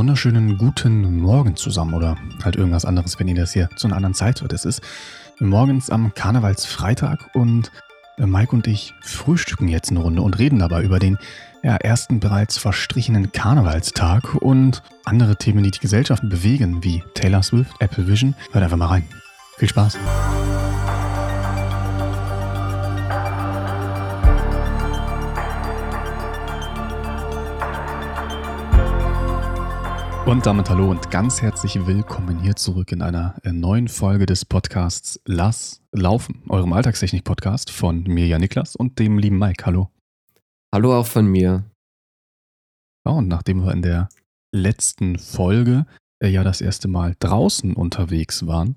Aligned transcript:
wunderschönen 0.00 0.56
guten 0.56 1.20
Morgen 1.20 1.56
zusammen 1.56 1.92
oder 1.92 2.16
halt 2.42 2.56
irgendwas 2.56 2.86
anderes, 2.86 3.20
wenn 3.20 3.28
ihr 3.28 3.34
das 3.34 3.52
hier 3.52 3.68
zu 3.76 3.86
einer 3.86 3.96
anderen 3.96 4.14
Zeit 4.14 4.40
hört. 4.40 4.54
Es 4.54 4.64
ist 4.64 4.80
morgens 5.40 5.90
am 5.90 6.14
Karnevalsfreitag 6.14 7.18
und 7.34 7.70
äh, 8.16 8.24
Mike 8.24 8.56
und 8.56 8.66
ich 8.66 8.94
frühstücken 9.02 9.68
jetzt 9.68 9.90
eine 9.90 10.00
Runde 10.00 10.22
und 10.22 10.38
reden 10.38 10.58
dabei 10.58 10.82
über 10.84 11.00
den 11.00 11.18
ja, 11.62 11.76
ersten 11.76 12.18
bereits 12.18 12.56
verstrichenen 12.56 13.32
Karnevalstag 13.32 14.36
und 14.36 14.82
andere 15.04 15.36
Themen, 15.36 15.64
die 15.64 15.70
die 15.70 15.80
Gesellschaft 15.80 16.26
bewegen, 16.26 16.82
wie 16.82 17.02
Taylor 17.12 17.42
Swift, 17.42 17.74
Apple 17.80 18.06
Vision. 18.06 18.34
Hört 18.52 18.64
einfach 18.64 18.78
mal 18.78 18.86
rein. 18.86 19.04
Viel 19.58 19.68
Spaß. 19.68 19.98
Und 30.30 30.46
damit 30.46 30.70
hallo 30.70 30.88
und 30.88 31.10
ganz 31.10 31.42
herzlich 31.42 31.88
willkommen 31.88 32.38
hier 32.38 32.54
zurück 32.54 32.92
in 32.92 33.02
einer 33.02 33.34
äh, 33.42 33.50
neuen 33.50 33.88
Folge 33.88 34.26
des 34.26 34.44
Podcasts 34.44 35.20
Lass 35.24 35.82
laufen, 35.90 36.44
eurem 36.48 36.72
Alltagstechnik-Podcast 36.72 37.72
von 37.72 38.04
mir, 38.04 38.28
ja 38.28 38.38
Niklas, 38.38 38.76
und 38.76 39.00
dem 39.00 39.18
lieben 39.18 39.40
Mike. 39.40 39.66
Hallo. 39.66 39.90
Hallo 40.72 40.96
auch 40.96 41.06
von 41.08 41.26
mir. 41.26 41.64
Ja, 43.04 43.10
und 43.14 43.26
nachdem 43.26 43.64
wir 43.64 43.72
in 43.72 43.82
der 43.82 44.08
letzten 44.54 45.18
Folge 45.18 45.84
äh, 46.22 46.28
ja 46.28 46.44
das 46.44 46.60
erste 46.60 46.86
Mal 46.86 47.16
draußen 47.18 47.74
unterwegs 47.74 48.46
waren, 48.46 48.76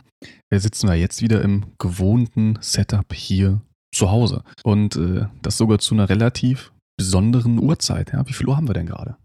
äh, 0.50 0.58
sitzen 0.58 0.88
wir 0.90 0.96
jetzt 0.96 1.22
wieder 1.22 1.44
im 1.44 1.68
gewohnten 1.78 2.58
Setup 2.62 3.14
hier 3.14 3.62
zu 3.94 4.10
Hause. 4.10 4.44
Und 4.64 4.96
äh, 4.96 5.28
das 5.44 5.60
sogar 5.60 5.78
zu 5.78 5.94
einer 5.94 6.10
relativ 6.10 6.74
besonderen 6.98 7.60
Uhrzeit. 7.60 8.12
Ja? 8.12 8.28
Wie 8.28 8.34
viel 8.34 8.48
Uhr 8.48 8.58
haben 8.58 8.68
wir 8.68 8.74
denn 8.74 8.88
gerade? 8.88 9.18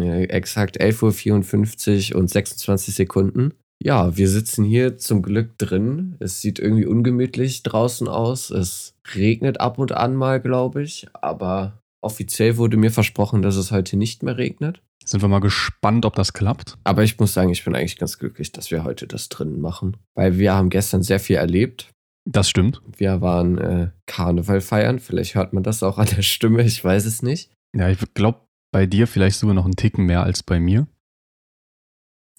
Ja, 0.00 0.14
exakt 0.14 0.80
11.54 0.80 2.14
Uhr 2.14 2.20
und 2.20 2.28
26 2.28 2.94
Sekunden. 2.94 3.54
Ja, 3.82 4.16
wir 4.16 4.28
sitzen 4.28 4.64
hier 4.64 4.96
zum 4.96 5.22
Glück 5.22 5.58
drin. 5.58 6.16
Es 6.20 6.40
sieht 6.40 6.60
irgendwie 6.60 6.86
ungemütlich 6.86 7.64
draußen 7.64 8.06
aus. 8.06 8.50
Es 8.50 8.94
regnet 9.14 9.60
ab 9.60 9.78
und 9.78 9.90
an 9.92 10.14
mal, 10.14 10.40
glaube 10.40 10.82
ich. 10.82 11.08
Aber 11.14 11.80
offiziell 12.00 12.56
wurde 12.58 12.76
mir 12.76 12.92
versprochen, 12.92 13.42
dass 13.42 13.56
es 13.56 13.72
heute 13.72 13.96
nicht 13.96 14.22
mehr 14.22 14.38
regnet. 14.38 14.80
Sind 15.04 15.20
wir 15.20 15.28
mal 15.28 15.40
gespannt, 15.40 16.06
ob 16.06 16.14
das 16.14 16.32
klappt. 16.32 16.78
Aber 16.84 17.02
ich 17.02 17.18
muss 17.18 17.34
sagen, 17.34 17.50
ich 17.50 17.64
bin 17.64 17.74
eigentlich 17.74 17.98
ganz 17.98 18.18
glücklich, 18.20 18.52
dass 18.52 18.70
wir 18.70 18.84
heute 18.84 19.08
das 19.08 19.28
drinnen 19.28 19.60
machen. 19.60 19.96
Weil 20.14 20.38
wir 20.38 20.54
haben 20.54 20.70
gestern 20.70 21.02
sehr 21.02 21.18
viel 21.18 21.36
erlebt. 21.36 21.90
Das 22.24 22.48
stimmt. 22.48 22.80
Wir 22.96 23.20
waren 23.20 23.58
äh, 23.58 23.90
Karneval 24.06 24.60
feiern. 24.60 25.00
Vielleicht 25.00 25.34
hört 25.34 25.52
man 25.52 25.64
das 25.64 25.82
auch 25.82 25.98
an 25.98 26.06
der 26.06 26.22
Stimme, 26.22 26.62
ich 26.62 26.84
weiß 26.84 27.04
es 27.04 27.22
nicht. 27.22 27.50
Ja, 27.76 27.88
ich 27.88 27.98
glaube, 28.14 28.42
bei 28.72 28.86
dir 28.86 29.06
vielleicht 29.06 29.38
sogar 29.38 29.54
noch 29.54 29.66
einen 29.66 29.76
Ticken 29.76 30.06
mehr 30.06 30.24
als 30.24 30.42
bei 30.42 30.58
mir. 30.58 30.88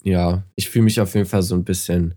Ja, 0.02 0.42
ich 0.56 0.68
fühle 0.68 0.84
mich 0.84 1.00
auf 1.00 1.14
jeden 1.14 1.26
Fall 1.26 1.42
so 1.42 1.54
ein 1.54 1.64
bisschen, 1.64 2.16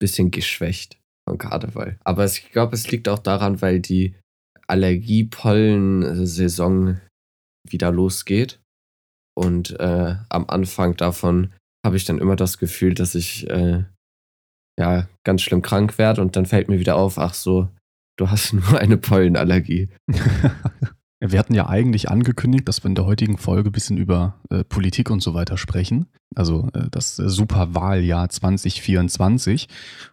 bisschen 0.00 0.32
geschwächt 0.32 0.98
von 1.28 1.38
Karneval. 1.38 2.00
Aber 2.04 2.24
ich 2.24 2.50
glaube, 2.50 2.74
es 2.74 2.90
liegt 2.90 3.08
auch 3.08 3.20
daran, 3.20 3.62
weil 3.62 3.78
die 3.80 4.16
Allergiepollen-Saison 4.66 7.00
wieder 7.68 7.92
losgeht. 7.92 8.60
Und 9.36 9.78
äh, 9.78 10.16
am 10.28 10.48
Anfang 10.48 10.96
davon 10.96 11.52
habe 11.84 11.96
ich 11.96 12.04
dann 12.04 12.18
immer 12.18 12.36
das 12.36 12.58
Gefühl, 12.58 12.94
dass 12.94 13.14
ich 13.14 13.48
äh, 13.50 13.84
ja 14.78 15.08
ganz 15.24 15.42
schlimm 15.42 15.62
krank 15.62 15.98
werde 15.98 16.22
und 16.22 16.36
dann 16.36 16.46
fällt 16.46 16.68
mir 16.68 16.78
wieder 16.80 16.96
auf, 16.96 17.18
ach 17.18 17.34
so, 17.34 17.68
du 18.18 18.30
hast 18.30 18.52
nur 18.54 18.78
eine 18.78 18.96
Pollenallergie. 18.96 19.90
Wir 21.20 21.38
hatten 21.38 21.54
ja 21.54 21.66
eigentlich 21.66 22.10
angekündigt, 22.10 22.68
dass 22.68 22.84
wir 22.84 22.88
in 22.88 22.94
der 22.94 23.06
heutigen 23.06 23.38
Folge 23.38 23.70
ein 23.70 23.72
bisschen 23.72 23.96
über 23.96 24.34
äh, 24.50 24.64
Politik 24.64 25.10
und 25.10 25.22
so 25.22 25.32
weiter 25.32 25.56
sprechen. 25.56 26.06
Also 26.34 26.68
äh, 26.74 26.88
das 26.90 27.16
Superwahljahr 27.16 28.28
2024. 28.28 29.68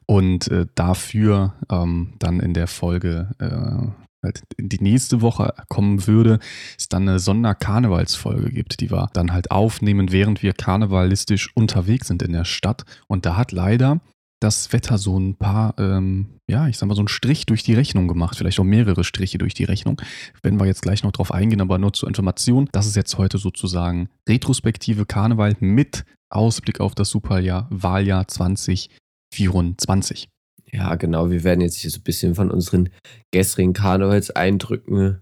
Und 0.05 0.47
äh, 0.47 0.65
dafür 0.75 1.55
ähm, 1.69 2.13
dann 2.19 2.39
in 2.39 2.53
der 2.53 2.67
Folge 2.67 3.31
äh, 3.39 3.91
halt 4.23 4.43
die 4.57 4.81
nächste 4.81 5.21
Woche 5.21 5.53
kommen 5.67 6.07
würde, 6.07 6.39
es 6.77 6.87
dann 6.87 7.07
eine 7.07 7.19
Sonderkarnevalsfolge 7.19 8.51
gibt, 8.51 8.79
die 8.79 8.89
wir 8.89 9.09
dann 9.13 9.33
halt 9.33 9.51
aufnehmen, 9.51 10.11
während 10.11 10.41
wir 10.41 10.53
karnevalistisch 10.53 11.51
unterwegs 11.55 12.07
sind 12.07 12.23
in 12.23 12.31
der 12.31 12.45
Stadt. 12.45 12.85
Und 13.07 13.25
da 13.25 13.35
hat 13.35 13.51
leider 13.51 13.99
das 14.43 14.73
Wetter 14.73 14.97
so 14.97 15.17
ein 15.17 15.35
paar, 15.35 15.73
ähm, 15.77 16.39
ja, 16.49 16.67
ich 16.67 16.77
sag 16.77 16.87
mal, 16.87 16.95
so 16.95 17.01
einen 17.01 17.07
Strich 17.07 17.45
durch 17.45 17.63
die 17.63 17.73
Rechnung 17.73 18.09
gemacht, 18.09 18.37
vielleicht 18.37 18.59
auch 18.59 18.65
mehrere 18.65 19.03
Striche 19.03 19.37
durch 19.37 19.53
die 19.53 19.63
Rechnung. 19.63 20.01
Werden 20.41 20.59
wir 20.59 20.65
jetzt 20.65 20.81
gleich 20.81 21.03
noch 21.03 21.13
drauf 21.13 21.33
eingehen, 21.33 21.61
aber 21.61 21.77
nur 21.77 21.93
zur 21.93 22.09
Information. 22.09 22.67
Das 22.73 22.85
ist 22.85 22.97
jetzt 22.97 23.17
heute 23.17 23.37
sozusagen 23.37 24.09
retrospektive 24.27 25.05
Karneval 25.05 25.55
mit 25.59 26.03
Ausblick 26.29 26.81
auf 26.81 26.93
das 26.93 27.09
Superjahr, 27.09 27.67
Wahljahr 27.69 28.27
2024. 28.27 30.27
Ja, 30.71 30.95
genau. 30.95 31.29
Wir 31.29 31.43
werden 31.43 31.61
jetzt 31.61 31.77
hier 31.77 31.91
so 31.91 31.99
ein 31.99 32.03
bisschen 32.03 32.35
von 32.35 32.51
unseren 32.51 32.89
gestrigen 33.31 33.73
Karnevalseindrücken 33.73 35.21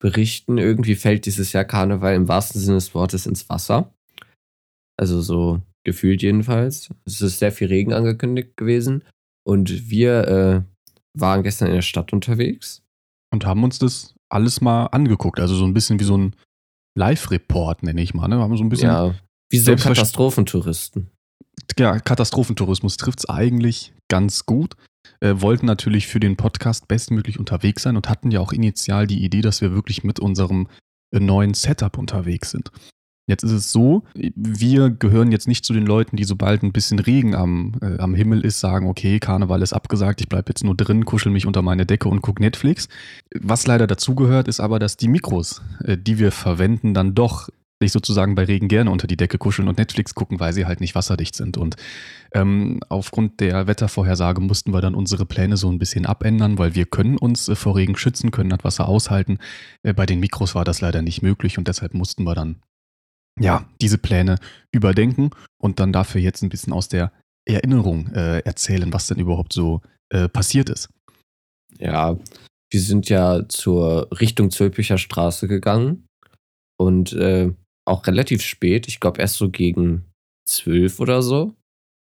berichten. 0.00 0.58
Irgendwie 0.58 0.94
fällt 0.94 1.26
dieses 1.26 1.52
Jahr 1.52 1.64
Karneval 1.64 2.14
im 2.14 2.28
wahrsten 2.28 2.60
Sinne 2.60 2.76
des 2.76 2.94
Wortes 2.94 3.26
ins 3.26 3.48
Wasser. 3.48 3.92
Also 4.96 5.22
so 5.22 5.60
gefühlt 5.84 6.22
jedenfalls. 6.22 6.88
Es 7.04 7.20
ist 7.20 7.38
sehr 7.38 7.52
viel 7.52 7.68
Regen 7.68 7.92
angekündigt 7.92 8.56
gewesen 8.56 9.04
und 9.46 9.90
wir 9.90 10.28
äh, 10.28 10.62
waren 11.14 11.42
gestern 11.42 11.68
in 11.68 11.74
der 11.74 11.82
Stadt 11.82 12.12
unterwegs. 12.12 12.82
Und 13.32 13.46
haben 13.46 13.64
uns 13.64 13.78
das 13.78 14.14
alles 14.28 14.60
mal 14.60 14.86
angeguckt. 14.86 15.40
Also 15.40 15.54
so 15.56 15.64
ein 15.64 15.74
bisschen 15.74 15.98
wie 15.98 16.04
so 16.04 16.16
ein 16.16 16.36
Live-Report, 16.96 17.82
nenne 17.82 18.00
ich 18.00 18.14
mal. 18.14 18.28
Ne? 18.28 18.36
Wir 18.36 18.42
haben 18.42 18.56
so 18.56 18.62
ein 18.62 18.68
bisschen. 18.68 18.88
Ja, 18.88 19.14
wie 19.50 19.58
so 19.58 19.74
Katastrophentouristen. 19.74 21.10
Ja, 21.78 21.98
Katastrophentourismus 21.98 22.96
trifft 22.96 23.20
es 23.20 23.28
eigentlich 23.28 23.92
ganz 24.08 24.46
gut. 24.46 24.76
Äh, 25.20 25.34
wollten 25.40 25.66
natürlich 25.66 26.06
für 26.06 26.20
den 26.20 26.36
Podcast 26.36 26.88
bestmöglich 26.88 27.38
unterwegs 27.38 27.82
sein 27.82 27.96
und 27.96 28.08
hatten 28.08 28.30
ja 28.30 28.40
auch 28.40 28.52
initial 28.52 29.06
die 29.06 29.24
Idee, 29.24 29.40
dass 29.40 29.60
wir 29.60 29.72
wirklich 29.72 30.04
mit 30.04 30.20
unserem 30.20 30.68
äh, 31.12 31.20
neuen 31.20 31.54
Setup 31.54 31.98
unterwegs 31.98 32.50
sind. 32.50 32.70
Jetzt 33.26 33.42
ist 33.42 33.52
es 33.52 33.72
so, 33.72 34.02
wir 34.14 34.90
gehören 34.90 35.32
jetzt 35.32 35.48
nicht 35.48 35.64
zu 35.64 35.72
den 35.72 35.86
Leuten, 35.86 36.16
die 36.16 36.24
sobald 36.24 36.62
ein 36.62 36.72
bisschen 36.72 36.98
Regen 36.98 37.34
am, 37.34 37.72
äh, 37.80 37.98
am 37.98 38.14
Himmel 38.14 38.44
ist, 38.44 38.60
sagen, 38.60 38.86
okay, 38.86 39.18
Karneval 39.18 39.62
ist 39.62 39.72
abgesagt, 39.72 40.20
ich 40.20 40.28
bleibe 40.28 40.50
jetzt 40.50 40.62
nur 40.62 40.76
drin, 40.76 41.06
kuschel 41.06 41.32
mich 41.32 41.46
unter 41.46 41.62
meine 41.62 41.86
Decke 41.86 42.08
und 42.08 42.20
gucke 42.20 42.42
Netflix. 42.42 42.88
Was 43.34 43.66
leider 43.66 43.86
dazugehört, 43.86 44.46
ist 44.46 44.60
aber, 44.60 44.78
dass 44.78 44.98
die 44.98 45.08
Mikros, 45.08 45.62
äh, 45.84 45.96
die 45.96 46.18
wir 46.18 46.32
verwenden, 46.32 46.92
dann 46.92 47.14
doch 47.14 47.48
sich 47.80 47.92
sozusagen 47.92 48.34
bei 48.34 48.44
Regen 48.44 48.68
gerne 48.68 48.90
unter 48.90 49.06
die 49.06 49.16
Decke 49.16 49.38
kuscheln 49.38 49.68
und 49.68 49.78
Netflix 49.78 50.14
gucken, 50.14 50.38
weil 50.38 50.52
sie 50.52 50.66
halt 50.66 50.80
nicht 50.80 50.94
wasserdicht 50.94 51.34
sind. 51.34 51.56
Und 51.56 51.76
ähm, 52.32 52.80
aufgrund 52.88 53.40
der 53.40 53.66
Wettervorhersage 53.66 54.40
mussten 54.40 54.72
wir 54.72 54.80
dann 54.80 54.94
unsere 54.94 55.26
Pläne 55.26 55.56
so 55.56 55.70
ein 55.70 55.78
bisschen 55.78 56.06
abändern, 56.06 56.58
weil 56.58 56.74
wir 56.74 56.86
können 56.86 57.18
uns 57.18 57.48
äh, 57.48 57.54
vor 57.54 57.76
Regen 57.76 57.96
schützen, 57.96 58.30
können 58.30 58.50
das 58.50 58.64
Wasser 58.64 58.88
aushalten. 58.88 59.38
Äh, 59.82 59.94
bei 59.94 60.06
den 60.06 60.20
Mikros 60.20 60.54
war 60.54 60.64
das 60.64 60.80
leider 60.80 61.02
nicht 61.02 61.22
möglich 61.22 61.58
und 61.58 61.68
deshalb 61.68 61.94
mussten 61.94 62.24
wir 62.24 62.34
dann 62.34 62.56
ja, 63.40 63.68
diese 63.80 63.98
Pläne 63.98 64.38
überdenken 64.72 65.30
und 65.60 65.80
dann 65.80 65.92
dafür 65.92 66.20
jetzt 66.20 66.42
ein 66.42 66.48
bisschen 66.48 66.72
aus 66.72 66.88
der 66.88 67.12
Erinnerung 67.46 68.08
äh, 68.12 68.40
erzählen, 68.40 68.92
was 68.92 69.06
denn 69.06 69.18
überhaupt 69.18 69.52
so 69.52 69.82
äh, 70.10 70.28
passiert 70.28 70.70
ist. 70.70 70.88
Ja, 71.78 72.16
wir 72.70 72.80
sind 72.80 73.08
ja 73.08 73.48
zur 73.48 74.08
Richtung 74.20 74.50
Zülpicher 74.50 74.98
Straße 74.98 75.48
gegangen 75.48 76.06
und 76.78 77.12
äh, 77.12 77.52
auch 77.86 78.06
relativ 78.06 78.42
spät, 78.42 78.88
ich 78.88 79.00
glaube 79.00 79.20
erst 79.20 79.36
so 79.36 79.50
gegen 79.50 80.10
zwölf 80.48 81.00
oder 81.00 81.22
so. 81.22 81.54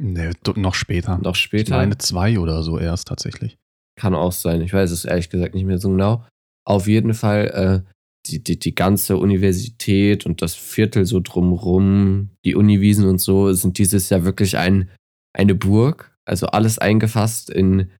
Nee, 0.02 0.30
noch 0.56 0.74
später. 0.74 1.18
Noch 1.18 1.34
später. 1.34 1.78
Eine 1.78 1.98
zwei 1.98 2.38
oder 2.38 2.62
so 2.62 2.78
erst 2.78 3.08
tatsächlich. 3.08 3.58
Kann 3.98 4.14
auch 4.14 4.32
sein, 4.32 4.62
ich 4.62 4.72
weiß 4.72 4.90
es 4.90 5.04
ehrlich 5.04 5.28
gesagt 5.28 5.54
nicht 5.54 5.66
mehr 5.66 5.78
so 5.78 5.90
genau. 5.90 6.24
Auf 6.66 6.86
jeden 6.86 7.14
Fall 7.14 7.84
äh, 7.86 7.90
die, 8.26 8.42
die, 8.42 8.58
die 8.58 8.74
ganze 8.74 9.16
Universität 9.16 10.26
und 10.26 10.42
das 10.42 10.54
Viertel 10.54 11.06
so 11.06 11.20
drumrum, 11.20 12.30
die 12.44 12.54
Uniwiesen 12.54 13.06
und 13.06 13.20
so, 13.20 13.52
sind 13.52 13.78
dieses 13.78 14.10
Jahr 14.10 14.24
wirklich 14.24 14.56
ein, 14.56 14.90
eine 15.32 15.54
Burg. 15.54 16.14
Also 16.24 16.46
alles 16.48 16.78
eingefasst 16.78 17.50
in 17.50 17.90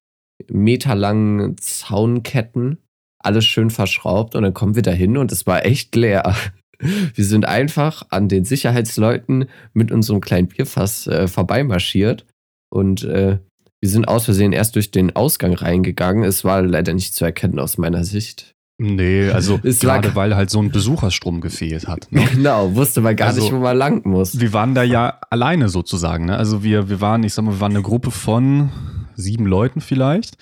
meterlangen 0.49 1.57
Zaunketten, 1.59 2.79
alles 3.19 3.45
schön 3.45 3.71
verschraubt 3.71 4.35
und 4.35 4.43
dann 4.43 4.55
kommen 4.55 4.77
wir 4.77 4.83
da 4.83 4.93
hin 4.93 5.17
und 5.17 5.33
es 5.33 5.47
war 5.47 5.65
echt 5.65 5.95
leer. 5.97 6.35
Wir 7.15 7.27
sind 7.27 7.45
einfach 7.45 8.07
an 8.09 8.31
den 8.31 8.47
Sicherheitsleuten 8.47 9.51
mit 9.75 9.93
unserem 9.93 10.23
kleinen 10.23 10.49
Bierfass 10.49 11.07
äh, 11.07 11.29
vorbeimarschiert 11.29 12.25
und 12.71 13.05
äh, 13.05 13.39
wir 13.83 13.91
sind 13.91 14.09
aus 14.09 14.27
Versehen 14.27 14.53
erst 14.53 14.77
durch 14.77 14.91
den 14.91 15.15
Ausgang 15.17 15.53
reingegangen. 15.55 16.25
Es 16.25 16.43
war 16.43 16.63
leider 16.63 16.95
nicht 16.95 17.15
zu 17.15 17.27
erkennen 17.27 17.59
aus 17.59 17.79
meiner 17.79 18.05
Sicht. 18.05 18.55
Nee, 18.83 19.29
also 19.29 19.61
es 19.63 19.81
gerade 19.81 20.15
weil 20.15 20.35
halt 20.35 20.49
so 20.49 20.59
ein 20.59 20.71
Besucherstrom 20.71 21.43
gefehlt 21.43 21.87
hat. 21.87 22.09
Ne? 22.11 22.25
Genau, 22.33 22.75
wusste 22.75 23.03
man 23.03 23.15
gar 23.15 23.29
also, 23.29 23.43
nicht, 23.43 23.53
wo 23.53 23.59
man 23.59 23.77
lang 23.77 24.09
muss. 24.09 24.41
Wir 24.41 24.55
waren 24.55 24.75
da 24.75 24.83
ja 24.83 25.19
alleine 25.29 25.69
sozusagen. 25.69 26.25
Ne? 26.25 26.37
Also 26.39 26.65
wir, 26.65 26.89
wir 26.89 26.99
waren, 27.03 27.23
ich 27.23 27.35
sag 27.35 27.45
mal, 27.45 27.57
wir 27.57 27.61
waren 27.61 27.73
eine 27.73 27.83
Gruppe 27.83 28.11
von 28.11 28.71
sieben 29.17 29.45
Leuten 29.45 29.83
vielleicht. 29.83 30.39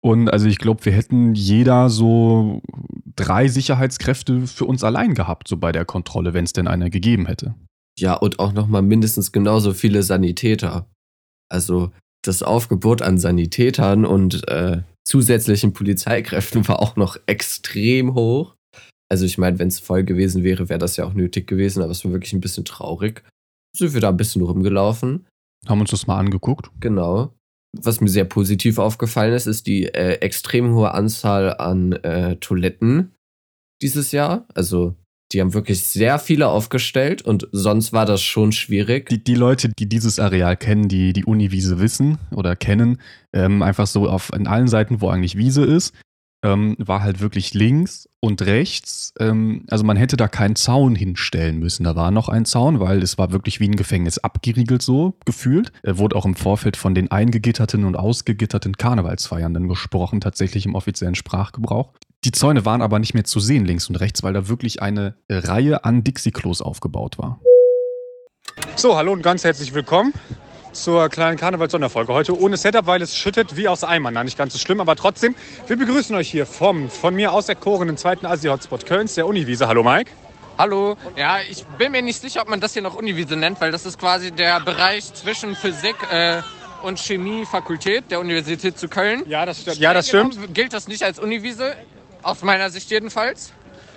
Und 0.00 0.28
also 0.28 0.48
ich 0.48 0.58
glaube, 0.58 0.84
wir 0.86 0.92
hätten 0.92 1.36
jeder 1.36 1.88
so 1.88 2.62
drei 3.14 3.46
Sicherheitskräfte 3.46 4.48
für 4.48 4.64
uns 4.64 4.82
allein 4.82 5.14
gehabt, 5.14 5.46
so 5.46 5.56
bei 5.56 5.70
der 5.70 5.84
Kontrolle, 5.84 6.34
wenn 6.34 6.46
es 6.46 6.52
denn 6.52 6.66
einer 6.66 6.90
gegeben 6.90 7.26
hätte. 7.26 7.54
Ja, 7.96 8.14
und 8.14 8.40
auch 8.40 8.52
nochmal 8.52 8.82
mindestens 8.82 9.30
genauso 9.30 9.72
viele 9.72 10.02
Sanitäter. 10.02 10.88
Also 11.48 11.92
das 12.24 12.42
Aufgebot 12.42 13.02
an 13.02 13.18
Sanitätern 13.18 14.04
und 14.04 14.48
äh, 14.48 14.82
zusätzlichen 15.08 15.72
Polizeikräften 15.72 16.68
war 16.68 16.80
auch 16.80 16.96
noch 16.96 17.16
extrem 17.26 18.14
hoch. 18.14 18.54
Also 19.10 19.24
ich 19.24 19.38
meine, 19.38 19.58
wenn 19.58 19.68
es 19.68 19.80
voll 19.80 20.04
gewesen 20.04 20.44
wäre, 20.44 20.68
wäre 20.68 20.78
das 20.78 20.98
ja 20.98 21.06
auch 21.06 21.14
nötig 21.14 21.46
gewesen, 21.46 21.82
aber 21.82 21.92
es 21.92 22.04
war 22.04 22.12
wirklich 22.12 22.34
ein 22.34 22.42
bisschen 22.42 22.66
traurig. 22.66 23.24
Sind 23.74 23.94
wir 23.94 24.02
da 24.02 24.10
ein 24.10 24.18
bisschen 24.18 24.42
rumgelaufen. 24.42 25.26
Haben 25.66 25.80
uns 25.80 25.90
das 25.90 26.06
mal 26.06 26.18
angeguckt. 26.18 26.70
Genau. 26.78 27.34
Was 27.76 28.00
mir 28.00 28.08
sehr 28.08 28.24
positiv 28.24 28.78
aufgefallen 28.78 29.32
ist, 29.32 29.46
ist 29.46 29.66
die 29.66 29.86
äh, 29.86 30.18
extrem 30.20 30.74
hohe 30.74 30.92
Anzahl 30.92 31.56
an 31.56 31.92
äh, 31.92 32.36
Toiletten 32.36 33.14
dieses 33.80 34.12
Jahr. 34.12 34.46
Also 34.54 34.94
die 35.32 35.40
haben 35.40 35.54
wirklich 35.54 35.84
sehr 35.84 36.18
viele 36.18 36.48
aufgestellt 36.48 37.22
und 37.22 37.48
sonst 37.52 37.92
war 37.92 38.06
das 38.06 38.22
schon 38.22 38.52
schwierig. 38.52 39.08
Die, 39.08 39.22
die 39.22 39.34
Leute, 39.34 39.68
die 39.68 39.88
dieses 39.88 40.18
Areal 40.18 40.56
kennen, 40.56 40.88
die 40.88 41.12
die 41.12 41.24
Uniwiese 41.24 41.78
wissen 41.80 42.18
oder 42.30 42.56
kennen, 42.56 42.98
ähm, 43.32 43.62
einfach 43.62 43.86
so 43.86 44.08
auf 44.08 44.32
in 44.32 44.46
allen 44.46 44.68
Seiten, 44.68 45.00
wo 45.00 45.10
eigentlich 45.10 45.36
Wiese 45.36 45.64
ist, 45.64 45.94
ähm, 46.44 46.76
war 46.78 47.02
halt 47.02 47.20
wirklich 47.20 47.52
links 47.54 48.08
und 48.20 48.42
rechts. 48.42 49.12
Ähm, 49.18 49.64
also 49.68 49.84
man 49.84 49.96
hätte 49.96 50.16
da 50.16 50.28
keinen 50.28 50.56
Zaun 50.56 50.94
hinstellen 50.94 51.58
müssen. 51.58 51.84
Da 51.84 51.96
war 51.96 52.10
noch 52.10 52.28
ein 52.28 52.44
Zaun, 52.44 52.80
weil 52.80 53.02
es 53.02 53.18
war 53.18 53.32
wirklich 53.32 53.60
wie 53.60 53.68
ein 53.68 53.76
Gefängnis 53.76 54.18
abgeriegelt 54.18 54.82
so 54.82 55.14
gefühlt. 55.24 55.72
Er 55.82 55.98
wurde 55.98 56.16
auch 56.16 56.24
im 56.24 56.36
Vorfeld 56.36 56.76
von 56.76 56.94
den 56.94 57.10
eingegitterten 57.10 57.84
und 57.84 57.96
ausgegitterten 57.96 58.76
Karnevalsfeiern 58.76 59.52
dann 59.52 59.68
gesprochen, 59.68 60.20
tatsächlich 60.20 60.64
im 60.64 60.74
offiziellen 60.74 61.16
Sprachgebrauch. 61.16 61.92
Die 62.24 62.32
Zäune 62.32 62.64
waren 62.64 62.82
aber 62.82 62.98
nicht 62.98 63.14
mehr 63.14 63.22
zu 63.22 63.38
sehen 63.38 63.64
links 63.64 63.88
und 63.88 63.94
rechts, 63.94 64.24
weil 64.24 64.32
da 64.32 64.48
wirklich 64.48 64.82
eine 64.82 65.14
Reihe 65.30 65.84
an 65.84 66.02
Dixie-Klos 66.02 66.62
aufgebaut 66.62 67.16
war. 67.16 67.40
So, 68.74 68.96
hallo 68.96 69.12
und 69.12 69.22
ganz 69.22 69.44
herzlich 69.44 69.72
willkommen 69.72 70.12
zur 70.72 71.08
kleinen 71.10 71.38
Karnevals-Sonderfolge. 71.38 72.12
Heute 72.12 72.36
ohne 72.36 72.56
Setup, 72.56 72.86
weil 72.86 73.02
es 73.02 73.16
schüttet 73.16 73.56
wie 73.56 73.68
aus 73.68 73.84
Eimern. 73.84 74.14
Na, 74.14 74.24
nicht 74.24 74.36
ganz 74.36 74.52
so 74.52 74.58
schlimm, 74.58 74.80
aber 74.80 74.96
trotzdem. 74.96 75.36
Wir 75.68 75.76
begrüßen 75.76 76.14
euch 76.16 76.28
hier 76.28 76.44
vom 76.44 76.90
von 76.90 77.14
mir 77.14 77.32
auserkorenen 77.32 77.96
zweiten 77.96 78.26
Asi-Hotspot 78.26 78.84
Kölns, 78.84 79.14
der 79.14 79.28
Uniwiese. 79.28 79.68
Hallo 79.68 79.84
Mike. 79.84 80.10
Hallo. 80.58 80.96
Ja, 81.16 81.38
ich 81.48 81.64
bin 81.78 81.92
mir 81.92 82.02
nicht 82.02 82.20
sicher, 82.20 82.42
ob 82.42 82.48
man 82.48 82.60
das 82.60 82.72
hier 82.72 82.82
noch 82.82 82.96
Uniwiese 82.96 83.36
nennt, 83.36 83.60
weil 83.60 83.70
das 83.70 83.86
ist 83.86 83.96
quasi 83.96 84.32
der 84.32 84.58
Bereich 84.58 85.14
zwischen 85.14 85.54
Physik 85.54 85.94
äh, 86.10 86.42
und 86.82 86.98
Chemiefakultät 86.98 88.10
der 88.10 88.18
Universität 88.18 88.76
zu 88.76 88.88
Köln. 88.88 89.22
Ja, 89.28 89.46
das 89.46 89.62
stimmt. 89.62 89.76
Ja, 89.78 89.94
das 89.94 90.08
stimmt. 90.08 90.52
Gilt 90.52 90.72
das 90.72 90.88
nicht 90.88 91.04
als 91.04 91.20
Uniwiese, 91.20 91.76
aus 92.22 92.42
meiner 92.42 92.70
Sicht 92.70 92.90
jedenfalls. 92.90 93.52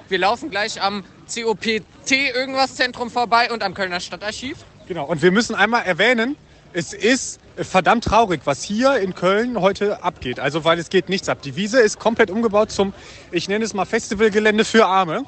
Wir 0.10 0.20
laufen 0.20 0.50
gleich 0.50 0.82
am 0.82 1.04
COPT 1.34 2.12
irgendwas 2.12 2.76
Zentrum 2.76 3.10
vorbei 3.10 3.52
und 3.52 3.64
am 3.64 3.74
Kölner 3.74 4.00
Stadtarchiv. 4.00 4.58
Genau, 4.88 5.06
und 5.06 5.22
wir 5.22 5.32
müssen 5.32 5.56
einmal 5.56 5.86
erwähnen, 5.86 6.36
es 6.74 6.94
ist 6.94 7.40
verdammt 7.58 8.06
traurig, 8.06 8.42
was 8.46 8.64
hier 8.64 8.98
in 8.98 9.14
Köln 9.14 9.60
heute 9.60 10.04
abgeht. 10.04 10.40
Also, 10.40 10.64
weil 10.64 10.80
es 10.80 10.90
geht 10.90 11.10
nichts 11.10 11.30
ab. 11.30 11.42
Die 11.42 11.56
Wiese 11.56 11.80
ist 11.80 12.00
komplett 12.00 12.32
umgebaut 12.32 12.72
zum, 12.72 12.94
ich 13.32 13.48
nenne 13.48 13.66
es 13.66 13.74
mal 13.74 13.86
Festivalgelände 13.86 14.66
für 14.66 14.86
Arme. 14.86 15.24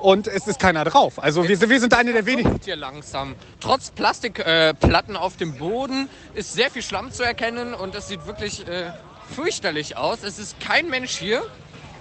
Und 0.00 0.26
es 0.26 0.48
ist 0.48 0.58
keiner 0.58 0.84
drauf. 0.84 1.22
Also 1.22 1.46
wir, 1.46 1.60
wir 1.60 1.78
sind 1.78 1.94
eine 1.94 2.12
der 2.12 2.26
wenigen. 2.26 2.58
Hier 2.64 2.74
langsam. 2.74 3.36
Trotz 3.60 3.92
Plastikplatten 3.92 5.14
äh, 5.14 5.18
auf 5.18 5.36
dem 5.36 5.56
Boden 5.58 6.08
ist 6.34 6.54
sehr 6.54 6.72
viel 6.72 6.82
Schlamm 6.82 7.12
zu 7.12 7.22
erkennen 7.22 7.72
und 7.72 7.94
es 7.94 8.08
sieht 8.08 8.26
wirklich 8.26 8.66
äh, 8.66 8.90
fürchterlich 9.32 9.96
aus. 9.96 10.24
Es 10.24 10.40
ist 10.40 10.58
kein 10.58 10.88
Mensch 10.88 11.16
hier. 11.16 11.42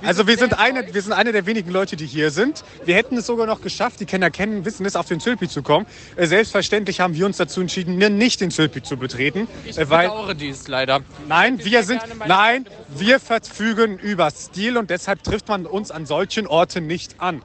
Also 0.03 0.25
wir 0.25 0.37
sind, 0.37 0.57
eine, 0.57 0.93
wir 0.93 1.01
sind 1.01 1.13
eine 1.13 1.31
der 1.31 1.45
wenigen 1.45 1.69
Leute, 1.71 1.95
die 1.95 2.07
hier 2.07 2.31
sind. 2.31 2.63
Wir 2.85 2.95
hätten 2.95 3.17
es 3.17 3.27
sogar 3.27 3.45
noch 3.45 3.61
geschafft, 3.61 3.99
die 3.99 4.05
Kenner 4.05 4.31
kennen, 4.31 4.65
wissen 4.65 4.85
es, 4.85 4.95
auf 4.95 5.07
den 5.07 5.19
Zülpi 5.19 5.47
zu 5.47 5.61
kommen. 5.61 5.85
Äh, 6.15 6.25
selbstverständlich 6.25 6.99
haben 6.99 7.13
wir 7.13 7.25
uns 7.25 7.37
dazu 7.37 7.61
entschieden, 7.61 7.97
nicht 7.97 8.41
den 8.41 8.51
Zülpi 8.51 8.81
zu 8.81 8.97
betreten. 8.97 9.47
Ich 9.65 9.77
äh, 9.77 9.89
weil, 9.89 10.07
bedauere 10.07 10.33
dies 10.33 10.67
leider. 10.67 11.01
Nein, 11.27 11.63
wir 11.63 11.83
sind, 11.83 12.01
nein, 12.27 12.65
wir 12.89 13.19
verfügen 13.19 13.99
über 13.99 14.31
Stil 14.31 14.77
und 14.77 14.89
deshalb 14.89 15.23
trifft 15.23 15.47
man 15.47 15.65
uns 15.65 15.91
an 15.91 16.05
solchen 16.05 16.47
Orten 16.47 16.87
nicht 16.87 17.19
an. 17.19 17.43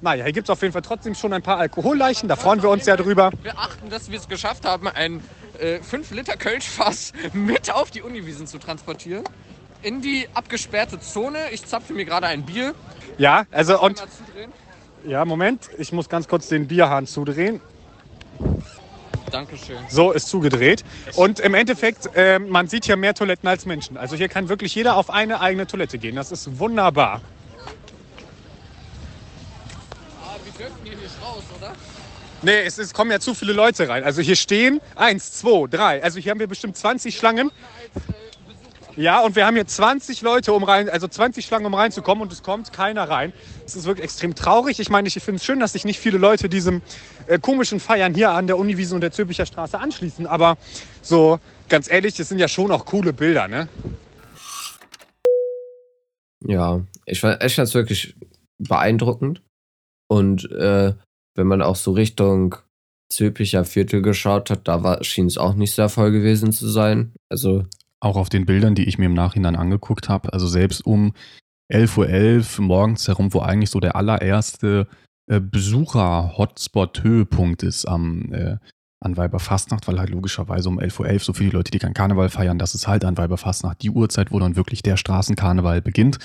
Naja, 0.00 0.24
hier 0.24 0.32
gibt 0.32 0.48
es 0.48 0.50
auf 0.50 0.62
jeden 0.62 0.72
Fall 0.72 0.82
trotzdem 0.82 1.14
schon 1.14 1.32
ein 1.32 1.42
paar 1.42 1.58
Alkoholleichen, 1.58 2.28
da 2.28 2.36
freuen 2.36 2.62
wir 2.62 2.70
uns 2.70 2.86
ja 2.86 2.96
drüber. 2.96 3.30
Wir 3.42 3.56
achten, 3.56 3.88
dass 3.88 4.10
wir 4.10 4.18
es 4.18 4.28
geschafft 4.28 4.64
haben, 4.64 4.88
ein 4.88 5.20
5 5.82 6.10
äh, 6.10 6.14
mit 7.34 7.70
auf 7.70 7.90
die 7.90 8.02
Uniwiesen 8.02 8.46
zu 8.46 8.58
transportieren 8.58 9.24
in 9.82 10.00
die 10.00 10.28
abgesperrte 10.34 11.00
Zone. 11.00 11.38
Ich 11.52 11.64
zapfe 11.66 11.92
mir 11.92 12.04
gerade 12.04 12.26
ein 12.26 12.44
Bier. 12.44 12.74
Ja, 13.18 13.46
also 13.50 13.80
und. 13.80 14.02
Ja, 15.04 15.24
Moment, 15.24 15.68
ich 15.78 15.92
muss 15.92 16.08
ganz 16.08 16.28
kurz 16.28 16.48
den 16.48 16.68
Bierhahn 16.68 17.06
zudrehen. 17.06 17.60
Dankeschön. 19.30 19.78
So 19.88 20.12
ist 20.12 20.28
zugedreht. 20.28 20.84
Und 21.16 21.40
im 21.40 21.54
Endeffekt, 21.54 22.10
äh, 22.14 22.38
man 22.38 22.68
sieht 22.68 22.84
hier 22.84 22.96
mehr 22.96 23.14
Toiletten 23.14 23.48
als 23.48 23.66
Menschen. 23.66 23.96
Also 23.96 24.14
hier 24.14 24.28
kann 24.28 24.48
wirklich 24.48 24.74
jeder 24.74 24.96
auf 24.96 25.10
eine 25.10 25.40
eigene 25.40 25.66
Toilette 25.66 25.98
gehen. 25.98 26.16
Das 26.16 26.30
ist 26.30 26.58
wunderbar. 26.58 27.22
Ah, 30.22 30.36
wir 30.44 30.52
dürfen 30.52 30.78
hier 30.84 30.96
nicht 30.96 31.14
raus, 31.22 31.42
oder? 31.58 31.72
Nee, 32.42 32.60
es, 32.66 32.76
es 32.78 32.92
kommen 32.92 33.10
ja 33.10 33.20
zu 33.20 33.34
viele 33.34 33.52
Leute 33.52 33.88
rein. 33.88 34.04
Also 34.04 34.20
hier 34.20 34.36
stehen 34.36 34.80
eins, 34.96 35.32
zwei, 35.32 35.66
drei. 35.68 36.02
Also 36.02 36.18
hier 36.18 36.30
haben 36.30 36.40
wir 36.40 36.48
bestimmt 36.48 36.76
20 36.76 37.16
Schlangen. 37.16 37.50
Ja, 38.96 39.24
und 39.24 39.36
wir 39.36 39.46
haben 39.46 39.54
hier 39.54 39.66
20 39.66 40.20
Leute, 40.20 40.52
um 40.52 40.64
rein, 40.64 40.90
also 40.90 41.08
20 41.08 41.46
Schlangen, 41.46 41.64
um 41.64 41.74
reinzukommen 41.74 42.22
und 42.22 42.32
es 42.32 42.42
kommt 42.42 42.72
keiner 42.72 43.08
rein. 43.08 43.32
Das 43.62 43.74
ist 43.74 43.86
wirklich 43.86 44.04
extrem 44.04 44.34
traurig. 44.34 44.80
Ich 44.80 44.90
meine, 44.90 45.08
ich 45.08 45.14
finde 45.14 45.36
es 45.36 45.44
schön, 45.44 45.60
dass 45.60 45.72
sich 45.72 45.84
nicht 45.84 45.98
viele 45.98 46.18
Leute 46.18 46.48
diesem 46.50 46.82
äh, 47.26 47.38
komischen 47.38 47.80
Feiern 47.80 48.14
hier 48.14 48.32
an 48.32 48.46
der 48.46 48.58
Uniwiese 48.58 48.94
und 48.94 49.00
der 49.00 49.10
Zülpicher 49.10 49.46
Straße 49.46 49.78
anschließen. 49.78 50.26
Aber 50.26 50.58
so, 51.00 51.40
ganz 51.70 51.90
ehrlich, 51.90 52.14
das 52.14 52.28
sind 52.28 52.38
ja 52.38 52.48
schon 52.48 52.70
auch 52.70 52.84
coole 52.84 53.14
Bilder, 53.14 53.48
ne? 53.48 53.68
Ja, 56.44 56.82
ich 57.06 57.20
fand 57.20 57.42
es 57.42 57.74
wirklich 57.74 58.14
beeindruckend. 58.58 59.42
Und 60.08 60.50
äh, 60.50 60.92
wenn 61.34 61.46
man 61.46 61.62
auch 61.62 61.76
so 61.76 61.92
Richtung 61.92 62.56
Zülpicher 63.10 63.64
Viertel 63.64 64.02
geschaut 64.02 64.50
hat, 64.50 64.68
da 64.68 65.02
schien 65.02 65.26
es 65.26 65.38
auch 65.38 65.54
nicht 65.54 65.72
sehr 65.72 65.88
voll 65.88 66.12
gewesen 66.12 66.52
zu 66.52 66.68
sein. 66.68 67.12
Also 67.30 67.64
auch 68.02 68.16
auf 68.16 68.28
den 68.28 68.44
Bildern, 68.46 68.74
die 68.74 68.84
ich 68.84 68.98
mir 68.98 69.06
im 69.06 69.14
Nachhinein 69.14 69.54
angeguckt 69.56 70.08
habe, 70.08 70.32
also 70.32 70.48
selbst 70.48 70.84
um 70.84 71.12
11.11 71.72 72.58
Uhr 72.58 72.64
morgens 72.66 73.06
herum, 73.08 73.32
wo 73.32 73.38
eigentlich 73.40 73.70
so 73.70 73.80
der 73.80 73.96
allererste 73.96 74.86
äh, 75.30 75.40
Besucher-Hotspot-Höhepunkt 75.40 77.62
ist 77.62 77.86
am, 77.86 78.30
äh, 78.32 78.56
an 79.00 79.16
Weiberfastnacht, 79.16 79.86
weil 79.86 80.00
halt 80.00 80.10
logischerweise 80.10 80.68
um 80.68 80.80
11.11 80.80 81.12
Uhr 81.12 81.18
so 81.20 81.32
viele 81.32 81.52
Leute, 81.52 81.70
die 81.70 81.78
kein 81.78 81.94
Karneval 81.94 82.28
feiern, 82.28 82.58
das 82.58 82.74
ist 82.74 82.88
halt 82.88 83.04
an 83.04 83.16
Weiberfastnacht 83.16 83.80
die 83.82 83.90
Uhrzeit, 83.90 84.32
wo 84.32 84.40
dann 84.40 84.56
wirklich 84.56 84.82
der 84.82 84.96
Straßenkarneval 84.96 85.80
beginnt. 85.80 86.18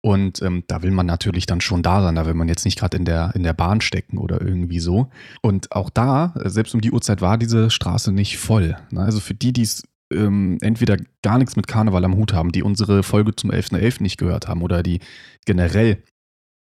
Und 0.00 0.40
ähm, 0.42 0.62
da 0.68 0.82
will 0.82 0.92
man 0.92 1.06
natürlich 1.06 1.46
dann 1.46 1.60
schon 1.60 1.82
da 1.82 2.00
sein, 2.02 2.14
da 2.14 2.24
will 2.24 2.34
man 2.34 2.46
jetzt 2.48 2.64
nicht 2.64 2.78
gerade 2.78 2.96
in 2.96 3.04
der, 3.04 3.32
in 3.34 3.42
der 3.42 3.52
Bahn 3.52 3.80
stecken 3.80 4.16
oder 4.16 4.40
irgendwie 4.40 4.78
so. 4.78 5.10
Und 5.42 5.72
auch 5.72 5.90
da, 5.90 6.34
selbst 6.44 6.72
um 6.74 6.80
die 6.80 6.92
Uhrzeit 6.92 7.20
war 7.20 7.36
diese 7.36 7.68
Straße 7.68 8.12
nicht 8.12 8.38
voll. 8.38 8.76
Ne? 8.90 9.00
Also 9.00 9.18
für 9.20 9.34
die, 9.34 9.52
die 9.52 9.62
es 9.62 9.82
ähm, 10.12 10.58
entweder 10.60 10.96
gar 11.22 11.38
nichts 11.38 11.56
mit 11.56 11.66
Karneval 11.66 12.04
am 12.04 12.16
Hut 12.16 12.32
haben, 12.32 12.52
die 12.52 12.62
unsere 12.62 13.02
Folge 13.02 13.34
zum 13.34 13.50
11.11. 13.50 13.78
.11. 13.78 14.02
nicht 14.02 14.18
gehört 14.18 14.48
haben 14.48 14.62
oder 14.62 14.82
die 14.82 15.00
generell 15.44 16.02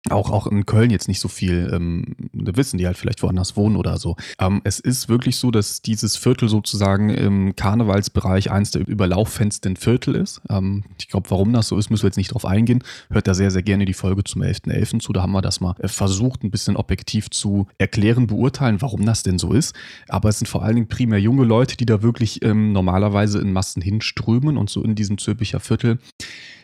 auch, 0.09 0.31
auch 0.31 0.47
in 0.47 0.65
Köln 0.65 0.89
jetzt 0.89 1.07
nicht 1.07 1.19
so 1.19 1.27
viel 1.27 1.69
ähm, 1.73 2.15
wissen, 2.33 2.77
die 2.77 2.87
halt 2.87 2.97
vielleicht 2.97 3.21
woanders 3.21 3.55
wohnen 3.55 3.75
oder 3.75 3.97
so. 3.97 4.15
Ähm, 4.39 4.61
es 4.63 4.79
ist 4.79 5.09
wirklich 5.09 5.35
so, 5.37 5.51
dass 5.51 5.83
dieses 5.83 6.17
Viertel 6.17 6.49
sozusagen 6.49 7.09
im 7.09 7.55
Karnevalsbereich 7.55 8.49
eins 8.49 8.71
der 8.71 8.87
überlauffensten 8.87 9.75
Viertel 9.75 10.15
ist. 10.15 10.41
Ähm, 10.49 10.83
ich 10.97 11.07
glaube, 11.07 11.29
warum 11.29 11.53
das 11.53 11.67
so 11.67 11.77
ist, 11.77 11.91
müssen 11.91 12.03
wir 12.03 12.07
jetzt 12.07 12.17
nicht 12.17 12.33
drauf 12.33 12.45
eingehen. 12.45 12.83
Hört 13.11 13.27
da 13.27 13.35
sehr, 13.35 13.51
sehr 13.51 13.61
gerne 13.61 13.85
die 13.85 13.93
Folge 13.93 14.23
zum 14.23 14.41
11.11. 14.41 14.71
.11. 14.71 14.99
zu. 15.01 15.13
Da 15.13 15.21
haben 15.21 15.33
wir 15.33 15.41
das 15.41 15.61
mal 15.61 15.75
äh, 15.79 15.87
versucht, 15.87 16.43
ein 16.43 16.49
bisschen 16.51 16.77
objektiv 16.77 17.29
zu 17.29 17.67
erklären, 17.77 18.25
beurteilen, 18.25 18.81
warum 18.81 19.05
das 19.05 19.21
denn 19.21 19.37
so 19.37 19.53
ist. 19.53 19.75
Aber 20.09 20.29
es 20.29 20.39
sind 20.39 20.47
vor 20.47 20.63
allen 20.63 20.75
Dingen 20.75 20.87
primär 20.87 21.19
junge 21.19 21.43
Leute, 21.43 21.77
die 21.77 21.85
da 21.85 22.01
wirklich 22.01 22.43
ähm, 22.43 22.73
normalerweise 22.73 23.39
in 23.39 23.53
Massen 23.53 23.83
hinströmen 23.83 24.57
und 24.57 24.71
so 24.71 24.83
in 24.83 24.95
diesem 24.95 25.19
Zülpicher 25.19 25.59
Viertel 25.59 25.99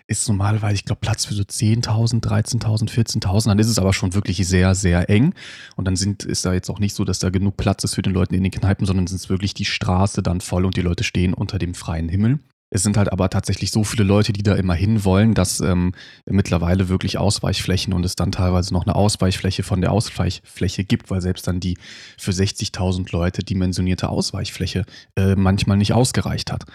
ist 0.07 0.27
normalerweise, 0.27 0.75
ich 0.75 0.85
glaube, 0.85 1.01
Platz 1.01 1.25
für 1.25 1.33
so 1.33 1.43
10.000, 1.43 2.21
13.000, 2.23 2.89
14.000. 2.89 3.47
Dann 3.47 3.59
ist 3.59 3.67
es 3.67 3.77
aber 3.77 3.93
schon 3.93 4.13
wirklich 4.13 4.45
sehr, 4.47 4.73
sehr 4.73 5.09
eng. 5.09 5.33
Und 5.75 5.85
dann 5.85 5.95
sind, 5.95 6.23
ist 6.23 6.45
da 6.45 6.53
jetzt 6.53 6.69
auch 6.69 6.79
nicht 6.79 6.95
so, 6.95 7.03
dass 7.03 7.19
da 7.19 7.29
genug 7.29 7.57
Platz 7.57 7.83
ist 7.83 7.95
für 7.95 8.01
den 8.01 8.13
Leuten 8.13 8.33
in 8.33 8.43
den 8.43 8.51
Kneipen, 8.51 8.85
sondern 8.85 9.05
es 9.05 9.11
ist 9.11 9.29
wirklich 9.29 9.53
die 9.53 9.65
Straße 9.65 10.23
dann 10.23 10.41
voll 10.41 10.65
und 10.65 10.77
die 10.77 10.81
Leute 10.81 11.03
stehen 11.03 11.33
unter 11.33 11.59
dem 11.59 11.73
freien 11.73 12.07
Himmel. 12.07 12.39
Es 12.69 12.83
sind 12.83 12.97
halt 12.97 13.11
aber 13.13 13.29
tatsächlich 13.29 13.71
so 13.71 13.85
viele 13.85 14.03
Leute, 14.03 14.33
die 14.33 14.43
da 14.43 14.53
immer 14.55 14.73
hin 14.73 15.05
wollen, 15.05 15.33
dass 15.33 15.61
ähm, 15.61 15.93
mittlerweile 16.25 16.89
wirklich 16.89 17.17
Ausweichflächen 17.17 17.93
und 17.93 18.03
es 18.03 18.15
dann 18.15 18.33
teilweise 18.33 18.73
noch 18.73 18.85
eine 18.85 18.95
Ausweichfläche 18.95 19.63
von 19.63 19.79
der 19.79 19.93
Ausweichfläche 19.93 20.83
gibt, 20.83 21.09
weil 21.09 21.21
selbst 21.21 21.47
dann 21.47 21.61
die 21.61 21.77
für 22.17 22.31
60.000 22.31 23.09
Leute 23.13 23.43
dimensionierte 23.43 24.09
Ausweichfläche 24.09 24.85
äh, 25.15 25.35
manchmal 25.35 25.77
nicht 25.77 25.93
ausgereicht 25.93 26.51
hat. 26.51 26.65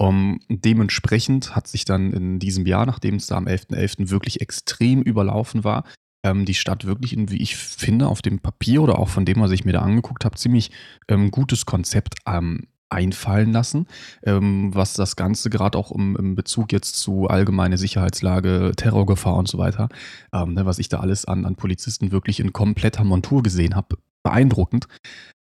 Um, 0.00 0.40
dementsprechend 0.48 1.54
hat 1.54 1.68
sich 1.68 1.84
dann 1.84 2.14
in 2.14 2.38
diesem 2.38 2.64
Jahr, 2.64 2.86
nachdem 2.86 3.16
es 3.16 3.26
da 3.26 3.36
am 3.36 3.46
11.11. 3.46 3.76
.11. 3.76 4.10
wirklich 4.10 4.40
extrem 4.40 5.02
überlaufen 5.02 5.62
war, 5.62 5.84
ähm, 6.24 6.46
die 6.46 6.54
Stadt 6.54 6.86
wirklich, 6.86 7.12
in, 7.12 7.30
wie 7.30 7.42
ich 7.42 7.54
finde, 7.56 8.08
auf 8.08 8.22
dem 8.22 8.38
Papier 8.38 8.82
oder 8.82 8.98
auch 8.98 9.10
von 9.10 9.26
dem, 9.26 9.40
was 9.40 9.50
ich 9.50 9.66
mir 9.66 9.72
da 9.72 9.80
angeguckt 9.80 10.24
habe, 10.24 10.36
ziemlich 10.36 10.70
ähm, 11.08 11.30
gutes 11.30 11.66
Konzept 11.66 12.14
ähm, 12.26 12.66
einfallen 12.88 13.52
lassen, 13.52 13.86
ähm, 14.24 14.74
was 14.74 14.94
das 14.94 15.16
Ganze 15.16 15.50
gerade 15.50 15.76
auch 15.76 15.92
im, 15.92 16.16
im, 16.16 16.34
Bezug 16.34 16.72
jetzt 16.72 16.96
zu 16.96 17.28
allgemeine 17.28 17.76
Sicherheitslage, 17.76 18.72
Terrorgefahr 18.76 19.36
und 19.36 19.48
so 19.48 19.58
weiter, 19.58 19.90
ähm, 20.32 20.54
ne, 20.54 20.64
was 20.64 20.78
ich 20.78 20.88
da 20.88 21.00
alles 21.00 21.26
an, 21.26 21.44
an 21.44 21.56
Polizisten 21.56 22.10
wirklich 22.10 22.40
in 22.40 22.54
kompletter 22.54 23.04
Montur 23.04 23.42
gesehen 23.42 23.76
habe, 23.76 23.98
beeindruckend, 24.22 24.88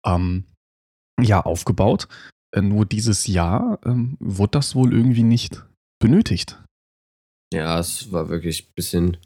ähm, 0.06 0.46
ja, 1.20 1.42
aufgebaut. 1.42 2.08
Äh, 2.56 2.62
nur 2.62 2.86
dieses 2.86 3.28
Jahr 3.28 3.80
ähm, 3.86 4.18
wurde 4.20 4.52
das 4.52 4.76
wohl 4.76 4.94
irgendwie 4.94 5.24
nicht 5.24 5.64
benötigt. 6.00 6.62
Ja, 7.54 7.80
es 7.80 8.12
war 8.12 8.30
wirklich 8.30 8.68
ein 8.68 8.74
bisschen. 8.76 9.18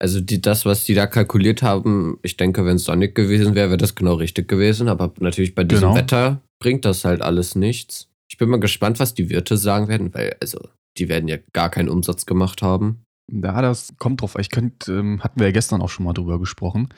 Also 0.00 0.20
die, 0.20 0.40
das, 0.40 0.64
was 0.64 0.84
die 0.84 0.94
da 0.94 1.08
kalkuliert 1.08 1.62
haben, 1.62 2.20
ich 2.22 2.36
denke, 2.36 2.64
wenn 2.64 2.76
es 2.76 2.84
sonnig 2.84 3.16
gewesen 3.16 3.56
wäre, 3.56 3.70
wäre 3.70 3.78
das 3.78 3.96
genau 3.96 4.14
richtig 4.14 4.46
gewesen. 4.46 4.88
Aber 4.88 5.12
natürlich 5.18 5.56
bei 5.56 5.64
diesem 5.64 5.88
genau. 5.88 5.96
Wetter 5.96 6.40
bringt 6.62 6.84
das 6.84 7.04
halt 7.04 7.20
alles 7.20 7.56
nichts. 7.56 8.08
Ich 8.30 8.38
bin 8.38 8.48
mal 8.48 8.60
gespannt, 8.60 9.00
was 9.00 9.14
die 9.14 9.28
Wirte 9.28 9.56
sagen 9.56 9.88
werden, 9.88 10.14
weil, 10.14 10.36
also, 10.40 10.60
die 10.98 11.08
werden 11.08 11.28
ja 11.28 11.38
gar 11.52 11.70
keinen 11.70 11.88
Umsatz 11.88 12.26
gemacht 12.26 12.62
haben. 12.62 13.02
Ja, 13.32 13.60
das 13.60 13.94
kommt 13.98 14.22
drauf. 14.22 14.36
Ich 14.38 14.50
könnte, 14.50 14.92
ähm, 14.92 15.22
hatten 15.24 15.40
wir 15.40 15.48
ja 15.48 15.52
gestern 15.52 15.82
auch 15.82 15.90
schon 15.90 16.04
mal 16.04 16.12
drüber 16.12 16.38
gesprochen. 16.38 16.88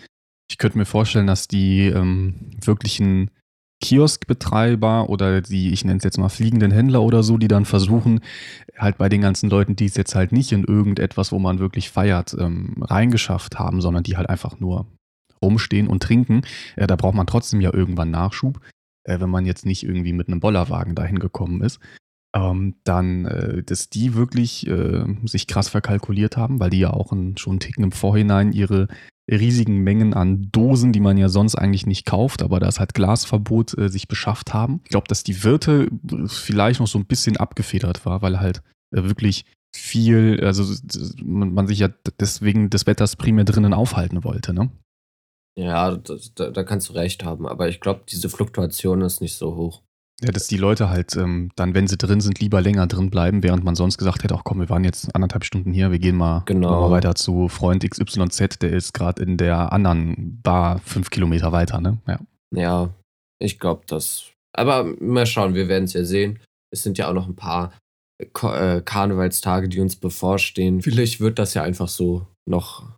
Ich 0.51 0.59
könnte 0.59 0.77
mir 0.77 0.85
vorstellen, 0.85 1.27
dass 1.27 1.49
die 1.49 1.87
ähm, 1.87 2.35
wirklichen 2.63 3.31
Kioskbetreiber 3.81 5.09
oder 5.09 5.41
die, 5.41 5.73
ich 5.73 5.85
nenne 5.85 5.99
es 5.99 6.05
jetzt 6.05 6.19
mal 6.19 6.29
fliegenden 6.29 6.71
Händler 6.71 7.03
oder 7.03 7.23
so, 7.23 7.39
die 7.39 7.49
dann 7.49 7.65
versuchen, 7.65 8.21
halt 8.77 8.99
bei 8.99 9.09
den 9.09 9.23
ganzen 9.23 9.49
Leuten, 9.51 9.77
die 9.77 9.87
es 9.87 9.97
jetzt 9.97 10.15
halt 10.15 10.33
nicht 10.33 10.53
in 10.53 10.65
irgendetwas, 10.65 11.33
wo 11.33 11.39
man 11.39 11.59
wirklich 11.59 11.91
feiert, 11.91 12.37
ähm, 12.39 12.77
reingeschafft 12.83 13.59
haben, 13.59 13.81
sondern 13.81 14.03
die 14.03 14.17
halt 14.17 14.29
einfach 14.29 14.61
nur 14.61 14.87
rumstehen 15.43 15.89
und 15.89 16.03
trinken, 16.03 16.43
äh, 16.77 16.87
da 16.87 16.97
braucht 16.97 17.15
man 17.15 17.27
trotzdem 17.27 17.61
ja 17.61 17.73
irgendwann 17.73 18.11
Nachschub, 18.11 18.61
äh, 19.05 19.19
wenn 19.21 19.31
man 19.31 19.47
jetzt 19.47 19.65
nicht 19.65 19.83
irgendwie 19.83 20.13
mit 20.13 20.29
einem 20.29 20.41
Bollerwagen 20.41 20.95
dahin 20.95 21.19
gekommen 21.19 21.63
ist. 21.63 21.81
Ähm, 22.33 22.77
dann, 22.85 23.25
äh, 23.25 23.63
dass 23.65 23.89
die 23.89 24.15
wirklich 24.15 24.67
äh, 24.69 25.05
sich 25.25 25.49
krass 25.49 25.69
verkalkuliert 25.69 26.37
haben, 26.37 26.61
weil 26.61 26.71
die 26.71 26.79
ja 26.79 26.91
auch 26.91 27.13
in, 27.13 27.37
schon 27.37 27.55
einen 27.55 27.61
Ticken 27.61 27.83
im 27.83 27.93
Vorhinein 27.93 28.53
ihre 28.53 28.87
riesigen 29.37 29.79
Mengen 29.79 30.15
an 30.15 30.51
Dosen, 30.51 30.93
die 30.93 31.01
man 31.01 31.17
ja 31.17 31.29
sonst 31.29 31.55
eigentlich 31.55 31.87
nicht 31.87 32.07
kauft, 32.07 32.43
aber 32.43 32.61
da 32.61 32.69
ist 32.69 32.81
halt 32.81 32.95
Glasverbot, 32.95 33.77
äh, 33.79 33.89
sich 33.89 34.09
beschafft 34.09 34.53
haben. 34.55 34.81
Ich 34.85 34.91
glaube, 34.91 35.09
dass 35.09 35.23
die 35.23 35.45
Wirte 35.45 35.89
vielleicht 36.27 36.81
noch 36.81 36.87
so 36.87 36.99
ein 36.99 37.07
bisschen 37.07 37.37
abgefedert 37.37 38.05
war, 38.05 38.23
weil 38.23 38.41
halt 38.41 38.63
äh, 38.95 39.03
wirklich 39.05 39.45
viel, 39.75 40.43
also 40.43 40.65
man, 41.23 41.55
man, 41.55 41.67
sich 41.67 41.79
ja 41.79 41.89
deswegen 42.19 42.71
des 42.71 42.87
Wetters 42.87 43.17
primär 43.17 43.45
drinnen 43.45 43.73
aufhalten 43.73 44.25
wollte, 44.25 44.53
ne? 44.53 44.71
Ja, 45.57 45.97
da, 45.97 46.51
da 46.51 46.65
kannst 46.65 46.89
du 46.89 46.93
recht 46.95 47.25
haben, 47.25 47.47
aber 47.47 47.69
ich 47.69 47.81
glaube, 47.81 48.03
diese 48.09 48.29
Fluktuation 48.29 49.03
ist 49.03 49.21
nicht 49.21 49.37
so 49.37 49.57
hoch. 49.57 49.83
Ja, 50.23 50.33
dass 50.33 50.47
die 50.47 50.57
Leute 50.57 50.91
halt 50.91 51.17
ähm, 51.17 51.51
dann, 51.57 51.75
wenn 51.75 51.87
sie 51.87 51.97
drin 51.97 52.21
sind, 52.21 52.41
lieber 52.41 52.61
länger 52.61 52.87
drin 52.87 53.11
bleiben, 53.11 53.43
während 53.43 53.65
man 53.65 53.75
sonst 53.75 53.97
gesagt 53.97 54.23
hätte, 54.23 54.35
ach 54.35 54.45
komm, 54.45 54.61
wir 54.61 54.69
waren 54.69 54.85
jetzt 54.85 55.15
anderthalb 55.15 55.45
Stunden 55.45 55.73
hier, 55.73 55.91
wir 55.91 55.99
gehen 55.99 56.17
mal, 56.17 56.43
genau. 56.45 56.89
mal 56.89 56.91
weiter 56.91 57.15
zu 57.15 57.49
Freund 57.49 57.89
XYZ, 57.89 58.59
der 58.61 58.71
ist 58.71 58.93
gerade 58.93 59.23
in 59.23 59.37
der 59.37 59.73
anderen 59.73 60.41
Bar 60.43 60.81
fünf 60.85 61.11
Kilometer 61.11 61.53
weiter, 61.53 61.81
ne? 61.81 61.99
Ja, 62.07 62.21
ja 62.55 62.91
ich 63.39 63.59
glaube 63.59 63.83
das. 63.87 64.31
Aber 64.53 64.85
mal 65.01 65.27
schauen, 65.27 65.55
wir 65.55 65.69
werden 65.69 65.85
es 65.85 65.95
ja 65.95 66.05
sehen. 66.05 66.39
Es 66.73 66.83
sind 66.83 66.99
ja 66.99 67.09
auch 67.09 67.15
noch 67.15 67.27
ein 67.27 67.37
paar 67.37 67.73
äh, 68.19 68.81
Karnevalstage, 68.83 69.69
die 69.69 69.81
uns 69.81 69.97
bevorstehen. 69.97 70.83
Vielleicht 70.83 71.21
wird 71.21 71.39
das 71.39 71.55
ja 71.55 71.63
einfach 71.63 71.89
so 71.89 72.27
noch 72.47 72.93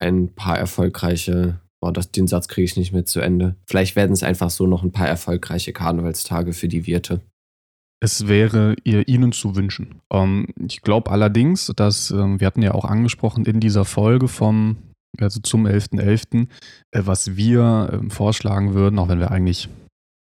ein 0.00 0.34
paar 0.34 0.58
erfolgreiche 0.58 1.60
Boah, 1.80 1.92
das, 1.92 2.10
den 2.10 2.26
Satz 2.26 2.48
kriege 2.48 2.64
ich 2.64 2.76
nicht 2.76 2.92
mehr 2.92 3.04
zu 3.04 3.20
Ende. 3.20 3.54
Vielleicht 3.66 3.94
werden 3.94 4.12
es 4.12 4.22
einfach 4.22 4.50
so 4.50 4.66
noch 4.66 4.82
ein 4.82 4.92
paar 4.92 5.06
erfolgreiche 5.06 5.72
Karnevalstage 5.72 6.52
für 6.52 6.68
die 6.68 6.86
Wirte. 6.86 7.20
Es 8.00 8.28
wäre 8.28 8.76
ihr 8.84 9.08
ihnen 9.08 9.32
zu 9.32 9.56
wünschen. 9.56 10.00
Ähm, 10.12 10.46
ich 10.68 10.82
glaube 10.82 11.10
allerdings, 11.10 11.72
dass, 11.76 12.10
ähm, 12.10 12.40
wir 12.40 12.46
hatten 12.46 12.62
ja 12.62 12.72
auch 12.72 12.84
angesprochen 12.84 13.44
in 13.44 13.60
dieser 13.60 13.84
Folge 13.84 14.28
vom, 14.28 14.76
also 15.18 15.40
zum 15.40 15.66
11.11., 15.66 16.00
.11., 16.00 16.46
äh, 16.92 17.02
was 17.04 17.36
wir 17.36 18.00
äh, 18.04 18.10
vorschlagen 18.10 18.74
würden, 18.74 18.98
auch 18.98 19.08
wenn 19.08 19.18
wir 19.20 19.30
eigentlich 19.30 19.68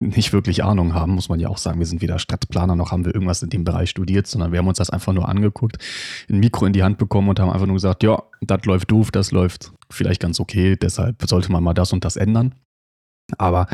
nicht 0.01 0.33
wirklich 0.33 0.63
Ahnung 0.63 0.93
haben, 0.93 1.13
muss 1.13 1.29
man 1.29 1.39
ja 1.39 1.47
auch 1.47 1.57
sagen, 1.57 1.79
wir 1.79 1.85
sind 1.85 2.01
weder 2.01 2.19
Stadtplaner 2.19 2.75
noch 2.75 2.91
haben 2.91 3.05
wir 3.05 3.13
irgendwas 3.13 3.41
in 3.41 3.49
dem 3.49 3.63
Bereich 3.63 3.89
studiert, 3.89 4.27
sondern 4.27 4.51
wir 4.51 4.59
haben 4.59 4.67
uns 4.67 4.77
das 4.77 4.89
einfach 4.89 5.13
nur 5.13 5.29
angeguckt, 5.29 5.77
ein 6.29 6.39
Mikro 6.39 6.65
in 6.65 6.73
die 6.73 6.83
Hand 6.83 6.97
bekommen 6.97 7.29
und 7.29 7.39
haben 7.39 7.49
einfach 7.49 7.67
nur 7.67 7.75
gesagt, 7.75 8.03
ja, 8.03 8.21
das 8.41 8.65
läuft 8.65 8.91
doof, 8.91 9.11
das 9.11 9.31
läuft 9.31 9.71
vielleicht 9.93 10.21
ganz 10.21 10.39
okay, 10.39 10.75
deshalb 10.75 11.23
sollte 11.27 11.51
man 11.51 11.63
mal 11.63 11.73
das 11.73 11.93
und 11.93 12.05
das 12.05 12.15
ändern. 12.15 12.55
Aber 13.37 13.67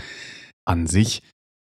an 0.65 0.87
sich 0.87 1.23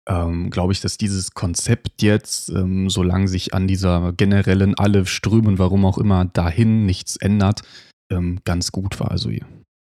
ähm, 0.10 0.50
glaube 0.50 0.74
ich, 0.74 0.82
dass 0.82 0.98
dieses 0.98 1.34
Konzept 1.34 2.02
jetzt, 2.02 2.50
ähm, 2.50 2.90
solange 2.90 3.28
sich 3.28 3.54
an 3.54 3.68
dieser 3.68 4.14
generellen 4.14 4.76
alle 4.78 5.06
strömen, 5.06 5.60
warum 5.60 5.86
auch 5.86 5.98
immer, 5.98 6.26
dahin 6.26 6.86
nichts 6.86 7.18
ändert, 7.18 7.62
ähm, 8.12 8.40
ganz 8.44 8.72
gut 8.72 9.00
war. 9.00 9.12
Also 9.12 9.30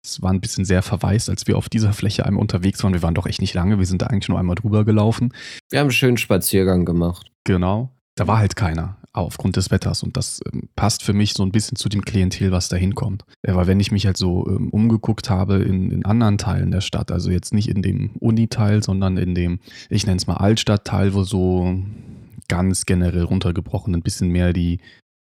es 0.05 0.21
war 0.21 0.31
ein 0.31 0.41
bisschen 0.41 0.65
sehr 0.65 0.81
verwaist, 0.81 1.29
als 1.29 1.47
wir 1.47 1.57
auf 1.57 1.69
dieser 1.69 1.93
Fläche 1.93 2.25
einmal 2.25 2.41
unterwegs 2.41 2.83
waren. 2.83 2.93
Wir 2.93 3.01
waren 3.01 3.15
doch 3.15 3.25
echt 3.25 3.41
nicht 3.41 3.53
lange, 3.53 3.79
wir 3.79 3.85
sind 3.85 4.01
da 4.01 4.07
eigentlich 4.07 4.29
nur 4.29 4.39
einmal 4.39 4.55
drüber 4.55 4.85
gelaufen. 4.85 5.33
Wir 5.69 5.79
haben 5.79 5.85
einen 5.85 5.91
schönen 5.91 6.17
Spaziergang 6.17 6.85
gemacht. 6.85 7.31
Genau. 7.45 7.89
Da 8.15 8.27
war 8.27 8.37
halt 8.37 8.55
keiner, 8.55 8.97
aufgrund 9.13 9.55
des 9.55 9.71
Wetters. 9.71 10.03
Und 10.03 10.17
das 10.17 10.41
ähm, 10.51 10.69
passt 10.75 11.03
für 11.03 11.13
mich 11.13 11.33
so 11.33 11.43
ein 11.43 11.51
bisschen 11.51 11.77
zu 11.77 11.87
dem 11.87 12.03
Klientel, 12.03 12.51
was 12.51 12.67
da 12.67 12.75
hinkommt. 12.75 13.23
Ja, 13.45 13.55
weil 13.55 13.67
wenn 13.67 13.79
ich 13.79 13.91
mich 13.91 14.05
halt 14.05 14.17
so 14.17 14.47
ähm, 14.47 14.69
umgeguckt 14.69 15.29
habe 15.29 15.57
in, 15.57 15.91
in 15.91 16.05
anderen 16.05 16.37
Teilen 16.37 16.71
der 16.71 16.81
Stadt, 16.81 17.11
also 17.11 17.29
jetzt 17.29 17.53
nicht 17.53 17.69
in 17.69 17.81
dem 17.81 18.11
Uni-Teil, 18.19 18.83
sondern 18.83 19.17
in 19.17 19.35
dem, 19.35 19.59
ich 19.89 20.05
nenne 20.05 20.17
es 20.17 20.27
mal 20.27 20.37
Altstadtteil, 20.37 21.13
wo 21.13 21.23
so 21.23 21.79
ganz 22.47 22.85
generell 22.85 23.23
runtergebrochen 23.23 23.95
ein 23.95 24.01
bisschen 24.01 24.29
mehr 24.29 24.51
die 24.51 24.79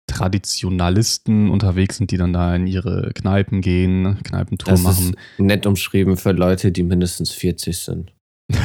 Traditionalisten 0.06 1.50
unterwegs 1.50 1.96
sind, 1.96 2.10
die 2.10 2.16
dann 2.16 2.32
da 2.32 2.54
in 2.54 2.66
ihre 2.66 3.10
Kneipen 3.14 3.60
gehen, 3.60 4.18
Kneipentour 4.22 4.72
das 4.72 4.82
machen. 4.82 5.08
Ist 5.08 5.40
nett 5.40 5.66
umschrieben 5.66 6.16
für 6.16 6.32
Leute, 6.32 6.70
die 6.72 6.82
mindestens 6.82 7.30
40 7.32 7.78
sind. 7.78 8.12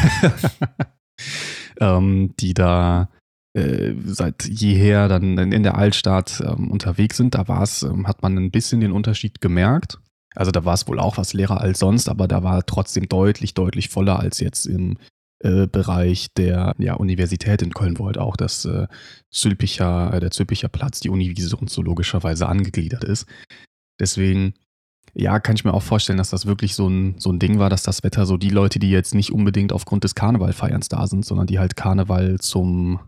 ähm, 1.80 2.34
die 2.40 2.54
da 2.54 3.10
äh, 3.54 3.94
seit 4.06 4.46
jeher 4.46 5.08
dann 5.08 5.38
in 5.38 5.64
der 5.64 5.76
Altstadt 5.76 6.42
ähm, 6.46 6.70
unterwegs 6.72 7.18
sind. 7.18 7.36
Da 7.36 7.48
war 7.48 7.64
es, 7.64 7.84
ähm, 7.84 8.08
hat 8.08 8.22
man 8.22 8.38
ein 8.38 8.52
bisschen 8.52 8.80
den 8.80 8.92
Unterschied 8.92 9.42
gemerkt. 9.42 10.00
Also 10.36 10.52
da 10.52 10.66
war 10.66 10.76
es 10.76 10.88
wohl 10.88 11.00
auch 11.00 11.18
was 11.18 11.34
leerer 11.34 11.60
als 11.60 11.80
sonst, 11.80 12.08
aber 12.10 12.28
da 12.28 12.44
war 12.44 12.66
trotzdem 12.66 13.10
deutlich, 13.10 13.56
deutlich 13.56 13.90
voller 13.90 14.20
als 14.20 14.40
jetzt 14.40 14.68
im 14.68 14.98
äh, 15.40 15.68
Bereich 15.68 16.34
der 16.36 16.76
ja, 16.78 16.94
Universität 16.94 17.62
in 17.62 17.74
Köln, 17.74 17.98
wo 17.98 18.06
halt 18.06 18.18
auch 18.18 18.36
das 18.36 18.66
äh, 18.66 18.88
Zülpicher, 19.32 20.14
äh, 20.14 20.20
der 20.20 20.32
Zülpicher 20.32 20.68
Platz, 20.68 21.00
die 21.00 21.10
Uniwiese 21.10 21.56
und 21.56 21.70
so 21.70 21.82
logischerweise 21.82 22.48
angegliedert 22.48 23.04
ist. 23.04 23.26
Deswegen, 24.00 24.54
ja, 25.14 25.40
kann 25.40 25.56
ich 25.56 25.66
mir 25.66 25.74
auch 25.74 25.82
vorstellen, 25.82 26.18
dass 26.18 26.30
das 26.30 26.46
wirklich 26.46 26.76
so 26.76 26.88
ein, 26.88 27.16
so 27.18 27.32
ein 27.32 27.40
Ding 27.40 27.58
war, 27.58 27.70
dass 27.70 27.84
das 27.84 28.04
Wetter 28.04 28.26
so 28.26 28.38
die 28.38 28.50
Leute, 28.50 28.80
die 28.80 28.92
jetzt 28.92 29.16
nicht 29.16 29.32
unbedingt 29.32 29.74
aufgrund 29.74 30.04
des 30.04 30.14
Karnevalfeierns 30.14 30.90
da 30.90 31.08
sind, 31.08 31.26
sondern 31.26 31.48
die 31.48 31.58
halt 31.58 31.76
Karneval 31.76 32.40
zum 32.40 33.00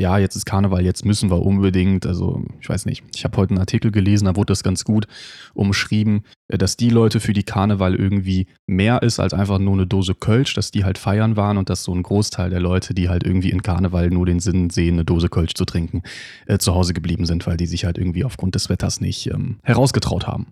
ja, 0.00 0.16
jetzt 0.18 0.36
ist 0.36 0.46
Karneval, 0.46 0.84
jetzt 0.84 1.04
müssen 1.04 1.28
wir 1.28 1.42
unbedingt, 1.42 2.06
also 2.06 2.44
ich 2.60 2.68
weiß 2.68 2.86
nicht, 2.86 3.02
ich 3.16 3.24
habe 3.24 3.36
heute 3.36 3.50
einen 3.50 3.58
Artikel 3.58 3.90
gelesen, 3.90 4.26
da 4.26 4.36
wurde 4.36 4.52
das 4.52 4.62
ganz 4.62 4.84
gut 4.84 5.08
umschrieben, 5.54 6.22
äh, 6.46 6.56
dass 6.56 6.76
die 6.76 6.90
Leute 6.90 7.18
für 7.18 7.32
die 7.32 7.42
Karneval 7.42 7.96
irgendwie 7.96 8.46
mehr 8.68 9.02
ist 9.02 9.18
als 9.18 9.34
einfach 9.34 9.58
nur 9.58 9.72
eine 9.74 9.88
Dose 9.88 10.14
Kölsch, 10.14 10.54
dass 10.54 10.70
die 10.70 10.84
halt 10.84 10.98
feiern 10.98 11.36
waren 11.36 11.58
und 11.58 11.68
dass 11.68 11.82
so 11.82 11.92
ein 11.92 12.04
Großteil 12.04 12.50
der 12.50 12.60
Leute, 12.60 12.94
die 12.94 13.08
halt 13.08 13.24
irgendwie 13.24 13.50
in 13.50 13.62
Karneval 13.62 14.10
nur 14.10 14.26
den 14.26 14.38
Sinn 14.38 14.70
sehen, 14.70 14.94
eine 14.94 15.04
Dose 15.04 15.28
Kölsch 15.28 15.54
zu 15.54 15.64
trinken, 15.64 16.02
äh, 16.46 16.58
zu 16.58 16.74
Hause 16.74 16.94
geblieben 16.94 17.26
sind, 17.26 17.44
weil 17.48 17.56
die 17.56 17.66
sich 17.66 17.84
halt 17.84 17.98
irgendwie 17.98 18.24
aufgrund 18.24 18.54
des 18.54 18.68
Wetters 18.68 19.00
nicht 19.00 19.26
ähm, 19.26 19.58
herausgetraut 19.64 20.28
haben. 20.28 20.46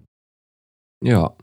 Ja, 1.04 1.34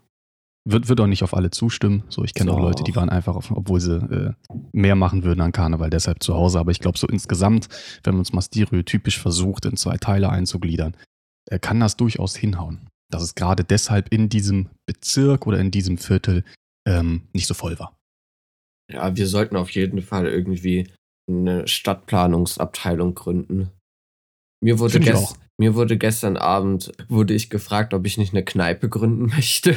wird, 0.66 0.88
wird 0.88 1.02
auch 1.02 1.08
nicht 1.08 1.24
auf 1.24 1.34
alle 1.34 1.52
zustimmen. 1.52 2.04
So, 2.10 2.24
ich 2.24 2.34
kenne 2.34 2.52
so. 2.52 2.58
auch 2.58 2.62
Leute, 2.62 2.84
die 2.84 2.96
waren 2.96 3.10
einfach, 3.10 3.36
auf, 3.36 3.52
obwohl 3.52 3.82
sie 3.82 3.98
äh, 3.98 4.34
mehr 4.72 4.96
machen 4.96 5.24
würden 5.24 5.42
an 5.42 5.52
Karneval, 5.52 5.90
deshalb 5.90 6.24
zu 6.24 6.36
Hause. 6.36 6.60
Aber 6.60 6.72
ich 6.72 6.80
glaube, 6.80 6.98
so 6.98 7.08
insgesamt, 7.08 7.68
wenn 8.04 8.14
man 8.14 8.20
uns 8.20 8.34
mal 8.34 8.42
stereotypisch 8.42 9.20
versucht, 9.20 9.66
in 9.66 9.78
zwei 9.78 9.98
Teile 9.98 10.30
einzugliedern, 10.30 10.96
äh, 11.50 11.60
kann 11.60 11.80
das 11.80 11.98
durchaus 11.98 12.36
hinhauen. 12.36 12.88
Dass 13.12 13.24
es 13.24 13.36
gerade 13.36 13.64
deshalb 13.64 14.12
in 14.12 14.30
diesem 14.30 14.70
Bezirk 14.86 15.46
oder 15.46 15.60
in 15.60 15.72
diesem 15.72 15.98
Viertel 15.98 16.44
ähm, 16.88 17.24
nicht 17.34 17.48
so 17.48 17.54
voll 17.54 17.78
war. 17.80 17.98
Ja, 18.92 19.16
wir 19.16 19.28
sollten 19.28 19.56
auf 19.56 19.70
jeden 19.72 20.02
Fall 20.02 20.28
irgendwie 20.28 20.90
eine 21.30 21.68
Stadtplanungsabteilung 21.68 23.16
gründen. 23.16 23.70
Mir 24.62 24.80
wurde, 24.80 25.00
gest 25.00 25.38
mir 25.60 25.76
wurde 25.76 25.98
gestern 25.98 26.38
Abend 26.38 26.92
wurde 27.08 27.34
ich 27.34 27.50
gefragt, 27.50 27.94
ob 27.94 28.06
ich 28.06 28.18
nicht 28.18 28.34
eine 28.34 28.44
Kneipe 28.44 28.90
gründen 28.90 29.28
möchte. 29.36 29.76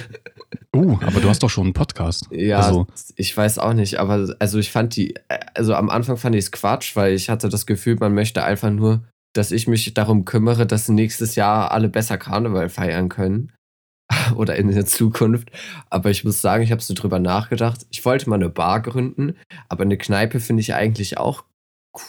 Uh, 0.75 0.99
aber 1.03 1.21
du 1.21 1.29
hast 1.29 1.43
doch 1.43 1.51
schon 1.51 1.65
einen 1.65 1.75
Podcast. 1.75 2.27
Ja, 2.31 2.61
also. 2.61 2.87
ich 3.17 3.37
weiß 3.37 3.59
auch 3.59 3.73
nicht, 3.73 3.99
aber 3.99 4.35
also 4.39 4.59
ich 4.59 4.71
fand 4.71 4.97
die, 4.97 5.15
also 5.55 5.75
am 5.75 5.91
Anfang 5.91 6.17
fand 6.17 6.35
ich 6.35 6.47
es 6.47 6.53
Quatsch, 6.53 6.97
weil 6.97 7.15
ich 7.15 7.29
hatte 7.29 7.49
das 7.49 7.67
Gefühl, 7.67 7.97
man 7.99 8.15
möchte 8.15 8.43
einfach 8.43 8.71
nur, 8.71 9.05
dass 9.35 9.53
ich 9.53 9.69
mich 9.69 9.93
darum 9.95 10.25
kümmere, 10.25 10.67
dass 10.67 10.89
nächstes 10.89 11.35
Jahr 11.35 11.73
alle 11.73 11.89
besser 11.89 12.19
Karneval 12.19 12.69
feiern 12.69 13.09
können. 13.09 13.53
oder 14.37 14.57
in 14.57 14.69
der 14.71 14.87
Zukunft. 14.87 15.51
Aber 15.91 16.11
ich 16.11 16.25
muss 16.25 16.41
sagen, 16.41 16.63
ich 16.63 16.73
habe 16.73 16.83
so 16.83 16.95
drüber 16.95 17.19
nachgedacht. 17.19 17.87
Ich 17.91 18.05
wollte 18.05 18.29
mal 18.29 18.37
eine 18.37 18.49
Bar 18.49 18.81
gründen, 18.81 19.37
aber 19.69 19.83
eine 19.83 19.99
Kneipe 19.99 20.41
finde 20.41 20.61
ich 20.61 20.75
eigentlich 20.75 21.19
auch 21.19 21.45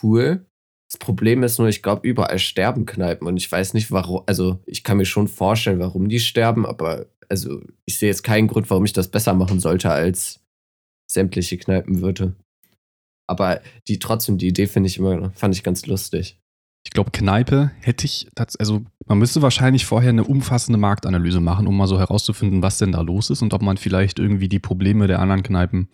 cool. 0.03 0.45
Das 0.89 0.97
Problem 0.97 1.43
ist 1.43 1.59
nur, 1.59 1.67
ich 1.67 1.81
glaube, 1.81 2.07
überall 2.07 2.39
sterben 2.39 2.85
Kneipen 2.85 3.27
und 3.27 3.37
ich 3.37 3.51
weiß 3.51 3.73
nicht, 3.73 3.91
warum. 3.91 4.23
Also, 4.25 4.59
ich 4.65 4.83
kann 4.83 4.97
mir 4.97 5.05
schon 5.05 5.27
vorstellen, 5.27 5.79
warum 5.79 6.07
die 6.07 6.19
sterben, 6.19 6.65
aber 6.65 7.07
also, 7.29 7.61
ich 7.85 7.97
sehe 7.99 8.09
jetzt 8.09 8.23
keinen 8.23 8.47
Grund, 8.47 8.69
warum 8.69 8.85
ich 8.85 8.93
das 8.93 9.09
besser 9.09 9.33
machen 9.33 9.59
sollte 9.59 9.89
als 9.89 10.39
sämtliche 11.09 11.57
Kneipenwirte. 11.57 12.35
Aber 13.29 13.61
die 13.87 13.99
trotzdem, 13.99 14.37
die 14.37 14.47
Idee 14.47 14.67
finde 14.67 14.87
ich 14.87 14.97
immer, 14.97 15.31
fand 15.31 15.55
ich 15.55 15.63
ganz 15.63 15.85
lustig. 15.85 16.39
Ich 16.85 16.91
glaube, 16.91 17.11
Kneipe 17.11 17.71
hätte 17.81 18.05
ich, 18.05 18.29
also 18.59 18.85
man 19.05 19.17
müsste 19.17 19.41
wahrscheinlich 19.41 19.85
vorher 19.85 20.11
eine 20.11 20.23
umfassende 20.23 20.79
Marktanalyse 20.79 21.41
machen, 21.41 21.67
um 21.67 21.75
mal 21.75 21.87
so 21.87 21.99
herauszufinden, 21.99 22.61
was 22.61 22.77
denn 22.77 22.93
da 22.93 23.01
los 23.01 23.29
ist 23.29 23.41
und 23.41 23.53
ob 23.53 23.61
man 23.61 23.75
vielleicht 23.75 24.19
irgendwie 24.19 24.47
die 24.47 24.59
Probleme 24.59 25.07
der 25.07 25.19
anderen 25.19 25.43
Kneipen 25.43 25.89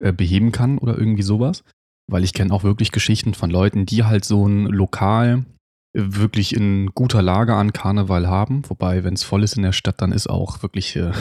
äh, 0.00 0.12
beheben 0.12 0.52
kann 0.52 0.76
oder 0.76 0.98
irgendwie 0.98 1.22
sowas. 1.22 1.64
Weil 2.06 2.24
ich 2.24 2.34
kenne 2.34 2.52
auch 2.52 2.64
wirklich 2.64 2.92
Geschichten 2.92 3.34
von 3.34 3.50
Leuten, 3.50 3.86
die 3.86 4.04
halt 4.04 4.24
so 4.24 4.46
ein 4.46 4.66
Lokal 4.66 5.44
wirklich 5.94 6.54
in 6.54 6.90
guter 6.94 7.22
Lage 7.22 7.54
an 7.54 7.72
Karneval 7.72 8.26
haben. 8.26 8.62
Wobei, 8.68 9.04
wenn 9.04 9.14
es 9.14 9.22
voll 9.22 9.44
ist 9.44 9.56
in 9.56 9.62
der 9.62 9.72
Stadt, 9.72 10.02
dann 10.02 10.10
ist 10.10 10.28
auch 10.28 10.62
wirklich 10.62 10.96
äh, 10.96 11.12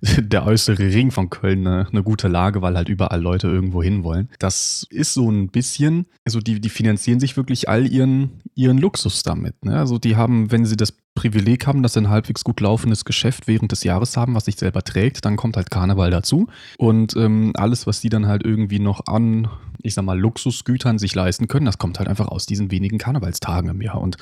der 0.20 0.46
äußere 0.46 0.78
Ring 0.78 1.10
von 1.10 1.30
Köln 1.30 1.66
eine, 1.66 1.88
eine, 1.90 2.02
gute 2.04 2.28
Lage, 2.28 2.62
weil 2.62 2.76
halt 2.76 2.88
überall 2.88 3.20
Leute 3.20 3.48
irgendwo 3.48 3.82
hin 3.82 4.04
wollen. 4.04 4.30
Das 4.38 4.86
ist 4.90 5.14
so 5.14 5.28
ein 5.30 5.48
bisschen, 5.48 6.06
also 6.24 6.38
die, 6.38 6.60
die 6.60 6.68
finanzieren 6.68 7.18
sich 7.18 7.36
wirklich 7.36 7.68
all 7.68 7.86
ihren, 7.86 8.40
ihren 8.54 8.78
Luxus 8.78 9.24
damit. 9.24 9.64
Ne? 9.64 9.76
Also 9.76 9.98
die 9.98 10.16
haben, 10.16 10.52
wenn 10.52 10.64
sie 10.64 10.76
das 10.76 10.92
Privileg 11.14 11.66
haben, 11.66 11.82
dass 11.82 11.94
sie 11.94 12.00
ein 12.00 12.08
halbwegs 12.08 12.44
gut 12.44 12.60
laufendes 12.60 13.04
Geschäft 13.04 13.46
während 13.46 13.72
des 13.72 13.84
Jahres 13.84 14.16
haben, 14.16 14.34
was 14.34 14.46
sich 14.46 14.56
selber 14.56 14.82
trägt, 14.82 15.24
dann 15.24 15.36
kommt 15.36 15.56
halt 15.56 15.70
Karneval 15.70 16.10
dazu. 16.10 16.48
Und 16.76 17.16
ähm, 17.16 17.52
alles, 17.54 17.86
was 17.86 18.00
die 18.00 18.08
dann 18.08 18.26
halt 18.26 18.44
irgendwie 18.44 18.80
noch 18.80 19.06
an, 19.06 19.48
ich 19.82 19.94
sag 19.94 20.04
mal, 20.04 20.18
Luxusgütern 20.18 20.98
sich 20.98 21.14
leisten 21.14 21.48
können, 21.48 21.66
das 21.66 21.78
kommt 21.78 21.98
halt 21.98 22.08
einfach 22.08 22.28
aus 22.28 22.46
diesen 22.46 22.70
wenigen 22.70 22.98
Karnevalstagen 22.98 23.70
im 23.70 23.80
Jahr. 23.80 24.00
Und 24.00 24.16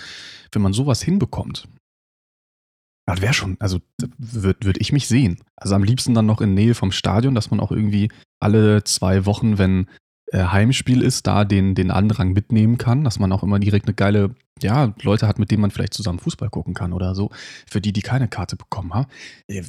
wenn 0.53 0.63
man 0.63 0.73
sowas 0.73 1.03
hinbekommt, 1.03 1.67
das 3.07 3.21
wäre 3.21 3.35
schon, 3.35 3.57
also 3.59 3.81
würde 4.19 4.65
würd 4.65 4.81
ich 4.81 4.93
mich 4.93 5.09
sehen. 5.09 5.39
Also 5.57 5.75
am 5.75 5.83
liebsten 5.83 6.15
dann 6.15 6.27
noch 6.27 6.41
in 6.41 6.55
Nähe 6.55 6.75
vom 6.75 6.93
Stadion, 6.93 7.35
dass 7.35 7.51
man 7.51 7.61
auch 7.61 7.73
irgendwie 7.73 8.11
alle 8.39 8.85
zwei 8.85 9.27
Wochen, 9.27 9.59
wenn 9.59 9.87
Heimspiel 10.39 11.03
ist, 11.03 11.27
da 11.27 11.45
den, 11.45 11.75
den 11.75 11.91
Andrang 11.91 12.33
mitnehmen 12.33 12.79
kann, 12.79 13.05
dass 13.05 13.19
man 13.19 13.33
auch 13.33 13.43
immer 13.43 13.59
direkt 13.59 13.87
eine 13.87 13.95
geile, 13.95 14.35
ja, 14.63 14.95
Leute 15.03 15.29
hat, 15.29 15.39
mit 15.39 15.51
denen 15.51 15.61
man 15.61 15.71
vielleicht 15.71 15.95
zusammen 15.95 16.19
Fußball 16.19 16.51
gucken 16.51 16.75
kann 16.75 16.93
oder 16.93 17.15
so, 17.15 17.31
für 17.69 17.81
die, 17.81 17.93
die 17.93 18.03
keine 18.03 18.29
Karte 18.29 18.57
bekommen 18.57 18.95
haben, 18.95 19.09
äh, 19.49 19.63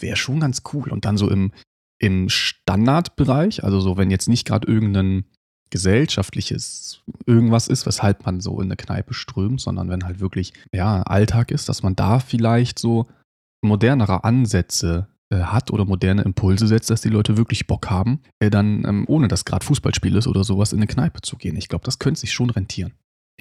wäre 0.00 0.16
schon 0.16 0.40
ganz 0.40 0.62
cool. 0.72 0.90
Und 0.90 1.04
dann 1.04 1.16
so 1.16 1.30
im, 1.30 1.52
im 1.98 2.28
Standardbereich, 2.28 3.64
also 3.64 3.80
so, 3.80 3.96
wenn 3.96 4.10
jetzt 4.10 4.28
nicht 4.28 4.46
gerade 4.46 4.68
irgendein 4.68 5.24
gesellschaftliches 5.70 7.02
irgendwas 7.26 7.66
ist, 7.66 7.86
weshalb 7.86 8.24
man 8.26 8.40
so 8.40 8.60
in 8.60 8.68
eine 8.68 8.76
Kneipe 8.76 9.14
strömt, 9.14 9.60
sondern 9.60 9.88
wenn 9.88 10.04
halt 10.04 10.20
wirklich, 10.20 10.52
ja, 10.72 11.02
Alltag 11.02 11.50
ist, 11.50 11.68
dass 11.68 11.82
man 11.82 11.96
da 11.96 12.20
vielleicht 12.20 12.78
so 12.78 13.08
modernere 13.62 14.24
Ansätze 14.24 15.08
äh, 15.08 15.13
hat 15.42 15.70
oder 15.70 15.84
moderne 15.84 16.22
Impulse 16.22 16.66
setzt, 16.66 16.90
dass 16.90 17.00
die 17.00 17.08
Leute 17.08 17.36
wirklich 17.36 17.66
Bock 17.66 17.90
haben, 17.90 18.20
äh, 18.40 18.50
dann, 18.50 18.84
ähm, 18.86 19.04
ohne 19.08 19.28
dass 19.28 19.44
gerade 19.44 19.64
Fußballspiel 19.64 20.16
ist 20.16 20.26
oder 20.26 20.44
sowas, 20.44 20.72
in 20.72 20.78
eine 20.78 20.86
Kneipe 20.86 21.20
zu 21.22 21.36
gehen. 21.36 21.56
Ich 21.56 21.68
glaube, 21.68 21.84
das 21.84 21.98
könnte 21.98 22.20
sich 22.20 22.32
schon 22.32 22.50
rentieren. 22.50 22.92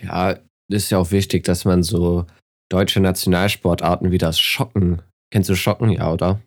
Ja, 0.01 0.37
ist 0.71 0.89
ja 0.89 0.97
auch 0.97 1.11
wichtig, 1.11 1.43
dass 1.43 1.65
man 1.65 1.83
so 1.83 2.25
deutsche 2.71 2.99
Nationalsportarten 2.99 4.11
wie 4.11 4.17
das 4.17 4.39
Schocken, 4.39 5.01
kennst 5.31 5.49
du 5.49 5.55
Schocken, 5.55 5.89
ja, 5.89 6.11
oder? 6.11 6.41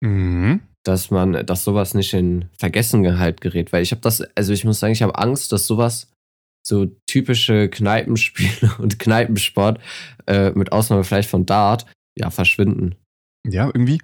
Mhm. 0.00 0.60
Dass 0.84 1.10
man, 1.10 1.46
dass 1.46 1.64
sowas 1.64 1.94
nicht 1.94 2.12
in 2.12 2.48
Vergessenheit 2.58 3.40
gerät, 3.40 3.72
weil 3.72 3.82
ich 3.82 3.92
habe 3.92 4.00
das, 4.00 4.20
also 4.36 4.52
ich 4.52 4.64
muss 4.64 4.80
sagen, 4.80 4.92
ich 4.92 5.02
habe 5.02 5.18
Angst, 5.18 5.52
dass 5.52 5.66
sowas 5.66 6.12
so 6.64 6.86
typische 7.06 7.68
Kneipenspiele 7.68 8.74
und 8.78 8.98
Kneipensport, 8.98 9.80
äh, 10.26 10.50
mit 10.50 10.72
Ausnahme 10.72 11.04
vielleicht 11.04 11.30
von 11.30 11.46
Dart, 11.46 11.86
ja, 12.16 12.30
verschwinden. 12.30 12.94
Ja, 13.46 13.66
irgendwie, 13.66 14.00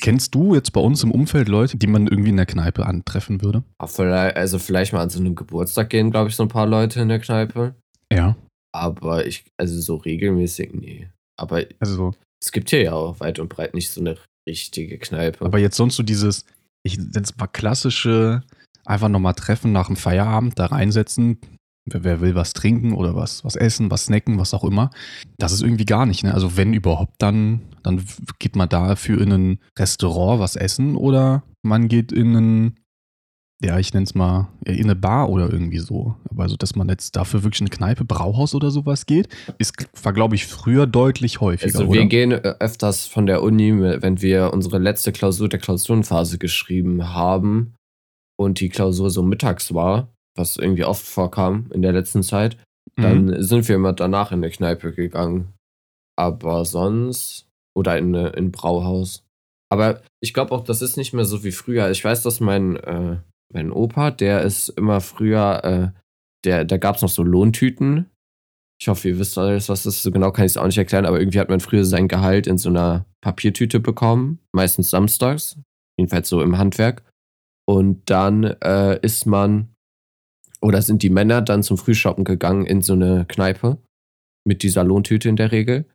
Kennst 0.00 0.34
du 0.34 0.54
jetzt 0.54 0.72
bei 0.72 0.80
uns 0.80 1.02
im 1.02 1.10
Umfeld 1.10 1.48
Leute, 1.48 1.76
die 1.76 1.86
man 1.86 2.06
irgendwie 2.06 2.30
in 2.30 2.36
der 2.36 2.46
Kneipe 2.46 2.86
antreffen 2.86 3.42
würde? 3.42 3.62
Also 3.78 4.58
vielleicht 4.58 4.92
mal 4.92 5.02
an 5.02 5.10
so 5.10 5.20
einem 5.20 5.34
Geburtstag 5.34 5.90
gehen, 5.90 6.10
glaube 6.10 6.30
ich, 6.30 6.36
so 6.36 6.42
ein 6.42 6.48
paar 6.48 6.66
Leute 6.66 7.00
in 7.00 7.08
der 7.08 7.18
Kneipe. 7.18 7.74
Ja. 8.12 8.36
Aber 8.74 9.26
ich, 9.26 9.44
also 9.58 9.80
so 9.80 9.96
regelmäßig, 9.96 10.72
nee. 10.74 11.08
Aber 11.38 11.64
also, 11.80 12.14
es 12.42 12.52
gibt 12.52 12.70
hier 12.70 12.82
ja 12.82 12.92
auch 12.92 13.20
weit 13.20 13.38
und 13.38 13.48
breit 13.48 13.74
nicht 13.74 13.90
so 13.90 14.00
eine 14.00 14.16
richtige 14.48 14.98
Kneipe. 14.98 15.44
Aber 15.44 15.58
jetzt 15.58 15.76
sonst 15.76 15.96
so 15.96 16.02
dieses, 16.02 16.44
ich 16.84 16.98
nenne 16.98 17.22
es 17.22 17.36
mal 17.36 17.46
klassische, 17.46 18.42
einfach 18.84 19.08
nochmal 19.08 19.34
treffen 19.34 19.72
nach 19.72 19.86
dem 19.86 19.96
Feierabend, 19.96 20.58
da 20.58 20.66
reinsetzen, 20.66 21.38
Wer, 21.84 22.04
wer, 22.04 22.20
will 22.20 22.34
was 22.34 22.52
trinken 22.52 22.92
oder 22.92 23.16
was, 23.16 23.44
was 23.44 23.56
essen, 23.56 23.90
was 23.90 24.04
snacken, 24.04 24.38
was 24.38 24.54
auch 24.54 24.62
immer. 24.62 24.90
Das 25.38 25.52
ist 25.52 25.62
irgendwie 25.62 25.84
gar 25.84 26.06
nicht. 26.06 26.22
Ne? 26.22 26.32
Also 26.32 26.56
wenn 26.56 26.74
überhaupt, 26.74 27.14
dann, 27.18 27.62
dann 27.82 28.04
geht 28.38 28.54
man 28.54 28.68
dafür 28.68 29.20
in 29.20 29.32
ein 29.32 29.58
Restaurant 29.76 30.40
was 30.40 30.54
essen 30.54 30.96
oder 30.96 31.42
man 31.62 31.88
geht 31.88 32.12
in 32.12 32.36
ein, 32.36 32.80
ja, 33.64 33.78
ich 33.78 33.92
nenne 33.94 34.04
es 34.04 34.14
mal, 34.14 34.48
in 34.64 34.84
eine 34.84 34.94
Bar 34.94 35.28
oder 35.28 35.50
irgendwie 35.50 35.78
so. 35.78 36.14
Aber 36.30 36.44
also, 36.44 36.56
dass 36.56 36.76
man 36.76 36.88
jetzt 36.88 37.16
dafür 37.16 37.42
wirklich 37.42 37.60
in 37.60 37.66
eine 37.66 37.76
Kneipe, 37.76 38.04
Brauhaus 38.04 38.54
oder 38.54 38.70
sowas 38.70 39.06
geht, 39.06 39.28
ist, 39.58 39.74
war, 40.04 40.12
glaube 40.12 40.36
ich, 40.36 40.46
früher 40.46 40.86
deutlich 40.86 41.40
häufiger. 41.40 41.78
Also 41.78 41.92
wir 41.92 42.00
oder? 42.00 42.08
gehen 42.08 42.32
öfters 42.32 43.06
von 43.06 43.26
der 43.26 43.42
Uni, 43.42 43.72
wenn 43.80 44.22
wir 44.22 44.52
unsere 44.52 44.78
letzte 44.78 45.10
Klausur 45.10 45.48
der 45.48 45.58
Klausurenphase 45.58 46.38
geschrieben 46.38 47.08
haben 47.12 47.74
und 48.36 48.60
die 48.60 48.68
Klausur 48.68 49.10
so 49.10 49.22
mittags 49.22 49.74
war, 49.74 50.12
was 50.36 50.56
irgendwie 50.56 50.84
oft 50.84 51.04
vorkam 51.04 51.70
in 51.72 51.82
der 51.82 51.92
letzten 51.92 52.22
Zeit, 52.22 52.56
dann 52.96 53.26
mhm. 53.26 53.42
sind 53.42 53.68
wir 53.68 53.76
immer 53.76 53.92
danach 53.92 54.32
in 54.32 54.38
eine 54.38 54.50
Kneipe 54.50 54.92
gegangen. 54.92 55.52
Aber 56.16 56.64
sonst, 56.64 57.48
oder 57.74 57.96
in 57.98 58.14
ein 58.14 58.52
Brauhaus. 58.52 59.24
Aber 59.70 60.02
ich 60.20 60.34
glaube 60.34 60.52
auch, 60.52 60.64
das 60.64 60.82
ist 60.82 60.96
nicht 60.96 61.14
mehr 61.14 61.24
so 61.24 61.44
wie 61.44 61.52
früher. 61.52 61.90
Ich 61.90 62.04
weiß, 62.04 62.22
dass 62.22 62.40
mein, 62.40 62.76
äh, 62.76 63.16
mein 63.52 63.72
Opa, 63.72 64.10
der 64.10 64.42
ist 64.42 64.68
immer 64.70 65.00
früher, 65.00 65.64
äh, 65.64 66.00
der, 66.44 66.64
da 66.64 66.76
gab 66.76 66.96
es 66.96 67.02
noch 67.02 67.08
so 67.08 67.22
Lohntüten. 67.22 68.10
Ich 68.78 68.88
hoffe, 68.88 69.08
ihr 69.08 69.18
wisst 69.18 69.38
alles, 69.38 69.68
was 69.68 69.84
das 69.84 69.96
ist. 69.96 70.02
So 70.02 70.10
genau 70.10 70.32
kann 70.32 70.44
ich 70.44 70.52
es 70.52 70.56
auch 70.56 70.66
nicht 70.66 70.76
erklären, 70.76 71.06
aber 71.06 71.20
irgendwie 71.20 71.40
hat 71.40 71.48
man 71.48 71.60
früher 71.60 71.84
sein 71.84 72.08
Gehalt 72.08 72.46
in 72.46 72.58
so 72.58 72.68
einer 72.68 73.06
Papiertüte 73.22 73.80
bekommen, 73.80 74.40
meistens 74.52 74.90
samstags, 74.90 75.56
jedenfalls 75.96 76.28
so 76.28 76.42
im 76.42 76.58
Handwerk. 76.58 77.02
Und 77.66 78.10
dann 78.10 78.44
äh, 78.44 78.98
ist 79.00 79.24
man 79.24 79.71
oder 80.62 80.80
sind 80.80 81.02
die 81.02 81.10
Männer 81.10 81.42
dann 81.42 81.62
zum 81.62 81.76
Frühshoppen 81.76 82.24
gegangen 82.24 82.66
in 82.66 82.82
so 82.82 82.92
eine 82.92 83.26
Kneipe 83.26 83.78
mit 84.44 84.62
dieser 84.62 84.84
Lohntüte 84.84 85.28
in 85.28 85.36
der 85.36 85.52
Regel. 85.52 85.86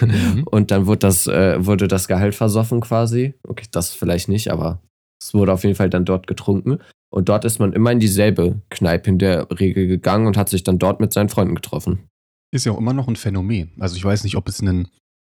Mhm. 0.00 0.44
Und 0.50 0.70
dann 0.70 0.86
wurde 0.86 1.00
das, 1.00 1.26
äh, 1.26 1.64
wurde 1.64 1.88
das 1.88 2.08
Gehalt 2.08 2.34
versoffen 2.34 2.80
quasi. 2.80 3.34
Okay, 3.46 3.66
das 3.70 3.92
vielleicht 3.92 4.28
nicht, 4.28 4.50
aber 4.50 4.80
es 5.22 5.34
wurde 5.34 5.52
auf 5.52 5.64
jeden 5.64 5.76
Fall 5.76 5.90
dann 5.90 6.04
dort 6.04 6.26
getrunken. 6.26 6.78
Und 7.10 7.28
dort 7.28 7.44
ist 7.44 7.58
man 7.58 7.72
immer 7.72 7.92
in 7.92 8.00
dieselbe 8.00 8.60
Kneipe 8.70 9.10
in 9.10 9.18
der 9.18 9.48
Regel 9.58 9.86
gegangen 9.86 10.26
und 10.26 10.36
hat 10.36 10.48
sich 10.48 10.62
dann 10.62 10.78
dort 10.78 11.00
mit 11.00 11.12
seinen 11.12 11.28
Freunden 11.28 11.54
getroffen. 11.54 12.08
Ist 12.50 12.66
ja 12.66 12.72
auch 12.72 12.78
immer 12.78 12.92
noch 12.92 13.08
ein 13.08 13.16
Phänomen. 13.16 13.72
Also 13.78 13.96
ich 13.96 14.04
weiß 14.04 14.24
nicht, 14.24 14.36
ob 14.36 14.48
es 14.48 14.60
ein 14.60 14.88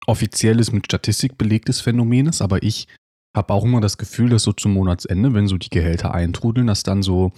offizielles, 0.06 0.72
mit 0.72 0.86
Statistik 0.86 1.38
belegtes 1.38 1.82
Phänomen 1.82 2.28
ist, 2.28 2.42
aber 2.42 2.64
ich 2.64 2.88
habe 3.36 3.54
auch 3.54 3.64
immer 3.64 3.82
das 3.82 3.98
Gefühl, 3.98 4.30
dass 4.30 4.44
so 4.44 4.54
zum 4.54 4.74
Monatsende, 4.74 5.34
wenn 5.34 5.48
so 5.48 5.58
die 5.58 5.70
Gehälter 5.70 6.14
eintrudeln, 6.14 6.68
dass 6.68 6.84
dann 6.84 7.04
so 7.04 7.32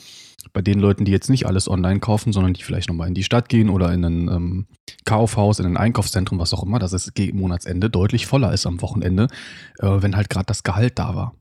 bei 0.53 0.61
den 0.61 0.79
Leuten, 0.79 1.05
die 1.05 1.11
jetzt 1.11 1.29
nicht 1.29 1.45
alles 1.45 1.69
online 1.69 1.99
kaufen, 1.99 2.33
sondern 2.33 2.53
die 2.53 2.63
vielleicht 2.63 2.89
nochmal 2.89 3.07
in 3.07 3.13
die 3.13 3.23
Stadt 3.23 3.49
gehen 3.49 3.69
oder 3.69 3.91
in 3.93 4.03
ein 4.03 4.27
ähm, 4.27 4.67
Kaufhaus, 5.05 5.59
in 5.59 5.65
ein 5.65 5.77
Einkaufszentrum, 5.77 6.39
was 6.39 6.53
auch 6.53 6.63
immer, 6.63 6.79
dass 6.79 6.93
es 6.93 7.13
gegen 7.13 7.39
Monatsende 7.39 7.89
deutlich 7.89 8.27
voller 8.27 8.53
ist 8.53 8.65
am 8.65 8.81
Wochenende, 8.81 9.27
äh, 9.79 10.01
wenn 10.01 10.15
halt 10.15 10.29
gerade 10.29 10.45
das 10.45 10.63
Gehalt 10.63 10.99
da 10.99 11.15
war. 11.15 11.35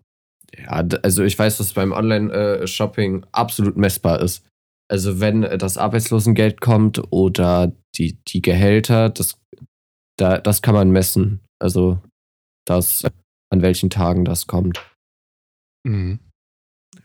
Ja, 0.56 0.84
also 1.02 1.22
ich 1.22 1.38
weiß, 1.38 1.58
dass 1.58 1.72
beim 1.72 1.92
Online-Shopping 1.92 3.24
absolut 3.32 3.76
messbar 3.76 4.20
ist. 4.20 4.44
Also 4.88 5.20
wenn 5.20 5.42
das 5.42 5.78
Arbeitslosengeld 5.78 6.60
kommt 6.60 7.00
oder 7.12 7.72
die, 7.96 8.18
die 8.26 8.42
Gehälter, 8.42 9.08
das, 9.10 9.38
da, 10.16 10.38
das 10.38 10.62
kann 10.62 10.74
man 10.74 10.90
messen. 10.90 11.40
Also 11.60 12.00
das, 12.66 13.04
an 13.50 13.62
welchen 13.62 13.90
Tagen 13.90 14.24
das 14.24 14.48
kommt. 14.48 14.84
Mhm 15.86 16.18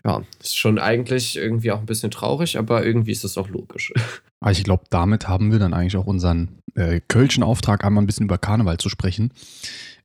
ja, 0.03 0.23
ist 0.39 0.57
schon 0.57 0.79
eigentlich 0.79 1.35
irgendwie 1.37 1.71
auch 1.71 1.79
ein 1.79 1.85
bisschen 1.85 2.11
traurig, 2.11 2.57
aber 2.57 2.85
irgendwie 2.85 3.11
ist 3.11 3.23
das 3.23 3.37
auch 3.37 3.49
logisch. 3.49 3.93
Aber 4.41 4.51
ich 4.51 4.63
glaube, 4.63 4.83
damit 4.91 5.27
haben 5.27 5.51
wir 5.51 5.57
dann 5.57 5.73
eigentlich 5.73 5.97
auch 5.97 6.05
unseren 6.05 6.59
äh, 6.75 7.01
Kölschen 7.07 7.41
Auftrag, 7.41 7.83
einmal 7.83 8.03
ein 8.03 8.05
bisschen 8.05 8.25
über 8.25 8.37
Karneval 8.37 8.77
zu 8.77 8.89
sprechen, 8.89 9.31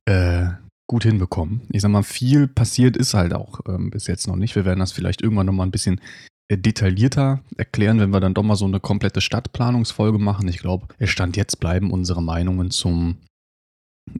äh, 0.05 0.47
gut 0.87 1.03
hinbekommen. 1.03 1.61
Ich 1.71 1.81
sag 1.81 1.89
mal, 1.89 2.01
viel 2.01 2.47
passiert 2.47 2.97
ist 2.97 3.13
halt 3.13 3.33
auch 3.33 3.59
ähm, 3.67 3.91
bis 3.91 4.07
jetzt 4.07 4.27
noch 4.27 4.35
nicht. 4.35 4.55
Wir 4.55 4.65
werden 4.65 4.79
das 4.79 4.93
vielleicht 4.93 5.21
irgendwann 5.21 5.45
nochmal 5.45 5.67
ein 5.67 5.71
bisschen 5.71 6.01
äh, 6.47 6.57
detaillierter 6.57 7.41
erklären, 7.55 7.99
wenn 7.99 8.09
wir 8.09 8.19
dann 8.19 8.33
doch 8.33 8.43
mal 8.43 8.55
so 8.55 8.65
eine 8.65 8.79
komplette 8.79 9.21
Stadtplanungsfolge 9.21 10.17
machen. 10.17 10.47
Ich 10.47 10.57
glaube, 10.57 10.87
es 10.97 11.11
stand 11.11 11.37
jetzt 11.37 11.59
bleiben 11.59 11.91
unsere 11.91 12.23
Meinungen 12.23 12.71
zum 12.71 13.17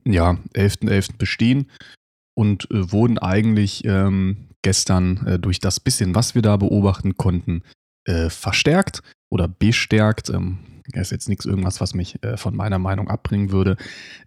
ja, 0.06 0.38
11.11. 0.54 1.18
bestehen 1.18 1.70
und 2.38 2.70
äh, 2.72 2.92
wurden 2.92 3.18
eigentlich 3.18 3.84
ähm, 3.86 4.51
gestern 4.62 5.26
äh, 5.26 5.40
durch 5.40 5.60
das 5.60 5.80
bisschen, 5.80 6.16
was 6.16 6.36
wir 6.36 6.42
da 6.42 6.58
beobachten 6.58 7.18
konnten, 7.18 7.64
äh, 8.06 8.30
verstärkt 8.30 9.02
oder 9.30 9.48
bestärkt. 9.48 10.30
Ähm, 10.30 10.60
ist 10.94 11.12
jetzt 11.12 11.30
nichts 11.30 11.46
irgendwas, 11.46 11.80
was 11.80 11.94
mich 11.94 12.22
äh, 12.24 12.38
von 12.38 12.56
meiner 12.56 12.80
Meinung 12.80 13.08
abbringen 13.08 13.52
würde. 13.52 13.78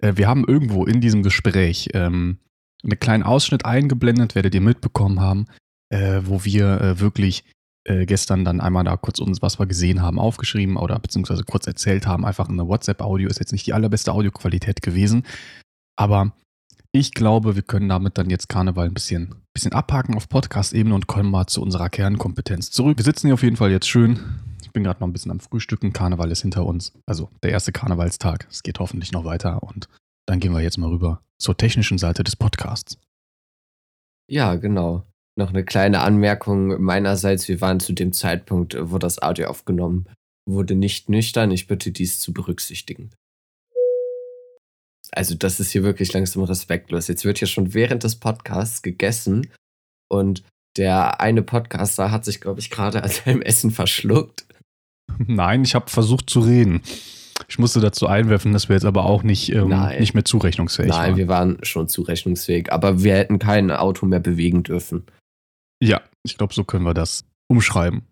Äh, 0.01 0.15
wir 0.17 0.29
haben 0.29 0.45
irgendwo 0.47 0.87
in 0.87 1.01
diesem 1.01 1.23
Gespräch 1.23 1.89
ähm, 1.95 2.39
einen 2.83 2.99
kleinen 2.99 3.23
Ausschnitt 3.23 3.65
eingeblendet, 3.65 4.35
werdet 4.35 4.55
ihr 4.55 4.61
mitbekommen 4.61 5.21
haben, 5.21 5.47
äh, 5.91 6.21
wo 6.25 6.45
wir 6.45 6.81
äh, 6.81 7.01
wirklich 7.01 7.45
gestern 7.87 8.47
dann 8.47 8.63
einmal 8.63 8.83
da 8.85 8.97
kurz 8.97 9.19
uns, 9.19 9.43
was 9.43 9.59
wir 9.59 9.67
gesehen 9.67 10.01
haben, 10.01 10.19
aufgeschrieben 10.19 10.79
oder 10.79 10.99
beziehungsweise 10.99 11.45
kurz 11.45 11.67
erzählt 11.67 12.07
haben. 12.07 12.25
Einfach 12.25 12.49
eine 12.49 12.67
WhatsApp-Audio 12.67 13.29
ist 13.29 13.41
jetzt 13.41 13.53
nicht 13.53 13.67
die 13.67 13.75
allerbeste 13.75 14.11
Audioqualität 14.11 14.81
gewesen. 14.81 15.27
Aber 15.95 16.33
ich 16.95 17.13
glaube, 17.13 17.57
wir 17.57 17.63
können 17.63 17.89
damit 17.89 18.19
dann 18.19 18.31
jetzt 18.31 18.49
Karneval 18.49 18.87
ein 18.87 18.95
bisschen, 18.95 19.35
bisschen 19.53 19.73
abhaken 19.73 20.15
auf 20.15 20.29
Podcast-Ebene 20.29 20.95
und 20.95 21.09
kommen 21.09 21.29
mal 21.29 21.49
zu 21.49 21.61
unserer 21.61 21.91
Kernkompetenz 21.91 22.71
zurück. 22.71 22.99
Wir 22.99 23.05
sitzen 23.05 23.27
hier 23.27 23.35
auf 23.35 23.43
jeden 23.43 23.57
Fall 23.57 23.73
jetzt 23.73 23.89
schön. 23.89 24.21
Ich 24.63 24.71
bin 24.71 24.85
gerade 24.85 25.01
noch 25.01 25.09
ein 25.09 25.13
bisschen 25.13 25.33
am 25.33 25.41
Frühstücken. 25.41 25.93
Karneval 25.93 26.31
ist 26.31 26.43
hinter 26.43 26.65
uns. 26.65 26.93
Also 27.05 27.31
der 27.43 27.51
erste 27.51 27.73
Karnevalstag. 27.73 28.47
Es 28.49 28.63
geht 28.63 28.79
hoffentlich 28.79 29.11
noch 29.11 29.25
weiter 29.25 29.65
und 29.65 29.89
dann 30.27 30.39
gehen 30.39 30.53
wir 30.53 30.61
jetzt 30.61 30.79
mal 30.79 30.89
rüber 30.89 31.21
zur 31.37 31.57
technischen 31.57 31.99
Seite 31.99 32.23
des 32.23 32.37
Podcasts. 32.37 32.97
Ja, 34.31 34.55
genau. 34.55 35.03
Noch 35.37 35.49
eine 35.49 35.65
kleine 35.65 35.99
Anmerkung 35.99 36.81
meinerseits. 36.81 37.49
Wir 37.49 37.61
waren 37.61 37.81
zu 37.81 37.93
dem 37.93 38.13
Zeitpunkt, 38.13 38.77
wo 38.81 38.99
das 38.99 39.21
Audio 39.21 39.49
aufgenommen 39.49 40.07
wurde, 40.49 40.77
nicht 40.77 41.09
nüchtern. 41.09 41.51
Ich 41.51 41.67
bitte 41.67 41.91
dies 41.91 42.21
zu 42.21 42.33
berücksichtigen. 42.33 43.11
Also, 45.15 45.35
das 45.35 45.61
ist 45.61 45.71
hier 45.71 45.83
wirklich 45.83 46.13
langsam 46.13 46.43
respektlos. 46.43 47.09
Jetzt 47.09 47.25
wird 47.25 47.39
hier 47.39 47.49
schon 47.49 47.75
während 47.75 48.03
des 48.05 48.17
Podcasts 48.17 48.83
gegessen 48.83 49.49
und 50.09 50.43
der 50.77 51.21
eine 51.21 51.43
Podcaster 51.43 52.11
hat 52.11 52.25
sich, 52.25 52.41
glaube 52.41 52.61
ich, 52.61 52.71
gerade 52.71 53.03
an 53.03 53.09
seinem 53.11 53.43
Essen 53.43 53.71
verschluckt. 53.71 54.47
Nein, 55.19 55.63
ich 55.63 55.75
habe 55.75 55.89
versucht 55.91 56.29
zu 56.29 56.41
reden. 56.41 56.83
Ich 57.49 57.59
musste 57.59 57.81
dazu 57.81 58.07
einwerfen, 58.07 58.53
dass 58.53 58.69
wir 58.69 58.75
jetzt 58.77 58.85
aber 58.85 59.05
auch 59.05 59.23
nicht, 59.23 59.51
ähm, 59.53 59.69
Nein. 59.69 60.01
nicht 60.01 60.15
mehr 60.15 60.25
zurechnungsfähig 60.25 60.91
Nein, 60.91 61.11
waren. 61.11 61.17
wir 61.17 61.29
waren 61.29 61.59
schon 61.63 61.89
zurechnungsfähig, 61.89 62.73
aber 62.73 63.03
wir 63.03 63.15
hätten 63.15 63.39
kein 63.39 63.71
Auto 63.71 64.07
mehr 64.07 64.21
bewegen 64.21 64.63
dürfen. 64.63 65.05
Ja, 65.83 66.01
ich 66.23 66.39
glaube, 66.39 66.55
so 66.55 66.65
können 66.65 66.85
wir 66.85 66.95
das 66.95 67.25
umschreiben. 67.49 68.03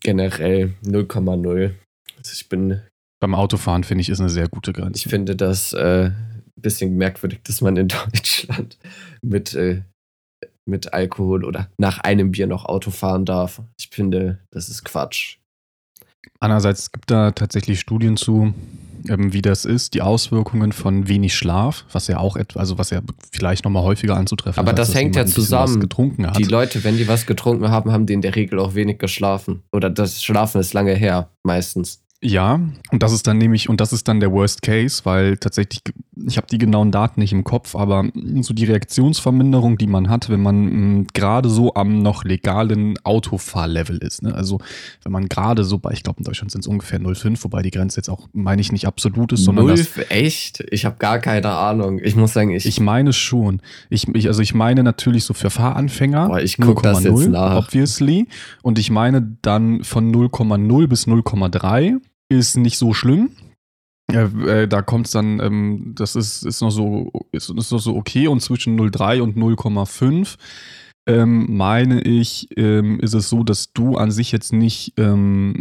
Generell 0.00 0.74
0,0. 0.84 1.74
Also 2.18 2.32
ich 2.32 2.48
bin, 2.48 2.82
Beim 3.20 3.34
Autofahren 3.34 3.84
finde 3.84 4.02
ich, 4.02 4.08
ist 4.08 4.20
eine 4.20 4.30
sehr 4.30 4.48
gute 4.48 4.72
Grenze. 4.72 4.98
ich 4.98 5.10
finde 5.10 5.36
das 5.36 5.72
äh, 5.72 6.10
bisschen 6.62 6.96
merkwürdig, 6.96 7.40
dass 7.44 7.60
man 7.60 7.76
in 7.76 7.88
Deutschland 8.12 8.78
mit, 9.22 9.54
äh, 9.54 9.82
mit 10.64 10.92
Alkohol 10.92 11.44
oder 11.44 11.68
nach 11.78 11.98
einem 11.98 12.32
Bier 12.32 12.46
noch 12.46 12.64
Auto 12.64 12.90
fahren 12.90 13.24
darf. 13.24 13.60
Ich 13.78 13.88
finde, 13.90 14.38
das 14.50 14.68
ist 14.68 14.84
Quatsch. 14.84 15.38
Andererseits 16.40 16.92
gibt 16.92 17.10
da 17.10 17.30
tatsächlich 17.32 17.80
Studien 17.80 18.16
zu, 18.16 18.54
ähm, 19.08 19.32
wie 19.32 19.42
das 19.42 19.64
ist, 19.64 19.94
die 19.94 20.02
Auswirkungen 20.02 20.72
von 20.72 21.08
wenig 21.08 21.34
Schlaf, 21.34 21.84
was 21.92 22.06
ja 22.08 22.18
auch 22.18 22.36
etwa, 22.36 22.60
also 22.60 22.78
was 22.78 22.90
ja 22.90 23.00
vielleicht 23.32 23.64
nochmal 23.64 23.82
häufiger 23.82 24.16
anzutreffen 24.16 24.58
Aber 24.58 24.70
hat, 24.70 24.78
das 24.78 24.94
hängt 24.94 25.16
ja 25.16 25.26
zusammen. 25.26 25.88
Die 26.36 26.44
Leute, 26.44 26.84
wenn 26.84 26.96
die 26.96 27.08
was 27.08 27.26
getrunken 27.26 27.68
haben, 27.70 27.92
haben 27.92 28.06
die 28.06 28.12
in 28.12 28.22
der 28.22 28.34
Regel 28.34 28.58
auch 28.58 28.74
wenig 28.74 28.98
geschlafen. 28.98 29.62
Oder 29.72 29.90
das 29.90 30.22
Schlafen 30.22 30.60
ist 30.60 30.72
lange 30.72 30.94
her, 30.94 31.30
meistens. 31.44 32.02
Ja, 32.24 32.60
und 32.92 33.02
das 33.02 33.12
ist 33.12 33.26
dann 33.26 33.38
nämlich, 33.38 33.68
und 33.68 33.80
das 33.80 33.92
ist 33.92 34.06
dann 34.06 34.20
der 34.20 34.30
Worst 34.30 34.62
Case, 34.62 35.00
weil 35.02 35.36
tatsächlich, 35.38 35.82
ich 36.24 36.36
habe 36.36 36.46
die 36.46 36.58
genauen 36.58 36.92
Daten 36.92 37.18
nicht 37.18 37.32
im 37.32 37.42
Kopf, 37.42 37.74
aber 37.74 38.04
so 38.42 38.54
die 38.54 38.64
Reaktionsverminderung, 38.64 39.76
die 39.76 39.88
man 39.88 40.08
hat, 40.08 40.28
wenn 40.28 40.40
man 40.40 41.00
mh, 41.00 41.06
gerade 41.14 41.48
so 41.48 41.74
am 41.74 41.98
noch 41.98 42.22
legalen 42.22 42.94
Autofahrlevel 43.02 43.98
ist. 43.98 44.22
Ne? 44.22 44.32
Also 44.32 44.60
wenn 45.02 45.10
man 45.10 45.28
gerade 45.28 45.64
so 45.64 45.78
bei, 45.78 45.90
ich 45.90 46.04
glaube 46.04 46.20
in 46.20 46.24
Deutschland 46.24 46.52
sind 46.52 46.60
es 46.60 46.68
ungefähr 46.68 47.00
0,5, 47.00 47.42
wobei 47.42 47.62
die 47.62 47.72
Grenze 47.72 47.98
jetzt 47.98 48.08
auch, 48.08 48.28
meine 48.32 48.60
ich, 48.60 48.70
nicht 48.70 48.86
absolut 48.86 49.32
ist, 49.32 49.42
sondern 49.42 49.66
Null, 49.66 49.76
das, 49.76 49.88
echt? 50.08 50.62
Ich 50.70 50.84
habe 50.84 50.98
gar 51.00 51.18
keine 51.18 51.50
Ahnung. 51.50 51.98
Ich 52.04 52.14
muss 52.14 52.34
sagen, 52.34 52.50
ich, 52.50 52.66
ich 52.66 52.78
meine 52.78 53.12
schon. 53.12 53.60
Ich, 53.90 54.06
ich, 54.06 54.28
also 54.28 54.42
ich 54.42 54.54
meine 54.54 54.84
natürlich 54.84 55.24
so 55.24 55.34
für 55.34 55.50
Fahranfänger. 55.50 56.28
Boah, 56.28 56.40
ich 56.40 56.56
guck 56.56 56.84
das 56.84 57.02
jetzt 57.02 57.14
0,0, 57.14 57.28
nach. 57.30 57.56
Obviously. 57.66 58.28
Und 58.62 58.78
ich 58.78 58.92
meine 58.92 59.36
dann 59.42 59.82
von 59.82 60.14
0,0 60.14 60.86
bis 60.86 61.08
0,3 61.08 61.98
ist 62.38 62.56
nicht 62.56 62.78
so 62.78 62.94
schlimm. 62.94 63.30
Äh, 64.10 64.62
äh, 64.62 64.68
da 64.68 64.82
kommt 64.82 65.06
es 65.06 65.12
dann, 65.12 65.40
ähm, 65.40 65.92
das 65.94 66.16
ist, 66.16 66.44
ist, 66.44 66.60
noch 66.60 66.70
so, 66.70 67.10
ist, 67.32 67.50
ist 67.50 67.72
noch 67.72 67.80
so 67.80 67.96
okay. 67.96 68.26
Und 68.26 68.40
zwischen 68.40 68.78
0,3 68.78 69.20
und 69.20 69.36
0,5 69.36 70.36
ähm, 71.06 71.46
meine 71.48 72.00
ich, 72.02 72.48
ähm, 72.56 73.00
ist 73.00 73.14
es 73.14 73.28
so, 73.28 73.42
dass 73.42 73.72
du 73.72 73.96
an 73.96 74.10
sich 74.10 74.30
jetzt 74.30 74.52
nicht, 74.52 74.94
ähm, 74.98 75.60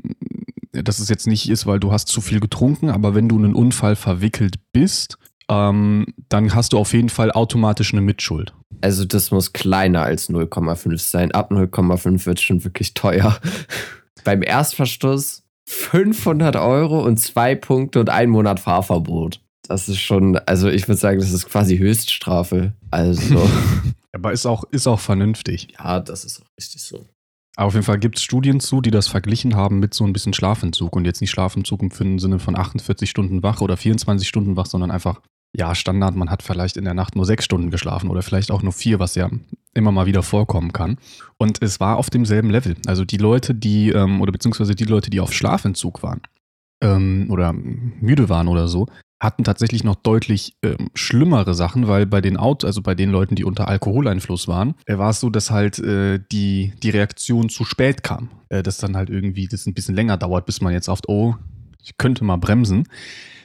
dass 0.72 1.00
es 1.00 1.10
jetzt 1.10 1.28
nicht 1.28 1.50
ist, 1.50 1.66
weil 1.66 1.80
du 1.80 1.92
hast 1.92 2.08
zu 2.08 2.22
viel 2.22 2.40
getrunken, 2.40 2.90
aber 2.90 3.16
wenn 3.16 3.28
du 3.28 3.38
in 3.38 3.46
einen 3.46 3.56
Unfall 3.56 3.96
verwickelt 3.96 4.56
bist, 4.72 5.18
ähm, 5.50 6.06
dann 6.30 6.54
hast 6.54 6.74
du 6.74 6.78
auf 6.78 6.94
jeden 6.94 7.10
Fall 7.10 7.32
automatisch 7.32 7.94
eine 7.94 8.02
Mitschuld. 8.02 8.54
also 8.82 9.06
das 9.06 9.32
muss 9.32 9.54
kleiner 9.54 10.04
als 10.04 10.30
0,5 10.30 10.98
sein. 11.00 11.32
Ab 11.32 11.52
0,5 11.52 12.26
wird 12.26 12.38
es 12.38 12.44
schon 12.44 12.64
wirklich 12.64 12.94
teuer. 12.94 13.38
Beim 14.24 14.44
Erstverstoß 14.44 15.44
500 15.72 16.58
Euro 16.58 17.02
und 17.02 17.18
zwei 17.18 17.56
Punkte 17.56 18.02
und 18.02 18.10
ein 18.10 18.30
Monat 18.30 18.60
Fahrverbot. 18.60 19.40
Das 19.68 19.88
ist 19.88 20.00
schon, 20.00 20.38
also 20.40 20.68
ich 20.68 20.88
würde 20.90 21.00
sagen, 21.00 21.20
das 21.20 21.32
ist 21.32 21.48
quasi 21.48 21.78
Höchststrafe. 21.78 22.74
Also, 22.92 23.50
Aber 24.12 24.34
ist 24.34 24.46
auch, 24.46 24.66
ist 24.72 24.86
auch 24.86 25.00
vernünftig. 25.00 25.70
ja, 25.80 26.02
das 26.02 26.26
ist 26.26 26.42
auch 26.42 26.48
richtig 26.58 26.84
so. 26.84 27.06
Aber 27.56 27.68
auf 27.68 27.74
jeden 27.74 27.86
Fall 27.86 28.00
gibt 28.00 28.18
es 28.18 28.24
Studien 28.24 28.60
zu, 28.60 28.82
die 28.82 28.92
das 28.92 29.08
verglichen 29.08 29.56
haben 29.56 29.80
mit 29.80 29.94
so 29.94 30.06
ein 30.06 30.12
bisschen 30.12 30.34
Schlafentzug. 30.34 30.94
Und 30.94 31.06
jetzt 31.06 31.22
nicht 31.22 31.32
Schlafentzug 31.32 31.82
im 31.82 32.20
Sinne 32.20 32.40
von 32.40 32.58
48 32.58 33.10
Stunden 33.10 33.42
wach 33.42 33.62
oder 33.62 33.78
24 33.78 34.28
Stunden 34.28 34.58
wach, 34.58 34.66
sondern 34.66 34.92
einfach, 34.92 35.22
ja, 35.54 35.76
Standard, 35.76 36.16
man 36.16 36.30
hat 36.30 36.44
vielleicht 36.44 36.78
in 36.78 36.86
der 36.86 36.94
Nacht 36.94 37.16
nur 37.16 37.26
sechs 37.26 37.46
Stunden 37.46 37.72
geschlafen 37.72 38.10
oder 38.10 38.22
vielleicht 38.22 38.52
auch 38.52 38.64
nur 38.64 38.72
vier, 38.72 39.00
was 39.00 39.16
ja 39.16 39.30
immer 39.74 39.92
mal 39.92 40.06
wieder 40.06 40.24
vorkommen 40.24 40.72
kann. 40.72 40.98
Und 41.38 41.62
es 41.62 41.80
war 41.80 41.98
auf 41.98 42.10
demselben 42.10 42.50
Level. 42.50 42.76
Also 42.88 43.06
die 43.06 43.18
Leute, 43.18 43.54
die, 43.54 43.90
ähm, 43.90 44.22
oder 44.22 44.32
beziehungsweise 44.32 44.76
die 44.76 44.86
Leute, 44.86 45.10
die 45.10 45.20
auf 45.20 45.34
Schlafentzug 45.34 46.04
waren 46.04 46.22
ähm, 46.82 47.28
oder 47.30 47.54
müde 47.54 48.30
waren 48.30 48.48
oder 48.48 48.68
so, 48.68 48.88
hatten 49.22 49.44
tatsächlich 49.44 49.84
noch 49.84 49.96
deutlich 49.96 50.56
ähm, 50.64 50.90
schlimmere 50.96 51.54
Sachen, 51.54 51.88
weil 51.88 52.06
bei 52.08 52.22
den 52.22 52.38
Auto, 52.38 52.66
also 52.66 52.82
bei 52.82 52.96
den 52.96 53.12
Leuten, 53.12 53.36
die 53.36 53.44
unter 53.44 53.68
Alkoholeinfluss 53.68 54.48
waren, 54.48 54.74
äh, 54.86 54.98
war 54.98 55.12
es 55.12 55.20
so, 55.20 55.30
dass 55.30 55.52
halt 55.52 55.80
äh, 55.80 56.20
die, 56.32 56.74
die 56.82 56.90
Reaktion 56.90 57.50
zu 57.50 57.64
spät 57.64 58.04
kam. 58.04 58.30
Äh, 58.50 58.64
dass 58.64 58.78
dann 58.78 58.98
halt 58.98 59.10
irgendwie 59.10 59.48
das 59.48 59.68
ein 59.68 59.74
bisschen 59.74 59.96
länger 59.96 60.18
dauert, 60.18 60.46
bis 60.46 60.60
man 60.60 60.74
jetzt 60.74 60.90
auf, 60.90 61.02
oh, 61.08 61.36
ich 61.84 61.98
könnte 61.98 62.24
mal 62.24 62.38
bremsen. 62.38 62.88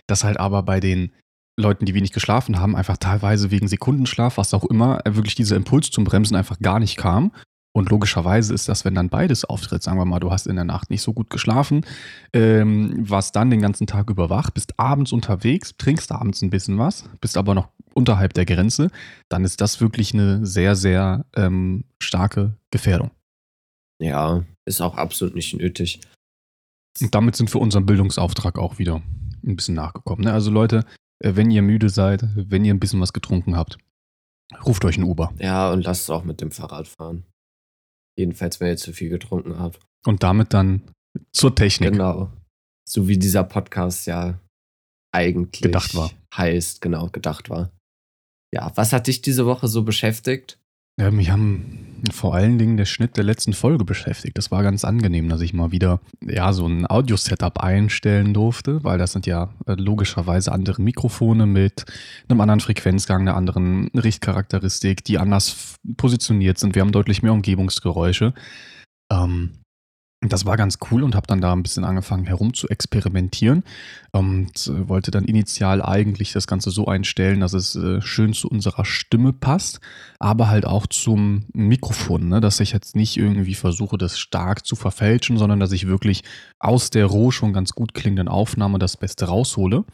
Dass 0.06 0.24
halt 0.24 0.40
aber 0.40 0.62
bei 0.62 0.80
den 0.80 1.10
Leuten, 1.58 1.86
die 1.86 1.94
wenig 1.94 2.12
geschlafen 2.12 2.58
haben, 2.60 2.76
einfach 2.76 2.98
teilweise 2.98 3.50
wegen 3.50 3.68
Sekundenschlaf, 3.68 4.36
was 4.36 4.52
auch 4.54 4.64
immer, 4.64 5.00
äh, 5.06 5.16
wirklich 5.16 5.34
dieser 5.34 5.56
Impuls 5.56 5.90
zum 5.90 6.04
Bremsen 6.04 6.36
einfach 6.36 6.58
gar 6.58 6.78
nicht 6.78 6.96
kam. 6.96 7.32
Und 7.72 7.90
logischerweise 7.90 8.54
ist 8.54 8.70
das, 8.70 8.86
wenn 8.86 8.94
dann 8.94 9.10
beides 9.10 9.44
auftritt, 9.44 9.82
sagen 9.82 9.98
wir 9.98 10.06
mal, 10.06 10.18
du 10.18 10.30
hast 10.30 10.46
in 10.46 10.56
der 10.56 10.64
Nacht 10.64 10.88
nicht 10.88 11.02
so 11.02 11.12
gut 11.12 11.28
geschlafen, 11.28 11.84
ähm, 12.32 13.08
warst 13.08 13.36
dann 13.36 13.50
den 13.50 13.60
ganzen 13.60 13.86
Tag 13.86 14.08
über 14.08 14.30
wach, 14.30 14.48
bist 14.50 14.78
abends 14.78 15.12
unterwegs, 15.12 15.76
trinkst 15.76 16.10
abends 16.10 16.40
ein 16.40 16.48
bisschen 16.48 16.78
was, 16.78 17.04
bist 17.20 17.36
aber 17.36 17.54
noch 17.54 17.68
unterhalb 17.92 18.32
der 18.32 18.46
Grenze, 18.46 18.90
dann 19.28 19.44
ist 19.44 19.60
das 19.60 19.80
wirklich 19.82 20.14
eine 20.14 20.46
sehr, 20.46 20.74
sehr 20.74 21.26
ähm, 21.36 21.84
starke 22.02 22.54
Gefährdung. 22.70 23.10
Ja, 24.00 24.42
ist 24.64 24.80
auch 24.80 24.96
absolut 24.96 25.34
nicht 25.34 25.54
nötig. 25.54 26.00
Und 27.02 27.14
damit 27.14 27.36
sind 27.36 27.52
wir 27.52 27.60
unserem 27.60 27.84
Bildungsauftrag 27.84 28.58
auch 28.58 28.78
wieder 28.78 29.02
ein 29.46 29.56
bisschen 29.56 29.74
nachgekommen. 29.74 30.24
Ne? 30.24 30.32
Also 30.32 30.50
Leute, 30.50 30.84
wenn 31.22 31.50
ihr 31.50 31.62
müde 31.62 31.88
seid, 31.88 32.24
wenn 32.34 32.64
ihr 32.64 32.74
ein 32.74 32.80
bisschen 32.80 33.00
was 33.00 33.12
getrunken 33.12 33.56
habt, 33.56 33.78
ruft 34.64 34.84
euch 34.84 34.98
ein 34.98 35.04
Uber. 35.04 35.32
Ja, 35.38 35.72
und 35.72 35.82
lasst 35.84 36.02
es 36.02 36.10
auch 36.10 36.24
mit 36.24 36.40
dem 36.40 36.50
Fahrrad 36.50 36.88
fahren. 36.88 37.24
Jedenfalls, 38.18 38.60
wenn 38.60 38.68
ihr 38.68 38.76
zu 38.76 38.92
viel 38.92 39.10
getrunken 39.10 39.58
habt. 39.58 39.80
Und 40.04 40.22
damit 40.22 40.54
dann 40.54 40.82
zur 41.32 41.54
Technik. 41.54 41.92
Genau. 41.92 42.30
So 42.88 43.08
wie 43.08 43.18
dieser 43.18 43.44
Podcast 43.44 44.06
ja 44.06 44.38
eigentlich 45.12 45.62
Gedacht 45.62 45.94
war. 45.94 46.10
heißt, 46.34 46.80
genau, 46.80 47.08
gedacht 47.08 47.50
war. 47.50 47.70
Ja, 48.54 48.72
was 48.76 48.92
hat 48.92 49.06
dich 49.06 49.22
diese 49.22 49.46
Woche 49.46 49.68
so 49.68 49.82
beschäftigt? 49.82 50.58
Ja, 50.98 51.10
mich 51.10 51.30
haben 51.30 51.86
vor 52.10 52.34
allen 52.34 52.58
Dingen 52.58 52.76
der 52.78 52.86
Schnitt 52.86 53.16
der 53.16 53.24
letzten 53.24 53.52
Folge 53.52 53.84
beschäftigt. 53.84 54.38
Das 54.38 54.50
war 54.50 54.62
ganz 54.62 54.84
angenehm, 54.84 55.28
dass 55.28 55.42
ich 55.42 55.52
mal 55.52 55.72
wieder 55.72 56.00
ja 56.22 56.52
so 56.52 56.66
ein 56.66 56.88
Audio-Setup 56.88 57.58
einstellen 57.58 58.32
durfte, 58.32 58.82
weil 58.82 58.96
das 58.96 59.12
sind 59.12 59.26
ja 59.26 59.50
äh, 59.66 59.74
logischerweise 59.74 60.52
andere 60.52 60.80
Mikrofone 60.80 61.46
mit 61.46 61.84
einem 62.28 62.40
anderen 62.40 62.60
Frequenzgang, 62.60 63.22
einer 63.22 63.36
anderen 63.36 63.88
Richtcharakteristik, 63.88 65.04
die 65.04 65.18
anders 65.18 65.76
positioniert 65.96 66.58
sind. 66.58 66.74
Wir 66.74 66.82
haben 66.82 66.92
deutlich 66.92 67.22
mehr 67.22 67.32
Umgebungsgeräusche. 67.32 68.32
Ähm, 69.10 69.50
das 70.22 70.46
war 70.46 70.56
ganz 70.56 70.78
cool 70.90 71.02
und 71.02 71.14
habe 71.14 71.26
dann 71.26 71.42
da 71.42 71.52
ein 71.52 71.62
bisschen 71.62 71.84
angefangen 71.84 72.26
herum 72.26 72.54
zu 72.54 72.68
experimentieren 72.68 73.64
und 74.12 74.66
äh, 74.66 74.88
wollte 74.88 75.10
dann 75.10 75.24
initial 75.24 75.82
eigentlich 75.82 76.32
das 76.32 76.46
Ganze 76.46 76.70
so 76.70 76.86
einstellen, 76.86 77.40
dass 77.40 77.52
es 77.52 77.76
äh, 77.76 78.00
schön 78.00 78.32
zu 78.32 78.48
unserer 78.48 78.86
Stimme 78.86 79.34
passt, 79.34 79.80
aber 80.18 80.48
halt 80.48 80.64
auch 80.64 80.86
zum 80.86 81.44
Mikrofon, 81.52 82.28
ne? 82.28 82.40
dass 82.40 82.60
ich 82.60 82.72
jetzt 82.72 82.96
nicht 82.96 83.18
irgendwie 83.18 83.54
versuche, 83.54 83.98
das 83.98 84.18
stark 84.18 84.64
zu 84.64 84.74
verfälschen, 84.74 85.36
sondern 85.36 85.60
dass 85.60 85.72
ich 85.72 85.86
wirklich 85.86 86.24
aus 86.58 86.88
der 86.88 87.06
roh 87.06 87.30
schon 87.30 87.52
ganz 87.52 87.72
gut 87.72 87.92
klingenden 87.92 88.28
Aufnahme 88.28 88.78
das 88.78 88.96
Beste 88.96 89.26
raushole. 89.26 89.84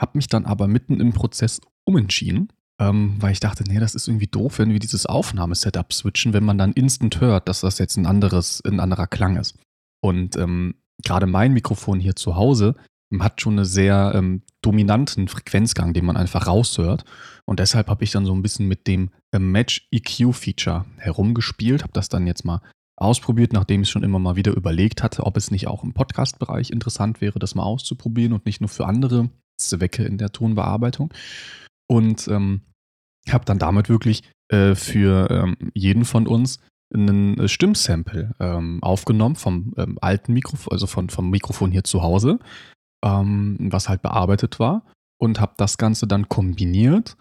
Hab 0.00 0.14
mich 0.14 0.28
dann 0.28 0.46
aber 0.46 0.68
mitten 0.68 1.00
im 1.00 1.12
Prozess 1.12 1.60
umentschieden 1.84 2.52
ähm, 2.80 3.16
weil 3.20 3.32
ich 3.32 3.40
dachte, 3.40 3.64
nee, 3.64 3.78
das 3.78 3.94
ist 3.94 4.08
irgendwie 4.08 4.26
doof, 4.26 4.58
wenn 4.58 4.70
wir 4.70 4.78
dieses 4.78 5.06
Aufnahmesetup 5.06 5.92
switchen, 5.92 6.32
wenn 6.32 6.44
man 6.44 6.58
dann 6.58 6.72
instant 6.72 7.20
hört, 7.20 7.48
dass 7.48 7.60
das 7.60 7.78
jetzt 7.78 7.96
ein 7.96 8.06
anderes, 8.06 8.62
ein 8.64 8.80
anderer 8.80 9.06
Klang 9.06 9.36
ist. 9.36 9.56
Und 10.02 10.36
ähm, 10.36 10.74
gerade 11.02 11.26
mein 11.26 11.52
Mikrofon 11.52 12.00
hier 12.00 12.16
zu 12.16 12.36
Hause 12.36 12.76
ähm, 13.12 13.22
hat 13.22 13.40
schon 13.40 13.54
einen 13.54 13.64
sehr 13.64 14.12
ähm, 14.14 14.42
dominanten 14.62 15.28
Frequenzgang, 15.28 15.94
den 15.94 16.04
man 16.04 16.16
einfach 16.16 16.46
raushört. 16.46 17.04
Und 17.44 17.60
deshalb 17.60 17.88
habe 17.88 18.04
ich 18.04 18.10
dann 18.10 18.26
so 18.26 18.34
ein 18.34 18.42
bisschen 18.42 18.68
mit 18.68 18.86
dem 18.86 19.10
äh, 19.32 19.38
Match 19.38 19.88
EQ 19.90 20.34
Feature 20.34 20.84
herumgespielt, 20.98 21.82
habe 21.82 21.92
das 21.92 22.08
dann 22.08 22.26
jetzt 22.26 22.44
mal 22.44 22.60
ausprobiert, 22.96 23.52
nachdem 23.52 23.82
ich 23.82 23.90
schon 23.90 24.02
immer 24.02 24.18
mal 24.18 24.36
wieder 24.36 24.54
überlegt 24.54 25.02
hatte, 25.02 25.24
ob 25.24 25.36
es 25.36 25.50
nicht 25.50 25.66
auch 25.66 25.84
im 25.84 25.92
Podcast-Bereich 25.92 26.70
interessant 26.70 27.20
wäre, 27.20 27.38
das 27.38 27.54
mal 27.54 27.62
auszuprobieren 27.62 28.32
und 28.32 28.46
nicht 28.46 28.60
nur 28.60 28.68
für 28.68 28.86
andere 28.86 29.28
Zwecke 29.58 30.04
in 30.04 30.18
der 30.18 30.32
Tonbearbeitung. 30.32 31.12
Und 31.88 32.28
ähm, 32.28 32.62
habe 33.30 33.44
dann 33.44 33.58
damit 33.58 33.88
wirklich 33.88 34.22
äh, 34.48 34.74
für 34.74 35.30
ähm, 35.30 35.56
jeden 35.74 36.04
von 36.04 36.26
uns 36.26 36.60
einen 36.94 37.38
äh, 37.38 37.48
Stimmsample 37.48 38.34
ähm, 38.38 38.82
aufgenommen 38.82 39.36
vom 39.36 39.74
ähm, 39.76 39.98
alten 40.00 40.32
Mikrofon, 40.32 40.72
also 40.72 40.86
von, 40.86 41.10
vom 41.10 41.30
Mikrofon 41.30 41.70
hier 41.72 41.84
zu 41.84 42.02
Hause, 42.02 42.38
ähm, 43.04 43.56
was 43.60 43.88
halt 43.88 44.02
bearbeitet 44.02 44.58
war. 44.58 44.84
Und 45.18 45.40
habe 45.40 45.54
das 45.56 45.78
Ganze 45.78 46.06
dann 46.06 46.28
kombiniert 46.28 47.16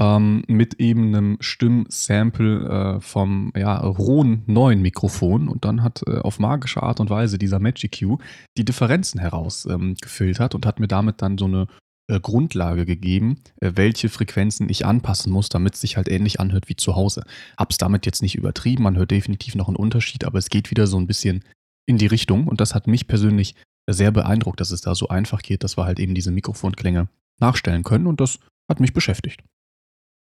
ähm, 0.00 0.44
mit 0.46 0.74
eben 0.80 1.08
einem 1.08 1.36
Stimmsample 1.40 2.96
äh, 2.96 3.00
vom 3.00 3.52
ja, 3.56 3.76
rohen 3.78 4.44
neuen 4.46 4.82
Mikrofon. 4.82 5.48
Und 5.48 5.64
dann 5.64 5.82
hat 5.82 6.02
äh, 6.06 6.18
auf 6.18 6.38
magische 6.38 6.82
Art 6.82 7.00
und 7.00 7.10
Weise 7.10 7.38
dieser 7.38 7.58
Magic 7.58 7.98
Q 7.98 8.18
die 8.56 8.64
Differenzen 8.64 9.20
herausgefiltert 9.20 10.54
und 10.54 10.64
hat 10.64 10.78
mir 10.78 10.88
damit 10.88 11.22
dann 11.22 11.38
so 11.38 11.46
eine 11.46 11.66
äh, 12.10 12.20
Grundlage 12.20 12.84
gegeben, 12.84 13.40
äh, 13.60 13.72
welche 13.74 14.08
Frequenzen 14.08 14.68
ich 14.68 14.84
anpassen 14.84 15.32
muss, 15.32 15.48
damit 15.48 15.74
es 15.74 15.80
sich 15.80 15.96
halt 15.96 16.08
ähnlich 16.08 16.40
anhört 16.40 16.68
wie 16.68 16.76
zu 16.76 16.96
Hause. 16.96 17.24
Hab's 17.56 17.78
damit 17.78 18.06
jetzt 18.06 18.22
nicht 18.22 18.34
übertrieben, 18.34 18.82
man 18.82 18.96
hört 18.96 19.10
definitiv 19.10 19.54
noch 19.54 19.68
einen 19.68 19.76
Unterschied, 19.76 20.24
aber 20.24 20.38
es 20.38 20.50
geht 20.50 20.70
wieder 20.70 20.86
so 20.86 20.98
ein 20.98 21.06
bisschen 21.06 21.44
in 21.86 21.98
die 21.98 22.06
Richtung 22.06 22.46
und 22.46 22.60
das 22.60 22.74
hat 22.74 22.86
mich 22.86 23.06
persönlich 23.06 23.54
sehr 23.88 24.10
beeindruckt, 24.10 24.60
dass 24.60 24.70
es 24.70 24.80
da 24.80 24.94
so 24.94 25.08
einfach 25.08 25.42
geht, 25.42 25.64
dass 25.64 25.76
wir 25.76 25.84
halt 25.84 25.98
eben 25.98 26.14
diese 26.14 26.30
Mikrofonklänge 26.30 27.08
nachstellen 27.40 27.84
können 27.84 28.06
und 28.06 28.20
das 28.20 28.38
hat 28.68 28.80
mich 28.80 28.92
beschäftigt. 28.92 29.42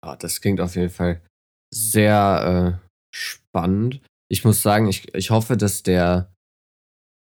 Ja, 0.03 0.15
das 0.15 0.41
klingt 0.41 0.61
auf 0.61 0.75
jeden 0.75 0.89
Fall 0.89 1.21
sehr 1.73 2.79
äh, 2.81 2.87
spannend. 3.13 4.01
Ich 4.29 4.43
muss 4.43 4.61
sagen, 4.61 4.87
ich, 4.87 5.13
ich 5.13 5.29
hoffe, 5.29 5.57
dass 5.57 5.83
der 5.83 6.33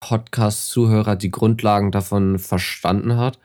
Podcast-Zuhörer 0.01 1.15
die 1.15 1.31
Grundlagen 1.31 1.91
davon 1.91 2.39
verstanden 2.39 3.17
hat. 3.17 3.39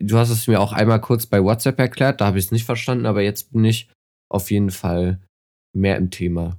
Du 0.00 0.18
hast 0.18 0.30
es 0.30 0.46
mir 0.46 0.60
auch 0.60 0.72
einmal 0.72 1.00
kurz 1.00 1.26
bei 1.26 1.42
WhatsApp 1.42 1.78
erklärt, 1.78 2.20
da 2.20 2.26
habe 2.26 2.38
ich 2.38 2.46
es 2.46 2.52
nicht 2.52 2.64
verstanden, 2.64 3.06
aber 3.06 3.22
jetzt 3.22 3.52
bin 3.52 3.64
ich 3.64 3.90
auf 4.30 4.50
jeden 4.50 4.70
Fall 4.70 5.20
mehr 5.74 5.96
im 5.96 6.10
Thema. 6.10 6.58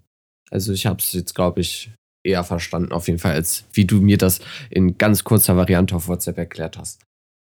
Also 0.49 0.73
ich 0.73 0.85
habe 0.85 0.99
es 0.99 1.13
jetzt, 1.13 1.35
glaube 1.35 1.61
ich, 1.61 1.91
eher 2.25 2.43
verstanden, 2.43 2.91
auf 2.91 3.07
jeden 3.07 3.19
Fall, 3.19 3.33
als 3.33 3.65
wie 3.73 3.85
du 3.85 4.01
mir 4.01 4.17
das 4.17 4.41
in 4.69 4.97
ganz 4.97 5.23
kurzer 5.23 5.55
Variante 5.55 5.95
auf 5.95 6.07
WhatsApp 6.07 6.37
erklärt 6.37 6.77
hast. 6.77 7.01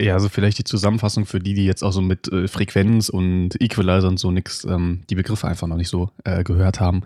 Ja, 0.01 0.15
also 0.15 0.29
vielleicht 0.29 0.59
die 0.59 0.65
Zusammenfassung 0.65 1.27
für 1.27 1.39
die, 1.39 1.55
die 1.55 1.65
jetzt 1.65 1.83
auch 1.83 1.93
so 1.93 2.01
mit 2.01 2.29
äh, 2.29 2.49
Frequenz 2.49 3.09
und 3.09 3.61
Equalizer 3.61 4.09
und 4.09 4.19
so 4.19 4.31
nix, 4.31 4.65
ähm, 4.65 5.05
die 5.09 5.15
Begriffe 5.15 5.47
einfach 5.47 5.69
noch 5.69 5.77
nicht 5.77 5.89
so 5.89 6.11
äh, 6.25 6.43
gehört 6.43 6.81
haben. 6.81 7.05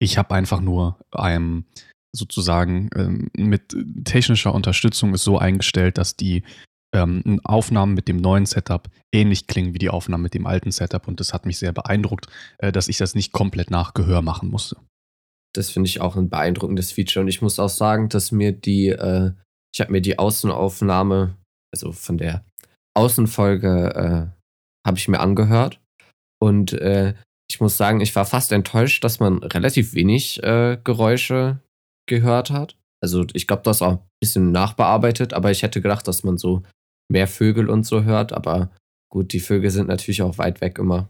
Ich 0.00 0.18
habe 0.18 0.34
einfach 0.34 0.60
nur 0.60 0.98
ähm, 1.16 1.64
sozusagen 2.12 2.90
ähm, 2.96 3.30
mit 3.36 3.76
technischer 4.04 4.54
Unterstützung 4.54 5.14
es 5.14 5.22
so 5.22 5.38
eingestellt, 5.38 5.98
dass 5.98 6.16
die 6.16 6.42
ähm, 6.94 7.40
Aufnahmen 7.44 7.94
mit 7.94 8.08
dem 8.08 8.18
neuen 8.18 8.46
Setup 8.46 8.88
ähnlich 9.12 9.46
klingen 9.46 9.74
wie 9.74 9.78
die 9.78 9.90
Aufnahmen 9.90 10.22
mit 10.22 10.34
dem 10.34 10.46
alten 10.46 10.70
Setup 10.70 11.08
und 11.08 11.20
das 11.20 11.32
hat 11.32 11.46
mich 11.46 11.58
sehr 11.58 11.72
beeindruckt, 11.72 12.26
äh, 12.58 12.72
dass 12.72 12.88
ich 12.88 12.98
das 12.98 13.14
nicht 13.14 13.32
komplett 13.32 13.70
nach 13.70 13.94
Gehör 13.94 14.22
machen 14.22 14.50
musste. 14.50 14.76
Das 15.54 15.70
finde 15.70 15.88
ich 15.88 16.00
auch 16.00 16.16
ein 16.16 16.30
beeindruckendes 16.30 16.92
Feature 16.92 17.22
und 17.22 17.28
ich 17.28 17.42
muss 17.42 17.58
auch 17.58 17.68
sagen, 17.68 18.08
dass 18.08 18.32
mir 18.32 18.52
die, 18.52 18.88
äh, 18.88 19.32
ich 19.74 19.80
habe 19.80 19.92
mir 19.92 20.00
die 20.00 20.18
Außenaufnahme, 20.18 21.36
also 21.72 21.92
von 21.92 22.18
der 22.18 22.44
Außenfolge, 22.94 23.94
äh, 23.94 24.86
habe 24.86 24.98
ich 24.98 25.08
mir 25.08 25.20
angehört 25.20 25.80
und 26.40 26.72
äh, 26.72 27.14
ich 27.50 27.60
muss 27.60 27.76
sagen, 27.76 28.00
ich 28.00 28.14
war 28.16 28.24
fast 28.24 28.50
enttäuscht, 28.52 29.04
dass 29.04 29.20
man 29.20 29.42
relativ 29.42 29.92
wenig 29.92 30.42
äh, 30.42 30.78
Geräusche 30.82 31.60
gehört 32.08 32.50
hat. 32.50 32.76
Also 33.02 33.26
ich 33.34 33.46
glaube, 33.46 33.62
das 33.62 33.82
auch 33.82 33.92
ein 33.92 34.08
bisschen 34.20 34.52
nachbearbeitet, 34.52 35.34
aber 35.34 35.50
ich 35.50 35.62
hätte 35.62 35.82
gedacht, 35.82 36.08
dass 36.08 36.24
man 36.24 36.38
so 36.38 36.62
mehr 37.12 37.28
Vögel 37.28 37.70
und 37.70 37.86
so 37.86 38.02
hört, 38.02 38.32
aber 38.32 38.70
gut, 39.08 39.32
die 39.32 39.40
Vögel 39.40 39.70
sind 39.70 39.88
natürlich 39.88 40.22
auch 40.22 40.38
weit 40.38 40.60
weg 40.60 40.78
immer. 40.78 41.08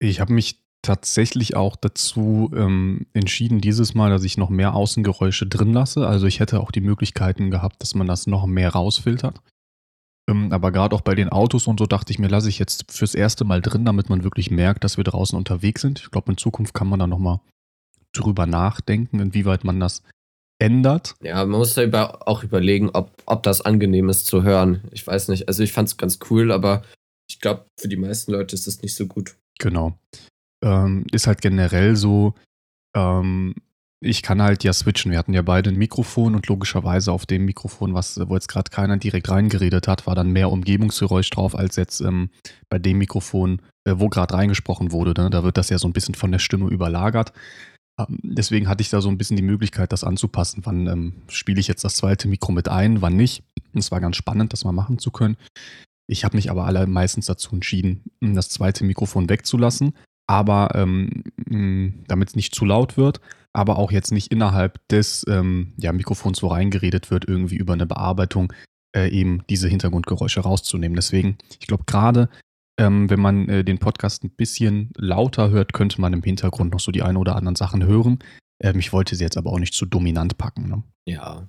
Ich 0.00 0.20
habe 0.20 0.32
mich 0.32 0.60
tatsächlich 0.82 1.56
auch 1.56 1.76
dazu 1.76 2.52
ähm, 2.54 3.06
entschieden, 3.14 3.60
dieses 3.60 3.94
Mal, 3.94 4.10
dass 4.10 4.24
ich 4.24 4.36
noch 4.36 4.50
mehr 4.50 4.74
Außengeräusche 4.74 5.46
drin 5.46 5.72
lasse. 5.72 6.06
Also 6.06 6.26
ich 6.26 6.40
hätte 6.40 6.60
auch 6.60 6.70
die 6.70 6.82
Möglichkeiten 6.82 7.50
gehabt, 7.50 7.80
dass 7.80 7.94
man 7.94 8.06
das 8.06 8.26
noch 8.26 8.44
mehr 8.46 8.70
rausfiltert. 8.70 9.40
Ähm, 10.28 10.52
aber 10.52 10.72
gerade 10.72 10.94
auch 10.94 11.00
bei 11.00 11.14
den 11.14 11.30
Autos 11.30 11.66
und 11.66 11.78
so 11.78 11.86
dachte 11.86 12.12
ich 12.12 12.18
mir, 12.18 12.28
lasse 12.28 12.48
ich 12.48 12.58
jetzt 12.58 12.92
fürs 12.92 13.14
erste 13.14 13.44
Mal 13.44 13.62
drin, 13.62 13.84
damit 13.84 14.10
man 14.10 14.24
wirklich 14.24 14.50
merkt, 14.50 14.84
dass 14.84 14.98
wir 14.98 15.04
draußen 15.04 15.36
unterwegs 15.36 15.80
sind. 15.80 16.00
Ich 16.00 16.10
glaube, 16.10 16.32
in 16.32 16.36
Zukunft 16.36 16.74
kann 16.74 16.88
man 16.88 16.98
da 16.98 17.06
nochmal 17.06 17.40
drüber 18.12 18.46
nachdenken, 18.46 19.20
inwieweit 19.20 19.64
man 19.64 19.80
das 19.80 20.02
ändert. 20.58 21.14
Ja, 21.22 21.36
man 21.44 21.58
muss 21.58 21.74
da 21.74 21.82
über, 21.82 22.28
auch 22.28 22.42
überlegen, 22.42 22.90
ob, 22.90 23.10
ob 23.26 23.42
das 23.42 23.60
angenehm 23.60 24.08
ist 24.08 24.26
zu 24.26 24.42
hören. 24.42 24.82
Ich 24.92 25.06
weiß 25.06 25.28
nicht. 25.28 25.48
Also 25.48 25.62
ich 25.62 25.72
fand 25.72 25.88
es 25.88 25.96
ganz 25.96 26.18
cool, 26.30 26.52
aber 26.52 26.82
ich 27.28 27.40
glaube, 27.40 27.66
für 27.78 27.88
die 27.88 27.96
meisten 27.96 28.32
Leute 28.32 28.54
ist 28.54 28.66
es 28.66 28.82
nicht 28.82 28.94
so 28.94 29.06
gut. 29.06 29.36
Genau. 29.58 29.98
Ähm, 30.62 31.06
ist 31.12 31.26
halt 31.26 31.42
generell 31.42 31.96
so, 31.96 32.34
ähm, 32.96 33.54
ich 34.04 34.22
kann 34.22 34.42
halt 34.42 34.64
ja 34.64 34.72
switchen. 34.72 35.10
Wir 35.10 35.18
hatten 35.18 35.32
ja 35.32 35.42
beide 35.42 35.70
ein 35.70 35.76
Mikrofon 35.76 36.34
und 36.34 36.46
logischerweise 36.46 37.10
auf 37.10 37.26
dem 37.26 37.44
Mikrofon, 37.46 37.94
was, 37.94 38.20
wo 38.28 38.34
jetzt 38.34 38.48
gerade 38.48 38.70
keiner 38.70 38.96
direkt 38.98 39.30
reingeredet 39.30 39.88
hat, 39.88 40.06
war 40.06 40.14
dann 40.14 40.30
mehr 40.30 40.50
Umgebungsgeräusch 40.50 41.30
drauf 41.30 41.56
als 41.56 41.76
jetzt 41.76 42.00
ähm, 42.00 42.30
bei 42.68 42.78
dem 42.78 42.98
Mikrofon, 42.98 43.62
äh, 43.84 43.94
wo 43.96 44.08
gerade 44.08 44.34
reingesprochen 44.34 44.92
wurde. 44.92 45.20
Ne? 45.20 45.30
Da 45.30 45.42
wird 45.42 45.56
das 45.56 45.70
ja 45.70 45.78
so 45.78 45.88
ein 45.88 45.92
bisschen 45.92 46.14
von 46.14 46.32
der 46.32 46.38
Stimme 46.38 46.68
überlagert. 46.68 47.32
Ähm, 47.98 48.18
deswegen 48.22 48.68
hatte 48.68 48.82
ich 48.82 48.90
da 48.90 49.00
so 49.00 49.08
ein 49.08 49.18
bisschen 49.18 49.36
die 49.36 49.42
Möglichkeit, 49.42 49.92
das 49.92 50.04
anzupassen. 50.04 50.62
Wann 50.64 50.86
ähm, 50.86 51.12
spiele 51.28 51.60
ich 51.60 51.68
jetzt 51.68 51.84
das 51.84 51.96
zweite 51.96 52.28
Mikro 52.28 52.52
mit 52.52 52.68
ein, 52.68 53.02
wann 53.02 53.16
nicht. 53.16 53.42
Es 53.74 53.90
war 53.90 54.00
ganz 54.00 54.16
spannend, 54.16 54.52
das 54.52 54.64
mal 54.64 54.72
machen 54.72 54.98
zu 54.98 55.10
können. 55.10 55.36
Ich 56.06 56.24
habe 56.24 56.36
mich 56.36 56.50
aber 56.50 56.66
alle 56.66 56.86
meistens 56.86 57.26
dazu 57.26 57.54
entschieden, 57.54 58.02
das 58.20 58.50
zweite 58.50 58.84
Mikrofon 58.84 59.28
wegzulassen, 59.28 59.94
aber 60.26 60.74
ähm, 60.74 61.24
damit 62.06 62.28
es 62.28 62.36
nicht 62.36 62.54
zu 62.54 62.64
laut 62.64 62.96
wird, 62.96 63.20
aber 63.54 63.78
auch 63.78 63.90
jetzt 63.90 64.12
nicht 64.12 64.30
innerhalb 64.30 64.86
des 64.88 65.24
ähm, 65.28 65.72
ja, 65.78 65.92
Mikrofons, 65.92 66.42
wo 66.42 66.48
reingeredet 66.48 67.10
wird, 67.10 67.26
irgendwie 67.26 67.56
über 67.56 67.72
eine 67.72 67.86
Bearbeitung 67.86 68.52
äh, 68.94 69.08
eben 69.08 69.44
diese 69.48 69.68
Hintergrundgeräusche 69.68 70.40
rauszunehmen. 70.40 70.96
Deswegen, 70.96 71.38
ich 71.60 71.66
glaube, 71.66 71.84
gerade 71.86 72.28
ähm, 72.78 73.08
wenn 73.10 73.20
man 73.20 73.48
äh, 73.48 73.64
den 73.64 73.78
Podcast 73.78 74.24
ein 74.24 74.30
bisschen 74.30 74.90
lauter 74.96 75.50
hört, 75.50 75.72
könnte 75.72 76.00
man 76.00 76.12
im 76.12 76.22
Hintergrund 76.22 76.72
noch 76.72 76.80
so 76.80 76.92
die 76.92 77.02
ein 77.02 77.16
oder 77.16 77.36
anderen 77.36 77.56
Sachen 77.56 77.84
hören. 77.84 78.18
Ähm, 78.62 78.78
ich 78.78 78.92
wollte 78.92 79.16
sie 79.16 79.24
jetzt 79.24 79.36
aber 79.36 79.52
auch 79.52 79.58
nicht 79.58 79.74
zu 79.74 79.86
dominant 79.86 80.38
packen. 80.38 80.68
Ne? 80.68 80.82
Ja. 81.06 81.48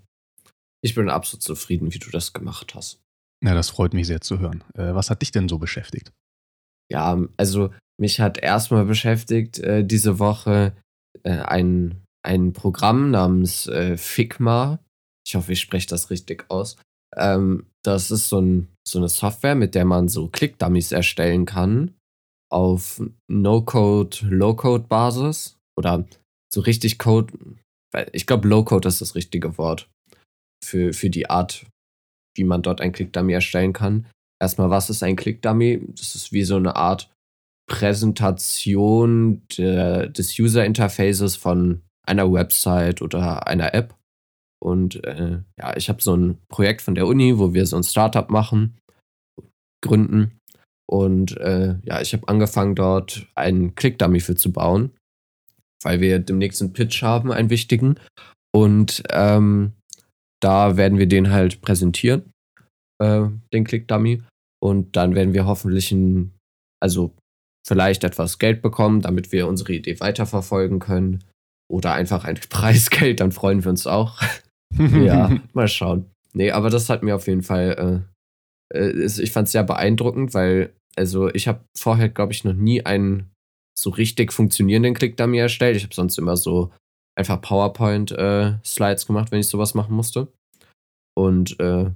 Ich 0.81 0.93
bin 0.93 1.09
absolut 1.09 1.41
zufrieden, 1.41 1.93
wie 1.93 1.99
du 1.99 2.11
das 2.11 2.33
gemacht 2.33 2.75
hast. 2.75 3.01
Ja, 3.43 3.53
das 3.53 3.69
freut 3.69 3.93
mich 3.93 4.07
sehr 4.07 4.21
zu 4.21 4.39
hören. 4.39 4.63
Äh, 4.75 4.93
was 4.93 5.09
hat 5.09 5.21
dich 5.21 5.31
denn 5.31 5.49
so 5.49 5.57
beschäftigt? 5.57 6.11
Ja, 6.91 7.19
also 7.37 7.73
mich 7.99 8.19
hat 8.19 8.37
erstmal 8.37 8.85
beschäftigt 8.85 9.59
äh, 9.59 9.83
diese 9.83 10.19
Woche 10.19 10.75
äh, 11.23 11.31
ein, 11.31 12.03
ein 12.23 12.53
Programm 12.53 13.11
namens 13.11 13.67
äh, 13.67 13.97
Figma. 13.97 14.79
Ich 15.25 15.35
hoffe, 15.35 15.53
ich 15.53 15.61
spreche 15.61 15.87
das 15.87 16.11
richtig 16.11 16.45
aus. 16.49 16.77
Ähm, 17.15 17.67
das 17.83 18.11
ist 18.11 18.29
so, 18.29 18.39
ein, 18.39 18.67
so 18.87 18.99
eine 18.99 19.09
Software, 19.09 19.55
mit 19.55 19.75
der 19.75 19.85
man 19.85 20.07
so 20.07 20.27
Click-Dummies 20.27 20.91
erstellen 20.91 21.45
kann 21.45 21.93
auf 22.51 23.01
No-Code, 23.27 24.17
Low-Code-Basis 24.23 25.57
oder 25.77 26.05
so 26.51 26.61
richtig 26.61 26.97
Code. 26.97 27.33
Ich 28.11 28.27
glaube, 28.27 28.47
Low-Code 28.47 28.87
ist 28.87 29.01
das 29.01 29.15
richtige 29.15 29.57
Wort 29.57 29.89
für, 30.63 30.93
für 30.93 31.09
die 31.09 31.29
Art, 31.29 31.65
wie 32.35 32.43
man 32.43 32.61
dort 32.61 32.81
ein 32.81 32.91
Click-Dummy 32.91 33.33
erstellen 33.33 33.73
kann. 33.73 34.07
Erstmal, 34.41 34.69
was 34.69 34.89
ist 34.89 35.03
ein 35.03 35.15
Click-Dummy? 35.15 35.81
Das 35.89 36.15
ist 36.15 36.31
wie 36.31 36.43
so 36.43 36.55
eine 36.55 36.75
Art 36.75 37.11
Präsentation 37.67 39.41
de, 39.57 40.09
des 40.09 40.37
User-Interfaces 40.37 41.35
von 41.35 41.81
einer 42.05 42.31
Website 42.31 43.01
oder 43.01 43.47
einer 43.47 43.73
App. 43.73 43.95
Und 44.63 45.03
äh, 45.03 45.39
ja, 45.59 45.77
ich 45.77 45.89
habe 45.89 46.01
so 46.01 46.15
ein 46.15 46.39
Projekt 46.49 46.81
von 46.81 46.95
der 46.95 47.07
Uni, 47.07 47.37
wo 47.37 47.53
wir 47.53 47.65
so 47.65 47.77
ein 47.77 47.83
Startup 47.83 48.29
machen, 48.29 48.77
gründen. 49.83 50.39
Und 50.87 51.37
äh, 51.37 51.77
ja, 51.83 52.01
ich 52.01 52.13
habe 52.13 52.27
angefangen, 52.27 52.75
dort 52.75 53.27
einen 53.35 53.75
Click-Dummy 53.75 54.19
für 54.19 54.35
zu 54.35 54.51
bauen, 54.51 54.91
weil 55.83 55.99
wir 55.99 56.19
demnächst 56.19 56.61
einen 56.61 56.73
Pitch 56.73 57.01
haben, 57.01 57.31
einen 57.31 57.49
wichtigen. 57.49 57.99
Und 58.53 59.03
ähm, 59.09 59.73
da 60.41 60.77
werden 60.77 60.97
wir 60.97 61.07
den 61.07 61.31
halt 61.31 61.61
präsentieren, 61.61 62.31
äh, 63.01 63.27
den 63.53 63.63
Click-Dummy. 63.63 64.23
Und 64.63 64.95
dann 64.95 65.15
werden 65.15 65.33
wir 65.33 65.45
hoffentlich 65.45 65.91
ein, 65.91 66.33
also 66.81 67.13
vielleicht 67.67 68.03
etwas 68.03 68.39
Geld 68.39 68.61
bekommen, 68.61 69.01
damit 69.01 69.31
wir 69.31 69.47
unsere 69.47 69.73
Idee 69.73 69.99
weiterverfolgen 69.99 70.79
können. 70.79 71.23
Oder 71.71 71.93
einfach 71.93 72.25
ein 72.25 72.35
Preisgeld, 72.49 73.19
dann 73.19 73.31
freuen 73.31 73.63
wir 73.63 73.71
uns 73.71 73.87
auch. 73.87 74.21
ja, 75.05 75.31
mal 75.53 75.67
schauen. 75.67 76.05
Nee, 76.33 76.51
aber 76.51 76.69
das 76.69 76.89
hat 76.89 77.03
mir 77.03 77.15
auf 77.15 77.27
jeden 77.27 77.43
Fall, 77.43 78.05
äh, 78.73 78.77
äh 78.77 79.05
ich 79.05 79.31
fand 79.31 79.47
es 79.47 79.53
sehr 79.53 79.63
beeindruckend, 79.63 80.33
weil, 80.33 80.73
also 80.95 81.33
ich 81.33 81.47
habe 81.47 81.61
vorher, 81.77 82.09
glaube 82.09 82.33
ich, 82.33 82.43
noch 82.43 82.53
nie 82.53 82.85
einen 82.85 83.31
so 83.77 83.89
richtig 83.89 84.31
funktionierenden 84.31 84.93
Click-Dummy 84.93 85.37
erstellt. 85.37 85.75
Ich 85.75 85.83
habe 85.83 85.93
sonst 85.93 86.17
immer 86.17 86.37
so 86.37 86.71
einfach 87.17 87.41
PowerPoint-Slides 87.41 89.03
äh, 89.03 89.07
gemacht, 89.07 89.31
wenn 89.31 89.39
ich 89.39 89.47
sowas 89.47 89.73
machen 89.73 89.95
musste. 89.95 90.27
Und 91.17 91.59
äh, 91.59 91.91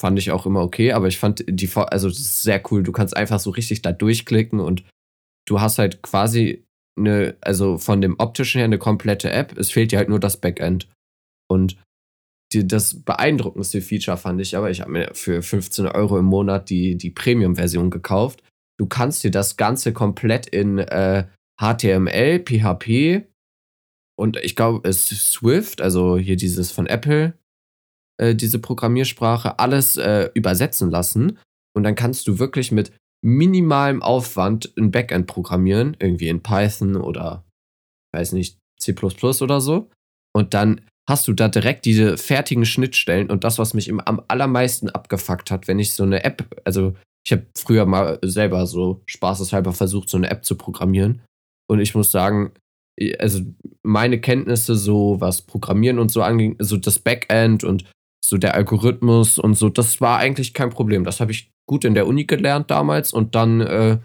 fand 0.00 0.18
ich 0.18 0.30
auch 0.30 0.46
immer 0.46 0.62
okay, 0.62 0.92
aber 0.92 1.08
ich 1.08 1.18
fand 1.18 1.44
die, 1.48 1.70
also 1.74 2.08
das 2.08 2.18
ist 2.18 2.42
sehr 2.42 2.62
cool. 2.70 2.82
Du 2.82 2.92
kannst 2.92 3.16
einfach 3.16 3.40
so 3.40 3.50
richtig 3.50 3.82
da 3.82 3.92
durchklicken 3.92 4.60
und 4.60 4.84
du 5.46 5.60
hast 5.60 5.78
halt 5.78 6.02
quasi 6.02 6.64
eine, 6.98 7.36
also 7.40 7.78
von 7.78 8.00
dem 8.00 8.16
optischen 8.18 8.58
her 8.58 8.64
eine 8.64 8.78
komplette 8.78 9.30
App. 9.30 9.56
Es 9.56 9.70
fehlt 9.70 9.92
dir 9.92 9.98
halt 9.98 10.08
nur 10.08 10.20
das 10.20 10.36
Backend. 10.36 10.88
Und 11.48 11.76
die, 12.52 12.66
das 12.66 13.02
beeindruckendste 13.02 13.80
Feature 13.80 14.16
fand 14.16 14.40
ich 14.40 14.56
aber, 14.56 14.70
ich 14.70 14.80
habe 14.80 14.90
mir 14.90 15.10
für 15.14 15.42
15 15.42 15.86
Euro 15.86 16.18
im 16.18 16.26
Monat 16.26 16.70
die, 16.70 16.96
die 16.96 17.10
Premium-Version 17.10 17.90
gekauft. 17.90 18.42
Du 18.78 18.86
kannst 18.86 19.24
dir 19.24 19.30
das 19.30 19.56
Ganze 19.56 19.92
komplett 19.92 20.46
in 20.46 20.78
äh, 20.78 21.26
HTML, 21.60 22.40
PHP 22.40 23.26
und 24.18 24.36
ich 24.38 24.56
glaube, 24.56 24.88
es 24.88 25.10
ist 25.10 25.32
Swift, 25.32 25.80
also 25.80 26.16
hier 26.16 26.36
dieses 26.36 26.70
von 26.70 26.86
Apple, 26.86 27.34
äh, 28.20 28.34
diese 28.34 28.58
Programmiersprache, 28.58 29.58
alles 29.58 29.96
äh, 29.96 30.30
übersetzen 30.34 30.90
lassen. 30.90 31.38
Und 31.74 31.84
dann 31.84 31.94
kannst 31.94 32.28
du 32.28 32.38
wirklich 32.38 32.72
mit 32.72 32.92
minimalem 33.24 34.02
Aufwand 34.02 34.72
ein 34.76 34.90
Backend 34.90 35.26
programmieren, 35.26 35.96
irgendwie 35.98 36.28
in 36.28 36.42
Python 36.42 36.96
oder, 36.96 37.44
weiß 38.14 38.32
nicht, 38.32 38.58
C 38.78 38.94
oder 38.94 39.60
so. 39.60 39.90
Und 40.34 40.54
dann 40.54 40.82
hast 41.08 41.26
du 41.26 41.32
da 41.32 41.48
direkt 41.48 41.84
diese 41.84 42.16
fertigen 42.16 42.64
Schnittstellen 42.64 43.30
und 43.30 43.44
das, 43.44 43.58
was 43.58 43.74
mich 43.74 43.88
im, 43.88 44.00
am 44.00 44.22
allermeisten 44.28 44.88
abgefuckt 44.90 45.50
hat, 45.50 45.68
wenn 45.68 45.78
ich 45.78 45.94
so 45.94 46.04
eine 46.04 46.24
App, 46.24 46.44
also 46.64 46.94
ich 47.24 47.32
habe 47.32 47.46
früher 47.56 47.86
mal 47.86 48.18
selber 48.22 48.66
so 48.66 49.02
spaßeshalber 49.06 49.72
versucht, 49.72 50.08
so 50.08 50.16
eine 50.16 50.30
App 50.30 50.44
zu 50.44 50.56
programmieren. 50.56 51.22
Und 51.68 51.80
ich 51.80 51.94
muss 51.94 52.10
sagen, 52.10 52.52
also 53.18 53.40
meine 53.82 54.20
Kenntnisse, 54.20 54.76
so 54.76 55.20
was 55.20 55.42
Programmieren 55.42 55.98
und 55.98 56.10
so 56.10 56.22
anging, 56.22 56.56
so 56.58 56.76
das 56.76 56.98
Backend 56.98 57.64
und 57.64 57.84
so 58.24 58.38
der 58.38 58.54
Algorithmus 58.54 59.38
und 59.38 59.54
so, 59.54 59.68
das 59.68 60.00
war 60.00 60.18
eigentlich 60.18 60.54
kein 60.54 60.70
Problem. 60.70 61.04
Das 61.04 61.20
habe 61.20 61.32
ich 61.32 61.50
gut 61.68 61.84
in 61.84 61.94
der 61.94 62.06
Uni 62.06 62.24
gelernt 62.24 62.70
damals 62.70 63.12
und 63.12 63.34
dann 63.34 63.60
äh, 63.60 63.98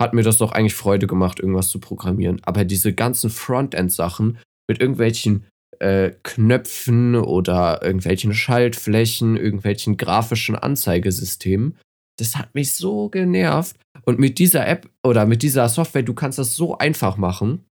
hat 0.00 0.14
mir 0.14 0.22
das 0.22 0.38
doch 0.38 0.52
eigentlich 0.52 0.74
Freude 0.74 1.06
gemacht, 1.06 1.40
irgendwas 1.40 1.68
zu 1.68 1.78
programmieren. 1.78 2.40
Aber 2.44 2.64
diese 2.64 2.92
ganzen 2.92 3.30
Frontend-Sachen 3.30 4.38
mit 4.68 4.80
irgendwelchen 4.80 5.46
äh, 5.78 6.12
Knöpfen 6.22 7.16
oder 7.16 7.82
irgendwelchen 7.82 8.34
Schaltflächen, 8.34 9.36
irgendwelchen 9.36 9.96
grafischen 9.96 10.56
Anzeigesystemen, 10.56 11.78
das 12.18 12.36
hat 12.36 12.54
mich 12.54 12.74
so 12.74 13.08
genervt. 13.08 13.76
Und 14.04 14.18
mit 14.18 14.38
dieser 14.38 14.66
App 14.66 14.88
oder 15.04 15.26
mit 15.26 15.42
dieser 15.42 15.68
Software, 15.68 16.02
du 16.02 16.14
kannst 16.14 16.38
das 16.38 16.56
so 16.56 16.78
einfach 16.78 17.16
machen. 17.16 17.64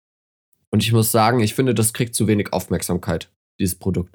Und 0.73 0.83
ich 0.83 0.93
muss 0.93 1.11
sagen, 1.11 1.41
ich 1.41 1.55
finde, 1.55 1.75
das 1.75 1.93
kriegt 1.93 2.15
zu 2.15 2.27
wenig 2.27 2.53
Aufmerksamkeit, 2.53 3.31
dieses 3.59 3.79
Produkt. 3.79 4.15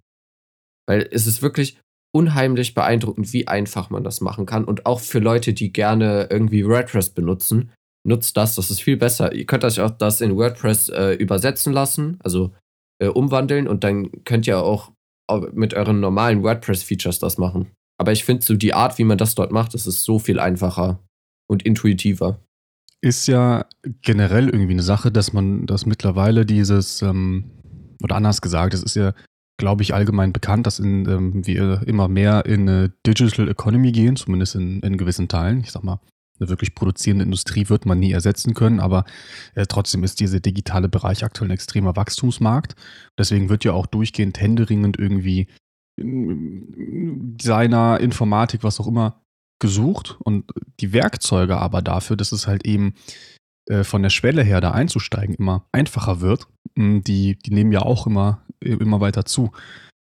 Weil 0.88 1.08
es 1.12 1.28
ist 1.28 1.42
wirklich 1.42 1.80
unheimlich 2.14 2.74
beeindruckend, 2.74 3.34
wie 3.34 3.48
einfach 3.48 3.90
man 3.90 4.04
das 4.04 4.22
machen 4.22 4.46
kann. 4.46 4.64
Und 4.64 4.86
auch 4.86 5.02
für 5.02 5.20
Leute, 5.20 5.54
die 5.54 5.74
gerne 5.74 6.28
irgendwie 6.30 6.66
WordPress 6.66 7.10
benutzen, 7.10 7.72
nutzt 8.06 8.38
das, 8.38 8.56
das 8.56 8.72
ist 8.72 8.82
viel 8.82 8.98
besser. 8.98 9.34
Ihr 9.34 9.46
könnt 9.46 9.66
euch 9.66 9.82
auch 9.82 9.92
das 9.92 10.22
in 10.22 10.38
WordPress 10.38 10.90
äh, 10.90 11.14
übersetzen 11.14 11.74
lassen, 11.74 12.18
also 12.24 12.54
äh, 13.00 13.08
umwandeln 13.08 13.68
und 13.68 13.84
dann 13.84 14.24
könnt 14.24 14.48
ihr 14.48 14.60
auch 14.60 14.92
mit 15.54 15.74
euren 15.74 16.00
normalen 16.00 16.44
WordPress-Features 16.44 17.18
das 17.18 17.40
machen. 17.40 17.72
Aber 17.98 18.12
ich 18.12 18.24
finde 18.24 18.46
so 18.46 18.56
die 18.56 18.76
Art, 18.76 19.00
wie 19.00 19.04
man 19.04 19.18
das 19.18 19.34
dort 19.34 19.52
macht, 19.52 19.74
das 19.74 19.88
ist 19.88 20.04
so 20.04 20.20
viel 20.20 20.40
einfacher 20.40 21.00
und 21.48 21.64
intuitiver. 21.64 22.40
Ist 23.02 23.28
ja 23.28 23.66
generell 24.02 24.50
irgendwie 24.50 24.74
eine 24.74 24.84
Sache, 24.84 25.12
dass 25.12 25.34
man 25.34 25.66
das 25.66 25.88
mittlerweile 25.88 26.46
dieses, 26.46 27.02
ähm, 27.02 27.52
oder 28.04 28.16
anders 28.16 28.42
gesagt, 28.42 28.76
es 28.76 28.84
ist 28.84 28.96
ja 28.96 29.14
glaube 29.58 29.84
ich, 29.84 29.94
allgemein 29.94 30.34
bekannt, 30.34 30.68
dass 30.68 30.80
in, 30.80 31.08
ähm, 31.08 31.46
wir 31.46 31.82
immer 31.88 32.08
mehr 32.08 32.46
in 32.46 32.68
eine 32.68 32.94
Digital 33.06 33.48
Economy 33.48 33.92
gehen, 33.92 34.16
zumindest 34.16 34.56
in, 34.56 34.82
in 34.82 34.98
gewissen 34.98 35.28
Teilen. 35.28 35.62
Ich 35.62 35.72
sag 35.72 35.84
mal, 35.84 36.00
eine 36.40 36.50
wirklich 36.50 36.76
produzierende 36.76 37.26
Industrie 37.26 37.70
wird 37.70 37.86
man 37.86 38.00
nie 38.00 38.12
ersetzen 38.12 38.54
können, 38.54 38.80
aber 38.80 39.06
äh, 39.56 39.66
trotzdem 39.66 40.04
ist 40.04 40.20
dieser 40.20 40.40
digitale 40.40 40.90
Bereich 40.90 41.24
aktuell 41.24 41.50
ein 41.50 41.54
extremer 41.54 41.96
Wachstumsmarkt. 41.96 42.76
Deswegen 43.18 43.50
wird 43.50 43.64
ja 43.64 43.74
auch 43.74 43.88
durchgehend 43.88 44.40
händeringend 44.40 45.00
irgendwie 45.00 45.48
Designer, 45.98 48.00
Informatik, 48.02 48.64
was 48.64 48.80
auch 48.80 48.88
immer 48.88 49.22
gesucht 49.62 50.18
und 50.20 50.52
die 50.82 50.92
Werkzeuge 50.92 51.58
aber 51.58 51.82
dafür, 51.82 52.18
dass 52.18 52.34
es 52.34 52.48
halt 52.48 52.66
eben 52.66 52.96
äh, 53.70 53.86
von 53.86 54.04
der 54.04 54.10
Schwelle 54.10 54.44
her 54.44 54.60
da 54.60 54.72
einzusteigen 54.72 55.36
immer 55.36 55.66
einfacher 55.72 56.20
wird, 56.20 56.48
die, 56.78 57.38
die 57.38 57.54
nehmen 57.54 57.72
ja 57.72 57.82
auch 57.82 58.08
immer 58.08 58.46
immer 58.66 59.02
weiter 59.02 59.26
zu. 59.26 59.52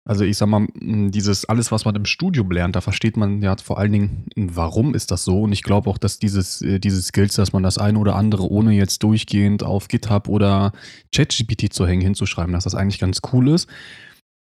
Also 0.06 0.26
ich 0.26 0.36
sag 0.36 0.48
mal, 0.48 0.68
dieses 0.76 1.46
alles, 1.46 1.72
was 1.72 1.86
man 1.86 1.96
im 1.96 2.06
Studium 2.06 2.52
lernt, 2.52 2.76
da 2.76 2.82
versteht 2.82 3.16
man 3.16 3.42
ja 3.42 3.56
vor 3.56 3.78
allen 3.78 3.94
Dingen, 3.94 4.26
warum 4.36 4.96
ist 4.96 5.12
das 5.12 5.24
so. 5.24 5.44
Und 5.44 5.54
ich 5.54 5.63
glaube 5.63 5.89
auch, 5.89 5.98
dass 5.98 6.20
dieses, 6.20 6.62
äh, 6.62 6.80
diese 6.80 7.02
Skills, 7.02 7.36
dass 7.36 7.54
man 7.54 7.63
das 7.63 7.78
eine 7.78 7.98
oder 7.98 8.18
andere, 8.18 8.50
ohne 8.50 8.74
jetzt 8.74 9.02
durchgehend 9.04 9.63
auf 9.63 9.88
GitHub 9.88 10.28
oder 10.28 10.74
ChatGPT 11.16 11.72
zu 11.72 11.88
hängen, 11.88 12.02
hinzuschreiben, 12.02 12.52
dass 12.52 12.66
das 12.66 12.76
eigentlich 12.76 13.00
ganz 13.00 13.22
cool 13.32 13.48
ist. 13.48 13.70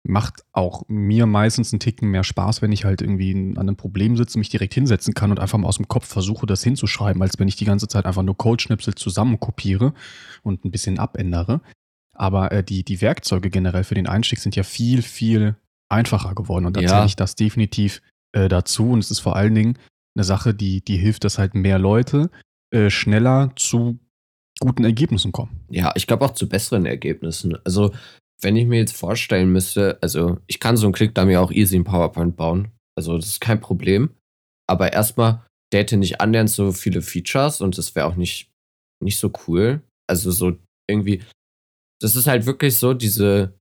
Macht 0.07 0.44
auch 0.52 0.85
mir 0.88 1.26
meistens 1.26 1.72
einen 1.72 1.80
Ticken 1.80 2.11
mehr 2.11 2.24
Spaß, 2.24 2.62
wenn 2.62 2.72
ich 2.72 2.87
halt 2.87 3.02
irgendwie 3.02 3.33
an 3.33 3.59
einem 3.59 3.76
Problem 3.76 4.16
sitze, 4.16 4.38
mich 4.38 4.48
direkt 4.48 4.72
hinsetzen 4.74 5.12
kann 5.12 5.30
und 5.30 5.40
einfach 5.40 5.59
mal 5.59 5.68
aus 5.68 5.76
dem 5.76 5.88
Kopf 5.88 6.07
versuche, 6.07 6.46
das 6.46 6.62
hinzuschreiben, 6.62 7.20
als 7.20 7.38
wenn 7.38 7.48
ich 7.48 7.57
die 7.57 7.64
ganze 7.66 7.88
Zeit 7.88 8.07
einfach 8.07 8.22
nur 8.22 8.37
Codeschnipsel 8.37 8.94
zusammenkopiere 8.94 9.92
und 10.42 10.64
ein 10.64 10.70
bisschen 10.70 10.98
abändere. 10.98 11.61
Aber 12.14 12.53
äh, 12.53 12.64
die, 12.64 12.85
die 12.85 13.00
Werkzeuge 13.00 13.50
generell 13.50 13.85
für 13.85 13.94
den 13.94 14.07
Einstieg 14.07 14.38
sind 14.38 14.57
ja 14.57 14.62
viel, 14.62 15.03
viel 15.03 15.57
einfacher 15.88 16.35
geworden. 16.35 16.66
Und 16.66 16.77
da 16.77 16.81
ja. 16.81 16.88
zähle 16.88 17.07
ich 17.07 17.16
das 17.16 17.35
definitiv 17.35 18.03
äh, 18.33 18.48
dazu. 18.48 18.90
Und 18.90 19.00
es 19.00 19.11
ist 19.11 19.20
vor 19.20 19.37
allen 19.37 19.55
Dingen 19.55 19.79
eine 20.16 20.24
Sache, 20.24 20.55
die, 20.55 20.85
die 20.85 20.96
hilft, 20.96 21.24
dass 21.24 21.38
halt 21.38 21.55
mehr 21.55 21.79
Leute 21.79 22.31
äh, 22.72 22.90
schneller 22.90 23.53
zu 23.57 23.98
guten 24.61 24.85
Ergebnissen 24.85 25.33
kommen. 25.33 25.64
Ja, 25.70 25.92
ich 25.96 26.07
glaube 26.07 26.24
auch 26.24 26.33
zu 26.33 26.48
besseren 26.48 26.87
Ergebnissen. 26.87 27.57
Also, 27.64 27.92
wenn 28.40 28.57
ich 28.57 28.66
mir 28.66 28.79
jetzt 28.79 28.96
vorstellen 28.96 29.53
müsste, 29.53 29.98
also 30.00 30.38
ich 30.46 30.61
kann 30.61 30.77
so 30.77 30.87
einen 30.87 30.92
Klick 30.92 31.14
da 31.14 31.24
mir 31.24 31.40
auch 31.40 31.50
easy 31.50 31.77
in 31.77 31.85
PowerPoint 31.85 32.37
bauen. 32.37 32.68
Also, 32.96 33.16
das 33.16 33.27
ist 33.27 33.40
kein 33.40 33.61
Problem. 33.61 34.11
Aber 34.68 34.92
erstmal, 34.92 35.44
der 35.72 35.81
hätte 35.81 35.96
nicht 35.96 36.20
annähernd 36.20 36.50
so 36.50 36.72
viele 36.72 37.03
Features 37.03 37.61
und 37.61 37.77
das 37.79 37.94
wäre 37.94 38.07
auch 38.07 38.16
nicht, 38.16 38.50
nicht 39.03 39.18
so 39.18 39.33
cool. 39.46 39.83
Also, 40.09 40.31
so 40.31 40.57
irgendwie, 40.88 41.22
das 42.00 42.16
ist 42.16 42.26
halt 42.26 42.46
wirklich 42.46 42.76
so, 42.76 42.94
diese 42.94 43.54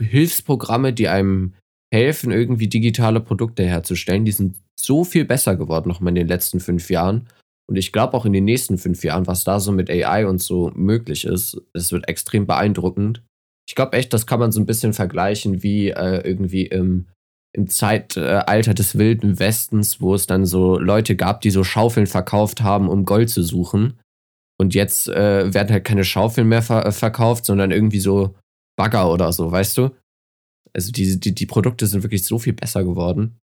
Hilfsprogramme, 0.00 0.92
die 0.92 1.08
einem 1.08 1.54
helfen, 1.92 2.30
irgendwie 2.30 2.68
digitale 2.68 3.20
Produkte 3.20 3.64
herzustellen, 3.64 4.24
die 4.24 4.32
sind 4.32 4.56
so 4.78 5.04
viel 5.04 5.24
besser 5.24 5.56
geworden, 5.56 5.88
nochmal 5.88 6.10
in 6.10 6.16
den 6.16 6.28
letzten 6.28 6.60
fünf 6.60 6.90
Jahren. 6.90 7.28
Und 7.68 7.76
ich 7.76 7.92
glaube 7.92 8.14
auch 8.14 8.24
in 8.24 8.32
den 8.32 8.44
nächsten 8.44 8.78
fünf 8.78 9.04
Jahren, 9.04 9.26
was 9.26 9.44
da 9.44 9.60
so 9.60 9.72
mit 9.72 9.90
AI 9.90 10.26
und 10.26 10.40
so 10.40 10.70
möglich 10.74 11.24
ist, 11.24 11.60
das 11.74 11.92
wird 11.92 12.08
extrem 12.08 12.46
beeindruckend. 12.46 13.22
Ich 13.68 13.74
glaube 13.74 13.96
echt, 13.96 14.12
das 14.14 14.26
kann 14.26 14.40
man 14.40 14.52
so 14.52 14.60
ein 14.60 14.66
bisschen 14.66 14.94
vergleichen 14.94 15.62
wie 15.62 15.90
äh, 15.90 16.26
irgendwie 16.26 16.66
im, 16.66 17.08
im 17.54 17.68
Zeitalter 17.68 18.72
des 18.72 18.96
wilden 18.96 19.38
Westens, 19.38 20.00
wo 20.00 20.14
es 20.14 20.26
dann 20.26 20.46
so 20.46 20.78
Leute 20.78 21.16
gab, 21.16 21.42
die 21.42 21.50
so 21.50 21.64
Schaufeln 21.64 22.06
verkauft 22.06 22.62
haben, 22.62 22.88
um 22.88 23.04
Gold 23.04 23.28
zu 23.28 23.42
suchen. 23.42 23.98
Und 24.60 24.74
jetzt 24.74 25.08
äh, 25.08 25.54
werden 25.54 25.70
halt 25.70 25.84
keine 25.84 26.04
Schaufeln 26.04 26.48
mehr 26.48 26.62
ver 26.62 26.84
äh, 26.86 26.92
verkauft, 26.92 27.44
sondern 27.44 27.70
irgendwie 27.70 28.00
so 28.00 28.34
Bagger 28.76 29.12
oder 29.12 29.32
so, 29.32 29.50
weißt 29.50 29.78
du? 29.78 29.90
Also 30.74 30.92
die, 30.92 31.18
die, 31.18 31.34
die 31.34 31.46
Produkte 31.46 31.86
sind 31.86 32.02
wirklich 32.02 32.24
so 32.24 32.38
viel 32.38 32.52
besser 32.52 32.84
geworden. 32.84 33.38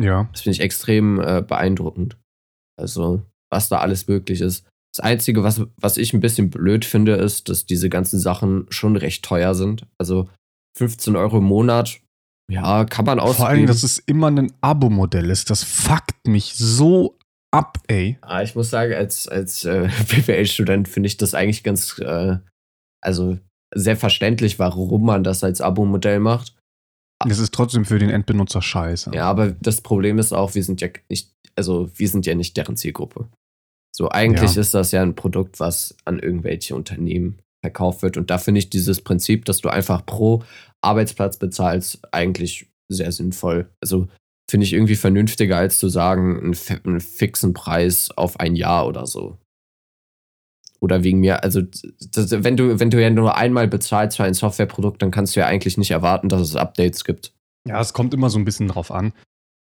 Ja. 0.00 0.28
Das 0.32 0.42
finde 0.42 0.56
ich 0.56 0.60
extrem 0.60 1.20
äh, 1.20 1.42
beeindruckend. 1.46 2.16
Also, 2.80 3.22
was 3.52 3.68
da 3.68 3.78
alles 3.78 4.08
möglich 4.08 4.40
ist. 4.40 4.66
Das 4.96 5.04
Einzige, 5.04 5.42
was, 5.42 5.62
was 5.76 5.96
ich 5.96 6.12
ein 6.12 6.20
bisschen 6.20 6.50
blöd 6.50 6.84
finde, 6.84 7.14
ist, 7.14 7.48
dass 7.48 7.66
diese 7.66 7.88
ganzen 7.88 8.18
Sachen 8.18 8.66
schon 8.70 8.96
recht 8.96 9.24
teuer 9.24 9.54
sind. 9.54 9.86
Also 9.98 10.28
15 10.76 11.16
Euro 11.16 11.38
im 11.38 11.44
Monat 11.44 12.00
Ja, 12.50 12.84
kann 12.84 13.04
man 13.04 13.18
ausgeben. 13.18 13.36
Vor 13.36 13.48
allem, 13.48 13.66
dass 13.66 13.82
es 13.82 13.98
immer 13.98 14.30
ein 14.30 14.52
Abo-Modell 14.60 15.30
ist. 15.30 15.50
Das 15.50 15.64
fuckt 15.64 16.26
mich 16.26 16.54
so 16.54 17.16
ab, 17.54 17.78
ey. 17.86 18.18
Ah, 18.20 18.42
ich 18.42 18.54
muss 18.54 18.70
sagen, 18.70 18.92
als, 18.94 19.28
als 19.28 19.64
äh, 19.64 19.88
BWL-Student 20.08 20.88
finde 20.88 21.06
ich 21.06 21.16
das 21.16 21.34
eigentlich 21.34 21.62
ganz, 21.62 21.98
äh, 21.98 22.36
also 23.00 23.38
sehr 23.74 23.96
verständlich, 23.96 24.58
warum 24.58 25.04
man 25.04 25.24
das 25.24 25.42
als 25.44 25.60
Abo-Modell 25.60 26.20
macht. 26.20 26.54
Es 27.26 27.38
ist 27.38 27.54
trotzdem 27.54 27.84
für 27.84 27.98
den 27.98 28.10
Endbenutzer 28.10 28.60
scheiße. 28.60 29.12
Ja, 29.14 29.24
aber 29.30 29.52
das 29.52 29.80
Problem 29.80 30.18
ist 30.18 30.32
auch, 30.32 30.54
wir 30.54 30.62
sind 30.64 30.80
ja 30.80 30.88
nicht, 31.08 31.32
also 31.56 31.88
wir 31.94 32.08
sind 32.08 32.26
ja 32.26 32.34
nicht 32.34 32.56
deren 32.56 32.76
Zielgruppe. 32.76 33.28
So, 33.96 34.10
eigentlich 34.10 34.54
Ja. 34.54 34.60
ist 34.60 34.74
das 34.74 34.90
ja 34.90 35.02
ein 35.02 35.14
Produkt, 35.14 35.60
was 35.60 35.96
an 36.04 36.18
irgendwelche 36.18 36.74
Unternehmen 36.74 37.38
verkauft 37.64 38.02
wird. 38.02 38.16
Und 38.16 38.30
da 38.30 38.38
finde 38.38 38.58
ich 38.58 38.68
dieses 38.68 39.00
Prinzip, 39.00 39.44
dass 39.44 39.60
du 39.60 39.68
einfach 39.68 40.04
pro 40.04 40.42
Arbeitsplatz 40.82 41.38
bezahlst, 41.38 42.00
eigentlich 42.12 42.68
sehr 42.92 43.12
sinnvoll. 43.12 43.70
Also 43.80 44.08
finde 44.50 44.66
ich 44.66 44.72
irgendwie 44.72 44.96
vernünftiger, 44.96 45.56
als 45.56 45.78
zu 45.78 45.88
sagen, 45.88 46.38
einen, 46.38 46.80
einen 46.84 47.00
fixen 47.00 47.54
Preis 47.54 48.10
auf 48.10 48.40
ein 48.40 48.56
Jahr 48.56 48.86
oder 48.86 49.06
so. 49.06 49.38
Oder 50.80 51.02
wegen 51.02 51.20
mir, 51.20 51.42
also 51.42 51.62
das, 51.62 52.30
wenn 52.30 52.56
du, 52.56 52.78
wenn 52.78 52.90
du 52.90 53.00
ja 53.00 53.08
nur 53.08 53.36
einmal 53.36 53.68
bezahlst 53.68 54.18
für 54.18 54.24
ein 54.24 54.34
Softwareprodukt, 54.34 55.00
dann 55.00 55.10
kannst 55.10 55.34
du 55.34 55.40
ja 55.40 55.46
eigentlich 55.46 55.78
nicht 55.78 55.92
erwarten, 55.92 56.28
dass 56.28 56.42
es 56.42 56.56
Updates 56.56 57.04
gibt. 57.04 57.32
Ja, 57.66 57.80
es 57.80 57.94
kommt 57.94 58.12
immer 58.12 58.28
so 58.28 58.38
ein 58.38 58.44
bisschen 58.44 58.68
drauf 58.68 58.90
an. 58.90 59.14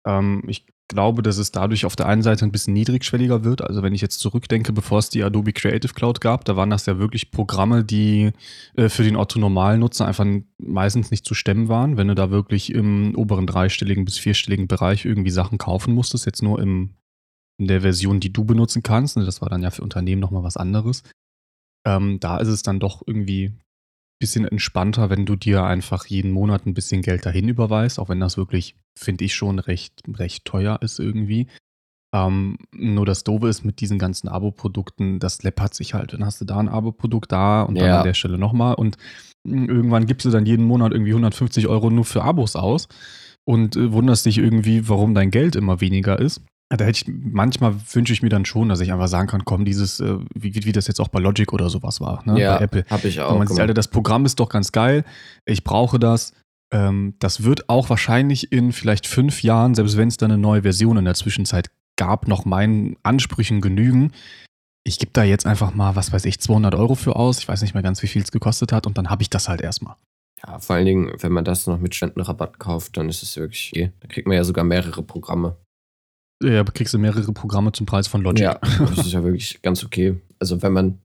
Ähm, 0.07 0.43
ich 0.47 0.67
glaube, 0.89 1.23
dass 1.23 1.39
es 1.39 1.53
dadurch 1.53 1.85
auf 1.87 1.95
der 1.95 2.07
einen 2.07 2.23
Seite 2.23 2.45
ein 2.45 2.51
bisschen 2.51 2.75
niedrigschwelliger 2.75 3.45
wird. 3.45 3.63
Also 3.63 3.83
wenn 3.83 3.95
ich 3.95 4.01
jetzt 4.01 4.19
zurückdenke, 4.19 4.73
bevor 4.73 4.99
es 4.99 5.09
die 5.09 5.23
Adobe 5.23 5.53
Creative 5.53 5.95
Cloud 5.95 6.21
gab, 6.21 6.45
da 6.45 6.57
waren 6.57 6.71
das 6.71 6.87
ja 6.87 6.99
wirklich 6.99 7.31
Programme, 7.31 7.85
die 7.85 8.33
äh, 8.75 8.89
für 8.89 9.05
den 9.05 9.15
Otto-Normalnutzer 9.15 10.05
einfach 10.07 10.25
n- 10.25 10.49
meistens 10.59 11.13
nicht 11.13 11.25
zu 11.25 11.35
stemmen 11.35 11.69
waren. 11.69 11.97
Wenn 11.97 12.09
du 12.09 12.17
da 12.17 12.31
wirklich 12.31 12.75
im 12.75 13.15
oberen 13.15 13.47
dreistelligen 13.47 14.05
bis 14.05 14.19
vierstelligen 14.19 14.67
Bereich 14.67 15.05
irgendwie 15.05 15.31
Sachen 15.31 15.59
kaufen 15.59 15.95
musstest, 15.95 16.27
jetzt 16.27 16.43
nur 16.43 16.61
im, 16.61 16.95
in 17.59 17.69
der 17.69 17.83
Version, 17.83 18.19
die 18.19 18.33
du 18.33 18.45
benutzen 18.45 18.83
kannst. 18.83 19.17
ne, 19.17 19.25
Das 19.25 19.41
war 19.41 19.49
dann 19.49 19.63
ja 19.63 19.71
für 19.71 19.83
Unternehmen 19.83 20.21
nochmal 20.21 20.43
was 20.43 20.57
anderes. 20.57 21.05
Ähm, 21.87 22.19
da 22.19 22.39
ist 22.39 22.49
es 22.49 22.65
dann 22.65 22.81
doch 22.81 23.03
irgendwie 23.07 23.53
bisschen 24.21 24.45
entspannter, 24.45 25.11
wenn 25.11 25.27
du 25.27 25.35
dir 25.35 25.64
einfach 25.64 26.07
jeden 26.07 26.31
Monat 26.31 26.66
ein 26.66 26.75
bisschen 26.75 27.03
Geld 27.03 27.27
dahin 27.27 27.49
überweist, 27.49 27.99
auch 27.99 28.09
wenn 28.09 28.21
das 28.21 28.37
wirklich, 28.37 28.77
finde 28.97 29.25
ich, 29.25 29.35
schon 29.35 29.59
recht, 29.59 30.03
recht 30.16 30.45
teuer 30.45 30.79
ist 30.83 31.01
irgendwie. 31.01 31.49
Ähm, 32.14 32.57
nur 32.73 33.07
das 33.07 33.23
Doofe 33.25 33.49
ist 33.49 33.64
mit 33.64 33.81
diesen 33.81 33.99
ganzen 33.99 34.29
Abo-Produkten, 34.29 35.21
das 35.21 35.43
läppert 35.43 35.75
sich 35.75 35.95
halt. 35.95 36.12
Dann 36.12 36.25
hast 36.25 36.41
du 36.41 36.45
da 36.45 36.59
ein 36.59 36.68
Abo-Produkt 36.68 37.33
da 37.33 37.62
und 37.62 37.77
dann 37.77 37.87
Ja. 37.87 37.99
an 37.99 38.05
der 38.05 38.14
Stelle 38.14 38.37
nochmal 38.37 38.75
und 38.75 38.97
mh, 39.45 39.73
irgendwann 39.73 40.07
gibst 40.07 40.27
du 40.27 40.31
dann 40.31 40.45
jeden 40.47 40.64
Monat 40.66 40.93
irgendwie 40.93 41.12
150 41.12 41.68
Euro 41.68 41.89
nur 41.89 42.05
für 42.05 42.23
Abos 42.23 42.57
aus 42.57 42.89
und 43.45 43.77
äh, 43.77 43.93
wunderst 43.93 44.27
dich 44.27 44.39
irgendwie, 44.39 44.89
warum 44.89 45.14
dein 45.14 45.31
Geld 45.31 45.55
immer 45.57 45.81
weniger 45.81 46.18
ist. 46.18 46.43
Da 46.73 46.85
hätte 46.85 47.03
ich, 47.03 47.05
manchmal 47.09 47.75
wünsche 47.93 48.12
ich 48.12 48.23
mir 48.23 48.29
dann 48.29 48.45
schon, 48.45 48.68
dass 48.68 48.81
ich 48.81 48.93
einfach 48.93 49.09
sagen 49.09 49.27
kann, 49.27 49.45
komm, 49.45 49.64
dieses, 49.64 49.99
äh, 49.99 50.18
wie, 50.35 50.55
wie 50.55 50.71
das 50.71 50.87
jetzt 50.87 51.01
auch 51.01 51.09
bei 51.09 51.18
Logic 51.18 51.53
oder 51.53 51.68
sowas 51.68 52.01
war, 52.01 52.23
ne? 52.25 52.41
ja, 52.41 52.59
bei 52.59 52.64
Apple. 52.64 52.85
habe 52.89 53.09
ich 53.09 53.18
Und 53.18 53.25
auch. 53.25 53.39
man 53.39 53.49
sieht. 53.49 53.59
Alter, 53.59 53.75
das 53.75 53.89
Programm 53.89 54.25
ist 54.25 54.39
doch 54.39 54.49
ganz 54.49 54.71
geil. 54.71 55.05
Ich 55.45 55.64
brauche 55.64 55.99
das. 55.99 56.33
Ähm, 56.73 57.14
das 57.18 57.43
wird 57.43 57.68
auch 57.68 57.91
wahrscheinlich 57.91 58.53
in 58.53 58.73
vielleicht 58.73 59.09
fünf 59.09 59.43
Jahren, 59.43 59.75
selbst 59.75 59.97
wenn 59.97 60.07
es 60.07 60.16
da 60.16 60.27
eine 60.27 60.39
neue 60.39 60.62
Version 60.62 60.97
in 60.97 61.05
der 61.05 61.14
Zwischenzeit 61.14 61.71
gab, 61.97 62.29
noch 62.29 62.45
meinen 62.45 62.97
Ansprüchen 63.03 63.61
genügen. 63.61 64.12
Ich 64.85 65.01
gebe 65.01 65.11
da 65.12 65.25
jetzt 65.25 65.47
einfach 65.47 65.75
mal, 65.75 65.97
was 65.97 66.12
weiß 66.12 66.25
ich, 66.25 66.41
200 66.41 66.75
Euro 66.77 66.95
für 66.95 67.16
aus. 67.16 67.41
Ich 67.41 67.49
weiß 67.49 67.62
nicht 67.62 67.75
mehr 67.75 67.83
ganz, 67.83 68.01
wie 68.03 68.07
viel 68.07 68.23
es 68.23 68.31
gekostet 68.31 68.73
hat. 68.73 68.87
Und 68.87 68.97
dann 68.97 69.11
habe 69.11 69.23
ich 69.23 69.29
das 69.29 69.49
halt 69.49 69.61
erstmal. 69.61 69.97
Ja, 70.47 70.59
vor 70.59 70.77
allen 70.77 70.87
Dingen, 70.87 71.12
wenn 71.18 71.33
man 71.33 71.45
das 71.45 71.66
noch 71.66 71.79
mit 71.79 71.95
Spendenrabatt 71.95 72.59
kauft, 72.59 72.97
dann 72.97 73.09
ist 73.09 73.23
es 73.23 73.37
wirklich 73.37 73.73
okay. 73.75 73.93
Da 74.01 74.09
kriegt 74.09 74.27
man 74.27 74.37
ja 74.37 74.45
sogar 74.45 74.64
mehrere 74.64 75.03
Programme. 75.03 75.57
Ja, 76.43 76.64
kriegst 76.64 76.95
du 76.95 76.99
mehrere 76.99 77.32
Programme 77.32 77.72
zum 77.72 77.86
Preis 77.86 78.09
von 78.09 78.22
Logic. 78.22 78.45
Ja, 78.45 78.59
das 78.78 79.07
ist 79.07 79.12
ja 79.12 79.22
wirklich 79.22 79.61
ganz 79.62 79.84
okay. 79.84 80.20
Also 80.38 80.62
wenn 80.62 80.72
man, 80.72 80.99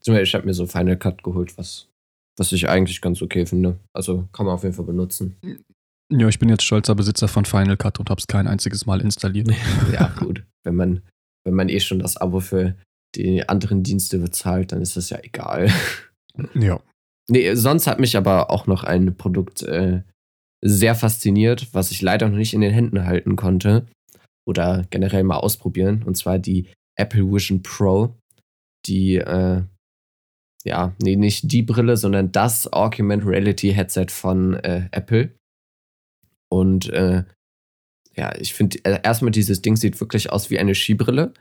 zum 0.00 0.14
Beispiel, 0.14 0.26
ich 0.28 0.34
habe 0.34 0.46
mir 0.46 0.54
so 0.54 0.66
Final 0.66 0.96
Cut 0.96 1.22
geholt, 1.24 1.58
was, 1.58 1.88
was 2.36 2.52
ich 2.52 2.68
eigentlich 2.68 3.00
ganz 3.00 3.20
okay 3.20 3.46
finde. 3.46 3.78
Also 3.92 4.28
kann 4.32 4.46
man 4.46 4.54
auf 4.54 4.62
jeden 4.62 4.74
Fall 4.74 4.84
benutzen. 4.84 5.36
Ja, 6.12 6.28
ich 6.28 6.38
bin 6.38 6.48
jetzt 6.48 6.62
stolzer 6.62 6.94
Besitzer 6.94 7.26
von 7.26 7.44
Final 7.44 7.76
Cut 7.76 7.98
und 7.98 8.10
habe 8.10 8.20
es 8.20 8.28
kein 8.28 8.46
einziges 8.46 8.86
Mal 8.86 9.00
installiert. 9.00 9.48
ja, 9.92 10.14
gut. 10.20 10.44
Wenn 10.62 10.76
man, 10.76 11.02
wenn 11.44 11.54
man 11.54 11.68
eh 11.68 11.80
schon 11.80 11.98
das 11.98 12.16
Abo 12.16 12.38
für 12.38 12.76
die 13.16 13.48
anderen 13.48 13.82
Dienste 13.82 14.18
bezahlt, 14.18 14.70
dann 14.70 14.82
ist 14.82 14.96
das 14.96 15.10
ja 15.10 15.18
egal. 15.20 15.68
ja. 16.54 16.80
Nee, 17.28 17.54
sonst 17.54 17.88
hat 17.88 17.98
mich 17.98 18.16
aber 18.16 18.50
auch 18.50 18.68
noch 18.68 18.84
ein 18.84 19.16
Produkt 19.16 19.62
äh, 19.62 20.02
sehr 20.64 20.94
fasziniert, 20.94 21.66
was 21.72 21.90
ich 21.90 22.02
leider 22.02 22.28
noch 22.28 22.36
nicht 22.36 22.54
in 22.54 22.60
den 22.60 22.72
Händen 22.72 23.04
halten 23.04 23.34
konnte 23.34 23.86
oder 24.46 24.86
generell 24.90 25.24
mal 25.24 25.38
ausprobieren. 25.38 26.02
Und 26.02 26.16
zwar 26.16 26.38
die 26.38 26.68
Apple 26.96 27.30
Vision 27.30 27.62
Pro. 27.62 28.16
Die, 28.86 29.16
äh, 29.16 29.62
ja, 30.64 30.94
nee, 31.02 31.16
nicht 31.16 31.50
die 31.50 31.62
Brille, 31.62 31.96
sondern 31.96 32.32
das 32.32 32.72
Augmented 32.72 33.28
Reality 33.28 33.72
Headset 33.72 34.06
von 34.10 34.54
äh, 34.54 34.88
Apple. 34.92 35.34
Und 36.48 36.88
äh, 36.90 37.24
ja, 38.14 38.34
ich 38.36 38.54
finde, 38.54 38.78
äh, 38.84 39.00
erstmal 39.02 39.32
dieses 39.32 39.62
Ding 39.62 39.76
sieht 39.76 40.00
wirklich 40.00 40.30
aus 40.30 40.50
wie 40.50 40.58
eine 40.58 40.74
Skibrille. 40.74 41.34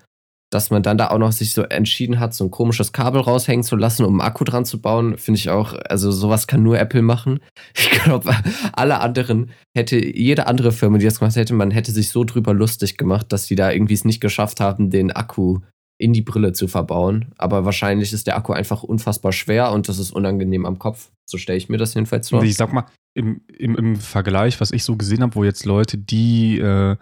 Dass 0.52 0.70
man 0.70 0.84
dann 0.84 0.98
da 0.98 1.10
auch 1.10 1.18
noch 1.18 1.32
sich 1.32 1.54
so 1.54 1.64
entschieden 1.64 2.20
hat, 2.20 2.34
so 2.34 2.44
ein 2.46 2.52
komisches 2.52 2.92
Kabel 2.94 3.22
raushängen 3.22 3.64
zu 3.64 3.76
lassen, 3.76 4.06
um 4.06 4.22
einen 4.22 4.30
Akku 4.30 4.44
dran 4.44 4.64
zu 4.64 4.80
bauen, 4.80 5.18
finde 5.18 5.40
ich 5.40 5.50
auch, 5.50 5.74
also 5.90 6.12
sowas 6.12 6.48
kann 6.48 6.64
nur 6.64 6.80
Apple 6.80 7.02
machen. 7.02 7.40
Ich 7.78 7.90
glaube, 8.12 8.36
alle 8.74 9.00
anderen 9.00 9.50
hätte, 9.76 9.98
jede 9.98 10.46
andere 10.46 10.72
Firma, 10.72 11.00
die 11.00 11.06
das 11.06 11.18
gemacht 11.18 11.36
hätte, 11.36 11.56
man 11.56 11.72
hätte 11.72 11.92
sich 11.92 12.10
so 12.10 12.24
drüber 12.24 12.54
lustig 12.54 12.98
gemacht, 12.98 13.32
dass 13.32 13.48
die 13.48 13.56
da 13.56 13.72
irgendwie 13.72 13.96
es 13.96 14.06
nicht 14.06 14.22
geschafft 14.22 14.60
haben, 14.60 14.92
den 14.92 15.12
Akku 15.12 15.62
in 15.98 16.14
die 16.14 16.22
Brille 16.22 16.54
zu 16.54 16.68
verbauen. 16.68 17.34
Aber 17.38 17.66
wahrscheinlich 17.66 18.14
ist 18.14 18.28
der 18.28 18.38
Akku 18.38 18.54
einfach 18.54 18.84
unfassbar 18.84 19.32
schwer 19.32 19.72
und 19.72 19.88
das 19.88 19.98
ist 19.98 20.12
unangenehm 20.12 20.66
am 20.66 20.78
Kopf. 20.78 21.10
So 21.26 21.38
stelle 21.38 21.58
ich 21.58 21.70
mir 21.70 21.78
das 21.78 21.94
jedenfalls 21.94 22.30
vor. 22.30 22.44
Ich 22.44 22.56
sag 22.56 22.74
mal, 22.74 22.86
im, 23.16 23.42
im, 23.58 23.76
im 23.76 23.96
Vergleich, 23.96 24.60
was 24.60 24.72
ich 24.72 24.84
so 24.84 24.96
gesehen 24.96 25.22
habe, 25.22 25.36
wo 25.36 25.44
jetzt 25.44 25.66
Leute, 25.66 25.98
die, 25.98 26.60
äh, 26.60 26.98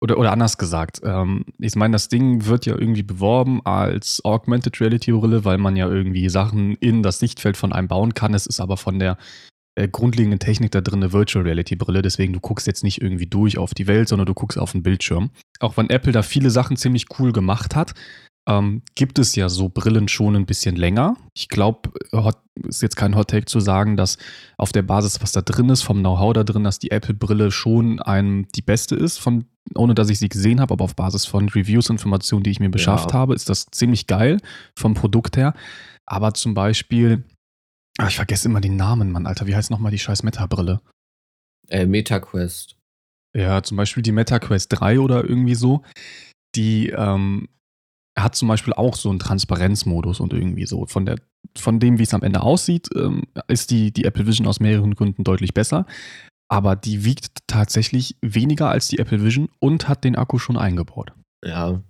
oder, 0.00 0.18
oder 0.18 0.32
anders 0.32 0.58
gesagt, 0.58 1.00
ähm, 1.04 1.44
ich 1.58 1.74
meine, 1.74 1.92
das 1.92 2.08
Ding 2.08 2.46
wird 2.46 2.66
ja 2.66 2.78
irgendwie 2.78 3.02
beworben 3.02 3.60
als 3.64 4.24
Augmented 4.24 4.80
Reality 4.80 5.12
Brille, 5.12 5.44
weil 5.44 5.58
man 5.58 5.76
ja 5.76 5.88
irgendwie 5.88 6.28
Sachen 6.28 6.76
in 6.76 7.02
das 7.02 7.18
Sichtfeld 7.18 7.56
von 7.56 7.72
einem 7.72 7.88
bauen 7.88 8.14
kann. 8.14 8.34
Es 8.34 8.46
ist 8.46 8.60
aber 8.60 8.76
von 8.76 8.98
der 8.98 9.18
äh, 9.74 9.88
grundlegenden 9.88 10.38
Technik 10.38 10.70
da 10.70 10.80
drin 10.80 11.02
eine 11.02 11.12
Virtual 11.12 11.44
Reality 11.44 11.76
Brille, 11.76 12.02
deswegen 12.02 12.32
du 12.32 12.40
guckst 12.40 12.66
jetzt 12.66 12.84
nicht 12.84 13.00
irgendwie 13.00 13.26
durch 13.26 13.58
auf 13.58 13.74
die 13.74 13.86
Welt, 13.86 14.08
sondern 14.08 14.26
du 14.26 14.34
guckst 14.34 14.58
auf 14.58 14.72
den 14.72 14.82
Bildschirm. 14.82 15.30
Auch 15.60 15.76
wenn 15.76 15.90
Apple 15.90 16.12
da 16.12 16.22
viele 16.22 16.50
Sachen 16.50 16.76
ziemlich 16.76 17.06
cool 17.18 17.32
gemacht 17.32 17.74
hat, 17.74 17.94
ähm, 18.48 18.82
gibt 18.94 19.18
es 19.18 19.36
ja 19.36 19.48
so 19.48 19.68
Brillen 19.68 20.08
schon 20.08 20.34
ein 20.34 20.46
bisschen 20.46 20.74
länger. 20.74 21.16
Ich 21.34 21.48
glaube, 21.48 21.90
ist 22.66 22.82
jetzt 22.82 22.96
kein 22.96 23.14
Hot 23.14 23.28
Take 23.28 23.44
zu 23.44 23.60
sagen, 23.60 23.96
dass 23.96 24.16
auf 24.56 24.72
der 24.72 24.82
Basis, 24.82 25.20
was 25.20 25.32
da 25.32 25.42
drin 25.42 25.68
ist, 25.68 25.82
vom 25.82 25.98
Know-how 26.00 26.32
da 26.32 26.44
drin, 26.44 26.64
dass 26.64 26.78
die 26.78 26.90
Apple-Brille 26.90 27.50
schon 27.50 28.00
einem 28.00 28.48
die 28.54 28.62
beste 28.62 28.96
ist, 28.96 29.18
von, 29.18 29.44
ohne 29.74 29.94
dass 29.94 30.08
ich 30.08 30.18
sie 30.18 30.30
gesehen 30.30 30.60
habe, 30.60 30.72
aber 30.72 30.84
auf 30.84 30.96
Basis 30.96 31.26
von 31.26 31.48
Reviews, 31.50 31.90
Informationen, 31.90 32.42
die 32.42 32.50
ich 32.50 32.60
mir 32.60 32.70
beschafft 32.70 33.12
Ja. 33.12 33.18
habe, 33.18 33.34
ist 33.34 33.50
das 33.50 33.66
ziemlich 33.70 34.06
geil 34.06 34.40
vom 34.76 34.94
Produkt 34.94 35.36
her. 35.36 35.54
Aber 36.06 36.32
zum 36.32 36.54
Beispiel, 36.54 37.24
ah, 37.98 38.08
ich 38.08 38.16
vergesse 38.16 38.48
immer 38.48 38.62
den 38.62 38.76
Namen, 38.76 39.12
Mann, 39.12 39.26
Alter, 39.26 39.46
wie 39.46 39.54
heißt 39.54 39.70
nochmal 39.70 39.92
die 39.92 39.98
scheiß 39.98 40.22
Meta-Brille? 40.22 40.80
Äh, 41.68 41.84
MetaQuest. 41.84 42.76
Ja, 43.36 43.62
zum 43.62 43.76
Beispiel 43.76 44.02
die 44.02 44.12
MetaQuest 44.12 44.80
3 44.80 45.00
oder 45.00 45.22
irgendwie 45.22 45.54
so. 45.54 45.82
Die 46.56 46.88
ähm, 46.88 47.48
hat 48.22 48.34
zum 48.34 48.48
Beispiel 48.48 48.72
auch 48.72 48.96
so 48.96 49.10
einen 49.10 49.18
Transparenzmodus 49.18 50.20
und 50.20 50.32
irgendwie 50.32 50.66
so. 50.66 50.86
Von, 50.86 51.06
der, 51.06 51.16
von 51.56 51.80
dem, 51.80 51.98
wie 51.98 52.02
es 52.04 52.14
am 52.14 52.22
Ende 52.22 52.42
aussieht, 52.42 52.88
ähm, 52.94 53.24
ist 53.48 53.70
die, 53.70 53.92
die 53.92 54.04
Apple 54.04 54.26
Vision 54.26 54.46
aus 54.46 54.60
mehreren 54.60 54.94
Gründen 54.94 55.24
deutlich 55.24 55.54
besser. 55.54 55.86
Aber 56.50 56.76
die 56.76 57.04
wiegt 57.04 57.46
tatsächlich 57.46 58.16
weniger 58.22 58.70
als 58.70 58.88
die 58.88 58.98
Apple 58.98 59.22
Vision 59.22 59.48
und 59.60 59.88
hat 59.88 60.04
den 60.04 60.16
Akku 60.16 60.38
schon 60.38 60.56
eingebaut. 60.56 61.12
Ja. 61.44 61.82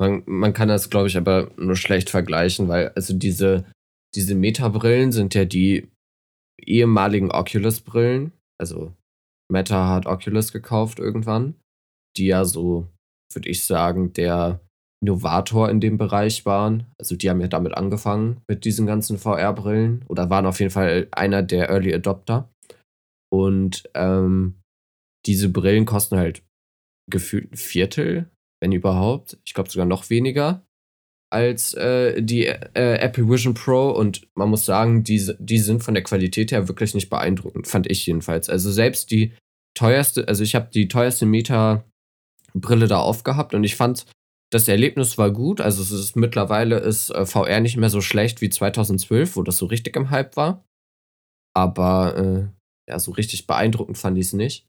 Man, 0.00 0.22
man 0.26 0.52
kann 0.52 0.68
das, 0.68 0.90
glaube 0.90 1.08
ich, 1.08 1.16
aber 1.16 1.50
nur 1.56 1.74
schlecht 1.74 2.08
vergleichen, 2.08 2.68
weil 2.68 2.90
also 2.90 3.14
diese, 3.14 3.64
diese 4.14 4.36
Meta-Brillen 4.36 5.10
sind 5.10 5.34
ja 5.34 5.44
die 5.44 5.88
ehemaligen 6.64 7.32
Oculus-Brillen. 7.32 8.32
Also 8.60 8.94
Meta 9.50 9.88
hat 9.88 10.06
Oculus 10.06 10.52
gekauft 10.52 11.00
irgendwann, 11.00 11.56
die 12.16 12.26
ja 12.26 12.44
so, 12.44 12.86
würde 13.32 13.48
ich 13.48 13.64
sagen, 13.64 14.12
der 14.12 14.60
Innovator 15.00 15.70
in 15.70 15.80
dem 15.80 15.96
Bereich 15.96 16.44
waren. 16.44 16.86
Also 16.98 17.16
die 17.16 17.30
haben 17.30 17.40
ja 17.40 17.48
damit 17.48 17.74
angefangen 17.74 18.40
mit 18.48 18.64
diesen 18.64 18.86
ganzen 18.86 19.18
VR-Brillen 19.18 20.04
oder 20.08 20.30
waren 20.30 20.46
auf 20.46 20.58
jeden 20.60 20.72
Fall 20.72 21.08
einer 21.12 21.42
der 21.42 21.68
Early 21.68 21.94
Adopter. 21.94 22.50
Und 23.30 23.88
ähm, 23.94 24.60
diese 25.26 25.50
Brillen 25.50 25.84
kosten 25.84 26.16
halt 26.16 26.42
gefühlt 27.10 27.52
ein 27.52 27.56
Viertel, 27.56 28.30
wenn 28.60 28.72
überhaupt. 28.72 29.38
Ich 29.44 29.54
glaube 29.54 29.70
sogar 29.70 29.86
noch 29.86 30.10
weniger 30.10 30.64
als 31.30 31.74
äh, 31.74 32.22
die 32.22 32.46
äh, 32.46 32.98
Apple 32.98 33.28
Vision 33.28 33.54
Pro. 33.54 33.90
Und 33.90 34.28
man 34.34 34.48
muss 34.48 34.64
sagen, 34.64 35.04
die, 35.04 35.32
die 35.38 35.58
sind 35.58 35.82
von 35.82 35.94
der 35.94 36.02
Qualität 36.02 36.52
her 36.52 36.68
wirklich 36.68 36.94
nicht 36.94 37.10
beeindruckend, 37.10 37.66
fand 37.66 37.90
ich 37.90 38.06
jedenfalls. 38.06 38.48
Also 38.48 38.72
selbst 38.72 39.10
die 39.10 39.34
teuerste, 39.76 40.26
also 40.26 40.42
ich 40.42 40.54
habe 40.54 40.70
die 40.72 40.88
teuerste 40.88 41.26
Meta-Brille 41.26 42.88
da 42.88 42.98
aufgehabt 42.98 43.54
und 43.54 43.64
ich 43.64 43.76
fand, 43.76 44.06
das 44.50 44.68
Erlebnis 44.68 45.18
war 45.18 45.30
gut. 45.30 45.60
Also 45.60 45.82
es 45.82 45.90
ist 45.90 46.16
mittlerweile 46.16 46.78
ist 46.78 47.10
äh, 47.10 47.26
VR 47.26 47.60
nicht 47.60 47.76
mehr 47.76 47.90
so 47.90 48.00
schlecht 48.00 48.40
wie 48.40 48.50
2012, 48.50 49.36
wo 49.36 49.42
das 49.42 49.58
so 49.58 49.66
richtig 49.66 49.96
im 49.96 50.10
Hype 50.10 50.36
war. 50.36 50.64
Aber 51.54 52.16
äh, 52.16 52.90
ja, 52.90 52.98
so 52.98 53.12
richtig 53.12 53.46
beeindruckend 53.46 53.98
fand 53.98 54.16
ich 54.16 54.26
es 54.26 54.32
nicht. 54.32 54.66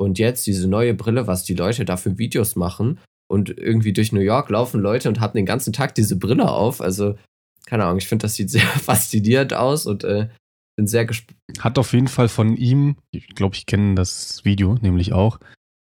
Und 0.00 0.18
jetzt 0.18 0.46
diese 0.46 0.68
neue 0.68 0.94
Brille, 0.94 1.26
was 1.26 1.42
die 1.42 1.54
Leute 1.54 1.84
da 1.84 1.96
für 1.96 2.18
Videos 2.18 2.54
machen 2.54 3.00
und 3.28 3.50
irgendwie 3.50 3.92
durch 3.92 4.12
New 4.12 4.20
York 4.20 4.48
laufen 4.48 4.80
Leute 4.80 5.08
und 5.08 5.20
haben 5.20 5.36
den 5.36 5.46
ganzen 5.46 5.72
Tag 5.72 5.94
diese 5.96 6.16
Brille 6.16 6.48
auf. 6.50 6.80
Also, 6.80 7.18
keine 7.66 7.84
Ahnung, 7.84 7.98
ich 7.98 8.06
finde, 8.06 8.22
das 8.22 8.34
sieht 8.34 8.50
sehr 8.50 8.62
faszinierend 8.62 9.54
aus 9.54 9.86
und 9.86 10.04
äh, 10.04 10.28
bin 10.76 10.86
sehr 10.86 11.04
gespannt. 11.04 11.38
Hat 11.58 11.78
auf 11.78 11.92
jeden 11.92 12.08
Fall 12.08 12.28
von 12.28 12.56
ihm, 12.56 12.96
ich 13.10 13.26
glaube, 13.34 13.56
ich 13.56 13.66
kenne 13.66 13.96
das 13.96 14.44
Video 14.44 14.76
nämlich 14.80 15.12
auch, 15.12 15.40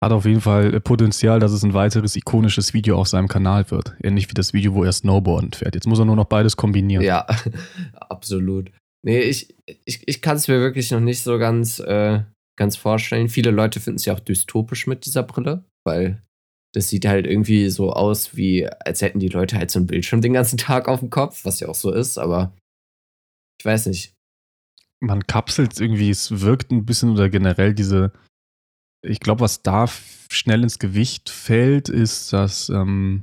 hat 0.02 0.10
auf 0.10 0.24
jeden 0.24 0.40
Fall 0.40 0.80
Potenzial, 0.80 1.38
dass 1.38 1.52
es 1.52 1.62
ein 1.62 1.74
weiteres 1.74 2.16
ikonisches 2.16 2.74
Video 2.74 2.98
auf 2.98 3.06
seinem 3.06 3.28
Kanal 3.28 3.70
wird. 3.70 3.94
Ähnlich 4.02 4.28
wie 4.28 4.34
das 4.34 4.52
Video, 4.52 4.74
wo 4.74 4.82
er 4.82 4.90
Snowboarden 4.90 5.52
fährt. 5.52 5.76
Jetzt 5.76 5.86
muss 5.86 6.00
er 6.00 6.04
nur 6.04 6.16
noch 6.16 6.24
beides 6.24 6.56
kombinieren. 6.56 7.04
Ja, 7.04 7.24
absolut. 7.94 8.72
Nee, 9.04 9.20
ich, 9.20 9.54
ich, 9.84 10.06
ich 10.06 10.20
kann 10.20 10.36
es 10.36 10.48
mir 10.48 10.58
wirklich 10.58 10.90
noch 10.90 11.00
nicht 11.00 11.22
so 11.22 11.38
ganz, 11.38 11.78
äh, 11.78 12.22
ganz 12.58 12.76
vorstellen. 12.76 13.28
Viele 13.28 13.52
Leute 13.52 13.78
finden 13.78 13.98
es 13.98 14.04
ja 14.04 14.14
auch 14.14 14.20
dystopisch 14.20 14.88
mit 14.88 15.06
dieser 15.06 15.22
Brille, 15.22 15.64
weil 15.86 16.20
das 16.74 16.88
sieht 16.88 17.06
halt 17.06 17.26
irgendwie 17.26 17.68
so 17.70 17.92
aus, 17.92 18.36
wie 18.36 18.66
als 18.66 19.02
hätten 19.02 19.20
die 19.20 19.28
Leute 19.28 19.56
halt 19.56 19.70
so 19.70 19.78
einen 19.78 19.86
Bildschirm 19.86 20.20
den 20.20 20.32
ganzen 20.32 20.58
Tag 20.58 20.88
auf 20.88 20.98
dem 20.98 21.10
Kopf, 21.10 21.44
was 21.44 21.60
ja 21.60 21.68
auch 21.68 21.76
so 21.76 21.92
ist, 21.92 22.18
aber 22.18 22.56
ich 23.60 23.64
weiß 23.64 23.86
nicht. 23.86 24.14
Man 25.00 25.26
kapselt 25.26 25.78
irgendwie, 25.78 26.10
es 26.10 26.40
wirkt 26.40 26.72
ein 26.72 26.86
bisschen 26.86 27.10
oder 27.10 27.28
generell 27.28 27.74
diese, 27.74 28.12
ich 29.02 29.20
glaube, 29.20 29.40
was 29.40 29.62
da 29.62 29.86
schnell 30.30 30.62
ins 30.62 30.78
Gewicht 30.78 31.28
fällt, 31.28 31.88
ist, 31.88 32.32
dass 32.32 32.68
ähm, 32.68 33.22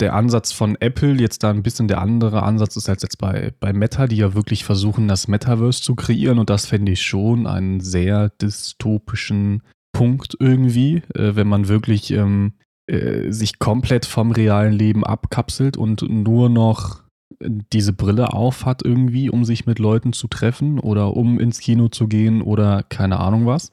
der 0.00 0.14
Ansatz 0.14 0.52
von 0.52 0.76
Apple 0.80 1.14
jetzt 1.14 1.44
da 1.44 1.50
ein 1.50 1.62
bisschen 1.62 1.88
der 1.88 2.00
andere 2.00 2.42
Ansatz 2.42 2.76
ist 2.76 2.88
als 2.88 3.02
jetzt 3.02 3.18
bei, 3.18 3.52
bei 3.60 3.72
Meta, 3.72 4.06
die 4.06 4.16
ja 4.16 4.34
wirklich 4.34 4.64
versuchen, 4.64 5.06
das 5.06 5.28
Metaverse 5.28 5.82
zu 5.82 5.94
kreieren. 5.94 6.38
Und 6.38 6.50
das 6.50 6.66
fände 6.66 6.92
ich 6.92 7.02
schon 7.02 7.46
einen 7.46 7.80
sehr 7.80 8.30
dystopischen 8.30 9.62
Punkt 9.92 10.36
irgendwie, 10.40 11.02
äh, 11.14 11.36
wenn 11.36 11.46
man 11.46 11.68
wirklich 11.68 12.10
ähm, 12.10 12.54
äh, 12.86 13.30
sich 13.30 13.60
komplett 13.60 14.04
vom 14.04 14.32
realen 14.32 14.72
Leben 14.72 15.04
abkapselt 15.04 15.76
und 15.76 16.02
nur 16.02 16.48
noch 16.48 17.04
diese 17.40 17.92
Brille 17.92 18.32
auf 18.32 18.64
hat 18.64 18.84
irgendwie, 18.84 19.30
um 19.30 19.44
sich 19.44 19.66
mit 19.66 19.78
Leuten 19.78 20.12
zu 20.12 20.28
treffen 20.28 20.78
oder 20.78 21.16
um 21.16 21.38
ins 21.38 21.60
Kino 21.60 21.88
zu 21.88 22.08
gehen 22.08 22.42
oder 22.42 22.82
keine 22.82 23.20
Ahnung 23.20 23.46
was. 23.46 23.70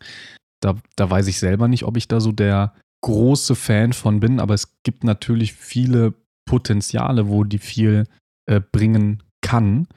Da, 0.62 0.76
da 0.96 1.10
weiß 1.10 1.28
ich 1.28 1.40
selber 1.40 1.68
nicht, 1.68 1.84
ob 1.84 1.98
ich 1.98 2.08
da 2.08 2.20
so 2.20 2.32
der 2.32 2.76
große 3.04 3.56
Fan 3.56 3.94
von 3.94 4.20
bin, 4.20 4.40
aber 4.40 4.54
es 4.54 4.78
gibt 4.84 5.04
natürlich 5.04 5.54
viele 5.54 6.14
Potenziale, 6.48 7.28
wo 7.28 7.44
die 7.44 7.58
viel 7.58 8.08
äh, 8.48 8.62
bringen 8.62 9.24
kann. 9.44 9.88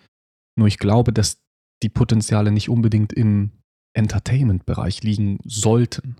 Nur 0.58 0.68
ich 0.68 0.78
glaube, 0.78 1.12
dass 1.12 1.38
die 1.82 1.88
Potenziale 1.88 2.50
nicht 2.50 2.70
unbedingt 2.70 3.12
im 3.12 3.50
Entertainment-Bereich 3.96 5.02
liegen 5.02 5.38
sollten. 5.44 6.16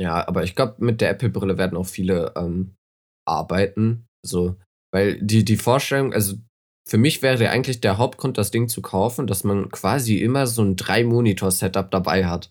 Ja, 0.00 0.26
aber 0.26 0.42
ich 0.44 0.56
glaube, 0.56 0.84
mit 0.84 1.00
der 1.00 1.10
Apple-Brille 1.10 1.58
werden 1.58 1.76
auch 1.76 1.86
viele 1.86 2.32
ähm, 2.36 2.74
arbeiten. 3.26 4.06
So, 4.26 4.56
weil 4.92 5.20
die, 5.20 5.44
die 5.44 5.56
Vorstellung, 5.56 6.12
also 6.12 6.36
für 6.88 6.98
mich 6.98 7.22
wäre 7.22 7.50
eigentlich 7.50 7.80
der 7.80 7.98
Hauptgrund, 7.98 8.38
das 8.38 8.50
Ding 8.50 8.68
zu 8.68 8.82
kaufen, 8.82 9.26
dass 9.26 9.44
man 9.44 9.70
quasi 9.70 10.18
immer 10.18 10.46
so 10.46 10.62
ein 10.62 10.76
Drei-Monitor-Setup 10.76 11.90
dabei 11.90 12.26
hat. 12.26 12.50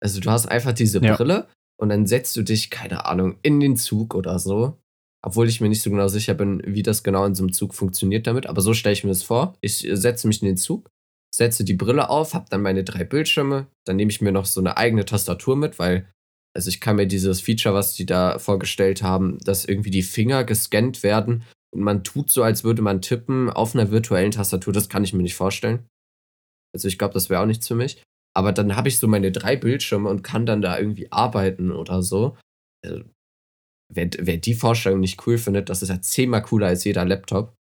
Also 0.00 0.20
du 0.20 0.30
hast 0.30 0.46
einfach 0.46 0.72
diese 0.72 1.02
ja. 1.02 1.16
Brille 1.16 1.48
und 1.80 1.88
dann 1.88 2.06
setzt 2.06 2.36
du 2.36 2.42
dich, 2.42 2.70
keine 2.70 3.06
Ahnung, 3.06 3.38
in 3.42 3.60
den 3.60 3.76
Zug 3.76 4.14
oder 4.14 4.38
so. 4.38 4.78
Obwohl 5.24 5.48
ich 5.48 5.60
mir 5.60 5.68
nicht 5.68 5.82
so 5.82 5.90
genau 5.90 6.06
sicher 6.08 6.34
bin, 6.34 6.62
wie 6.64 6.82
das 6.82 7.02
genau 7.02 7.24
in 7.24 7.34
so 7.34 7.42
einem 7.42 7.52
Zug 7.52 7.74
funktioniert 7.74 8.26
damit. 8.26 8.46
Aber 8.46 8.60
so 8.60 8.72
stelle 8.72 8.92
ich 8.92 9.02
mir 9.02 9.10
das 9.10 9.24
vor. 9.24 9.56
Ich 9.60 9.78
setze 9.90 10.28
mich 10.28 10.42
in 10.42 10.46
den 10.46 10.56
Zug, 10.56 10.90
setze 11.34 11.64
die 11.64 11.74
Brille 11.74 12.08
auf, 12.08 12.34
habe 12.34 12.46
dann 12.50 12.62
meine 12.62 12.84
drei 12.84 13.02
Bildschirme. 13.02 13.66
Dann 13.84 13.96
nehme 13.96 14.12
ich 14.12 14.20
mir 14.20 14.30
noch 14.30 14.46
so 14.46 14.60
eine 14.60 14.76
eigene 14.76 15.04
Tastatur 15.04 15.56
mit, 15.56 15.80
weil, 15.80 16.08
also 16.54 16.68
ich 16.68 16.80
kann 16.80 16.96
mir 16.96 17.06
dieses 17.06 17.40
Feature, 17.40 17.74
was 17.74 17.94
die 17.94 18.06
da 18.06 18.38
vorgestellt 18.38 19.02
haben, 19.02 19.38
dass 19.40 19.64
irgendwie 19.64 19.90
die 19.90 20.02
Finger 20.02 20.44
gescannt 20.44 21.02
werden 21.02 21.42
und 21.70 21.82
man 21.82 22.04
tut 22.04 22.30
so, 22.30 22.42
als 22.42 22.64
würde 22.64 22.82
man 22.82 23.02
tippen 23.02 23.50
auf 23.50 23.74
einer 23.74 23.90
virtuellen 23.90 24.30
Tastatur. 24.30 24.72
Das 24.72 24.88
kann 24.88 25.04
ich 25.04 25.12
mir 25.12 25.22
nicht 25.22 25.34
vorstellen. 25.34 25.86
Also 26.74 26.88
ich 26.88 26.98
glaube, 26.98 27.14
das 27.14 27.30
wäre 27.30 27.42
auch 27.42 27.46
nichts 27.46 27.66
für 27.66 27.74
mich. 27.74 28.02
Aber 28.38 28.52
dann 28.52 28.76
habe 28.76 28.86
ich 28.86 29.00
so 29.00 29.08
meine 29.08 29.32
drei 29.32 29.56
Bildschirme 29.56 30.08
und 30.08 30.22
kann 30.22 30.46
dann 30.46 30.62
da 30.62 30.78
irgendwie 30.78 31.10
arbeiten 31.10 31.72
oder 31.72 32.04
so. 32.04 32.36
Also, 32.86 33.02
wer, 33.92 34.08
wer 34.16 34.36
die 34.36 34.54
Vorstellung 34.54 35.00
nicht 35.00 35.26
cool 35.26 35.38
findet, 35.38 35.68
das 35.68 35.82
ist 35.82 35.88
ja 35.88 36.00
zehnmal 36.00 36.42
cooler 36.42 36.68
als 36.68 36.84
jeder 36.84 37.04
Laptop. 37.04 37.56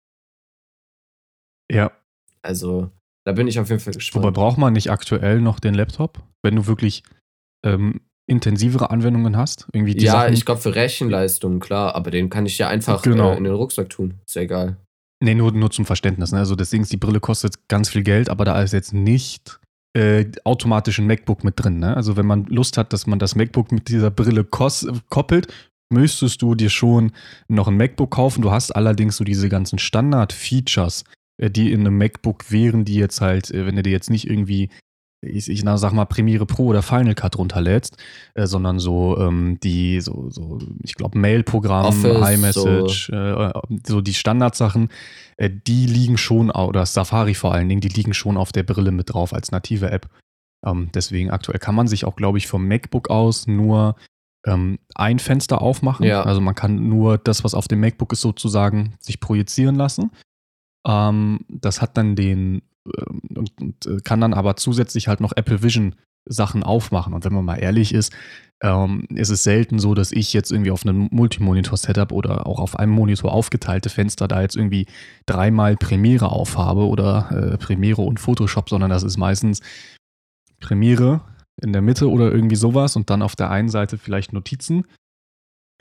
Ja. 1.71 1.93
Also, 2.41 2.91
da 3.25 3.31
bin 3.31 3.47
ich 3.47 3.57
auf 3.57 3.69
jeden 3.69 3.79
Fall 3.79 3.93
gespannt. 3.93 4.25
Wobei 4.25 4.33
braucht 4.33 4.57
man 4.57 4.73
nicht 4.73 4.91
aktuell 4.91 5.39
noch 5.39 5.61
den 5.61 5.75
Laptop, 5.75 6.21
wenn 6.43 6.57
du 6.57 6.67
wirklich 6.67 7.03
ähm, 7.65 8.01
intensivere 8.27 8.89
Anwendungen 8.89 9.37
hast? 9.37 9.69
Irgendwie 9.71 9.97
ja, 9.97 10.11
Sachen? 10.11 10.33
ich 10.33 10.43
glaube 10.43 10.59
für 10.59 10.75
Rechenleistung, 10.75 11.61
klar, 11.61 11.95
aber 11.95 12.11
den 12.11 12.29
kann 12.29 12.45
ich 12.45 12.57
ja 12.57 12.67
einfach 12.67 13.01
genau. 13.01 13.31
äh, 13.31 13.37
in 13.37 13.45
den 13.45 13.53
Rucksack 13.53 13.89
tun. 13.89 14.15
Ist 14.27 14.35
ja 14.35 14.41
egal. 14.41 14.75
Nee, 15.23 15.35
nur, 15.35 15.53
nur 15.53 15.71
zum 15.71 15.85
Verständnis. 15.85 16.33
Ne? 16.33 16.39
Also 16.39 16.57
deswegen 16.57 16.83
ist 16.83 16.91
die 16.91 16.97
Brille 16.97 17.21
kostet 17.21 17.69
ganz 17.69 17.87
viel 17.87 18.03
Geld, 18.03 18.29
aber 18.29 18.43
da 18.43 18.61
ist 18.61 18.73
jetzt 18.73 18.93
nicht 18.93 19.61
äh, 19.95 20.29
automatisch 20.43 20.99
ein 20.99 21.07
MacBook 21.07 21.43
mit 21.43 21.53
drin. 21.57 21.79
Ne? 21.79 21.95
Also 21.95 22.17
wenn 22.17 22.25
man 22.25 22.43
Lust 22.45 22.77
hat, 22.77 22.91
dass 22.91 23.07
man 23.07 23.17
das 23.17 23.35
MacBook 23.35 23.71
mit 23.71 23.87
dieser 23.87 24.11
Brille 24.11 24.43
koppelt, 24.43 25.47
müsstest 25.89 26.41
du 26.41 26.53
dir 26.53 26.69
schon 26.69 27.13
noch 27.47 27.69
ein 27.69 27.77
MacBook 27.77 28.11
kaufen. 28.11 28.41
Du 28.41 28.51
hast 28.51 28.71
allerdings 28.71 29.15
so 29.15 29.23
diese 29.23 29.47
ganzen 29.47 29.79
Standard-Features, 29.79 31.05
äh, 31.37 31.49
die 31.49 31.71
in 31.71 31.81
einem 31.81 31.97
MacBook 31.97 32.51
wären, 32.51 32.83
die 32.83 32.95
jetzt 32.95 33.21
halt, 33.21 33.51
äh, 33.51 33.65
wenn 33.65 33.77
du 33.77 33.83
dir 33.83 33.91
jetzt 33.91 34.09
nicht 34.09 34.29
irgendwie 34.29 34.69
ich, 35.25 35.49
ich 35.49 35.61
sag 35.61 35.93
mal 35.93 36.05
Premiere 36.05 36.45
Pro 36.45 36.65
oder 36.65 36.81
Final 36.81 37.15
Cut 37.15 37.37
runterlädst, 37.37 37.97
äh, 38.33 38.47
sondern 38.47 38.79
so 38.79 39.17
ähm, 39.19 39.59
die, 39.63 40.01
so, 40.01 40.29
so 40.29 40.59
ich 40.83 40.95
glaube, 40.95 41.17
Mail-Programm, 41.17 42.05
iMessage, 42.05 43.07
so. 43.07 43.15
Äh, 43.15 43.53
so 43.85 44.01
die 44.01 44.13
Standardsachen, 44.13 44.89
äh, 45.37 45.49
die 45.49 45.85
liegen 45.85 46.17
schon, 46.17 46.49
oder 46.51 46.85
Safari 46.85 47.33
vor 47.33 47.53
allen 47.53 47.69
Dingen, 47.69 47.81
die 47.81 47.89
liegen 47.89 48.13
schon 48.13 48.37
auf 48.37 48.51
der 48.51 48.63
Brille 48.63 48.91
mit 48.91 49.13
drauf 49.13 49.33
als 49.33 49.51
native 49.51 49.91
App. 49.91 50.09
Ähm, 50.65 50.89
deswegen 50.93 51.29
aktuell 51.29 51.59
kann 51.59 51.75
man 51.75 51.87
sich 51.87 52.05
auch, 52.05 52.15
glaube 52.15 52.37
ich, 52.37 52.47
vom 52.47 52.67
MacBook 52.67 53.09
aus 53.09 53.47
nur 53.47 53.95
ähm, 54.45 54.79
ein 54.95 55.19
Fenster 55.19 55.61
aufmachen. 55.61 56.05
Ja. 56.05 56.23
Also 56.23 56.41
man 56.41 56.55
kann 56.55 56.87
nur 56.87 57.17
das, 57.17 57.43
was 57.43 57.53
auf 57.53 57.67
dem 57.67 57.79
MacBook 57.79 58.13
ist, 58.13 58.21
sozusagen 58.21 58.95
sich 58.99 59.19
projizieren 59.19 59.75
lassen. 59.75 60.11
Ähm, 60.87 61.39
das 61.49 61.81
hat 61.81 61.97
dann 61.97 62.15
den 62.15 62.61
und, 63.35 63.51
und, 63.61 63.85
äh, 63.85 63.97
kann 64.03 64.21
dann 64.21 64.33
aber 64.33 64.55
zusätzlich 64.55 65.07
halt 65.07 65.19
noch 65.19 65.33
Apple 65.35 65.63
Vision 65.63 65.95
Sachen 66.27 66.63
aufmachen. 66.63 67.13
Und 67.13 67.23
wenn 67.23 67.33
man 67.33 67.45
mal 67.45 67.57
ehrlich 67.57 67.93
ist, 67.93 68.13
ähm, 68.63 69.05
ist 69.13 69.29
es 69.29 69.43
selten 69.43 69.79
so, 69.79 69.93
dass 69.93 70.11
ich 70.11 70.33
jetzt 70.33 70.51
irgendwie 70.51 70.71
auf 70.71 70.85
einem 70.85 71.07
Multimonitor-Setup 71.11 72.11
oder 72.11 72.47
auch 72.47 72.59
auf 72.59 72.77
einem 72.79 72.93
Monitor 72.93 73.31
aufgeteilte 73.31 73.89
Fenster 73.89 74.27
da 74.27 74.41
jetzt 74.41 74.55
irgendwie 74.55 74.87
dreimal 75.25 75.75
Premiere 75.75 76.31
aufhabe 76.31 76.87
oder 76.87 77.29
äh, 77.31 77.57
Premiere 77.57 78.01
und 78.01 78.19
Photoshop, 78.19 78.69
sondern 78.69 78.89
das 78.89 79.03
ist 79.03 79.17
meistens 79.17 79.61
Premiere 80.59 81.21
in 81.61 81.73
der 81.73 81.81
Mitte 81.81 82.09
oder 82.09 82.31
irgendwie 82.31 82.55
sowas 82.55 82.95
und 82.95 83.09
dann 83.09 83.21
auf 83.21 83.35
der 83.35 83.51
einen 83.51 83.69
Seite 83.69 83.97
vielleicht 83.97 84.33
Notizen 84.33 84.85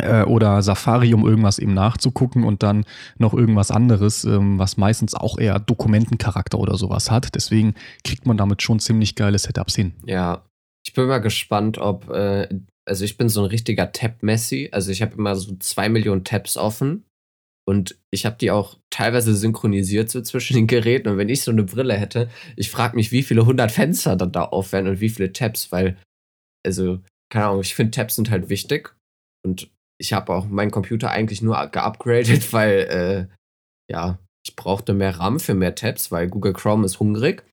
oder 0.03 0.61
Safari, 0.61 1.15
um 1.15 1.25
irgendwas 1.25 1.59
eben 1.59 1.73
nachzugucken 1.73 2.45
und 2.45 2.63
dann 2.63 2.85
noch 3.19 3.33
irgendwas 3.33 3.71
anderes, 3.71 4.25
ähm, 4.25 4.59
was 4.59 4.77
meistens 4.77 5.15
auch 5.15 5.39
eher 5.39 5.61
Dokumentencharakter 5.61 6.59
oder 6.59 6.77
sowas 6.77 7.11
hat. 7.13 7.35
Deswegen 7.35 7.75
kriegt 8.03 8.27
man 8.27 8.37
damit 8.37 8.61
schon 8.61 8.81
ziemlich 8.81 9.15
geile 9.15 9.39
Setups 9.39 9.77
hin. 9.77 9.93
Ja, 10.05 10.45
ich 10.87 10.93
bin 10.95 11.07
mal 11.07 11.21
gespannt, 11.21 11.79
ob, 11.79 12.11
äh, 12.11 12.49
also 12.87 13.05
ich 13.05 13.17
bin 13.17 13.29
so 13.29 13.43
ein 13.43 13.47
richtiger 13.47 13.93
Tab-Messi, 13.93 14.69
also 14.73 14.91
ich 14.91 15.01
habe 15.01 15.15
immer 15.15 15.37
so 15.37 15.57
zwei 15.57 15.89
Millionen 15.89 16.25
Tabs 16.25 16.57
offen 16.57 17.05
und 17.67 17.97
ich 18.11 18.27
habe 18.27 18.37
die 18.39 18.51
auch 18.51 18.77
teilweise 18.91 19.35
synchronisiert 19.35 20.11
so 20.11 20.21
zwischen 20.21 20.55
den 20.55 20.67
Geräten 20.67 21.09
und 21.09 21.19
wenn 21.19 21.29
ich 21.29 21.43
so 21.43 21.51
eine 21.51 21.63
Brille 21.63 21.95
hätte, 21.95 22.29
ich 22.57 22.69
frage 22.69 22.97
mich, 22.97 23.13
wie 23.13 23.23
viele 23.23 23.47
hundert 23.47 23.73
Fenster 23.73 24.17
dann 24.17 24.33
da 24.33 24.45
aufwären 24.45 24.89
und 24.89 25.01
wie 25.01 25.09
viele 25.09 25.33
Tabs, 25.33 25.73
weil, 25.73 25.97
also, 26.67 27.01
keine 27.33 27.47
Ahnung, 27.47 27.61
ich 27.61 27.75
finde 27.75 27.93
Tabs 27.93 28.17
sind 28.17 28.31
halt 28.31 28.51
wichtig 28.51 28.95
und 29.47 29.71
ich 29.99 30.13
habe 30.13 30.33
auch 30.33 30.47
meinen 30.47 30.71
Computer 30.71 31.11
eigentlich 31.11 31.43
nur 31.43 31.67
geupgradet, 31.67 32.53
weil, 32.53 33.29
äh, 33.31 33.93
ja, 33.93 34.19
ich 34.47 34.57
brauchte 34.57 34.95
mehr 34.95 35.19
RAM 35.19 35.41
für 35.41 35.55
mehr 35.55 35.75
Tabs, 35.75 36.13
weil 36.13 36.29
Google 36.29 36.53
Chrome 36.53 36.85
ist 36.85 37.01
hungrig. 37.01 37.45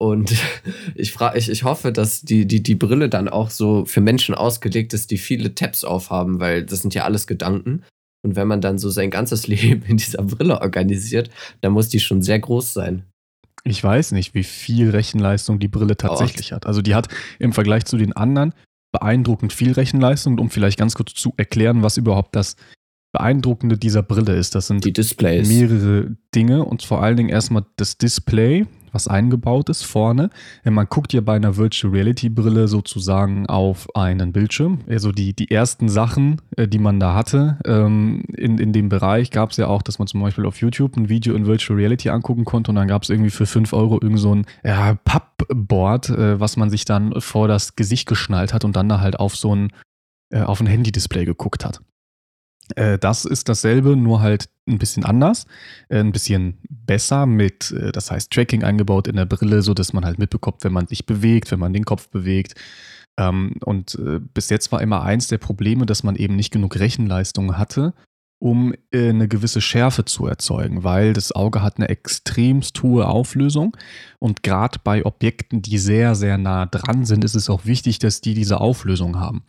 Und 0.00 0.34
ich, 0.94 1.12
frage, 1.12 1.38
ich, 1.38 1.50
ich 1.50 1.64
hoffe, 1.64 1.92
dass 1.92 2.22
die, 2.22 2.46
die, 2.46 2.62
die 2.62 2.74
Brille 2.74 3.08
dann 3.08 3.28
auch 3.28 3.50
so 3.50 3.84
für 3.84 4.00
Menschen 4.00 4.34
ausgelegt 4.34 4.94
ist, 4.94 5.10
die 5.10 5.18
viele 5.18 5.54
Tabs 5.54 5.84
aufhaben, 5.84 6.40
weil 6.40 6.64
das 6.64 6.80
sind 6.80 6.94
ja 6.94 7.04
alles 7.04 7.26
Gedanken. 7.26 7.84
Und 8.24 8.36
wenn 8.36 8.48
man 8.48 8.60
dann 8.60 8.78
so 8.78 8.90
sein 8.90 9.10
ganzes 9.10 9.46
Leben 9.48 9.82
in 9.82 9.96
dieser 9.96 10.22
Brille 10.22 10.60
organisiert, 10.60 11.30
dann 11.60 11.72
muss 11.72 11.88
die 11.88 12.00
schon 12.00 12.22
sehr 12.22 12.38
groß 12.38 12.72
sein. 12.72 13.04
Ich 13.64 13.82
weiß 13.82 14.12
nicht, 14.12 14.34
wie 14.34 14.44
viel 14.44 14.90
Rechenleistung 14.90 15.58
die 15.58 15.68
Brille 15.68 15.96
tatsächlich 15.96 16.52
hat. 16.52 16.66
Also 16.66 16.80
die 16.80 16.94
hat 16.94 17.08
im 17.38 17.52
Vergleich 17.52 17.84
zu 17.84 17.96
den 17.96 18.12
anderen 18.12 18.54
beeindruckend 18.92 19.52
viel 19.52 19.72
Rechenleistung. 19.72 20.34
Und 20.34 20.40
um 20.40 20.50
vielleicht 20.50 20.78
ganz 20.78 20.94
kurz 20.94 21.14
zu 21.14 21.32
erklären, 21.36 21.82
was 21.82 21.96
überhaupt 21.96 22.34
das 22.36 22.56
Beeindruckende 23.12 23.78
dieser 23.78 24.02
Brille 24.02 24.34
ist, 24.34 24.54
das 24.54 24.66
sind 24.66 24.84
mehrere 25.48 26.16
Dinge 26.34 26.64
und 26.64 26.82
vor 26.82 27.02
allen 27.02 27.16
Dingen 27.16 27.30
erstmal 27.30 27.64
das 27.76 27.96
Display, 27.96 28.66
was 28.92 29.08
eingebaut 29.08 29.68
ist 29.68 29.84
vorne. 29.84 30.30
Man 30.64 30.86
guckt 30.88 31.12
ja 31.12 31.20
bei 31.20 31.36
einer 31.36 31.56
Virtual 31.56 31.92
Reality 31.92 32.28
Brille 32.28 32.68
sozusagen 32.68 33.46
auf 33.46 33.94
einen 33.94 34.32
Bildschirm. 34.32 34.80
Also 34.88 35.12
die, 35.12 35.34
die 35.34 35.50
ersten 35.50 35.88
Sachen, 35.88 36.40
äh, 36.56 36.68
die 36.68 36.78
man 36.78 37.00
da 37.00 37.14
hatte 37.14 37.58
ähm, 37.64 38.22
in, 38.36 38.58
in 38.58 38.72
dem 38.72 38.88
Bereich, 38.88 39.30
gab 39.30 39.50
es 39.50 39.56
ja 39.56 39.66
auch, 39.66 39.82
dass 39.82 39.98
man 39.98 40.08
zum 40.08 40.20
Beispiel 40.20 40.46
auf 40.46 40.60
YouTube 40.60 40.96
ein 40.96 41.08
Video 41.08 41.34
in 41.34 41.46
Virtual 41.46 41.78
Reality 41.78 42.10
angucken 42.10 42.44
konnte 42.44 42.70
und 42.70 42.76
dann 42.76 42.88
gab 42.88 43.02
es 43.02 43.10
irgendwie 43.10 43.30
für 43.30 43.46
5 43.46 43.72
Euro 43.72 43.98
irgend 44.00 44.20
so 44.20 44.34
ein 44.34 44.46
ja, 44.64 44.94
Pappboard, 45.04 46.10
äh, 46.10 46.40
was 46.40 46.56
man 46.56 46.70
sich 46.70 46.84
dann 46.84 47.20
vor 47.20 47.48
das 47.48 47.76
Gesicht 47.76 48.08
geschnallt 48.08 48.52
hat 48.52 48.64
und 48.64 48.76
dann 48.76 48.88
da 48.88 49.00
halt 49.00 49.18
auf 49.18 49.36
so 49.36 49.54
ein, 49.54 49.72
äh, 50.30 50.42
auf 50.42 50.60
ein 50.60 50.66
Handy-Display 50.66 51.24
geguckt 51.24 51.64
hat. 51.64 51.80
Äh, 52.76 52.98
Das 52.98 53.24
ist 53.24 53.48
dasselbe, 53.48 53.96
nur 53.96 54.20
halt 54.20 54.48
ein 54.68 54.78
bisschen 54.78 55.04
anders, 55.04 55.46
äh, 55.88 55.98
ein 56.00 56.12
bisschen 56.12 56.58
besser 56.68 57.26
mit, 57.26 57.70
äh, 57.72 57.92
das 57.92 58.10
heißt 58.10 58.32
Tracking 58.32 58.64
eingebaut 58.64 59.08
in 59.08 59.16
der 59.16 59.26
Brille, 59.26 59.62
so 59.62 59.74
dass 59.74 59.92
man 59.92 60.04
halt 60.04 60.18
mitbekommt, 60.18 60.64
wenn 60.64 60.72
man 60.72 60.86
sich 60.86 61.06
bewegt, 61.06 61.50
wenn 61.50 61.60
man 61.60 61.72
den 61.72 61.84
Kopf 61.84 62.08
bewegt. 62.08 62.54
Ähm, 63.18 63.54
Und 63.64 63.98
bis 64.34 64.48
jetzt 64.50 64.70
war 64.70 64.80
immer 64.80 65.02
eins 65.02 65.28
der 65.28 65.38
Probleme, 65.38 65.86
dass 65.86 66.02
man 66.04 66.14
eben 66.16 66.36
nicht 66.36 66.52
genug 66.52 66.78
Rechenleistung 66.78 67.58
hatte, 67.58 67.94
um 68.38 68.72
äh, 68.92 69.08
eine 69.08 69.26
gewisse 69.26 69.60
Schärfe 69.60 70.04
zu 70.04 70.26
erzeugen, 70.26 70.84
weil 70.84 71.12
das 71.12 71.32
Auge 71.32 71.62
hat 71.62 71.78
eine 71.78 71.88
extremst 71.88 72.80
hohe 72.82 73.08
Auflösung 73.08 73.76
und 74.20 74.42
gerade 74.42 74.78
bei 74.82 75.04
Objekten, 75.04 75.60
die 75.60 75.78
sehr, 75.78 76.14
sehr 76.14 76.38
nah 76.38 76.66
dran 76.66 77.04
sind, 77.04 77.24
ist 77.24 77.34
es 77.34 77.50
auch 77.50 77.64
wichtig, 77.64 77.98
dass 77.98 78.20
die 78.20 78.34
diese 78.34 78.60
Auflösung 78.60 79.18
haben. 79.18 79.42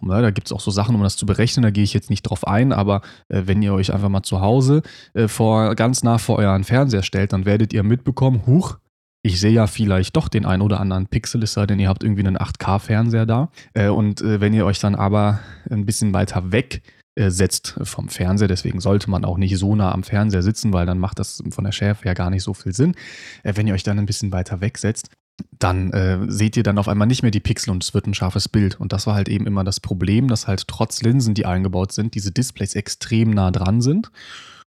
Und 0.00 0.10
ja, 0.10 0.20
da 0.20 0.30
gibt 0.30 0.46
es 0.46 0.52
auch 0.52 0.60
so 0.60 0.70
Sachen, 0.70 0.94
um 0.94 1.02
das 1.02 1.16
zu 1.16 1.26
berechnen, 1.26 1.64
da 1.64 1.70
gehe 1.70 1.84
ich 1.84 1.94
jetzt 1.94 2.10
nicht 2.10 2.22
drauf 2.22 2.46
ein, 2.46 2.72
aber 2.72 3.02
äh, 3.28 3.42
wenn 3.46 3.62
ihr 3.62 3.74
euch 3.74 3.92
einfach 3.92 4.08
mal 4.08 4.22
zu 4.22 4.40
Hause 4.40 4.82
äh, 5.14 5.26
vor, 5.26 5.74
ganz 5.74 6.04
nah 6.04 6.18
vor 6.18 6.38
euren 6.38 6.64
Fernseher 6.64 7.02
stellt, 7.02 7.32
dann 7.32 7.46
werdet 7.46 7.72
ihr 7.72 7.82
mitbekommen, 7.82 8.46
huch, 8.46 8.78
ich 9.26 9.40
sehe 9.40 9.50
ja 9.50 9.66
vielleicht 9.66 10.14
doch 10.14 10.28
den 10.28 10.46
ein 10.46 10.60
oder 10.60 10.78
anderen 10.78 11.08
Pixel, 11.08 11.42
es 11.42 11.52
sei 11.52 11.66
denn, 11.66 11.80
ihr 11.80 11.88
habt 11.88 12.04
irgendwie 12.04 12.24
einen 12.24 12.38
8K-Fernseher 12.38 13.26
da. 13.26 13.50
Äh, 13.74 13.88
und 13.88 14.20
äh, 14.20 14.40
wenn 14.40 14.54
ihr 14.54 14.64
euch 14.64 14.78
dann 14.78 14.94
aber 14.94 15.40
ein 15.68 15.84
bisschen 15.84 16.14
weiter 16.14 16.52
weg 16.52 16.82
äh, 17.16 17.30
setzt 17.30 17.78
vom 17.82 18.08
Fernseher, 18.08 18.48
deswegen 18.48 18.80
sollte 18.80 19.10
man 19.10 19.24
auch 19.24 19.38
nicht 19.38 19.56
so 19.56 19.74
nah 19.74 19.92
am 19.92 20.02
Fernseher 20.02 20.42
sitzen, 20.42 20.72
weil 20.72 20.86
dann 20.86 20.98
macht 20.98 21.18
das 21.18 21.42
von 21.50 21.64
der 21.64 21.72
Schärfe 21.72 22.04
her 22.04 22.14
gar 22.14 22.30
nicht 22.30 22.42
so 22.42 22.54
viel 22.54 22.74
Sinn. 22.74 22.94
Äh, 23.42 23.54
wenn 23.56 23.66
ihr 23.66 23.74
euch 23.74 23.82
dann 23.82 23.98
ein 23.98 24.06
bisschen 24.06 24.32
weiter 24.32 24.60
wegsetzt, 24.60 25.10
dann 25.58 25.92
äh, 25.92 26.18
seht 26.28 26.56
ihr 26.56 26.62
dann 26.62 26.78
auf 26.78 26.88
einmal 26.88 27.06
nicht 27.06 27.22
mehr 27.22 27.30
die 27.30 27.40
Pixel 27.40 27.70
und 27.70 27.82
es 27.82 27.94
wird 27.94 28.06
ein 28.06 28.14
scharfes 28.14 28.48
Bild. 28.48 28.78
Und 28.80 28.92
das 28.92 29.06
war 29.06 29.14
halt 29.14 29.28
eben 29.28 29.46
immer 29.46 29.64
das 29.64 29.80
Problem, 29.80 30.28
dass 30.28 30.46
halt 30.46 30.68
trotz 30.68 31.02
Linsen, 31.02 31.34
die 31.34 31.46
eingebaut 31.46 31.92
sind, 31.92 32.14
diese 32.14 32.32
Displays 32.32 32.74
extrem 32.74 33.30
nah 33.30 33.50
dran 33.50 33.80
sind. 33.80 34.10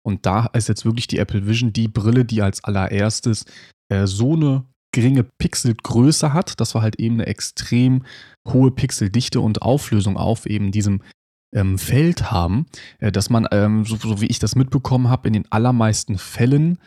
Und 0.04 0.26
da 0.26 0.46
ist 0.54 0.70
jetzt 0.70 0.86
wirklich 0.86 1.08
die 1.08 1.18
Apple 1.18 1.48
Vision 1.48 1.74
die 1.74 1.88
Brille, 1.88 2.26
die 2.26 2.42
als 2.42 2.64
allererstes 2.64 3.46
äh, 3.90 4.06
so 4.06 4.34
eine 4.34 4.66
geringe 4.92 5.24
Pixelgröße 5.24 6.32
hat, 6.32 6.60
dass 6.60 6.76
wir 6.76 6.82
halt 6.82 7.00
eben 7.00 7.16
eine 7.16 7.26
extrem 7.26 8.04
hohe 8.48 8.72
Pixeldichte 8.72 9.42
und 9.42 9.62
Auflösung 9.62 10.16
auf 10.16 10.46
eben 10.46 10.72
diesem 10.72 11.02
ähm, 11.56 11.80
Feld 11.80 12.32
haben, 12.32 12.68
äh, 13.00 13.12
dass 13.12 13.30
man, 13.30 13.48
ähm, 13.52 13.86
so, 13.86 13.96
so 13.96 14.22
wie 14.22 14.28
ich 14.28 14.40
das 14.40 14.56
mitbekommen 14.56 15.10
habe, 15.10 15.28
in 15.28 15.34
den 15.34 15.52
allermeisten 15.52 16.18
Fällen 16.18 16.80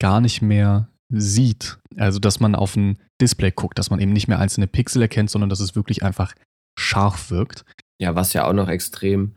gar 0.00 0.20
nicht 0.20 0.42
mehr 0.42 0.88
sieht. 1.10 1.78
Also, 1.96 2.18
dass 2.18 2.40
man 2.40 2.54
auf 2.54 2.74
ein 2.74 2.98
Display 3.20 3.52
guckt, 3.52 3.78
dass 3.78 3.90
man 3.90 4.00
eben 4.00 4.12
nicht 4.12 4.26
mehr 4.26 4.40
einzelne 4.40 4.66
Pixel 4.66 5.02
erkennt, 5.02 5.30
sondern 5.30 5.50
dass 5.50 5.60
es 5.60 5.76
wirklich 5.76 6.02
einfach 6.02 6.34
scharf 6.78 7.30
wirkt. 7.30 7.64
Ja, 8.00 8.16
was 8.16 8.32
ja 8.32 8.48
auch 8.48 8.52
noch 8.52 8.68
extrem 8.68 9.36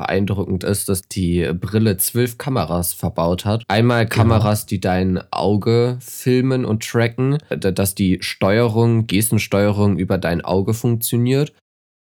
beeindruckend 0.00 0.64
ist, 0.64 0.88
dass 0.88 1.02
die 1.02 1.52
Brille 1.52 1.96
zwölf 1.98 2.38
Kameras 2.38 2.94
verbaut 2.94 3.44
hat. 3.44 3.64
Einmal 3.68 4.06
Kameras, 4.06 4.64
die 4.64 4.80
dein 4.80 5.20
Auge 5.30 5.98
filmen 6.00 6.64
und 6.64 6.88
tracken, 6.88 7.38
dass 7.50 7.94
die 7.94 8.18
Steuerung, 8.22 9.06
Gestensteuerung 9.06 9.98
über 9.98 10.16
dein 10.16 10.42
Auge 10.42 10.72
funktioniert. 10.72 11.52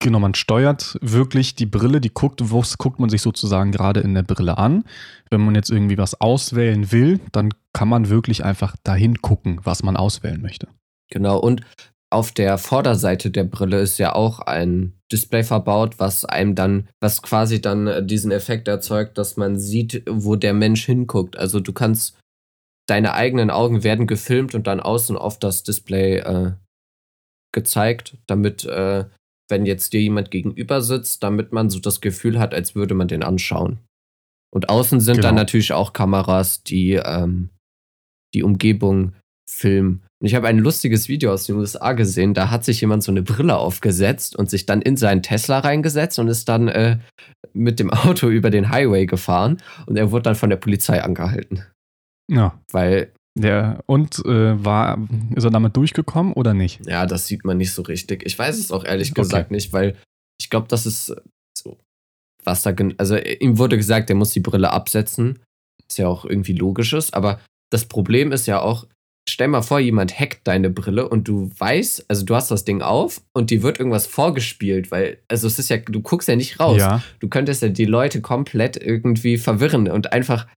Genau, 0.02 0.20
man 0.20 0.34
steuert 0.34 0.98
wirklich 1.02 1.56
die 1.56 1.66
Brille, 1.66 2.00
die 2.00 2.14
guckt, 2.14 2.40
was 2.54 2.78
guckt 2.78 3.00
man 3.00 3.10
sich 3.10 3.22
sozusagen 3.22 3.74
gerade 3.74 4.00
in 4.00 4.14
der 4.14 4.24
Brille 4.24 4.58
an. 4.58 4.86
Wenn 5.30 5.42
man 5.42 5.56
jetzt 5.56 5.70
irgendwie 5.70 5.98
was 5.98 6.20
auswählen 6.22 6.92
will, 6.94 7.20
dann 7.34 7.54
kann 7.74 7.90
man 7.90 8.08
wirklich 8.08 8.46
einfach 8.46 8.78
dahin 8.84 9.22
gucken, 9.22 9.60
was 9.64 9.84
man 9.84 9.98
auswählen 9.98 10.42
möchte. 10.42 10.70
Genau, 11.12 11.38
und 11.38 11.64
auf 12.12 12.32
der 12.32 12.58
Vorderseite 12.58 13.30
der 13.30 13.44
Brille 13.44 13.82
ist 13.82 13.98
ja 14.00 14.16
auch 14.16 14.40
ein 14.40 14.94
Display 15.12 15.44
verbaut, 15.44 16.00
was 16.00 16.26
einem 16.26 16.56
dann, 16.56 16.88
was 17.02 17.22
quasi 17.22 17.62
dann 17.62 17.88
äh, 17.88 18.06
diesen 18.06 18.32
Effekt 18.32 18.68
erzeugt, 18.68 19.18
dass 19.18 19.38
man 19.38 19.60
sieht, 19.60 20.04
wo 20.10 20.36
der 20.36 20.54
Mensch 20.54 20.86
hinguckt. 20.86 21.38
Also 21.38 21.60
du 21.60 21.74
kannst, 21.74 22.18
deine 22.88 23.14
eigenen 23.14 23.52
Augen 23.52 23.84
werden 23.84 24.08
gefilmt 24.08 24.56
und 24.56 24.66
dann 24.66 24.80
außen 24.80 25.18
auf 25.18 25.38
das 25.38 25.64
Display 25.64 26.18
äh, 26.18 26.54
gezeigt, 27.52 28.18
damit, 28.26 28.66
äh, 28.66 29.06
wenn 29.50 29.66
jetzt 29.66 29.94
dir 29.94 30.02
jemand 30.02 30.32
gegenüber 30.32 30.82
sitzt, 30.82 31.24
damit 31.24 31.52
man 31.52 31.70
so 31.70 31.80
das 31.80 32.02
Gefühl 32.02 32.40
hat, 32.40 32.54
als 32.54 32.76
würde 32.76 32.94
man 32.96 33.08
den 33.08 33.24
anschauen. 33.24 33.80
Und 34.52 34.70
außen 34.70 35.00
sind 35.00 35.18
dann 35.18 35.32
Genau. 35.36 35.42
natürlich 35.42 35.74
auch 35.74 35.94
Kameras, 35.94 36.64
die 36.64 36.94
ähm, 36.94 37.50
die 38.34 38.44
Umgebung 38.44 39.14
filmen. 39.50 40.04
Und 40.22 40.28
ich 40.28 40.36
habe 40.36 40.48
ein 40.48 40.60
lustiges 40.60 41.08
Video 41.10 41.32
aus 41.34 41.46
den 41.46 41.56
USA 41.56 41.94
gesehen, 41.94 42.34
da 42.34 42.52
hat 42.52 42.64
sich 42.66 42.82
jemand 42.82 43.04
so 43.04 43.12
eine 43.12 43.24
Brille 43.24 43.58
aufgesetzt 43.58 44.36
und 44.36 44.50
sich 44.50 44.66
dann 44.66 44.82
in 44.82 44.98
seinen 44.98 45.24
Tesla 45.24 45.60
reingesetzt 45.60 46.20
und 46.20 46.28
ist 46.28 46.48
dann 46.50 46.68
äh, 46.68 47.00
mit 47.54 47.80
dem 47.80 47.90
Auto 47.94 48.28
über 48.30 48.50
den 48.50 48.70
Highway 48.70 49.06
gefahren 49.06 49.58
und 49.88 49.98
er 49.98 50.12
wurde 50.12 50.24
dann 50.24 50.36
von 50.36 50.50
der 50.50 50.58
Polizei 50.58 51.02
angehalten. 51.02 51.64
Ja. 52.30 52.60
Weil, 52.72 53.12
Der, 53.38 53.84
und 53.86 54.20
äh, 54.26 54.64
war, 54.64 54.98
ist 55.36 55.44
er 55.44 55.52
damit 55.52 55.78
durchgekommen 55.78 56.34
oder 56.34 56.54
nicht? 56.54 56.86
ja, 56.86 57.06
das 57.06 57.28
sieht 57.28 57.46
man 57.46 57.58
nicht 57.58 57.74
so 57.74 57.84
richtig. 57.84 58.24
Ich 58.26 58.38
weiß 58.38 58.58
es 58.58 58.72
auch 58.72 58.84
ehrlich 58.84 59.12
Okay. 59.12 59.22
gesagt 59.22 59.52
nicht, 59.52 59.72
weil 59.72 59.96
ich 60.40 60.50
glaube, 60.50 60.68
das 60.68 60.86
ist 60.86 61.14
so, 61.58 61.78
was 62.44 62.64
da, 62.64 62.74
also 62.98 63.16
äh, 63.16 63.34
ihm 63.40 63.58
wurde 63.58 63.78
gesagt, 63.78 64.10
er 64.10 64.16
muss 64.16 64.32
die 64.32 64.40
Brille 64.40 64.72
absetzen. 64.72 65.40
Ist 65.88 65.98
ja 65.98 66.08
auch 66.08 66.26
irgendwie 66.26 66.54
logisches, 66.54 67.14
aber 67.14 67.40
das 67.72 67.86
Problem 67.86 68.32
ist 68.32 68.46
ja 68.48 68.60
auch, 68.62 68.88
stell 69.28 69.48
mal 69.48 69.62
vor, 69.62 69.80
jemand 69.80 70.20
hackt 70.20 70.48
deine 70.48 70.70
Brille 70.70 71.08
und 71.08 71.28
du 71.28 71.52
weißt, 71.58 72.06
also 72.10 72.26
du 72.26 72.36
hast 72.36 72.50
das 72.52 72.66
Ding 72.66 72.82
auf 72.82 73.22
und 73.34 73.52
dir 73.52 73.62
wird 73.64 73.80
irgendwas 73.80 74.08
vorgespielt, 74.08 74.92
weil, 74.92 75.20
also 75.28 75.48
es 75.48 75.60
ist 75.60 75.70
ja, 75.70 75.78
du 75.78 76.02
guckst 76.02 76.28
ja 76.28 76.36
nicht 76.36 76.60
raus. 76.60 76.78
Ja. 76.80 77.04
Du 77.20 77.28
könntest 77.30 77.62
ja 77.62 77.70
die 77.70 77.86
Leute 77.86 78.22
komplett 78.22 78.76
irgendwie 78.76 79.38
verwirren 79.38 79.88
und 79.90 80.14
einfach 80.14 80.48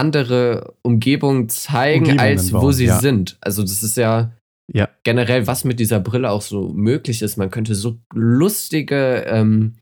andere 0.00 0.74
Umgebungen 0.82 1.48
zeigen, 1.48 2.06
Umgebungen 2.06 2.20
als 2.20 2.52
wo 2.52 2.60
bauen, 2.60 2.72
sie 2.72 2.86
ja. 2.86 2.98
sind. 2.98 3.36
Also 3.40 3.62
das 3.62 3.82
ist 3.82 3.96
ja 3.96 4.32
Ja. 4.72 4.88
generell, 5.04 5.46
was 5.46 5.64
mit 5.64 5.78
dieser 5.78 6.00
Brille 6.00 6.30
auch 6.30 6.42
so 6.42 6.70
möglich 6.70 7.22
ist. 7.22 7.36
Man 7.36 7.50
könnte 7.50 7.74
so 7.74 7.98
lustige 8.14 9.24
ähm, 9.28 9.76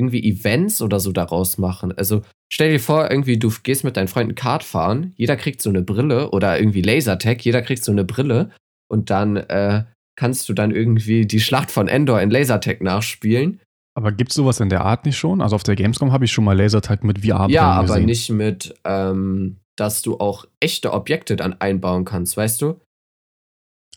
irgendwie 0.00 0.22
Events 0.28 0.80
oder 0.80 1.00
so 1.00 1.10
daraus 1.12 1.58
machen. 1.58 1.92
Also 1.98 2.22
stell 2.52 2.70
dir 2.70 2.80
vor, 2.80 3.10
irgendwie 3.10 3.36
du 3.38 3.52
gehst 3.62 3.82
mit 3.84 3.96
deinen 3.96 4.08
Freunden 4.08 4.36
Kart 4.36 4.62
fahren, 4.62 5.12
jeder 5.16 5.36
kriegt 5.36 5.60
so 5.60 5.70
eine 5.70 5.82
Brille 5.82 6.30
oder 6.30 6.58
irgendwie 6.58 6.82
Lasertag, 6.82 7.44
jeder 7.44 7.62
kriegt 7.62 7.82
so 7.84 7.90
eine 7.92 8.04
Brille 8.04 8.50
und 8.88 9.10
dann 9.10 9.36
äh, 9.36 9.84
kannst 10.16 10.48
du 10.48 10.52
dann 10.52 10.70
irgendwie 10.70 11.26
die 11.26 11.40
Schlacht 11.40 11.70
von 11.70 11.88
Endor 11.88 12.20
in 12.20 12.30
Lasertag 12.30 12.80
nachspielen. 12.80 13.60
Aber 13.98 14.12
gibt 14.12 14.30
es 14.30 14.36
sowas 14.36 14.60
in 14.60 14.68
der 14.68 14.84
Art 14.84 15.06
nicht 15.06 15.18
schon? 15.18 15.42
Also 15.42 15.56
auf 15.56 15.64
der 15.64 15.74
Gamescom 15.74 16.12
habe 16.12 16.24
ich 16.24 16.30
schon 16.30 16.44
mal 16.44 16.56
Lasertag 16.56 17.02
mit 17.02 17.18
VR-Brillen 17.18 17.50
ja, 17.50 17.72
aber 17.72 17.94
gesehen. 17.94 18.06
nicht 18.06 18.30
mit, 18.30 18.72
ähm, 18.84 19.56
dass 19.74 20.02
du 20.02 20.18
auch 20.18 20.44
echte 20.60 20.92
Objekte 20.92 21.34
dann 21.34 21.60
einbauen 21.60 22.04
kannst, 22.04 22.36
weißt 22.36 22.62
du? 22.62 22.80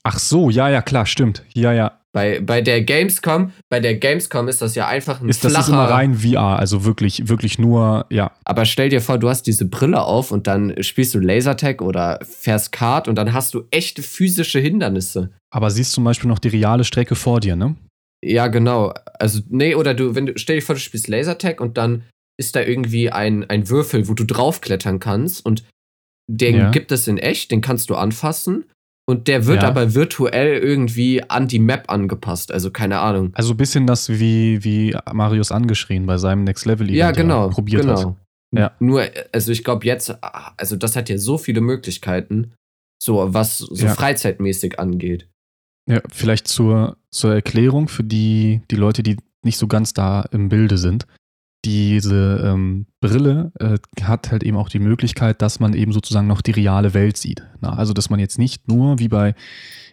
Ach 0.02 0.18
so, 0.18 0.49
ja, 0.49 0.70
ja, 0.70 0.82
klar, 0.82 1.06
stimmt. 1.06 1.43
Ja, 1.54 1.72
ja. 1.72 1.99
Bei, 2.14 2.39
bei 2.41 2.64
der 2.64 2.82
Gamescom, 2.82 3.52
bei 3.70 3.80
der 3.80 3.93
Gamescom 3.93 4.47
ist 4.47 4.64
das 4.64 4.74
ja 4.74 4.88
einfach 4.88 5.22
ein 5.22 5.30
Ist 5.30 5.45
das 5.45 5.52
flacher, 5.52 5.68
ist 5.68 5.70
immer 5.70 5.84
rein 5.84 6.16
VR, 6.16 6.58
also 6.58 6.84
wirklich, 6.84 7.30
wirklich 7.30 7.60
nur, 7.60 8.08
ja. 8.10 8.32
Aber 8.43 8.66
stell 8.66 8.89
dir 8.89 9.02
vor, 9.02 9.20
du 9.20 9.30
hast 9.30 9.43
diese 9.43 9.66
Brille 9.66 10.02
auf 10.02 10.32
und 10.32 10.47
dann 10.47 10.82
spielst 10.82 11.14
du 11.14 11.20
Lasertag 11.20 11.84
oder 11.84 12.18
fährst 12.24 12.72
Kart 12.72 13.08
und 13.08 13.14
dann 13.18 13.34
hast 13.34 13.54
du 13.54 13.66
echte 13.70 14.02
physische 14.02 14.58
Hindernisse. 14.58 15.30
Aber 15.52 15.70
siehst 15.70 15.91
zum 15.91 16.06
Beispiel 16.06 16.28
noch 16.28 16.39
die 16.39 16.47
reale 16.47 16.86
Strecke 16.86 17.14
vor 17.14 17.39
dir, 17.39 17.56
ne? 17.56 17.76
Ja, 18.24 18.48
genau. 18.48 18.94
Also, 19.20 19.42
nee, 19.50 19.76
oder 19.76 19.94
du, 19.94 20.14
wenn 20.16 20.28
du, 20.28 20.34
stell 20.38 20.58
dir 20.58 20.62
vor, 20.62 20.76
du 20.76 20.82
spielst 20.82 21.08
Lasertag 21.08 21.60
und 21.60 21.78
dann 21.78 22.04
ist 22.40 22.56
da 22.56 22.62
irgendwie 22.62 23.10
ein, 23.12 23.50
ein 23.50 23.70
Würfel, 23.70 24.08
wo 24.08 24.14
du 24.14 24.24
draufklettern 24.26 25.00
kannst 25.00 25.46
und 25.46 25.64
den 26.30 26.56
Ja. 26.56 26.72
gibt 26.72 26.92
es 26.92 27.08
in 27.08 27.18
echt, 27.18 27.52
den 27.52 27.62
kannst 27.62 27.90
du 27.90 27.96
anfassen 27.96 28.66
und 29.08 29.28
der 29.28 29.46
wird 29.48 29.64
Ja. 29.64 29.70
aber 29.70 29.96
virtuell 29.96 30.58
irgendwie 30.60 31.24
an 31.24 31.48
die 31.48 31.60
Map 31.60 31.92
angepasst. 31.92 32.52
Also, 32.52 32.72
keine 32.72 33.00
Ahnung. 33.00 33.32
Also 33.34 33.54
ein 33.54 33.58
bisschen 33.58 33.88
das, 33.88 34.08
wie, 34.10 34.64
wie 34.64 34.96
Marius 35.12 35.52
angeschrien 35.52 36.06
bei 36.06 36.18
seinem 36.18 36.44
Next 36.44 36.66
Level 36.66 36.88
Event 36.88 36.98
Ja, 36.98 37.12
genau. 37.12 37.50
probiert 37.50 37.82
genau. 37.82 38.00
hat. 38.12 38.16
Ja. 38.54 38.72
Nur, 38.80 39.04
also 39.32 39.52
ich 39.52 39.64
glaube 39.64 39.86
jetzt, 39.86 40.14
also 40.58 40.76
das 40.76 40.96
hat 40.96 41.10
ja 41.10 41.18
so 41.18 41.38
viele 41.38 41.62
Möglichkeiten. 41.62 42.54
So, 43.02 43.34
was 43.34 43.58
so 43.58 43.86
Ja. 43.86 43.94
freizeitmäßig 43.96 44.78
angeht. 44.80 45.28
Ja, 45.88 46.02
vielleicht 46.10 46.48
zur, 46.48 46.98
zur 47.10 47.34
Erklärung 47.34 47.88
für 47.88 48.04
die, 48.04 48.62
die 48.70 48.76
Leute, 48.76 49.04
die 49.04 49.18
nicht 49.44 49.58
so 49.58 49.68
ganz 49.68 49.94
da 49.94 50.22
im 50.32 50.50
Bilde 50.50 50.78
sind. 50.78 51.08
Diese 51.64 52.42
ähm, 52.44 52.88
Brille 53.02 53.52
äh, 53.60 53.78
hat 54.04 54.32
halt 54.32 54.42
eben 54.42 54.58
auch 54.58 54.70
die 54.70 54.80
Möglichkeit, 54.80 55.44
dass 55.44 55.60
man 55.60 55.76
eben 55.76 55.92
sozusagen 55.92 56.26
noch 56.26 56.42
die 56.42 56.52
reale 56.52 56.96
Welt 56.96 57.18
sieht. 57.18 57.46
Na, 57.60 57.74
also, 57.74 57.94
dass 57.94 58.10
man 58.10 58.20
jetzt 58.20 58.40
nicht 58.40 58.68
nur 58.68 58.98
wie 58.98 59.10
bei, 59.10 59.36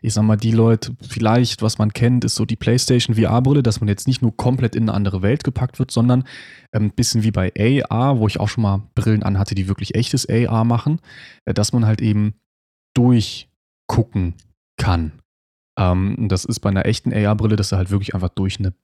ich 0.01 0.15
sag 0.15 0.23
mal, 0.23 0.37
die 0.37 0.51
Leute, 0.51 0.97
vielleicht, 1.07 1.61
was 1.61 1.77
man 1.77 1.93
kennt, 1.93 2.25
ist 2.25 2.37
so 2.37 2.47
die 2.47 2.57
PlayStation 2.57 3.17
VR-Brille, 3.17 3.63
dass 3.63 3.81
man 3.81 3.89
jetzt 3.89 4.07
nicht 4.07 4.23
nur 4.23 4.35
komplett 4.35 4.75
in 4.75 4.85
eine 4.85 4.95
andere 4.95 5.21
Welt 5.21 5.45
gepackt 5.45 5.79
wird, 5.79 5.91
sondern 5.91 6.25
ein 6.73 6.85
ähm, 6.85 6.91
bisschen 6.91 7.23
wie 7.23 7.33
bei 7.33 7.53
AR, 7.59 8.19
wo 8.19 8.27
ich 8.27 8.41
auch 8.41 8.49
schon 8.49 8.63
mal 8.63 8.89
Brillen 8.95 9.23
anhatte, 9.23 9.55
die 9.55 9.69
wirklich 9.69 9.95
echtes 9.95 10.27
AR 10.27 10.65
machen, 10.65 11.01
äh, 11.45 11.53
dass 11.53 11.75
man 11.75 11.85
halt 11.85 12.01
eben 12.01 12.35
durchgucken 12.95 14.35
kann. 14.79 15.13
Ähm, 15.79 16.29
das 16.29 16.45
ist 16.45 16.61
bei 16.61 16.69
einer 16.69 16.85
echten 16.85 17.13
AR-Brille, 17.13 17.57
dass 17.57 17.71
du 17.71 17.77
halt 17.77 17.91
wirklich 17.91 18.15
einfach 18.15 18.31
durch 18.31 18.59
eine 18.59 18.75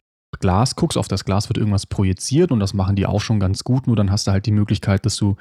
Glas 0.41 0.77
guckst, 0.77 0.99
auf 0.99 1.09
das 1.09 1.25
Glas 1.25 1.49
wird 1.49 1.59
irgendwas 1.59 1.87
projiziert 1.87 2.53
und 2.53 2.61
das 2.61 2.75
machen 2.75 2.97
die 2.97 3.07
auch 3.07 3.21
schon 3.21 3.41
ganz 3.41 3.65
gut, 3.65 3.87
nur 3.87 3.97
dann 3.97 4.11
hast 4.11 4.27
du 4.27 4.33
halt 4.33 4.47
die 4.47 4.53
Möglichkeit, 4.53 5.07
dass 5.07 5.17
du, 5.17 5.37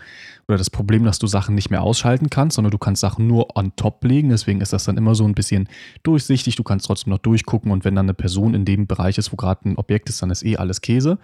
oder 0.47 0.57
das 0.57 0.69
Problem, 0.69 1.03
dass 1.03 1.19
du 1.19 1.27
Sachen 1.27 1.55
nicht 1.55 1.69
mehr 1.69 1.81
ausschalten 1.81 2.29
kannst, 2.29 2.55
sondern 2.55 2.71
du 2.71 2.77
kannst 2.77 3.01
Sachen 3.01 3.27
nur 3.27 3.57
on 3.57 3.75
top 3.75 4.03
legen, 4.03 4.29
deswegen 4.29 4.61
ist 4.61 4.73
das 4.73 4.85
dann 4.85 4.97
immer 4.97 5.15
so 5.15 5.25
ein 5.25 5.33
bisschen 5.33 5.67
durchsichtig, 6.03 6.55
du 6.55 6.63
kannst 6.63 6.85
trotzdem 6.85 7.11
noch 7.11 7.19
durchgucken 7.19 7.71
und 7.71 7.85
wenn 7.85 7.95
dann 7.95 8.05
eine 8.05 8.13
Person 8.13 8.53
in 8.53 8.65
dem 8.65 8.87
Bereich 8.87 9.17
ist, 9.17 9.31
wo 9.31 9.35
gerade 9.35 9.69
ein 9.69 9.77
Objekt 9.77 10.09
ist, 10.09 10.21
dann 10.21 10.31
ist 10.31 10.45
eh 10.45 10.57
alles 10.57 10.81
Käse. 10.81 11.17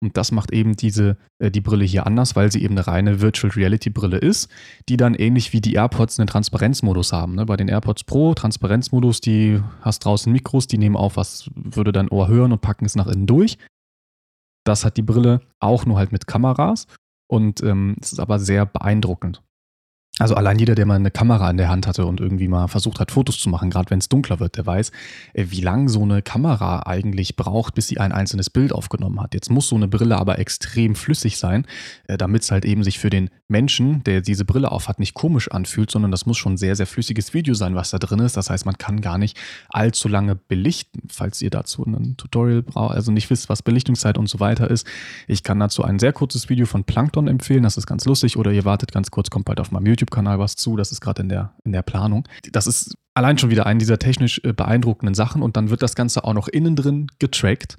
Und 0.00 0.16
das 0.16 0.30
macht 0.30 0.52
eben 0.52 0.76
diese, 0.76 1.16
äh, 1.38 1.50
die 1.50 1.60
Brille 1.60 1.84
hier 1.84 2.06
anders, 2.06 2.36
weil 2.36 2.52
sie 2.52 2.62
eben 2.62 2.76
eine 2.76 2.86
reine 2.86 3.20
Virtual 3.20 3.52
Reality 3.52 3.90
Brille 3.90 4.18
ist, 4.18 4.48
die 4.88 4.96
dann 4.96 5.14
ähnlich 5.14 5.52
wie 5.52 5.60
die 5.60 5.74
AirPods 5.74 6.18
einen 6.18 6.28
Transparenzmodus 6.28 7.12
haben. 7.12 7.34
Ne? 7.34 7.46
Bei 7.46 7.56
den 7.56 7.68
AirPods 7.68 8.04
Pro, 8.04 8.34
Transparenzmodus, 8.34 9.20
die 9.20 9.60
hast 9.80 10.04
draußen 10.04 10.32
Mikros, 10.32 10.68
die 10.68 10.78
nehmen 10.78 10.96
auf, 10.96 11.16
was 11.16 11.50
würde 11.54 11.90
dein 11.90 12.08
Ohr 12.08 12.28
hören 12.28 12.52
und 12.52 12.60
packen 12.60 12.84
es 12.84 12.94
nach 12.94 13.08
innen 13.08 13.26
durch. 13.26 13.58
Das 14.64 14.84
hat 14.84 14.96
die 14.96 15.02
Brille 15.02 15.40
auch 15.60 15.84
nur 15.84 15.98
halt 15.98 16.12
mit 16.12 16.26
Kameras 16.26 16.86
und 17.28 17.62
ähm, 17.62 17.96
es 18.00 18.12
ist 18.12 18.20
aber 18.20 18.38
sehr 18.38 18.66
beeindruckend. 18.66 19.42
Also 20.18 20.34
allein 20.34 20.58
jeder, 20.58 20.74
der 20.74 20.84
mal 20.84 20.96
eine 20.96 21.10
Kamera 21.10 21.48
in 21.50 21.56
der 21.56 21.68
Hand 21.68 21.86
hatte 21.86 22.04
und 22.04 22.20
irgendwie 22.20 22.48
mal 22.48 22.66
versucht 22.66 22.98
hat, 22.98 23.12
Fotos 23.12 23.38
zu 23.38 23.48
machen, 23.48 23.70
gerade 23.70 23.90
wenn 23.90 24.00
es 24.00 24.08
dunkler 24.08 24.40
wird, 24.40 24.56
der 24.56 24.66
weiß, 24.66 24.90
äh, 25.34 25.46
wie 25.48 25.60
lang 25.60 25.88
so 25.88 26.02
eine 26.02 26.22
Kamera 26.22 26.82
eigentlich 26.86 27.36
braucht, 27.36 27.74
bis 27.74 27.86
sie 27.86 27.98
ein 27.98 28.12
einzelnes 28.12 28.50
Bild 28.50 28.72
aufgenommen 28.72 29.20
hat. 29.20 29.34
Jetzt 29.34 29.50
muss 29.50 29.68
so 29.68 29.76
eine 29.76 29.86
Brille 29.86 30.16
aber 30.16 30.38
extrem 30.38 30.94
flüssig 30.94 31.38
sein, 31.38 31.66
äh, 32.08 32.18
damit 32.18 32.42
es 32.42 32.50
halt 32.50 32.64
eben 32.64 32.82
sich 32.82 32.98
für 32.98 33.10
den 33.10 33.30
Menschen, 33.46 34.02
der 34.04 34.20
diese 34.20 34.44
Brille 34.44 34.72
aufhat, 34.72 34.98
nicht 34.98 35.14
komisch 35.14 35.50
anfühlt, 35.50 35.90
sondern 35.90 36.10
das 36.10 36.26
muss 36.26 36.36
schon 36.36 36.56
sehr, 36.56 36.76
sehr 36.76 36.86
flüssiges 36.86 37.32
Video 37.32 37.54
sein, 37.54 37.74
was 37.74 37.90
da 37.90 37.98
drin 37.98 38.18
ist. 38.18 38.36
Das 38.36 38.50
heißt, 38.50 38.66
man 38.66 38.76
kann 38.76 39.00
gar 39.00 39.18
nicht 39.18 39.38
allzu 39.70 40.08
lange 40.08 40.34
belichten, 40.34 41.02
falls 41.08 41.40
ihr 41.40 41.50
dazu 41.50 41.84
ein 41.84 42.16
Tutorial 42.16 42.62
braucht, 42.62 42.94
also 42.94 43.12
nicht 43.12 43.30
wisst, 43.30 43.48
was 43.48 43.62
Belichtungszeit 43.62 44.18
und 44.18 44.28
so 44.28 44.40
weiter 44.40 44.68
ist. 44.68 44.86
Ich 45.28 45.44
kann 45.44 45.60
dazu 45.60 45.84
ein 45.84 45.98
sehr 45.98 46.12
kurzes 46.12 46.48
Video 46.48 46.66
von 46.66 46.84
Plankton 46.84 47.28
empfehlen, 47.28 47.62
das 47.62 47.76
ist 47.76 47.86
ganz 47.86 48.04
lustig, 48.04 48.36
oder 48.36 48.50
ihr 48.52 48.64
wartet 48.64 48.92
ganz 48.92 49.10
kurz, 49.10 49.30
kommt 49.30 49.46
bald 49.46 49.60
auf 49.60 49.70
meinem 49.70 49.86
YouTube 49.86 50.07
YouTube-Kanal 50.08 50.38
was 50.38 50.56
zu. 50.56 50.76
Das 50.76 50.92
ist 50.92 51.00
gerade 51.00 51.22
in 51.22 51.28
der, 51.28 51.54
in 51.64 51.72
der 51.72 51.82
Planung. 51.82 52.26
Das 52.52 52.66
ist 52.66 52.94
allein 53.14 53.38
schon 53.38 53.50
wieder 53.50 53.66
eine 53.66 53.78
dieser 53.78 53.98
technisch 53.98 54.40
äh, 54.44 54.52
beeindruckenden 54.52 55.14
Sachen 55.14 55.42
und 55.42 55.56
dann 55.56 55.70
wird 55.70 55.82
das 55.82 55.94
Ganze 55.94 56.24
auch 56.24 56.34
noch 56.34 56.48
innen 56.48 56.76
drin 56.76 57.08
getrackt. 57.18 57.78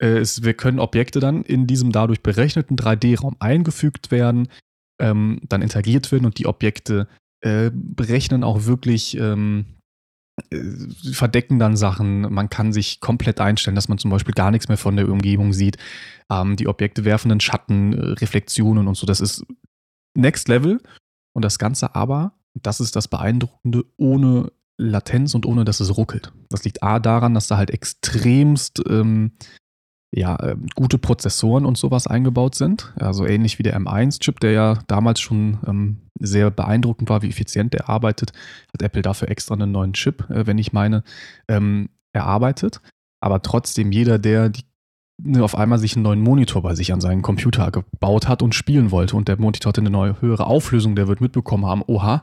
Äh, 0.00 0.18
es, 0.18 0.42
wir 0.42 0.54
können 0.54 0.78
Objekte 0.78 1.20
dann 1.20 1.42
in 1.42 1.66
diesem 1.66 1.92
dadurch 1.92 2.22
berechneten 2.22 2.76
3D-Raum 2.76 3.36
eingefügt 3.38 4.10
werden, 4.10 4.48
ähm, 5.00 5.40
dann 5.48 5.62
interagiert 5.62 6.10
werden 6.12 6.26
und 6.26 6.38
die 6.38 6.46
Objekte 6.46 7.08
äh, 7.42 7.70
berechnen 7.72 8.44
auch 8.44 8.64
wirklich. 8.64 9.16
Ähm, 9.16 9.66
äh, 10.50 10.58
verdecken 11.14 11.58
dann 11.58 11.78
Sachen. 11.78 12.20
Man 12.30 12.50
kann 12.50 12.70
sich 12.70 13.00
komplett 13.00 13.40
einstellen, 13.40 13.74
dass 13.74 13.88
man 13.88 13.96
zum 13.96 14.10
Beispiel 14.10 14.34
gar 14.34 14.50
nichts 14.50 14.68
mehr 14.68 14.76
von 14.76 14.94
der 14.94 15.08
Umgebung 15.08 15.54
sieht. 15.54 15.78
Ähm, 16.30 16.56
die 16.56 16.68
Objekte 16.68 17.06
werfen 17.06 17.30
dann 17.30 17.40
Schatten, 17.40 17.94
äh, 17.94 18.00
Reflexionen 18.20 18.86
und 18.86 18.98
so. 18.98 19.06
Das 19.06 19.22
ist 19.22 19.46
Next 20.14 20.48
Level. 20.48 20.78
Und 21.36 21.44
das 21.44 21.58
Ganze 21.58 21.94
aber, 21.94 22.32
das 22.54 22.80
ist 22.80 22.96
das 22.96 23.08
Beeindruckende, 23.08 23.84
ohne 23.98 24.50
Latenz 24.78 25.34
und 25.34 25.44
ohne 25.44 25.66
dass 25.66 25.80
es 25.80 25.94
ruckelt. 25.94 26.32
Das 26.48 26.64
liegt 26.64 26.82
A 26.82 26.98
daran, 26.98 27.34
dass 27.34 27.46
da 27.46 27.58
halt 27.58 27.70
extremst 27.70 28.82
ähm, 28.88 29.32
ja, 30.14 30.36
äh, 30.36 30.56
gute 30.76 30.96
Prozessoren 30.96 31.66
und 31.66 31.76
sowas 31.76 32.06
eingebaut 32.06 32.54
sind. 32.54 32.94
Also 32.96 33.26
ähnlich 33.26 33.58
wie 33.58 33.64
der 33.64 33.78
M1-Chip, 33.78 34.40
der 34.40 34.52
ja 34.52 34.78
damals 34.86 35.20
schon 35.20 35.58
ähm, 35.66 35.98
sehr 36.18 36.50
beeindruckend 36.50 37.10
war, 37.10 37.20
wie 37.20 37.28
effizient 37.28 37.74
der 37.74 37.90
arbeitet, 37.90 38.32
hat 38.72 38.80
Apple 38.80 39.02
dafür 39.02 39.28
extra 39.28 39.56
einen 39.56 39.72
neuen 39.72 39.92
Chip, 39.92 40.30
äh, 40.30 40.46
wenn 40.46 40.56
ich 40.56 40.72
meine, 40.72 41.04
ähm, 41.48 41.90
erarbeitet. 42.14 42.80
Aber 43.20 43.42
trotzdem, 43.42 43.92
jeder, 43.92 44.18
der 44.18 44.48
die 44.48 44.64
auf 45.38 45.56
einmal 45.56 45.78
sich 45.78 45.94
einen 45.94 46.02
neuen 46.02 46.20
Monitor 46.20 46.62
bei 46.62 46.74
sich 46.74 46.92
an 46.92 47.00
seinen 47.00 47.22
Computer 47.22 47.70
gebaut 47.70 48.28
hat 48.28 48.42
und 48.42 48.54
spielen 48.54 48.90
wollte 48.90 49.16
und 49.16 49.28
der 49.28 49.40
Monitor 49.40 49.70
hatte 49.70 49.80
eine 49.80 49.90
neue 49.90 50.20
höhere 50.20 50.46
Auflösung, 50.46 50.94
der 50.94 51.08
wird 51.08 51.20
mitbekommen 51.20 51.64
haben, 51.64 51.82
oha, 51.86 52.22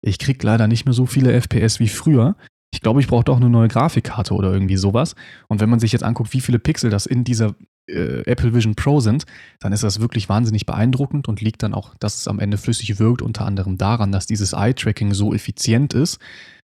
ich 0.00 0.18
krieg 0.18 0.42
leider 0.42 0.66
nicht 0.66 0.84
mehr 0.84 0.94
so 0.94 1.06
viele 1.06 1.32
FPS 1.32 1.80
wie 1.80 1.88
früher. 1.88 2.36
Ich 2.72 2.80
glaube, 2.80 3.00
ich 3.00 3.06
brauche 3.06 3.24
doch 3.24 3.36
eine 3.36 3.48
neue 3.48 3.68
Grafikkarte 3.68 4.34
oder 4.34 4.52
irgendwie 4.52 4.76
sowas. 4.76 5.14
Und 5.48 5.60
wenn 5.60 5.70
man 5.70 5.80
sich 5.80 5.92
jetzt 5.92 6.02
anguckt, 6.02 6.32
wie 6.32 6.40
viele 6.40 6.58
Pixel 6.58 6.90
das 6.90 7.06
in 7.06 7.24
dieser 7.24 7.54
äh, 7.88 8.22
Apple 8.24 8.52
Vision 8.52 8.74
Pro 8.74 9.00
sind, 9.00 9.24
dann 9.60 9.72
ist 9.72 9.84
das 9.84 10.00
wirklich 10.00 10.28
wahnsinnig 10.28 10.66
beeindruckend 10.66 11.28
und 11.28 11.40
liegt 11.40 11.62
dann 11.62 11.72
auch, 11.72 11.94
dass 12.00 12.16
es 12.16 12.28
am 12.28 12.40
Ende 12.40 12.58
flüssig 12.58 12.98
wirkt, 12.98 13.22
unter 13.22 13.46
anderem 13.46 13.78
daran, 13.78 14.12
dass 14.12 14.26
dieses 14.26 14.52
Eye-Tracking 14.52 15.14
so 15.14 15.32
effizient 15.32 15.94
ist, 15.94 16.18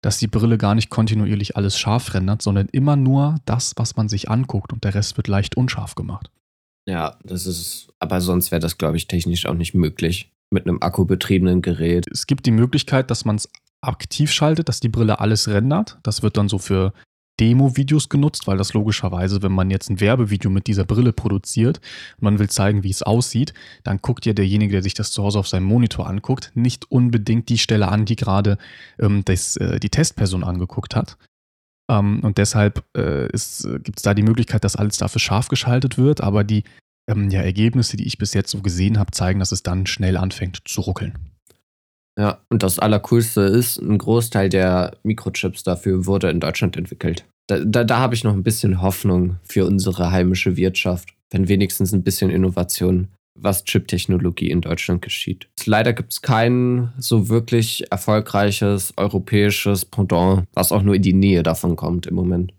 dass 0.04 0.20
die 0.20 0.28
Brille 0.28 0.58
gar 0.60 0.76
nicht 0.76 0.90
kontinuierlich 0.90 1.56
alles 1.58 1.80
scharf 1.80 2.14
rendert, 2.14 2.42
sondern 2.42 2.68
immer 2.68 2.96
nur 2.96 3.38
das, 3.46 3.74
was 3.78 3.96
man 3.96 4.10
sich 4.10 4.30
anguckt 4.30 4.74
und 4.74 4.84
der 4.84 4.94
Rest 4.94 5.18
wird 5.18 5.30
leicht 5.30 5.58
unscharf 5.58 5.96
gemacht. 5.96 6.30
Ja, 6.86 7.18
das 7.24 7.48
ist, 7.48 7.88
aber 8.00 8.20
sonst 8.20 8.52
wäre 8.52 8.60
das, 8.60 8.78
glaube 8.78 8.98
ich, 8.98 9.08
technisch 9.08 9.46
auch 9.46 9.54
nicht 9.54 9.74
möglich 9.74 10.32
mit 10.52 10.68
einem 10.68 10.82
akkubetriebenen 10.82 11.62
Gerät. 11.62 12.06
Es 12.12 12.28
gibt 12.28 12.46
die 12.46 12.52
Möglichkeit, 12.52 13.10
dass 13.10 13.24
man 13.24 13.38
es 13.38 13.50
aktiv 13.82 14.32
schaltet, 14.32 14.68
dass 14.68 14.82
die 14.82 14.90
Brille 14.90 15.22
alles 15.22 15.48
rendert. 15.48 15.98
Das 16.04 16.22
wird 16.22 16.36
dann 16.36 16.50
so 16.50 16.58
für 16.58 16.94
Demo-Videos 17.40 18.10
genutzt, 18.10 18.46
weil 18.48 18.58
das 18.58 18.74
logischerweise, 18.74 19.42
wenn 19.42 19.52
man 19.52 19.72
jetzt 19.72 19.90
ein 19.90 20.00
Werbevideo 20.00 20.52
mit 20.52 20.68
dieser 20.68 20.86
Brille 20.86 21.14
produziert 21.14 21.80
und 22.18 22.24
man 22.24 22.40
will 22.40 22.50
zeigen, 22.50 22.84
wie 22.84 22.92
es 22.92 23.02
aussieht, 23.02 23.54
dann 23.84 24.00
guckt 24.02 24.26
ja 24.26 24.34
derjenige, 24.34 24.74
der 24.74 24.84
sich 24.84 24.94
das 24.94 25.12
zu 25.12 25.24
Hause 25.24 25.40
auf 25.40 25.48
seinem 25.48 25.66
Monitor 25.66 26.08
anguckt, 26.08 26.52
nicht 26.54 26.92
unbedingt 26.92 27.50
die 27.50 27.58
Stelle 27.58 27.88
an, 27.88 28.06
die 28.06 28.16
gerade 28.16 28.58
ähm, 29.00 29.24
das, 29.26 29.58
äh, 29.58 29.80
die 29.80 29.90
Testperson 29.90 30.44
angeguckt 30.44 30.96
hat. 30.96 31.18
Ähm, 31.90 32.20
und 32.24 32.38
deshalb 32.38 32.84
äh, 32.96 33.28
gibt 33.28 33.98
es 33.98 34.04
da 34.04 34.14
die 34.14 34.24
Möglichkeit, 34.24 34.64
dass 34.64 34.76
alles 34.76 34.98
dafür 34.98 35.20
scharf 35.20 35.48
geschaltet 35.48 35.98
wird, 35.98 36.22
aber 36.22 36.44
die 36.44 36.64
ähm, 37.10 37.30
ja, 37.30 37.42
Ergebnisse, 37.42 37.98
die 37.98 38.06
ich 38.06 38.18
bis 38.18 38.34
jetzt 38.34 38.52
so 38.52 38.62
gesehen 38.62 39.00
habe, 39.00 39.12
zeigen, 39.12 39.40
dass 39.40 39.52
es 39.52 39.64
dann 39.64 39.86
schnell 39.88 40.18
anfängt 40.18 40.62
zu 40.66 40.82
ruckeln. 40.82 41.33
Ja, 42.20 42.42
und 42.50 42.62
das 42.62 42.80
Allercoolste 42.80 43.42
ist, 43.42 43.80
ein 43.80 43.98
Großteil 43.98 44.50
der 44.50 44.98
Mikrochips 45.04 45.64
dafür 45.64 46.06
wurde 46.06 46.30
in 46.30 46.40
Deutschland 46.40 46.78
entwickelt. 46.78 47.26
Da, 47.48 47.60
da, 47.60 47.84
da 47.84 48.00
habe 48.00 48.16
ich 48.16 48.24
noch 48.24 48.34
ein 48.34 48.44
bisschen 48.44 48.82
Hoffnung 48.82 49.38
für 49.44 49.66
unsere 49.66 50.12
heimische 50.12 50.56
Wirtschaft, 50.56 51.14
wenn 51.32 51.48
wenigstens 51.48 51.92
ein 51.92 52.04
bisschen 52.04 52.30
Innovation, 52.30 53.10
was 53.38 53.64
Chip-Technologie 53.66 54.50
in 54.50 54.62
Deutschland 54.62 55.02
geschieht. 55.02 55.50
Leider 55.66 55.94
gibt 55.94 56.14
es 56.14 56.22
kein 56.22 56.94
so 56.98 57.30
wirklich 57.30 57.92
erfolgreiches 57.92 58.94
europäisches 58.96 59.86
Pendant, 59.86 60.46
was 60.54 60.72
auch 60.72 60.84
nur 60.84 60.96
in 60.96 61.02
die 61.02 61.14
Nähe 61.14 61.44
davon 61.44 61.76
kommt 61.76 62.06
im 62.06 62.16
Moment. 62.16 62.54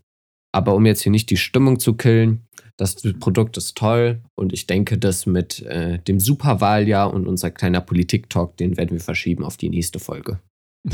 Aber 0.53 0.75
um 0.75 0.85
jetzt 0.85 1.03
hier 1.03 1.13
nicht 1.13 1.31
die 1.31 1.37
Stimmung 1.37 1.79
zu 1.79 1.95
killen, 1.95 2.45
das 2.77 2.97
Produkt 3.21 3.57
ist 3.57 3.77
toll 3.77 4.23
und 4.35 4.53
ich 4.53 4.67
denke, 4.67 4.99
dass 4.99 5.27
mit 5.27 5.63
äh, 5.63 5.99
dem 6.01 6.19
Superwahljahr 6.19 7.13
und 7.13 7.27
unser 7.27 7.51
kleiner 7.51 7.81
Politik-Talk, 7.81 8.57
den 8.57 8.77
werden 8.77 8.93
wir 8.93 9.01
verschieben 9.01 9.45
auf 9.45 9.57
die 9.57 9.71
nächste 9.71 9.99
Folge. 9.99 10.41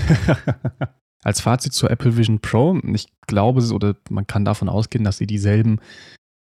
Als 1.22 1.40
Fazit 1.40 1.72
zur 1.72 1.90
Apple 1.90 2.16
Vision 2.16 2.40
Pro, 2.40 2.78
ich 2.94 3.06
glaube, 3.26 3.62
oder 3.74 3.96
man 4.08 4.26
kann 4.26 4.44
davon 4.44 4.68
ausgehen, 4.68 5.04
dass 5.04 5.18
sie 5.18 5.26
dieselben 5.26 5.80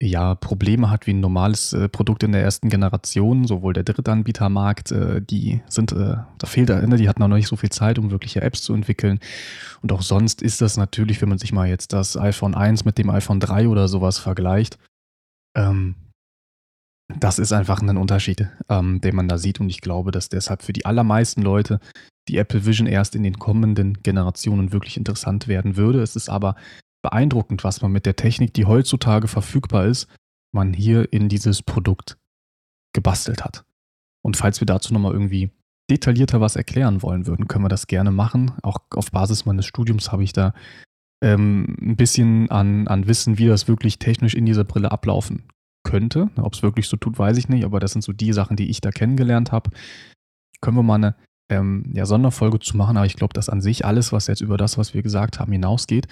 ja, 0.01 0.35
Probleme 0.35 0.89
hat 0.89 1.07
wie 1.07 1.13
ein 1.13 1.21
normales 1.21 1.71
äh, 1.71 1.87
Produkt 1.87 2.23
in 2.23 2.33
der 2.33 2.41
ersten 2.41 2.69
Generation, 2.69 3.45
sowohl 3.45 3.71
der 3.71 3.83
Drittanbietermarkt, 3.83 4.91
äh, 4.91 5.21
die 5.21 5.61
sind, 5.67 5.93
äh, 5.93 6.17
da 6.37 6.47
fehlt 6.47 6.69
die 6.69 7.09
hatten 7.09 7.23
auch 7.23 7.27
noch 7.29 7.37
nicht 7.37 7.47
so 7.47 7.55
viel 7.55 7.69
Zeit, 7.69 7.97
um 7.97 8.11
wirkliche 8.11 8.41
Apps 8.41 8.61
zu 8.61 8.73
entwickeln. 8.73 9.19
Und 9.81 9.93
auch 9.93 10.01
sonst 10.01 10.41
ist 10.41 10.59
das 10.59 10.75
natürlich, 10.75 11.21
wenn 11.21 11.29
man 11.29 11.37
sich 11.37 11.53
mal 11.53 11.69
jetzt 11.69 11.93
das 11.93 12.17
iPhone 12.17 12.55
1 12.55 12.83
mit 12.83 12.97
dem 12.97 13.09
iPhone 13.09 13.39
3 13.39 13.69
oder 13.69 13.87
sowas 13.87 14.17
vergleicht, 14.17 14.77
ähm, 15.55 15.95
das 17.19 17.39
ist 17.39 17.53
einfach 17.53 17.81
ein 17.81 17.97
Unterschied, 17.97 18.47
ähm, 18.69 18.99
den 19.01 19.15
man 19.15 19.27
da 19.27 19.37
sieht. 19.37 19.59
Und 19.59 19.69
ich 19.69 19.81
glaube, 19.81 20.11
dass 20.11 20.29
deshalb 20.29 20.63
für 20.63 20.73
die 20.73 20.85
allermeisten 20.85 21.41
Leute 21.41 21.79
die 22.27 22.37
Apple 22.37 22.65
Vision 22.65 22.87
erst 22.87 23.15
in 23.15 23.23
den 23.23 23.37
kommenden 23.37 24.01
Generationen 24.01 24.71
wirklich 24.71 24.97
interessant 24.97 25.47
werden 25.47 25.77
würde. 25.77 26.01
Es 26.01 26.15
ist 26.15 26.29
aber 26.29 26.55
beeindruckend, 27.03 27.63
was 27.63 27.81
man 27.81 27.91
mit 27.91 28.07
der 28.07 28.15
Technik, 28.15 28.53
die 28.55 28.65
heutzutage 28.65 29.27
verfügbar 29.27 29.85
ist, 29.85 30.07
man 30.51 30.73
hier 30.73 31.11
in 31.13 31.29
dieses 31.29 31.61
Produkt 31.61 32.17
gebastelt 32.93 33.43
hat. 33.43 33.63
Und 34.23 34.37
falls 34.37 34.59
wir 34.59 34.65
dazu 34.65 34.91
nochmal 34.91 35.13
irgendwie 35.13 35.51
detaillierter 35.91 36.41
was 36.41 36.55
erklären 36.55 37.03
wollen 37.03 37.27
würden, 37.27 37.47
können 37.47 37.65
wir 37.65 37.69
das 37.69 37.85
gerne 37.85 38.09
machen. 38.09 38.53
Auch 38.63 38.79
auf 38.95 39.11
Basis 39.11 39.45
meines 39.45 39.67
Studiums 39.67 40.11
habe 40.11 40.23
ich 40.23 40.33
da 40.33 40.55
ähm, 41.23 41.75
ein 41.81 41.95
bisschen 41.95 42.49
an, 42.51 42.87
an 42.87 43.07
Wissen, 43.07 43.37
wie 43.37 43.47
das 43.47 43.67
wirklich 43.67 43.99
technisch 43.99 44.35
in 44.35 44.45
dieser 44.45 44.63
Brille 44.63 44.91
ablaufen 44.91 45.43
könnte. 45.83 46.29
Ob 46.37 46.53
es 46.53 46.63
wirklich 46.63 46.87
so 46.87 46.97
tut, 46.97 47.17
weiß 47.17 47.37
ich 47.37 47.49
nicht, 47.49 47.63
aber 47.63 47.79
das 47.79 47.93
sind 47.93 48.03
so 48.03 48.11
die 48.11 48.33
Sachen, 48.33 48.57
die 48.57 48.69
ich 48.69 48.81
da 48.81 48.91
kennengelernt 48.91 49.51
habe. 49.51 49.69
Können 50.61 50.77
wir 50.77 50.83
mal 50.83 50.95
eine 50.95 51.15
ähm, 51.49 51.91
ja, 51.93 52.05
Sonderfolge 52.05 52.59
zu 52.59 52.75
machen, 52.75 52.97
aber 52.97 53.05
ich 53.05 53.15
glaube, 53.15 53.33
dass 53.33 53.49
an 53.49 53.61
sich 53.61 53.85
alles, 53.85 54.11
was 54.11 54.27
jetzt 54.27 54.41
über 54.41 54.57
das, 54.57 54.77
was 54.77 54.93
wir 54.93 55.03
gesagt 55.03 55.39
haben, 55.39 55.51
hinausgeht, 55.51 56.07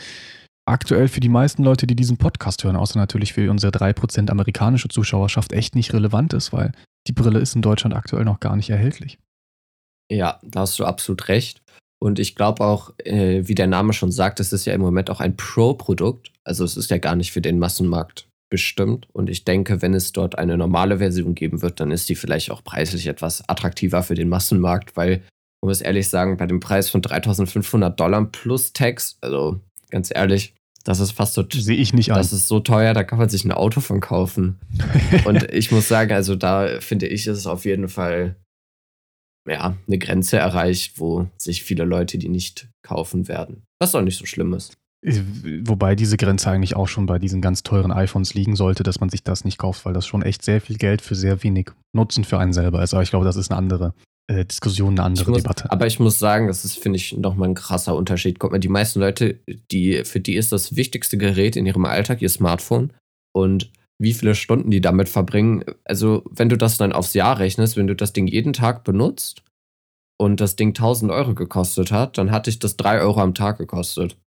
aktuell 0.66 1.08
für 1.08 1.20
die 1.20 1.30
meisten 1.30 1.64
Leute, 1.64 1.88
die 1.88 1.96
diesen 1.96 2.18
Podcast 2.18 2.64
hören, 2.64 2.76
außer 2.76 2.98
natürlich 2.98 3.34
für 3.34 3.50
unsere 3.50 3.72
3% 3.72 4.30
amerikanische 4.30 4.88
Zuschauerschaft, 4.88 5.52
echt 5.52 5.76
nicht 5.76 5.94
relevant 5.94 6.34
ist, 6.34 6.54
weil 6.54 6.72
die 7.08 7.14
Brille 7.14 7.40
ist 7.40 7.56
in 7.56 7.62
Deutschland 7.62 7.96
aktuell 7.96 8.24
noch 8.24 8.40
gar 8.40 8.56
nicht 8.56 8.70
erhältlich. 8.70 9.20
Ja, 10.10 10.40
da 10.44 10.62
hast 10.62 10.78
du 10.80 10.86
absolut 10.86 11.28
recht. 11.28 11.62
Und 12.04 12.20
ich 12.20 12.36
glaube 12.36 12.66
auch, 12.66 12.92
äh, 13.06 13.44
wie 13.46 13.56
der 13.56 13.68
Name 13.68 13.94
schon 13.94 14.12
sagt, 14.12 14.42
es 14.42 14.52
ist 14.52 14.66
ja 14.66 14.74
im 14.74 14.82
Moment 14.82 15.10
auch 15.10 15.22
ein 15.22 15.38
Pro-Produkt. 15.38 16.34
Also 16.44 16.66
es 16.66 16.76
ist 16.76 16.92
ja 16.92 16.98
gar 16.98 17.16
nicht 17.16 17.32
für 17.32 17.40
den 17.40 17.60
Massenmarkt 17.60 18.28
bestimmt. 18.50 19.08
Und 19.14 19.30
ich 19.30 19.46
denke, 19.46 19.82
wenn 19.82 19.94
es 19.94 20.12
dort 20.12 20.38
eine 20.38 20.58
normale 20.58 20.98
Version 20.98 21.34
geben 21.34 21.62
wird, 21.62 21.80
dann 21.80 21.92
ist 21.92 22.10
die 22.10 22.16
vielleicht 22.16 22.52
auch 22.52 22.62
preislich 22.62 23.08
etwas 23.08 23.48
attraktiver 23.48 24.04
für 24.04 24.16
den 24.16 24.28
Massenmarkt, 24.28 24.98
weil, 24.98 25.22
man 25.62 25.70
muss 25.70 25.80
ehrlich 25.80 26.10
sagen, 26.10 26.36
bei 26.36 26.46
dem 26.46 26.60
Preis 26.60 26.90
von 26.90 27.02
3500 27.02 27.98
Dollar 27.98 28.26
plus 28.26 28.74
Tax, 28.74 29.18
also 29.22 29.62
ganz 29.90 30.12
ehrlich, 30.14 30.56
das 30.84 31.00
ist 31.00 31.12
fast 31.12 31.36
so. 31.36 31.46
Sehe 31.50 31.78
ich 31.78 31.94
nicht 31.94 32.12
an. 32.12 32.18
Das 32.18 32.34
ist 32.34 32.50
so 32.50 32.60
teuer, 32.60 32.94
da 32.94 33.06
kann 33.06 33.18
man 33.18 33.30
sich 33.30 33.46
ein 33.46 33.54
Auto 33.54 33.80
von 33.80 34.02
kaufen. 34.02 34.60
Und 35.24 35.50
ich 35.54 35.72
muss 35.72 35.88
sagen, 35.88 36.12
also 36.12 36.36
da 36.36 36.82
finde 36.82 37.08
ich, 37.08 37.28
ist 37.28 37.38
es 37.38 37.48
auf 37.48 37.64
jeden 37.64 37.88
Fall 37.88 38.36
ja, 39.48 39.76
eine 39.88 39.98
Grenze 39.98 40.38
erreicht, 40.38 41.00
wo 41.00 41.28
sich 41.38 41.64
viele 41.64 41.84
Leute 41.84 42.18
die 42.18 42.30
nicht 42.30 42.70
kaufen 42.82 43.28
werden. 43.28 43.64
Was 43.80 43.96
auch 43.96 44.02
nicht 44.02 44.18
so 44.18 44.26
schlimm 44.26 44.54
ist. 44.54 44.78
Wobei 45.66 45.96
diese 45.96 46.16
Grenze 46.16 46.50
eigentlich 46.50 46.78
auch 46.78 46.88
schon 46.88 47.06
bei 47.06 47.20
diesen 47.20 47.42
ganz 47.42 47.64
teuren 47.64 47.92
iPhones 47.92 48.36
liegen 48.36 48.56
sollte, 48.56 48.84
dass 48.84 49.02
man 49.02 49.10
sich 49.10 49.22
das 49.24 49.44
nicht 49.44 49.58
kauft, 49.58 49.84
weil 49.84 49.94
das 49.94 50.08
schon 50.08 50.22
echt 50.22 50.44
sehr 50.44 50.62
viel 50.62 50.78
Geld 50.78 51.02
für 51.02 51.16
sehr 51.16 51.44
wenig 51.44 51.72
Nutzen 51.94 52.24
für 52.24 52.40
einen 52.40 52.54
selber 52.54 52.82
ist. 52.82 52.94
Aber 52.94 53.04
ich 53.04 53.10
glaube, 53.10 53.26
das 53.26 53.36
ist 53.36 53.52
eine 53.52 53.58
andere 53.58 53.94
äh, 54.28 54.46
Diskussion, 54.46 54.94
eine 54.94 55.04
andere 55.04 55.32
muss, 55.32 55.44
Debatte. 55.44 55.70
Aber 55.70 55.88
ich 55.88 56.00
muss 56.00 56.20
sagen, 56.20 56.48
das 56.48 56.64
ist, 56.64 56.80
finde 56.80 56.98
ich, 56.98 57.18
nochmal 57.18 57.50
ein 57.50 57.56
krasser 57.56 57.96
Unterschied. 57.98 58.40
Guck 58.40 58.54
mal, 58.54 58.60
die 58.60 58.70
meisten 58.70 59.02
Leute, 59.02 59.42
die, 59.72 60.06
für 60.06 60.22
die 60.22 60.36
ist 60.36 60.54
das 60.54 60.78
wichtigste 60.78 61.18
Gerät 61.18 61.58
in 61.58 61.66
ihrem 61.66 61.84
Alltag 61.84 62.22
ihr 62.22 62.30
Smartphone. 62.30 62.94
Und 63.34 63.72
wie 64.00 64.14
viele 64.14 64.36
Stunden 64.36 64.72
die 64.72 64.82
damit 64.82 65.10
verbringen. 65.10 65.64
Also, 65.86 66.24
wenn 66.30 66.50
du 66.50 66.58
das 66.58 66.78
dann 66.78 66.94
aufs 66.94 67.14
Jahr 67.14 67.40
rechnest, 67.40 67.78
wenn 67.78 67.88
du 67.88 67.96
das 67.96 68.14
Ding 68.14 68.28
jeden 68.28 68.54
Tag 68.54 68.84
benutzt 68.84 69.44
und 70.18 70.40
das 70.40 70.56
Ding 70.56 70.70
1000 70.70 71.12
Euro 71.12 71.36
gekostet 71.36 71.92
hat, 71.92 72.18
dann 72.18 72.32
hatte 72.32 72.50
ich 72.50 72.60
das 72.60 72.78
3 72.78 73.02
Euro 73.02 73.22
am 73.22 73.34
Tag 73.34 73.58
gekostet. 73.58 74.18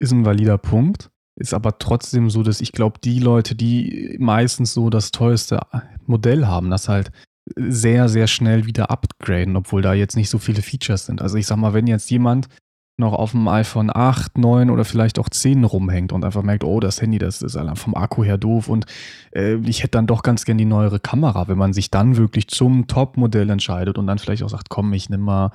Ist 0.00 0.12
ein 0.12 0.24
valider 0.24 0.58
Punkt. 0.58 1.10
Ist 1.36 1.54
aber 1.54 1.78
trotzdem 1.78 2.30
so, 2.30 2.42
dass 2.42 2.60
ich 2.60 2.70
glaube, 2.72 3.00
die 3.02 3.18
Leute, 3.18 3.56
die 3.56 4.16
meistens 4.20 4.72
so 4.72 4.88
das 4.88 5.10
teuerste 5.10 5.60
Modell 6.06 6.46
haben, 6.46 6.70
das 6.70 6.88
halt 6.88 7.10
sehr, 7.56 8.08
sehr 8.08 8.26
schnell 8.26 8.66
wieder 8.66 8.90
upgraden, 8.90 9.56
obwohl 9.56 9.82
da 9.82 9.94
jetzt 9.94 10.16
nicht 10.16 10.30
so 10.30 10.38
viele 10.38 10.62
Features 10.62 11.06
sind. 11.06 11.20
Also 11.20 11.36
ich 11.36 11.46
sag 11.46 11.56
mal, 11.56 11.74
wenn 11.74 11.86
jetzt 11.86 12.10
jemand 12.10 12.48
noch 12.96 13.12
auf 13.12 13.32
dem 13.32 13.48
iPhone 13.48 13.90
8, 13.92 14.38
9 14.38 14.70
oder 14.70 14.84
vielleicht 14.84 15.18
auch 15.18 15.28
10 15.28 15.64
rumhängt 15.64 16.12
und 16.12 16.24
einfach 16.24 16.42
merkt, 16.42 16.64
oh, 16.64 16.78
das 16.78 17.02
Handy, 17.02 17.18
das 17.18 17.42
ist 17.42 17.58
vom 17.74 17.94
Akku 17.94 18.22
her 18.22 18.38
doof 18.38 18.68
und 18.68 18.86
äh, 19.34 19.56
ich 19.66 19.82
hätte 19.82 19.92
dann 19.92 20.06
doch 20.06 20.22
ganz 20.22 20.44
gern 20.44 20.58
die 20.58 20.64
neuere 20.64 21.00
Kamera, 21.00 21.48
wenn 21.48 21.58
man 21.58 21.72
sich 21.72 21.90
dann 21.90 22.16
wirklich 22.16 22.48
zum 22.48 22.86
Top-Modell 22.86 23.50
entscheidet 23.50 23.98
und 23.98 24.06
dann 24.06 24.18
vielleicht 24.18 24.44
auch 24.44 24.48
sagt, 24.48 24.68
komm, 24.68 24.92
ich 24.92 25.10
nehme 25.10 25.24
mal 25.24 25.50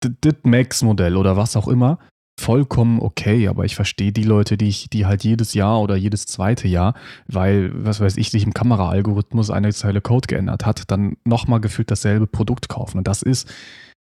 das 0.00 0.34
Max-Modell 0.42 1.16
oder 1.16 1.36
was 1.36 1.56
auch 1.56 1.68
immer, 1.68 1.98
vollkommen 2.38 3.00
okay, 3.00 3.48
aber 3.48 3.64
ich 3.64 3.74
verstehe 3.74 4.12
die 4.12 4.22
Leute, 4.22 4.56
die 4.56 4.68
ich, 4.68 4.88
die 4.90 5.06
halt 5.06 5.24
jedes 5.24 5.54
Jahr 5.54 5.80
oder 5.80 5.96
jedes 5.96 6.26
zweite 6.26 6.68
Jahr, 6.68 6.94
weil, 7.26 7.72
was 7.74 8.00
weiß 8.00 8.16
ich, 8.16 8.30
sich 8.30 8.44
im 8.44 8.54
Kameraalgorithmus 8.54 9.50
eine 9.50 9.72
Zeile 9.72 10.00
Code 10.00 10.28
geändert 10.28 10.64
hat, 10.64 10.90
dann 10.90 11.16
nochmal 11.24 11.60
gefühlt 11.60 11.90
dasselbe 11.90 12.26
Produkt 12.26 12.68
kaufen. 12.68 12.98
Und 12.98 13.08
das 13.08 13.22
ist 13.22 13.52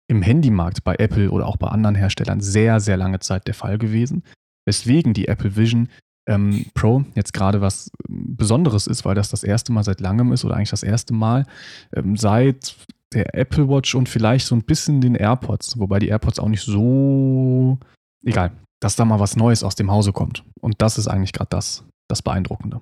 im 0.10 0.22
Handymarkt 0.22 0.84
bei 0.84 0.95
Apple 0.95 1.32
oder 1.32 1.47
auch 1.47 1.58
bei 1.58 1.68
anderen 1.68 1.95
Herstellern 1.95 2.41
sehr, 2.41 2.80
sehr 2.80 2.97
lange 2.97 3.20
Zeit 3.20 3.47
der 3.47 3.54
Fall 3.54 3.78
gewesen. 3.78 4.24
Weswegen 4.66 5.14
die 5.14 5.28
Apple 5.28 5.56
Vision 5.56 5.89
ähm, 6.28 6.66
Pro 6.74 7.04
jetzt 7.16 7.34
gerade 7.34 7.62
was 7.62 7.91
Besonderes 8.08 8.88
ist, 8.88 9.06
weil 9.06 9.16
das 9.16 9.30
das 9.30 9.43
erste 9.43 9.72
Mal 9.72 9.84
seit 9.84 9.99
langem 9.99 10.32
ist 10.32 10.45
oder 10.45 10.56
eigentlich 10.56 10.70
das 10.70 10.84
erste 10.84 11.14
Mal 11.14 11.45
ähm, 11.93 12.16
seit 12.16 12.76
der 13.14 13.36
Apple 13.36 13.68
Watch 13.70 13.93
und 13.95 14.10
vielleicht 14.10 14.47
so 14.47 14.56
ein 14.56 14.64
bisschen 14.64 15.01
den 15.01 15.16
AirPods, 15.16 15.80
wobei 15.80 15.99
die 15.99 16.08
AirPods 16.08 16.39
auch 16.39 16.47
nicht 16.47 16.64
so 16.64 17.78
egal, 18.26 18.51
dass 18.82 18.95
da 18.95 19.06
mal 19.06 19.20
was 19.20 19.36
Neues 19.36 19.64
aus 19.64 19.76
dem 19.76 19.91
Hause 19.91 20.14
kommt. 20.14 20.43
Und 20.62 20.82
das 20.82 20.97
ist 20.97 21.08
eigentlich 21.08 21.34
gerade 21.34 21.49
das, 21.49 21.84
das 22.10 22.22
Beeindruckende. 22.22 22.82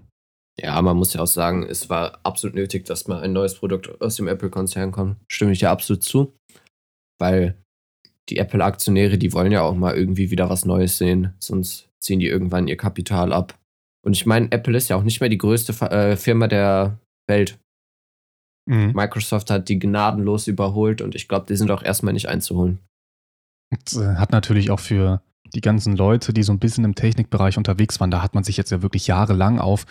Ja, 0.60 0.82
man 0.82 0.98
muss 0.98 1.14
ja 1.14 1.22
auch 1.22 1.28
sagen, 1.28 1.66
es 1.68 1.90
war 1.90 2.20
absolut 2.24 2.56
nötig, 2.56 2.86
dass 2.86 3.08
mal 3.08 3.22
ein 3.22 3.34
neues 3.34 3.56
Produkt 3.56 4.02
aus 4.02 4.16
dem 4.16 4.28
Apple-Konzern 4.28 4.92
kommt. 4.92 5.16
Stimme 5.32 5.54
ich 5.54 5.60
dir 5.60 5.72
absolut 5.72 6.04
zu. 6.04 6.34
Weil 7.22 7.56
die 8.30 8.38
Apple-Aktionäre, 8.38 9.18
die 9.18 9.32
wollen 9.32 9.52
ja 9.52 9.62
auch 9.62 9.76
mal 9.76 9.96
irgendwie 9.96 10.32
wieder 10.32 10.50
was 10.50 10.66
Neues 10.66 10.98
sehen, 10.98 11.34
sonst 11.40 11.90
ziehen 12.00 12.20
die 12.20 12.28
irgendwann 12.28 12.68
ihr 12.68 12.78
Kapital 12.78 13.32
ab. 13.32 13.58
Und 14.04 14.14
ich 14.14 14.26
meine, 14.26 14.52
Apple 14.52 14.76
ist 14.76 14.90
ja 14.90 14.96
auch 14.96 15.04
nicht 15.04 15.20
mehr 15.20 15.30
die 15.30 15.38
größte 15.38 15.74
äh, 15.92 16.18
Firma 16.18 16.48
der 16.48 17.00
Welt. 17.28 17.60
Mhm. 18.68 18.94
Microsoft 18.94 19.52
hat 19.52 19.70
die 19.70 19.80
gnadenlos 19.80 20.48
überholt 20.48 21.02
und 21.02 21.14
ich 21.14 21.28
glaube, 21.28 21.46
die 21.48 21.56
sind 21.56 21.72
auch 21.72 21.84
erstmal 21.84 22.14
nicht 22.14 22.28
einzuholen. 22.28 22.80
Das 23.86 23.98
äh, 23.98 24.16
hat 24.16 24.32
natürlich 24.32 24.72
auch 24.72 24.80
für 24.80 25.22
die 25.54 25.62
ganzen 25.62 25.96
Leute, 25.96 26.34
die 26.34 26.44
so 26.44 26.54
ein 26.54 26.60
bisschen 26.60 26.86
im 26.86 26.96
Technikbereich 26.96 27.58
unterwegs 27.58 28.00
waren, 28.00 28.12
da 28.12 28.22
hat 28.22 28.34
man 28.34 28.44
sich 28.44 28.58
jetzt 28.58 28.72
ja 28.72 28.82
wirklich 28.82 29.08
jahrelang 29.08 29.60
auf 29.60 29.86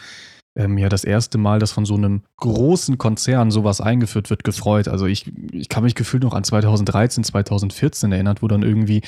ähm, 0.57 0.79
ja 0.79 0.89
das 0.89 1.05
erste 1.05 1.39
Mal, 1.39 1.61
dass 1.61 1.73
von 1.73 1.85
so 1.85 1.95
einem 1.95 2.23
großen 2.39 2.99
Konzern 2.99 3.51
sowas 3.51 3.81
eingeführt 3.81 4.31
wird, 4.31 4.43
gefreut. 4.43 4.89
Also 4.89 5.07
ich, 5.07 5.31
ich 5.53 5.69
kann 5.69 5.85
mich 5.85 5.95
gefühlt 5.95 6.25
noch 6.25 6.35
an 6.35 6.43
2013, 6.43 7.23
2014 7.25 8.11
erinnert, 8.11 8.43
wo 8.43 8.49
dann 8.49 8.63
irgendwie 8.63 9.03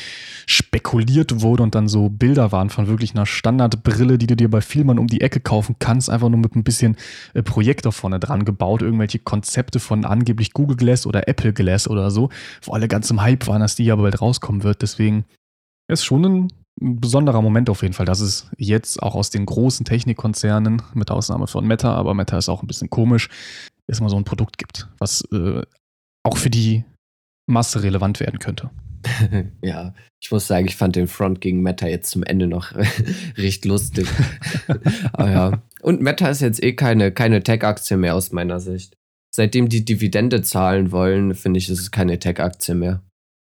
spekuliert 0.47 1.43
wurde 1.43 1.65
und 1.65 1.75
dann 1.75 1.89
so 1.89 2.09
Bilder 2.09 2.53
waren 2.53 2.71
von 2.71 2.87
wirklich 2.87 3.15
einer 3.15 3.27
Standardbrille, 3.27 4.19
die 4.19 4.29
du 4.29 4.37
dir 4.37 4.51
bei 4.51 4.61
Vielmann 4.61 4.99
um 4.99 5.09
die 5.09 5.21
Ecke 5.21 5.41
kaufen 5.41 5.77
kannst, 5.79 6.11
einfach 6.11 6.29
nur 6.29 6.39
mit 6.39 6.55
ein 6.55 6.65
bisschen 6.65 6.97
äh, 7.35 7.43
Projektor 7.43 7.93
vorne 7.93 8.21
dran 8.21 8.45
gebaut, 8.45 8.83
irgendwelche 8.83 9.19
Konzepte 9.19 9.81
von 9.81 10.05
angeblich 10.05 10.53
Google 10.53 10.77
Glass 10.77 11.07
oder 11.07 11.27
Apple 11.29 11.53
Glass 11.53 11.89
oder 11.89 12.11
so, 12.11 12.31
wo 12.63 12.73
alle 12.73 12.87
ganz 12.87 13.11
im 13.11 13.21
Hype 13.21 13.49
waren, 13.49 13.61
dass 13.61 13.75
die 13.75 13.85
ja 13.85 13.97
bald 13.97 14.21
rauskommen 14.21 14.63
wird. 14.63 14.83
Deswegen 14.83 15.25
ist 15.89 16.05
schon 16.05 16.25
ein 16.25 16.49
ein 16.83 17.01
besonderer 17.01 17.43
Moment 17.43 17.71
auf 17.71 17.83
jeden 17.83 17.95
Fall, 17.95 18.07
dass 18.07 18.21
es 18.21 18.51
jetzt 18.57 19.03
auch 19.03 19.15
aus 19.15 19.31
den 19.31 19.47
großen 19.47 19.85
Technikkonzernen, 19.85 20.83
mit 20.95 21.11
Ausnahme 21.11 21.47
von 21.47 21.67
Meta, 21.67 21.95
aber 21.95 22.15
Meta 22.15 22.37
ist 22.39 22.49
auch 22.49 22.63
ein 22.63 22.67
bisschen 22.67 22.91
komisch, 22.91 23.29
es 23.87 24.01
mal 24.01 24.09
so 24.09 24.17
ein 24.17 24.25
Produkt 24.25 24.59
gibt, 24.59 24.89
was 24.99 25.23
äh, 25.33 25.63
auch 26.25 26.37
für 26.37 26.51
die 26.51 26.85
Masse 27.47 27.83
relevant 27.83 28.21
werden 28.21 28.39
könnte. 28.39 28.71
ja, 29.63 29.95
ich 30.21 30.31
muss 30.31 30.47
sagen, 30.47 30.67
ich 30.67 30.77
fand 30.77 30.97
den 30.97 31.09
Front 31.09 31.41
gegen 31.41 31.63
Meta 31.63 31.87
jetzt 31.87 32.11
zum 32.11 32.23
Ende 32.23 32.47
noch 32.47 32.73
recht 33.37 33.65
lustig. 33.65 34.07
aber 35.13 35.31
ja. 35.31 35.63
Und 35.81 36.01
Meta 36.01 36.29
ist 36.29 36.41
jetzt 36.41 36.63
eh 36.63 36.75
keine, 36.75 37.13
keine 37.13 37.43
Tech-Aktie 37.43 37.97
mehr 37.97 38.15
aus 38.15 38.33
meiner 38.33 38.61
Sicht. 38.61 38.97
Seitdem 39.35 39.69
die 39.69 39.85
Dividende 39.85 40.43
zahlen 40.43 40.93
wollen, 40.93 41.35
finde 41.35 41.59
ich, 41.59 41.69
ist 41.69 41.81
es 41.81 41.91
keine 41.91 42.19
Tech-Aktie 42.19 42.75
mehr 42.75 43.03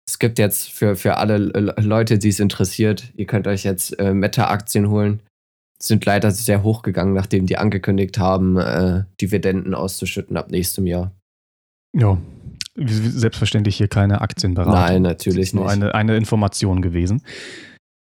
es 0.08 0.18
gibt 0.18 0.38
jetzt 0.38 0.72
für, 0.72 0.96
für 0.96 1.18
alle 1.18 1.36
Leute, 1.36 2.18
die 2.18 2.30
es 2.30 2.40
interessiert, 2.40 3.12
ihr 3.14 3.26
könnt 3.26 3.46
euch 3.46 3.62
jetzt 3.62 3.98
äh, 4.00 4.14
Meta-Aktien 4.14 4.88
holen. 4.88 5.20
Sind 5.80 6.06
leider 6.06 6.30
sehr 6.30 6.62
hoch 6.62 6.80
gegangen, 6.80 7.12
nachdem 7.12 7.44
die 7.44 7.58
angekündigt 7.58 8.18
haben, 8.18 8.56
äh, 8.56 9.04
Dividenden 9.20 9.74
auszuschütten 9.74 10.38
ab 10.38 10.50
nächstem 10.50 10.86
Jahr. 10.86 11.12
Ja, 11.94 12.16
selbstverständlich 12.74 13.76
hier 13.76 13.88
keine 13.88 14.22
Aktienberatung. 14.22 14.80
Nein, 14.80 15.02
natürlich 15.02 15.52
nur 15.52 15.66
nicht. 15.66 15.78
Nur 15.78 15.88
eine, 15.88 15.94
eine 15.94 16.16
Information 16.16 16.80
gewesen. 16.80 17.22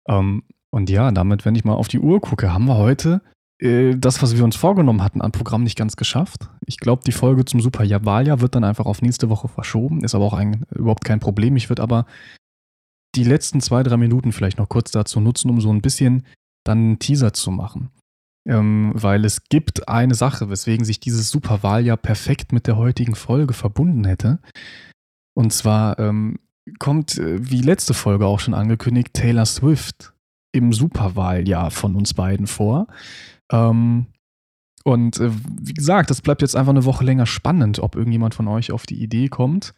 Ähm, 0.08 0.42
und 0.70 0.90
ja, 0.90 1.12
damit, 1.12 1.44
wenn 1.44 1.54
ich 1.54 1.64
mal 1.64 1.74
auf 1.74 1.86
die 1.86 2.00
Uhr 2.00 2.20
gucke, 2.20 2.52
haben 2.52 2.64
wir 2.64 2.78
heute 2.78 3.22
äh, 3.62 3.96
das, 3.96 4.20
was 4.22 4.36
wir 4.36 4.44
uns 4.44 4.56
vorgenommen 4.56 5.02
hatten, 5.02 5.20
an 5.20 5.32
Programm 5.32 5.62
nicht 5.62 5.78
ganz 5.78 5.96
geschafft. 5.96 6.50
Ich 6.66 6.78
glaube, 6.78 7.04
die 7.06 7.12
Folge 7.12 7.44
zum 7.44 7.60
Super 7.60 7.84
Wahljahr 8.04 8.40
wird 8.40 8.54
dann 8.54 8.64
einfach 8.64 8.86
auf 8.86 9.02
nächste 9.02 9.28
Woche 9.28 9.48
verschoben. 9.48 10.02
Ist 10.02 10.14
aber 10.14 10.24
auch 10.24 10.34
ein, 10.34 10.64
überhaupt 10.74 11.04
kein 11.04 11.20
Problem. 11.20 11.56
Ich 11.56 11.68
würde 11.68 11.82
aber 11.82 12.06
die 13.14 13.24
letzten 13.24 13.60
zwei, 13.60 13.82
drei 13.82 13.96
Minuten 13.96 14.32
vielleicht 14.32 14.58
noch 14.58 14.68
kurz 14.68 14.90
dazu 14.90 15.20
nutzen, 15.20 15.50
um 15.50 15.60
so 15.60 15.70
ein 15.70 15.82
bisschen 15.82 16.26
dann 16.64 16.78
einen 16.78 16.98
Teaser 16.98 17.32
zu 17.32 17.50
machen. 17.50 17.90
Ähm, 18.48 18.90
weil 18.94 19.24
es 19.24 19.44
gibt 19.44 19.88
eine 19.88 20.16
Sache, 20.16 20.50
weswegen 20.50 20.84
sich 20.84 20.98
dieses 20.98 21.30
Superwahljahr 21.30 21.96
perfekt 21.96 22.52
mit 22.52 22.66
der 22.66 22.76
heutigen 22.76 23.14
Folge 23.14 23.52
verbunden 23.52 24.04
hätte. 24.04 24.40
Und 25.34 25.52
zwar 25.52 25.98
ähm, 26.00 26.40
kommt, 26.80 27.18
äh, 27.18 27.48
wie 27.48 27.60
letzte 27.60 27.94
Folge 27.94 28.26
auch 28.26 28.40
schon 28.40 28.54
angekündigt, 28.54 29.14
Taylor 29.14 29.46
Swift 29.46 30.12
im 30.52 30.72
Superwahljahr 30.72 31.70
von 31.70 31.94
uns 31.94 32.14
beiden 32.14 32.48
vor. 32.48 32.88
Ähm, 33.52 34.06
und 34.84 35.20
äh, 35.20 35.30
wie 35.60 35.74
gesagt, 35.74 36.10
das 36.10 36.22
bleibt 36.22 36.42
jetzt 36.42 36.56
einfach 36.56 36.72
eine 36.72 36.84
Woche 36.84 37.04
länger 37.04 37.26
spannend, 37.26 37.78
ob 37.78 37.94
irgendjemand 37.94 38.34
von 38.34 38.48
euch 38.48 38.72
auf 38.72 38.84
die 38.84 39.00
Idee 39.00 39.28
kommt, 39.28 39.74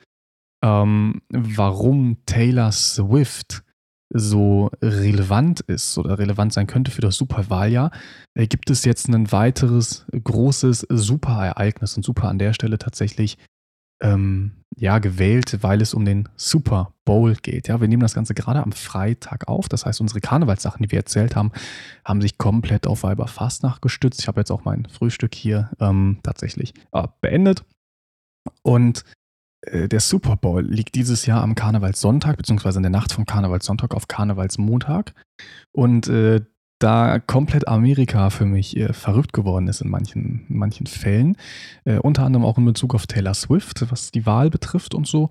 ähm, 0.65 1.21
warum 1.29 2.17
Taylor 2.25 2.73
Swift 2.73 3.63
so 4.17 4.71
relevant 4.81 5.61
ist 5.61 5.99
oder 5.99 6.19
relevant 6.19 6.53
sein 6.53 6.67
könnte 6.67 6.91
für 6.91 7.01
das 7.01 7.17
Superwahljahr, 7.17 7.91
äh, 8.35 8.47
gibt 8.47 8.71
es 8.71 8.85
jetzt 8.85 9.09
ein 9.09 9.33
weiteres 9.33 10.07
großes 10.13 10.87
Superereignis 10.89 11.97
und 11.97 12.05
Super 12.05 12.29
an 12.29 12.39
der 12.39 12.53
Stelle 12.53 12.79
tatsächlich 12.79 13.37
ähm, 14.03 14.65
ja, 14.77 14.99
gewählt, 14.99 15.59
weil 15.63 15.81
es 15.81 15.95
um 15.95 16.05
den 16.05 16.29
Super 16.37 16.93
Bowl 17.05 17.35
geht. 17.37 17.69
Ja, 17.69 17.81
wir 17.81 17.89
nehmen 17.89 18.03
das 18.03 18.15
Ganze 18.15 18.35
gerade 18.35 18.63
am 18.63 18.73
Freitag 18.73 19.47
auf. 19.47 19.69
Das 19.69 19.87
heißt, 19.87 20.01
unsere 20.01 20.21
Karnevalssachen, 20.21 20.83
die 20.83 20.91
wir 20.91 20.99
erzählt 20.99 21.37
haben, 21.37 21.53
haben 22.05 22.21
sich 22.21 22.39
komplett 22.39 22.87
auf 22.87 23.03
Weiberfastnacht 23.03 23.83
gestützt. 23.83 24.21
Ich 24.21 24.29
habe 24.29 24.41
jetzt 24.41 24.51
auch 24.51 24.65
mein 24.65 24.87
Frühstück 24.87 25.35
hier 25.35 25.71
ähm, 25.81 26.19
tatsächlich 26.23 26.75
äh, 26.93 27.07
beendet. 27.21 27.65
Und 28.63 29.05
äh, 29.63 29.89
der 29.89 30.01
Super 30.01 30.37
Bowl 30.37 30.63
liegt 30.63 30.95
dieses 30.97 31.27
Jahr 31.27 31.43
am 31.43 31.55
Karnevalssonntag, 31.55 32.37
beziehungsweise 32.37 32.79
in 32.79 32.83
der 32.83 32.91
Nacht 32.91 33.13
vom 33.13 33.27
Karnevalssonntag 33.27 33.95
auf 33.95 34.09
Karnevalsmontag. 34.09 35.15
Und 35.73 36.09
äh, 36.09 36.41
da 36.85 37.19
komplett 37.19 37.67
Amerika 37.67 38.31
für 38.31 38.45
mich 38.45 38.77
äh, 38.77 38.93
verrückt 38.93 39.33
geworden 39.33 39.69
ist 39.69 39.81
in 39.81 39.89
manchen, 39.89 40.47
in 40.49 40.59
manchen 40.59 40.87
Fällen, 40.87 41.37
äh, 41.85 41.99
unter 41.99 42.25
anderem 42.25 42.45
auch 42.45 42.59
in 42.59 42.65
Bezug 42.65 42.95
auf 42.95 43.07
Taylor 43.07 43.35
Swift, 43.35 43.91
was 43.91 44.11
die 44.11 44.27
Wahl 44.27 44.51
betrifft 44.51 44.95
und 44.95 45.07
so, 45.07 45.31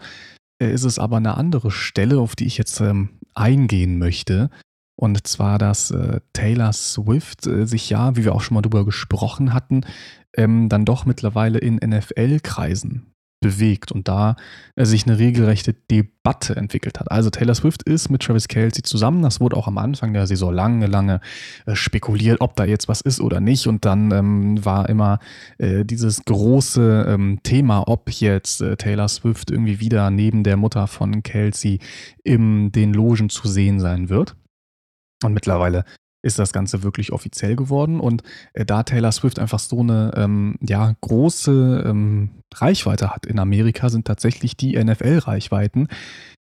äh, 0.60 0.72
ist 0.72 0.84
es 0.84 0.98
aber 0.98 1.18
eine 1.18 1.38
andere 1.38 1.70
Stelle, 1.70 2.20
auf 2.20 2.36
die 2.36 2.46
ich 2.46 2.58
jetzt 2.58 2.80
ähm, 2.82 3.10
eingehen 3.36 4.00
möchte. 4.00 4.50
Und 4.96 5.28
zwar, 5.28 5.58
dass 5.60 5.92
äh, 5.92 6.22
Taylor 6.34 6.74
Swift 6.74 7.46
äh, 7.46 7.66
sich 7.66 7.90
ja, 7.90 8.16
wie 8.16 8.26
wir 8.26 8.34
auch 8.34 8.42
schon 8.42 8.56
mal 8.56 8.62
drüber 8.62 8.86
gesprochen 8.86 9.54
hatten, 9.54 9.82
ähm, 10.36 10.70
dann 10.70 10.86
doch 10.86 11.06
mittlerweile 11.06 11.60
in 11.60 11.76
NFL-Kreisen 11.76 13.13
bewegt 13.44 13.92
und 13.92 14.08
da 14.08 14.36
äh, 14.76 14.86
sich 14.86 15.06
eine 15.06 15.20
regelrechte 15.20 15.74
Debatte 15.74 16.56
entwickelt 16.56 17.00
hat. 17.00 17.12
Also 17.12 17.30
Taylor 17.30 17.54
Swift 17.54 17.84
ist 17.84 18.10
mit 18.10 18.24
Travis 18.24 18.48
Kelsey 18.48 18.82
zusammen. 18.82 19.22
Das 19.22 19.40
wurde 19.40 19.58
auch 19.58 19.68
am 19.68 19.78
Anfang 19.78 20.14
der 20.14 20.26
Saison 20.26 20.52
lange, 20.52 20.88
lange 20.88 21.20
äh, 21.66 21.76
spekuliert, 21.76 22.42
ob 22.42 22.56
da 22.56 22.66
jetzt 22.66 22.88
was 22.88 23.02
ist 23.02 23.20
oder 23.22 23.40
nicht. 23.40 23.68
Und 23.68 23.86
dann 23.86 24.12
ähm, 24.12 24.66
war 24.66 24.90
immer 24.90 25.20
äh, 25.58 25.84
dieses 25.84 26.24
große 26.26 27.06
ähm, 27.08 27.40
Thema, 27.44 27.88
ob 27.88 28.10
jetzt 28.10 28.62
äh, 28.62 28.78
Taylor 28.78 29.10
Swift 29.10 29.52
irgendwie 29.52 29.80
wieder 29.80 30.10
neben 30.10 30.44
der 30.44 30.58
Mutter 30.58 30.88
von 30.88 31.22
Kelsey 31.22 31.80
in 32.24 32.72
den 32.72 32.94
Logen 32.94 33.30
zu 33.30 33.48
sehen 33.48 33.80
sein 33.80 34.10
wird. 34.10 34.36
Und 35.24 35.34
mittlerweile 35.34 35.84
ist 36.24 36.40
das 36.40 36.54
Ganze 36.54 36.82
wirklich 36.82 37.12
offiziell 37.12 37.56
geworden. 37.56 38.00
Und 38.00 38.24
äh, 38.54 38.66
da 38.66 38.84
Taylor 38.84 39.12
Swift 39.12 39.38
einfach 39.38 39.60
so 39.60 39.82
eine 39.82 40.14
ähm, 40.16 40.56
ja, 40.62 40.96
große 41.02 41.84
ähm, 41.86 42.32
Reichweite 42.56 43.12
hat 43.12 43.26
in 43.26 43.40
Amerika, 43.40 43.90
sind 43.90 44.08
tatsächlich 44.08 44.58
die 44.58 44.82
NFL-Reichweiten 44.82 45.90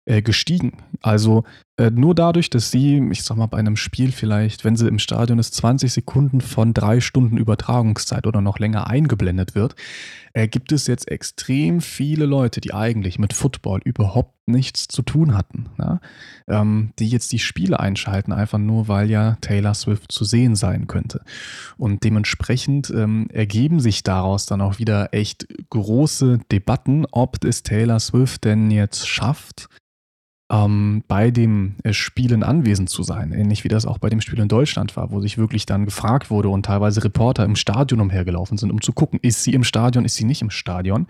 äh, 0.06 0.22
gestiegen. 0.22 0.74
Also 1.02 1.44
äh, 1.80 1.92
nur 1.92 2.14
dadurch, 2.14 2.50
dass 2.50 2.72
sie, 2.72 3.02
ich 3.10 3.24
sag 3.24 3.38
mal, 3.38 3.48
bei 3.48 3.58
einem 3.58 3.78
Spiel 3.78 4.12
vielleicht, 4.12 4.66
wenn 4.66 4.76
sie 4.76 4.90
im 4.90 5.00
Stadion 5.00 5.40
ist, 5.40 5.54
20 5.54 5.94
Sekunden 5.94 6.42
von 6.42 6.74
drei 6.74 7.00
Stunden 7.00 7.38
Übertragungszeit 7.38 8.28
oder 8.28 8.42
noch 8.42 8.60
länger 8.60 8.88
eingeblendet 8.88 9.56
wird, 9.56 9.76
äh, 10.34 10.50
gibt 10.50 10.74
es 10.74 10.88
jetzt 10.88 11.10
extrem 11.10 11.80
viele 11.80 12.26
Leute, 12.26 12.60
die 12.60 12.74
eigentlich 12.74 13.18
mit 13.18 13.32
Football 13.32 13.80
überhaupt 13.86 14.36
nichts 14.46 14.90
zu 14.90 15.04
tun 15.04 15.38
hatten, 15.38 15.68
ja? 15.78 16.02
ähm, 16.50 16.92
die 17.00 17.08
jetzt 17.08 17.32
die 17.32 17.40
Spiele 17.40 17.80
einschalten, 17.80 18.34
einfach 18.34 18.58
nur 18.58 18.90
weil 18.90 19.10
ja 19.10 19.38
Taylor 19.40 19.74
Swift 19.74 20.12
zu 20.12 20.26
sehen 20.26 20.58
sein 20.58 20.88
könnte. 20.88 21.22
Und 21.78 22.04
dementsprechend 22.04 22.90
ähm, 22.90 23.28
ergeben 23.32 23.80
sich 23.80 24.04
daraus 24.04 24.46
dann 24.46 24.60
auch 24.60 24.80
wieder 24.80 25.14
echt 25.14 25.48
große 25.70 26.40
Debatten, 26.52 27.06
ob 27.10 27.42
es 27.46 27.64
Taylor 27.64 28.02
Swift 28.02 28.44
denn 28.44 28.70
jetzt 28.70 29.08
schafft, 29.08 29.70
ähm, 30.52 31.04
bei 31.08 31.32
dem 31.32 31.76
äh, 31.84 31.94
Spielen 31.94 32.44
anwesend 32.44 32.90
zu 32.90 33.04
sein. 33.04 33.32
Ähnlich 33.32 33.64
wie 33.64 33.68
das 33.68 33.86
auch 33.86 34.00
bei 34.00 34.10
dem 34.10 34.22
Spiel 34.22 34.40
in 34.40 34.48
Deutschland 34.48 34.96
war, 34.98 35.12
wo 35.12 35.22
sich 35.22 35.38
wirklich 35.38 35.66
dann 35.66 35.86
gefragt 35.86 36.30
wurde 36.30 36.50
und 36.50 36.66
teilweise 36.66 37.04
Reporter 37.04 37.46
im 37.46 37.56
Stadion 37.56 38.02
umhergelaufen 38.02 38.58
sind, 38.58 38.72
um 38.72 38.82
zu 38.82 38.92
gucken, 38.92 39.20
ist 39.22 39.44
sie 39.44 39.54
im 39.54 39.64
Stadion, 39.64 40.06
ist 40.06 40.16
sie 40.16 40.26
nicht 40.26 40.42
im 40.42 40.50
Stadion. 40.50 41.08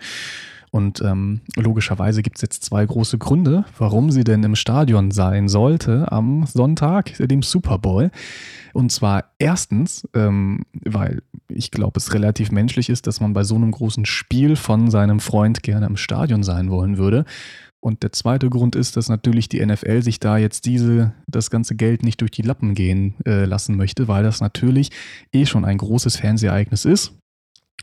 Und 0.72 1.00
ähm, 1.02 1.40
logischerweise 1.56 2.22
gibt 2.22 2.36
es 2.36 2.42
jetzt 2.42 2.62
zwei 2.64 2.86
große 2.86 3.18
Gründe, 3.18 3.64
warum 3.76 4.12
sie 4.12 4.22
denn 4.22 4.44
im 4.44 4.54
Stadion 4.54 5.10
sein 5.10 5.48
sollte 5.48 6.12
am 6.12 6.46
Sonntag, 6.46 7.16
dem 7.18 7.42
Super 7.42 7.78
Bowl. 7.78 8.12
Und 8.72 8.92
zwar 8.92 9.24
erstens, 9.40 10.08
ähm, 10.14 10.64
weil 10.72 11.22
ich 11.48 11.72
glaube, 11.72 11.98
es 11.98 12.14
relativ 12.14 12.52
menschlich 12.52 12.88
ist, 12.88 13.08
dass 13.08 13.20
man 13.20 13.32
bei 13.32 13.42
so 13.42 13.56
einem 13.56 13.72
großen 13.72 14.06
Spiel 14.06 14.54
von 14.54 14.90
seinem 14.90 15.18
Freund 15.18 15.64
gerne 15.64 15.86
im 15.86 15.96
Stadion 15.96 16.44
sein 16.44 16.70
wollen 16.70 16.98
würde. 16.98 17.24
Und 17.82 18.02
der 18.02 18.12
zweite 18.12 18.50
Grund 18.50 18.76
ist, 18.76 18.96
dass 18.96 19.08
natürlich 19.08 19.48
die 19.48 19.64
NFL 19.64 20.02
sich 20.02 20.20
da 20.20 20.36
jetzt 20.36 20.66
diese, 20.66 21.14
das 21.26 21.50
ganze 21.50 21.74
Geld 21.76 22.02
nicht 22.02 22.20
durch 22.20 22.30
die 22.30 22.42
Lappen 22.42 22.74
gehen 22.74 23.14
äh, 23.24 23.46
lassen 23.46 23.76
möchte, 23.76 24.06
weil 24.06 24.22
das 24.22 24.40
natürlich 24.40 24.90
eh 25.32 25.46
schon 25.46 25.64
ein 25.64 25.78
großes 25.78 26.16
Fernsehereignis 26.16 26.84
ist. 26.84 27.14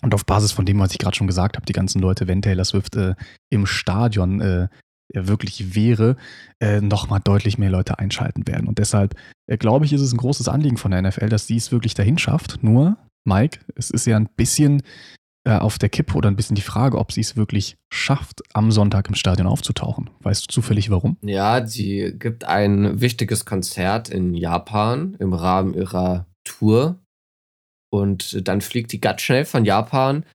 Und 0.04 0.14
auf 0.14 0.26
Basis 0.26 0.52
von 0.52 0.66
dem, 0.66 0.78
was 0.80 0.92
ich 0.92 1.00
gerade 1.00 1.18
schon 1.18 1.26
gesagt 1.26 1.58
habe, 1.58 1.66
die 1.66 1.74
ganzen 1.74 2.00
Leute, 2.00 2.28
wenn 2.28 2.44
Taylor 2.44 2.66
Swift 2.66 2.96
äh, 2.96 3.16
im 3.50 3.66
Stadion 3.66 4.42
äh, 4.42 4.68
wirklich 5.14 5.74
wäre, 5.74 6.18
äh, 6.60 6.82
nochmal 6.82 7.22
deutlich 7.24 7.58
mehr 7.58 7.72
Leute 7.72 7.98
einschalten 7.98 8.48
werden. 8.48 8.68
Und 8.68 8.78
deshalb 8.78 9.16
äh, 9.48 9.58
glaube 9.58 9.86
ich, 9.86 9.94
ist 9.94 10.02
es 10.02 10.14
ein 10.14 10.18
großes 10.18 10.48
Anliegen 10.48 10.78
von 10.78 10.92
der 10.92 11.02
NFL, 11.02 11.30
dass 11.30 11.48
sie 11.48 11.56
es 11.56 11.72
wirklich 11.72 11.96
dahin 11.96 12.20
schafft. 12.20 12.62
Nur, 12.62 12.98
Mike, 13.26 13.60
es 13.76 13.90
ist 13.90 14.06
ja 14.06 14.18
ein 14.18 14.30
bisschen 14.36 14.84
auf 15.56 15.78
der 15.78 15.90
Kippe 15.90 16.16
oder 16.16 16.30
ein 16.30 16.36
bisschen 16.36 16.56
die 16.56 16.62
Frage, 16.62 16.98
ob 16.98 17.12
sie 17.12 17.22
es 17.22 17.36
wirklich 17.36 17.78
schafft, 17.92 18.42
am 18.54 18.72
Sonntag 18.72 19.08
im 19.08 19.16
Stadion 19.16 19.48
aufzutauchen. 19.48 20.10
Weißt 20.20 20.44
du 20.44 20.54
zufällig 20.54 20.90
warum? 20.90 21.18
Ja, 21.22 21.66
sie 21.66 22.14
gibt 22.18 22.44
ein 22.44 23.00
wichtiges 23.00 23.46
Konzert 23.46 24.10
in 24.10 24.34
Japan 24.34 25.16
im 25.20 25.34
Rahmen 25.34 25.74
ihrer 25.74 26.26
Tour. 26.44 27.00
Und 27.90 28.48
dann 28.48 28.62
fliegt 28.62 28.92
die 28.92 29.00
ganz 29.00 29.22
schnell 29.22 29.46
von 29.46 29.64
Japan 29.64 30.26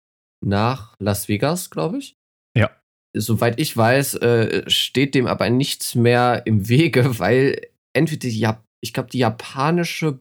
nach 0.45 0.97
Las 0.99 1.29
Vegas, 1.29 1.71
glaube 1.71 1.99
ich. 1.99 2.17
Ja. 2.57 2.71
Soweit 3.15 3.61
ich 3.61 3.77
weiß, 3.77 4.15
äh, 4.17 4.69
steht 4.71 5.15
dem 5.15 5.27
aber 5.27 5.51
nichts 5.51 5.95
mehr 5.95 6.43
im 6.47 6.69
Wege, 6.69 7.19
weil 7.19 7.61
entweder 7.95 8.29
die, 8.29 8.49
ich 8.83 8.93
glaube, 8.93 9.11
die 9.11 9.19
japanische, 9.19 10.19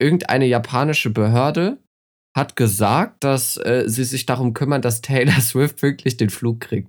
irgendeine 0.00 0.46
japanische 0.46 1.10
Behörde 1.10 1.78
hat 2.34 2.56
gesagt, 2.56 3.22
dass 3.24 3.56
äh, 3.56 3.84
sie 3.86 4.04
sich 4.04 4.26
darum 4.26 4.54
kümmern, 4.54 4.82
dass 4.82 5.00
Taylor 5.00 5.32
Swift 5.40 5.82
wirklich 5.82 6.16
den 6.16 6.30
Flug 6.30 6.60
kriegt. 6.60 6.88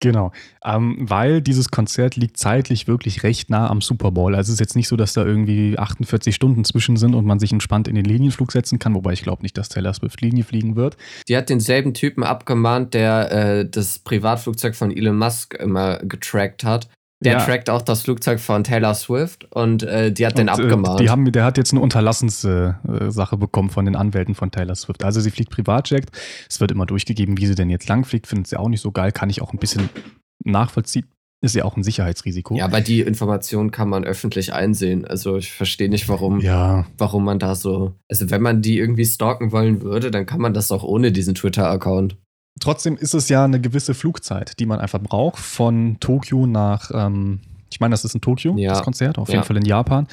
Genau, 0.00 0.30
ähm, 0.62 0.96
weil 1.00 1.40
dieses 1.40 1.70
Konzert 1.70 2.16
liegt 2.16 2.36
zeitlich 2.36 2.86
wirklich 2.86 3.22
recht 3.22 3.48
nah 3.48 3.70
am 3.70 3.80
Super 3.80 4.10
Bowl. 4.10 4.34
Also 4.34 4.50
es 4.50 4.54
ist 4.54 4.60
jetzt 4.60 4.76
nicht 4.76 4.88
so, 4.88 4.96
dass 4.96 5.14
da 5.14 5.24
irgendwie 5.24 5.78
48 5.78 6.34
Stunden 6.34 6.64
zwischen 6.64 6.98
sind 6.98 7.14
und 7.14 7.24
man 7.24 7.38
sich 7.38 7.50
entspannt 7.50 7.88
in 7.88 7.94
den 7.94 8.04
Linienflug 8.04 8.52
setzen 8.52 8.78
kann, 8.78 8.94
wobei 8.94 9.14
ich 9.14 9.22
glaube 9.22 9.40
nicht, 9.40 9.56
dass 9.56 9.70
Taylor 9.70 9.94
Swift 9.94 10.20
Linie 10.20 10.44
fliegen 10.44 10.76
wird. 10.76 10.98
Die 11.28 11.36
hat 11.36 11.48
denselben 11.48 11.94
Typen 11.94 12.24
abgemahnt, 12.24 12.92
der 12.92 13.32
äh, 13.32 13.68
das 13.68 13.98
Privatflugzeug 13.98 14.76
von 14.76 14.94
Elon 14.94 15.16
Musk 15.16 15.54
immer 15.54 15.96
getrackt 16.00 16.62
hat. 16.62 16.90
Der 17.24 17.32
ja. 17.32 17.44
trackt 17.44 17.70
auch 17.70 17.80
das 17.80 18.02
Flugzeug 18.02 18.40
von 18.40 18.62
Taylor 18.62 18.94
Swift 18.94 19.50
und 19.50 19.82
äh, 19.82 20.12
die 20.12 20.26
hat 20.26 20.34
und, 20.34 20.40
den 20.40 20.48
äh, 20.48 20.50
abgemahnt. 20.50 21.00
Die 21.00 21.08
haben, 21.08 21.30
der 21.32 21.44
hat 21.44 21.56
jetzt 21.56 21.72
eine 21.72 21.80
Unterlassenssache 21.80 23.36
bekommen 23.38 23.70
von 23.70 23.86
den 23.86 23.96
Anwälten 23.96 24.34
von 24.34 24.50
Taylor 24.50 24.74
Swift. 24.74 25.02
Also 25.02 25.20
sie 25.20 25.30
fliegt 25.30 25.50
Privatjet. 25.50 26.06
Es 26.48 26.60
wird 26.60 26.72
immer 26.72 26.84
durchgegeben, 26.84 27.38
wie 27.38 27.46
sie 27.46 27.54
denn 27.54 27.70
jetzt 27.70 27.88
lang 27.88 28.04
fliegt. 28.04 28.26
Findet 28.26 28.48
sie 28.48 28.58
auch 28.58 28.68
nicht 28.68 28.82
so 28.82 28.92
geil. 28.92 29.12
Kann 29.12 29.30
ich 29.30 29.40
auch 29.40 29.54
ein 29.54 29.58
bisschen 29.58 29.88
nachvollziehen. 30.44 31.06
Ist 31.42 31.54
ja 31.54 31.64
auch 31.64 31.76
ein 31.76 31.82
Sicherheitsrisiko. 31.82 32.56
Ja, 32.56 32.64
aber 32.64 32.80
die 32.80 33.00
Information 33.00 33.70
kann 33.70 33.88
man 33.88 34.04
öffentlich 34.04 34.52
einsehen. 34.52 35.06
Also 35.06 35.36
ich 35.36 35.52
verstehe 35.52 35.88
nicht, 35.88 36.08
warum, 36.08 36.40
ja. 36.40 36.86
warum 36.96 37.24
man 37.24 37.38
da 37.38 37.54
so. 37.54 37.94
Also 38.10 38.30
wenn 38.30 38.42
man 38.42 38.62
die 38.62 38.78
irgendwie 38.78 39.04
stalken 39.04 39.52
wollen 39.52 39.82
würde, 39.82 40.10
dann 40.10 40.26
kann 40.26 40.40
man 40.40 40.54
das 40.54 40.72
auch 40.72 40.82
ohne 40.82 41.12
diesen 41.12 41.34
Twitter-Account. 41.34 42.16
Trotzdem 42.60 42.96
ist 42.96 43.14
es 43.14 43.28
ja 43.28 43.44
eine 43.44 43.60
gewisse 43.60 43.94
Flugzeit, 43.94 44.58
die 44.58 44.66
man 44.66 44.80
einfach 44.80 45.00
braucht 45.00 45.38
von 45.38 45.98
Tokio 46.00 46.46
nach, 46.46 46.90
ähm, 46.92 47.40
ich 47.70 47.80
meine, 47.80 47.92
das 47.92 48.04
ist 48.04 48.14
in 48.14 48.20
Tokio, 48.20 48.56
ja. 48.56 48.70
das 48.70 48.82
Konzert, 48.82 49.18
auf 49.18 49.28
jeden 49.28 49.44
Fall 49.44 49.56
in 49.56 49.64
Japan, 49.64 50.06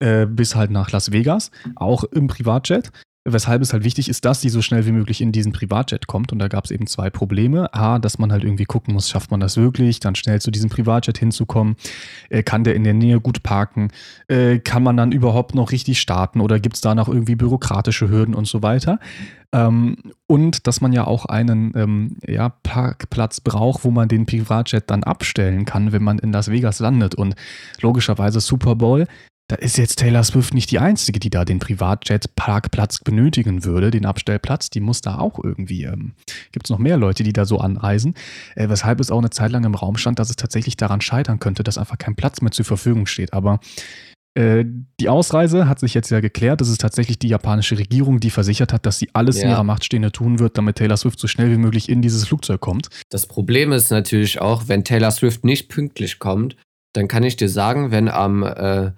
äh, 0.00 0.26
bis 0.26 0.56
halt 0.56 0.70
nach 0.70 0.90
Las 0.90 1.12
Vegas, 1.12 1.50
auch 1.76 2.04
im 2.04 2.26
Privatjet. 2.26 2.90
Weshalb 3.28 3.60
es 3.60 3.72
halt 3.72 3.82
wichtig 3.82 4.08
ist, 4.08 4.24
dass 4.24 4.40
sie 4.40 4.48
so 4.48 4.62
schnell 4.62 4.86
wie 4.86 4.92
möglich 4.92 5.20
in 5.20 5.32
diesen 5.32 5.50
Privatjet 5.50 6.06
kommt. 6.06 6.32
Und 6.32 6.38
da 6.38 6.46
gab 6.46 6.64
es 6.64 6.70
eben 6.70 6.86
zwei 6.86 7.10
Probleme. 7.10 7.74
A, 7.74 7.98
dass 7.98 8.18
man 8.18 8.30
halt 8.30 8.44
irgendwie 8.44 8.66
gucken 8.66 8.94
muss, 8.94 9.10
schafft 9.10 9.32
man 9.32 9.40
das 9.40 9.56
wirklich, 9.56 9.98
dann 9.98 10.14
schnell 10.14 10.40
zu 10.40 10.52
diesem 10.52 10.70
Privatjet 10.70 11.18
hinzukommen. 11.18 11.74
Äh, 12.30 12.44
kann 12.44 12.62
der 12.62 12.76
in 12.76 12.84
der 12.84 12.94
Nähe 12.94 13.20
gut 13.20 13.42
parken? 13.42 13.90
Äh, 14.28 14.60
kann 14.60 14.84
man 14.84 14.96
dann 14.96 15.10
überhaupt 15.10 15.56
noch 15.56 15.72
richtig 15.72 16.00
starten 16.00 16.40
oder 16.40 16.60
gibt 16.60 16.76
es 16.76 16.82
da 16.82 16.94
noch 16.94 17.08
irgendwie 17.08 17.34
bürokratische 17.34 18.08
Hürden 18.08 18.34
und 18.34 18.46
so 18.46 18.62
weiter? 18.62 19.00
Ähm, 19.52 19.96
und 20.26 20.66
dass 20.66 20.80
man 20.80 20.92
ja 20.92 21.06
auch 21.06 21.24
einen 21.24 21.72
ähm, 21.76 22.16
ja, 22.26 22.50
Parkplatz 22.62 23.40
braucht, 23.40 23.84
wo 23.84 23.90
man 23.90 24.08
den 24.08 24.26
Privatjet 24.26 24.90
dann 24.90 25.02
abstellen 25.02 25.64
kann, 25.64 25.92
wenn 25.92 26.02
man 26.02 26.18
in 26.18 26.32
Las 26.32 26.50
Vegas 26.50 26.78
landet. 26.78 27.14
Und 27.14 27.34
logischerweise 27.80 28.40
Super 28.40 28.76
Bowl 28.76 29.06
da 29.48 29.56
ist 29.56 29.78
jetzt 29.78 30.00
Taylor 30.00 30.24
Swift 30.24 30.54
nicht 30.54 30.70
die 30.72 30.80
Einzige, 30.80 31.20
die 31.20 31.30
da 31.30 31.44
den 31.44 31.60
Privatjet-Parkplatz 31.60 33.00
benötigen 33.00 33.64
würde, 33.64 33.92
den 33.92 34.04
Abstellplatz. 34.04 34.70
Die 34.70 34.80
muss 34.80 35.02
da 35.02 35.18
auch 35.18 35.38
irgendwie, 35.42 35.84
ähm, 35.84 36.14
gibt 36.50 36.66
es 36.66 36.70
noch 36.70 36.78
mehr 36.78 36.96
Leute, 36.96 37.22
die 37.22 37.32
da 37.32 37.44
so 37.44 37.58
anreisen. 37.58 38.14
Äh, 38.56 38.68
weshalb 38.68 38.98
es 38.98 39.10
auch 39.10 39.18
eine 39.18 39.30
Zeit 39.30 39.52
lang 39.52 39.64
im 39.64 39.76
Raum 39.76 39.96
stand, 39.96 40.18
dass 40.18 40.30
es 40.30 40.36
tatsächlich 40.36 40.76
daran 40.76 41.00
scheitern 41.00 41.38
könnte, 41.38 41.62
dass 41.62 41.78
einfach 41.78 41.98
kein 41.98 42.16
Platz 42.16 42.40
mehr 42.40 42.50
zur 42.50 42.64
Verfügung 42.64 43.06
steht. 43.06 43.32
Aber 43.34 43.60
äh, 44.34 44.64
die 45.00 45.08
Ausreise 45.08 45.68
hat 45.68 45.78
sich 45.78 45.94
jetzt 45.94 46.10
ja 46.10 46.18
geklärt. 46.18 46.60
Das 46.60 46.68
ist 46.68 46.80
tatsächlich 46.80 47.20
die 47.20 47.28
japanische 47.28 47.78
Regierung, 47.78 48.18
die 48.18 48.30
versichert 48.30 48.72
hat, 48.72 48.84
dass 48.84 48.98
sie 48.98 49.10
alles 49.12 49.36
ja. 49.36 49.44
in 49.44 49.50
ihrer 49.50 49.64
Macht 49.64 49.84
Stehende 49.84 50.10
tun 50.10 50.40
wird, 50.40 50.58
damit 50.58 50.76
Taylor 50.76 50.96
Swift 50.96 51.20
so 51.20 51.28
schnell 51.28 51.52
wie 51.52 51.56
möglich 51.56 51.88
in 51.88 52.02
dieses 52.02 52.26
Flugzeug 52.26 52.60
kommt. 52.60 52.88
Das 53.10 53.26
Problem 53.26 53.70
ist 53.70 53.90
natürlich 53.90 54.40
auch, 54.40 54.64
wenn 54.66 54.82
Taylor 54.82 55.12
Swift 55.12 55.44
nicht 55.44 55.68
pünktlich 55.68 56.18
kommt, 56.18 56.56
dann 56.94 57.06
kann 57.06 57.22
ich 57.22 57.36
dir 57.36 57.48
sagen, 57.48 57.92
wenn 57.92 58.08
am 58.08 58.42
äh, 58.42 58.90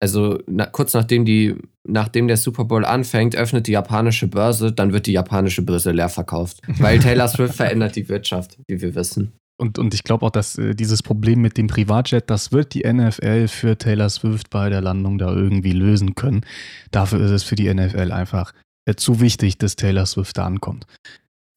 also 0.00 0.38
na, 0.46 0.66
kurz 0.66 0.94
nachdem 0.94 1.24
die, 1.24 1.56
nachdem 1.84 2.28
der 2.28 2.36
Super 2.36 2.64
Bowl 2.64 2.84
anfängt, 2.84 3.36
öffnet 3.36 3.66
die 3.66 3.72
japanische 3.72 4.28
Börse, 4.28 4.72
dann 4.72 4.92
wird 4.92 5.06
die 5.06 5.12
japanische 5.12 5.62
Börse 5.62 5.92
leer 5.92 6.08
verkauft. 6.08 6.60
Weil 6.78 6.98
Taylor 6.98 7.28
Swift 7.28 7.54
verändert 7.54 7.96
die 7.96 8.08
Wirtschaft, 8.08 8.58
wie 8.68 8.80
wir 8.80 8.94
wissen. 8.94 9.32
Und, 9.58 9.78
und 9.78 9.94
ich 9.94 10.04
glaube 10.04 10.26
auch, 10.26 10.30
dass 10.30 10.58
äh, 10.58 10.74
dieses 10.74 11.02
Problem 11.02 11.40
mit 11.40 11.56
dem 11.56 11.66
Privatjet, 11.66 12.28
das 12.28 12.52
wird 12.52 12.74
die 12.74 12.86
NFL 12.86 13.48
für 13.48 13.78
Taylor 13.78 14.10
Swift 14.10 14.50
bei 14.50 14.68
der 14.68 14.82
Landung 14.82 15.16
da 15.16 15.32
irgendwie 15.32 15.72
lösen 15.72 16.14
können. 16.14 16.44
Dafür 16.90 17.20
ist 17.20 17.30
es 17.30 17.42
für 17.42 17.54
die 17.54 17.72
NFL 17.72 18.12
einfach 18.12 18.52
äh, 18.84 18.94
zu 18.96 19.20
wichtig, 19.20 19.56
dass 19.56 19.76
Taylor 19.76 20.04
Swift 20.04 20.36
da 20.36 20.44
ankommt. 20.44 20.86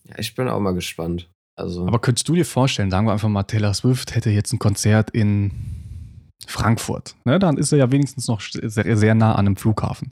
Ja, 0.05 0.17
ich 0.17 0.33
bin 0.33 0.47
auch 0.47 0.61
mal 0.61 0.73
gespannt. 0.73 1.29
Also. 1.57 1.85
Aber 1.85 1.99
könntest 1.99 2.29
du 2.29 2.35
dir 2.35 2.45
vorstellen, 2.45 2.89
sagen 2.89 3.05
wir 3.05 3.11
einfach 3.11 3.27
mal, 3.27 3.43
Taylor 3.43 3.73
Swift 3.73 4.15
hätte 4.15 4.29
jetzt 4.29 4.53
ein 4.53 4.59
Konzert 4.59 5.09
in 5.09 5.51
Frankfurt. 6.47 7.15
Ne, 7.25 7.39
dann 7.39 7.57
ist 7.57 7.71
er 7.71 7.77
ja 7.77 7.91
wenigstens 7.91 8.27
noch 8.27 8.41
sehr, 8.41 8.97
sehr 8.97 9.15
nah 9.15 9.33
an 9.33 9.47
einem 9.47 9.55
Flughafen. 9.55 10.11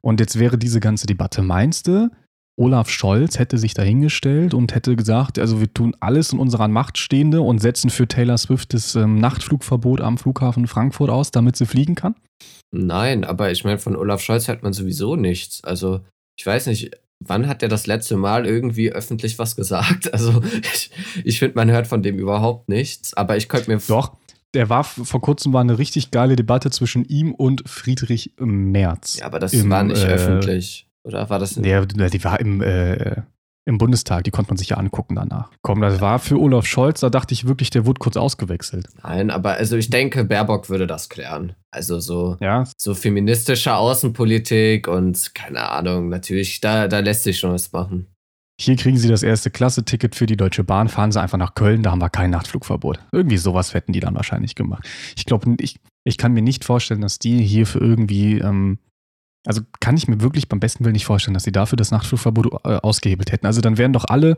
Und 0.00 0.20
jetzt 0.20 0.38
wäre 0.38 0.58
diese 0.58 0.80
ganze 0.80 1.06
Debatte, 1.06 1.42
meinst 1.42 1.88
du, 1.88 2.10
Olaf 2.56 2.88
Scholz 2.88 3.38
hätte 3.38 3.58
sich 3.58 3.74
dahingestellt 3.74 4.54
und 4.54 4.74
hätte 4.74 4.94
gesagt, 4.94 5.38
also 5.38 5.60
wir 5.60 5.72
tun 5.72 5.96
alles 5.98 6.32
in 6.32 6.38
unserer 6.38 6.68
Macht 6.68 6.98
Stehende 6.98 7.40
und 7.40 7.58
setzen 7.58 7.90
für 7.90 8.06
Taylor 8.06 8.38
Swift 8.38 8.74
das 8.74 8.94
ähm, 8.94 9.18
Nachtflugverbot 9.18 10.00
am 10.00 10.18
Flughafen 10.18 10.68
Frankfurt 10.68 11.10
aus, 11.10 11.32
damit 11.32 11.56
sie 11.56 11.66
fliegen 11.66 11.96
kann? 11.96 12.14
Nein, 12.70 13.24
aber 13.24 13.50
ich 13.50 13.64
meine, 13.64 13.78
von 13.78 13.96
Olaf 13.96 14.20
Scholz 14.20 14.46
hört 14.46 14.62
man 14.62 14.72
sowieso 14.72 15.16
nichts. 15.16 15.64
Also, 15.64 16.00
ich 16.36 16.46
weiß 16.46 16.66
nicht, 16.66 16.92
wann 17.18 17.48
hat 17.48 17.62
er 17.62 17.68
das 17.68 17.86
letzte 17.86 18.16
Mal 18.16 18.46
irgendwie 18.46 18.92
öffentlich 18.92 19.38
was 19.38 19.56
gesagt? 19.56 20.10
Also, 20.12 20.42
ich, 20.72 20.90
ich 21.24 21.38
finde, 21.40 21.56
man 21.56 21.70
hört 21.70 21.88
von 21.88 22.02
dem 22.02 22.18
überhaupt 22.18 22.68
nichts, 22.68 23.14
aber 23.14 23.36
ich 23.36 23.48
könnte 23.48 23.70
mir. 23.70 23.80
Doch, 23.88 24.16
der 24.54 24.68
war 24.68 24.84
vor 24.84 25.20
kurzem 25.20 25.52
war 25.52 25.60
eine 25.60 25.78
richtig 25.78 26.10
geile 26.10 26.36
Debatte 26.36 26.70
zwischen 26.70 27.04
ihm 27.04 27.34
und 27.34 27.68
Friedrich 27.68 28.32
Merz. 28.38 29.18
Ja, 29.18 29.26
aber 29.26 29.38
das 29.38 29.52
im, 29.52 29.70
war 29.70 29.82
nicht 29.82 30.02
äh, 30.02 30.08
öffentlich. 30.08 30.88
Oder 31.02 31.28
war 31.28 31.38
das? 31.38 31.56
Nee, 31.56 31.84
die 31.86 32.24
war 32.24 32.40
im, 32.40 32.62
äh, 32.62 33.22
im 33.66 33.78
Bundestag, 33.78 34.24
die 34.24 34.30
konnte 34.30 34.50
man 34.50 34.56
sich 34.56 34.70
ja 34.70 34.76
angucken 34.76 35.16
danach. 35.16 35.50
Komm, 35.62 35.80
das 35.80 36.00
war 36.00 36.18
für 36.18 36.38
Olaf 36.38 36.66
Scholz, 36.66 37.00
da 37.00 37.10
dachte 37.10 37.32
ich 37.34 37.46
wirklich, 37.46 37.70
der 37.70 37.86
wurde 37.86 37.98
kurz 37.98 38.16
ausgewechselt. 38.16 38.88
Nein, 39.02 39.30
aber 39.30 39.52
also 39.52 39.76
ich 39.76 39.90
denke, 39.90 40.24
Baerbock 40.24 40.68
würde 40.68 40.86
das 40.86 41.08
klären. 41.08 41.54
Also 41.70 41.98
so, 42.00 42.36
ja. 42.40 42.64
so 42.76 42.94
feministische 42.94 43.74
Außenpolitik 43.74 44.86
und 44.86 45.34
keine 45.34 45.70
Ahnung, 45.70 46.08
natürlich, 46.08 46.60
da, 46.60 46.88
da 46.88 47.00
lässt 47.00 47.24
sich 47.24 47.38
schon 47.38 47.52
was 47.52 47.72
machen. 47.72 48.13
Hier 48.60 48.76
kriegen 48.76 48.96
Sie 48.96 49.08
das 49.08 49.22
erste 49.22 49.50
Klasse-Ticket 49.50 50.14
für 50.14 50.26
die 50.26 50.36
Deutsche 50.36 50.62
Bahn, 50.62 50.88
fahren 50.88 51.10
Sie 51.10 51.20
einfach 51.20 51.38
nach 51.38 51.54
Köln, 51.54 51.82
da 51.82 51.90
haben 51.90 52.00
wir 52.00 52.10
kein 52.10 52.30
Nachtflugverbot. 52.30 53.00
Irgendwie 53.10 53.36
sowas 53.36 53.74
hätten 53.74 53.92
die 53.92 54.00
dann 54.00 54.14
wahrscheinlich 54.14 54.54
gemacht. 54.54 54.88
Ich 55.16 55.24
glaube, 55.24 55.56
ich, 55.58 55.80
ich 56.04 56.18
kann 56.18 56.32
mir 56.32 56.42
nicht 56.42 56.64
vorstellen, 56.64 57.00
dass 57.00 57.18
die 57.18 57.42
hier 57.42 57.66
für 57.66 57.80
irgendwie, 57.80 58.38
ähm, 58.38 58.78
also 59.44 59.62
kann 59.80 59.96
ich 59.96 60.06
mir 60.06 60.20
wirklich 60.20 60.48
beim 60.48 60.60
besten 60.60 60.84
Willen 60.84 60.92
nicht 60.92 61.04
vorstellen, 61.04 61.34
dass 61.34 61.44
sie 61.44 61.52
dafür 61.52 61.76
das 61.76 61.90
Nachtflugverbot 61.90 62.64
äh, 62.64 62.76
ausgehebelt 62.76 63.32
hätten. 63.32 63.46
Also 63.46 63.60
dann 63.60 63.76
wären 63.76 63.92
doch 63.92 64.04
alle 64.04 64.36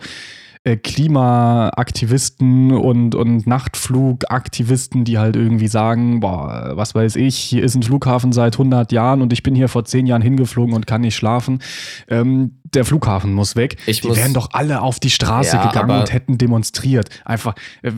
Klimaaktivisten 0.75 2.73
und, 2.73 3.15
und 3.15 3.47
Nachtflugaktivisten, 3.47 5.05
die 5.05 5.19
halt 5.19 5.37
irgendwie 5.37 5.69
sagen, 5.69 6.19
boah, 6.19 6.73
was 6.75 6.97
weiß 6.97 7.15
ich, 7.15 7.37
hier 7.37 7.63
ist 7.63 7.77
ein 7.77 7.85
Flughafen 7.85 8.33
seit 8.33 8.55
100 8.55 8.91
Jahren 8.91 9.23
und 9.23 9.33
ich 9.33 9.45
bin 9.45 9.55
hier 9.55 9.69
vor 9.69 9.85
10 9.85 10.07
Jahren 10.07 10.23
hingeflogen 10.23 10.75
und 10.75 10.89
kann 10.89 11.03
nicht 11.03 11.15
schlafen. 11.15 11.61
Ähm, 12.09 12.57
der 12.75 12.85
Flughafen 12.85 13.33
muss 13.33 13.57
weg. 13.57 13.77
Ich 13.87 14.01
die 14.01 14.09
muss, 14.09 14.17
wären 14.17 14.35
doch 14.35 14.49
alle 14.53 14.83
auf 14.83 15.01
die 15.01 15.11
Straße 15.11 15.57
ja, 15.57 15.67
gegangen 15.67 16.01
und 16.01 16.13
hätten 16.13 16.39
demonstriert. 16.39 17.09
Einfach, 17.25 17.55
äh, 17.83 17.93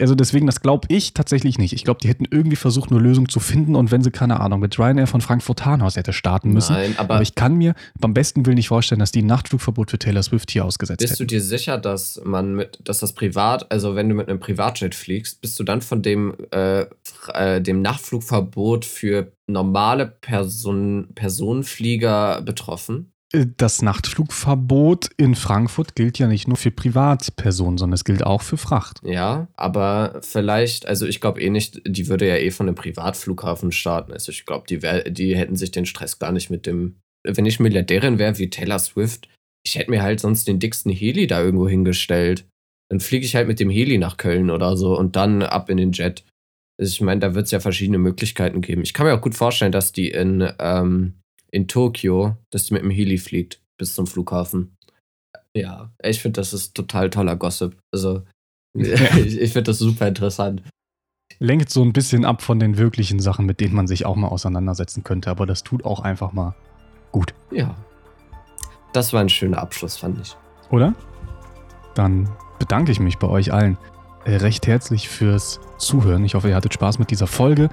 also 0.00 0.14
deswegen, 0.14 0.46
das 0.46 0.60
glaube 0.60 0.88
ich 0.90 1.14
tatsächlich 1.14 1.58
nicht. 1.58 1.72
Ich 1.72 1.84
glaube, 1.84 2.00
die 2.02 2.08
hätten 2.08 2.24
irgendwie 2.30 2.56
versucht, 2.56 2.90
eine 2.90 3.00
Lösung 3.00 3.28
zu 3.28 3.40
finden 3.40 3.76
und 3.76 3.90
wenn 3.90 4.02
sie, 4.02 4.10
keine 4.10 4.40
Ahnung, 4.40 4.60
mit 4.60 4.78
Ryanair 4.78 5.06
von 5.06 5.20
Frankfurt-Tarnhaus 5.20 5.96
hätte 5.96 6.12
starten 6.12 6.52
müssen. 6.52 6.74
Nein, 6.74 6.94
aber, 6.96 7.14
aber, 7.14 7.22
ich 7.22 7.34
kann 7.34 7.56
mir 7.56 7.74
beim 7.98 8.14
besten 8.14 8.46
Willen 8.46 8.56
nicht 8.56 8.68
vorstellen, 8.68 8.98
dass 8.98 9.12
die 9.12 9.22
ein 9.22 9.26
Nachtflugverbot 9.26 9.90
für 9.90 9.98
Taylor 9.98 10.22
Swift 10.22 10.50
hier 10.50 10.64
ausgesetzt 10.64 11.02
hätten. 11.02 11.10
Bist 11.10 11.20
du 11.20 11.24
dir 11.24 11.40
sicher, 11.40 11.78
dass 11.78 12.13
man 12.24 12.54
mit, 12.54 12.78
dass 12.84 12.98
das 12.98 13.12
privat, 13.14 13.70
also 13.70 13.94
wenn 13.94 14.08
du 14.08 14.14
mit 14.14 14.28
einem 14.28 14.40
Privatjet 14.40 14.94
fliegst, 14.94 15.40
bist 15.40 15.58
du 15.58 15.64
dann 15.64 15.82
von 15.82 16.02
dem, 16.02 16.34
äh, 16.50 16.86
äh, 17.32 17.60
dem 17.60 17.82
Nachtflugverbot 17.82 18.84
für 18.84 19.32
normale 19.46 20.06
Person, 20.06 21.08
Personenflieger 21.14 22.42
betroffen? 22.42 23.12
Das 23.56 23.82
Nachtflugverbot 23.82 25.10
in 25.16 25.34
Frankfurt 25.34 25.96
gilt 25.96 26.20
ja 26.20 26.28
nicht 26.28 26.46
nur 26.46 26.56
für 26.56 26.70
Privatpersonen, 26.70 27.78
sondern 27.78 27.94
es 27.94 28.04
gilt 28.04 28.24
auch 28.24 28.42
für 28.42 28.56
Fracht. 28.56 29.00
Ja, 29.02 29.48
aber 29.54 30.20
vielleicht, 30.22 30.86
also 30.86 31.04
ich 31.06 31.20
glaube 31.20 31.40
eh 31.40 31.50
nicht, 31.50 31.82
die 31.84 32.08
würde 32.08 32.28
ja 32.28 32.36
eh 32.36 32.52
von 32.52 32.68
einem 32.68 32.76
Privatflughafen 32.76 33.72
starten. 33.72 34.12
Also 34.12 34.30
ich 34.30 34.46
glaube, 34.46 34.66
die, 34.68 34.78
die 35.12 35.36
hätten 35.36 35.56
sich 35.56 35.72
den 35.72 35.86
Stress 35.86 36.20
gar 36.20 36.30
nicht 36.30 36.50
mit 36.50 36.66
dem. 36.66 37.00
Wenn 37.24 37.46
ich 37.46 37.58
Milliardärin 37.58 38.18
wäre 38.18 38.38
wie 38.38 38.50
Taylor 38.50 38.78
Swift, 38.78 39.28
ich 39.64 39.76
hätte 39.76 39.90
mir 39.90 40.02
halt 40.02 40.20
sonst 40.20 40.46
den 40.46 40.58
dicksten 40.58 40.92
Heli 40.92 41.26
da 41.26 41.42
irgendwo 41.42 41.68
hingestellt. 41.68 42.46
Dann 42.90 43.00
fliege 43.00 43.24
ich 43.24 43.34
halt 43.34 43.48
mit 43.48 43.60
dem 43.60 43.70
Heli 43.70 43.98
nach 43.98 44.16
Köln 44.16 44.50
oder 44.50 44.76
so 44.76 44.98
und 44.98 45.16
dann 45.16 45.42
ab 45.42 45.70
in 45.70 45.78
den 45.78 45.92
Jet. 45.92 46.24
Also 46.78 46.90
ich 46.90 47.00
meine, 47.00 47.20
da 47.20 47.34
wird 47.34 47.46
es 47.46 47.50
ja 47.50 47.60
verschiedene 47.60 47.98
Möglichkeiten 47.98 48.60
geben. 48.60 48.82
Ich 48.82 48.94
kann 48.94 49.06
mir 49.06 49.14
auch 49.14 49.20
gut 49.20 49.34
vorstellen, 49.34 49.72
dass 49.72 49.92
die 49.92 50.10
in 50.10 50.48
ähm, 50.58 51.14
in 51.54 51.68
Tokio, 51.68 52.36
dass 52.50 52.64
die 52.64 52.74
mit 52.74 52.82
dem 52.82 52.90
Heli 52.90 53.16
fliegt 53.16 53.62
bis 53.78 53.94
zum 53.94 54.06
Flughafen. 54.06 54.76
Ja, 55.56 55.92
ich 56.02 56.20
finde, 56.20 56.40
das 56.40 56.52
ist 56.52 56.74
total 56.74 57.10
toller 57.10 57.36
Gossip. 57.36 57.78
Also, 57.92 58.22
ich, 58.76 59.40
ich 59.40 59.52
finde 59.52 59.70
das 59.70 59.78
super 59.78 60.08
interessant. 60.08 60.62
Lenkt 61.38 61.70
so 61.70 61.82
ein 61.82 61.92
bisschen 61.92 62.24
ab 62.24 62.42
von 62.42 62.58
den 62.58 62.76
wirklichen 62.76 63.20
Sachen, 63.20 63.46
mit 63.46 63.60
denen 63.60 63.74
man 63.74 63.86
sich 63.86 64.04
auch 64.04 64.16
mal 64.16 64.28
auseinandersetzen 64.28 65.04
könnte, 65.04 65.30
aber 65.30 65.46
das 65.46 65.62
tut 65.62 65.84
auch 65.84 66.00
einfach 66.00 66.32
mal 66.32 66.54
gut. 67.12 67.34
Ja. 67.52 67.76
Das 68.94 69.12
war 69.12 69.20
ein 69.20 69.28
schöner 69.28 69.58
Abschluss, 69.58 69.96
fand 69.98 70.18
ich. 70.20 70.34
Oder? 70.70 70.94
Dann 71.94 72.30
bedanke 72.58 72.90
ich 72.90 73.00
mich 73.00 73.18
bei 73.18 73.28
euch 73.28 73.52
allen 73.52 73.76
äh, 74.24 74.36
recht 74.36 74.66
herzlich 74.66 75.10
fürs 75.10 75.60
Zuhören. 75.76 76.24
Ich 76.24 76.34
hoffe, 76.34 76.48
ihr 76.48 76.56
hattet 76.56 76.72
Spaß 76.72 76.98
mit 76.98 77.10
dieser 77.10 77.26
Folge 77.26 77.68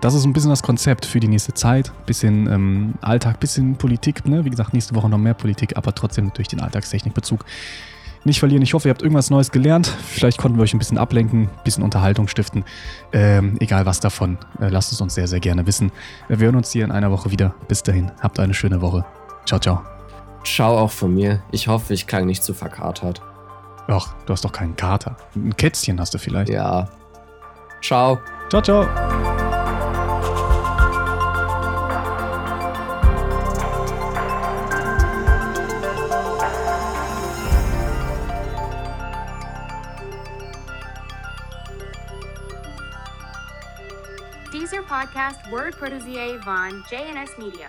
das 0.00 0.14
ist 0.14 0.24
ein 0.24 0.32
bisschen 0.32 0.50
das 0.50 0.62
Konzept 0.62 1.06
für 1.06 1.20
die 1.20 1.28
nächste 1.28 1.54
Zeit. 1.54 1.92
Bisschen 2.06 2.46
ähm, 2.46 2.94
Alltag, 3.00 3.40
bisschen 3.40 3.76
Politik. 3.76 4.26
Ne? 4.26 4.44
Wie 4.44 4.50
gesagt, 4.50 4.74
nächste 4.74 4.94
Woche 4.94 5.08
noch 5.08 5.18
mehr 5.18 5.34
Politik, 5.34 5.76
aber 5.76 5.94
trotzdem 5.94 6.26
natürlich 6.26 6.48
den 6.48 6.60
Alltagstechnikbezug 6.60 7.44
nicht 8.24 8.38
verlieren. 8.38 8.62
Ich 8.62 8.72
hoffe, 8.72 8.88
ihr 8.88 8.90
habt 8.90 9.02
irgendwas 9.02 9.30
Neues 9.30 9.50
gelernt. 9.50 9.86
Vielleicht 9.86 10.38
konnten 10.38 10.58
wir 10.58 10.62
euch 10.62 10.74
ein 10.74 10.78
bisschen 10.78 10.98
ablenken, 10.98 11.42
ein 11.42 11.64
bisschen 11.64 11.82
Unterhaltung 11.82 12.28
stiften. 12.28 12.64
Ähm, 13.12 13.56
egal 13.60 13.86
was 13.86 14.00
davon, 14.00 14.38
äh, 14.60 14.68
lasst 14.68 14.92
es 14.92 15.00
uns 15.00 15.14
sehr, 15.14 15.26
sehr 15.26 15.40
gerne 15.40 15.66
wissen. 15.66 15.92
Wir 16.28 16.38
hören 16.38 16.56
uns 16.56 16.70
hier 16.70 16.84
in 16.84 16.90
einer 16.90 17.10
Woche 17.10 17.30
wieder. 17.30 17.54
Bis 17.68 17.82
dahin, 17.82 18.10
habt 18.20 18.38
eine 18.40 18.54
schöne 18.54 18.80
Woche. 18.80 19.04
Ciao, 19.46 19.60
ciao. 19.60 19.93
Ciao 20.44 20.78
auch 20.78 20.90
von 20.90 21.14
mir. 21.14 21.42
Ich 21.50 21.68
hoffe, 21.68 21.94
ich 21.94 22.06
klang 22.06 22.26
nicht 22.26 22.44
zu 22.44 22.54
verkatert. 22.54 23.22
Ach, 23.88 24.14
du 24.26 24.32
hast 24.32 24.44
doch 24.44 24.52
keinen 24.52 24.76
Kater. 24.76 25.16
Ein 25.34 25.56
Kätzchen 25.56 26.00
hast 26.00 26.14
du 26.14 26.18
vielleicht. 26.18 26.50
Ja. 26.50 26.88
Ciao. 27.82 28.18
Ciao, 28.50 28.62
ciao. 28.62 28.86
podcast 44.94 45.40
Word 45.50 45.76
Protege 45.76 46.40
von 46.44 46.84
JNS 46.90 47.36
Media. 47.38 47.68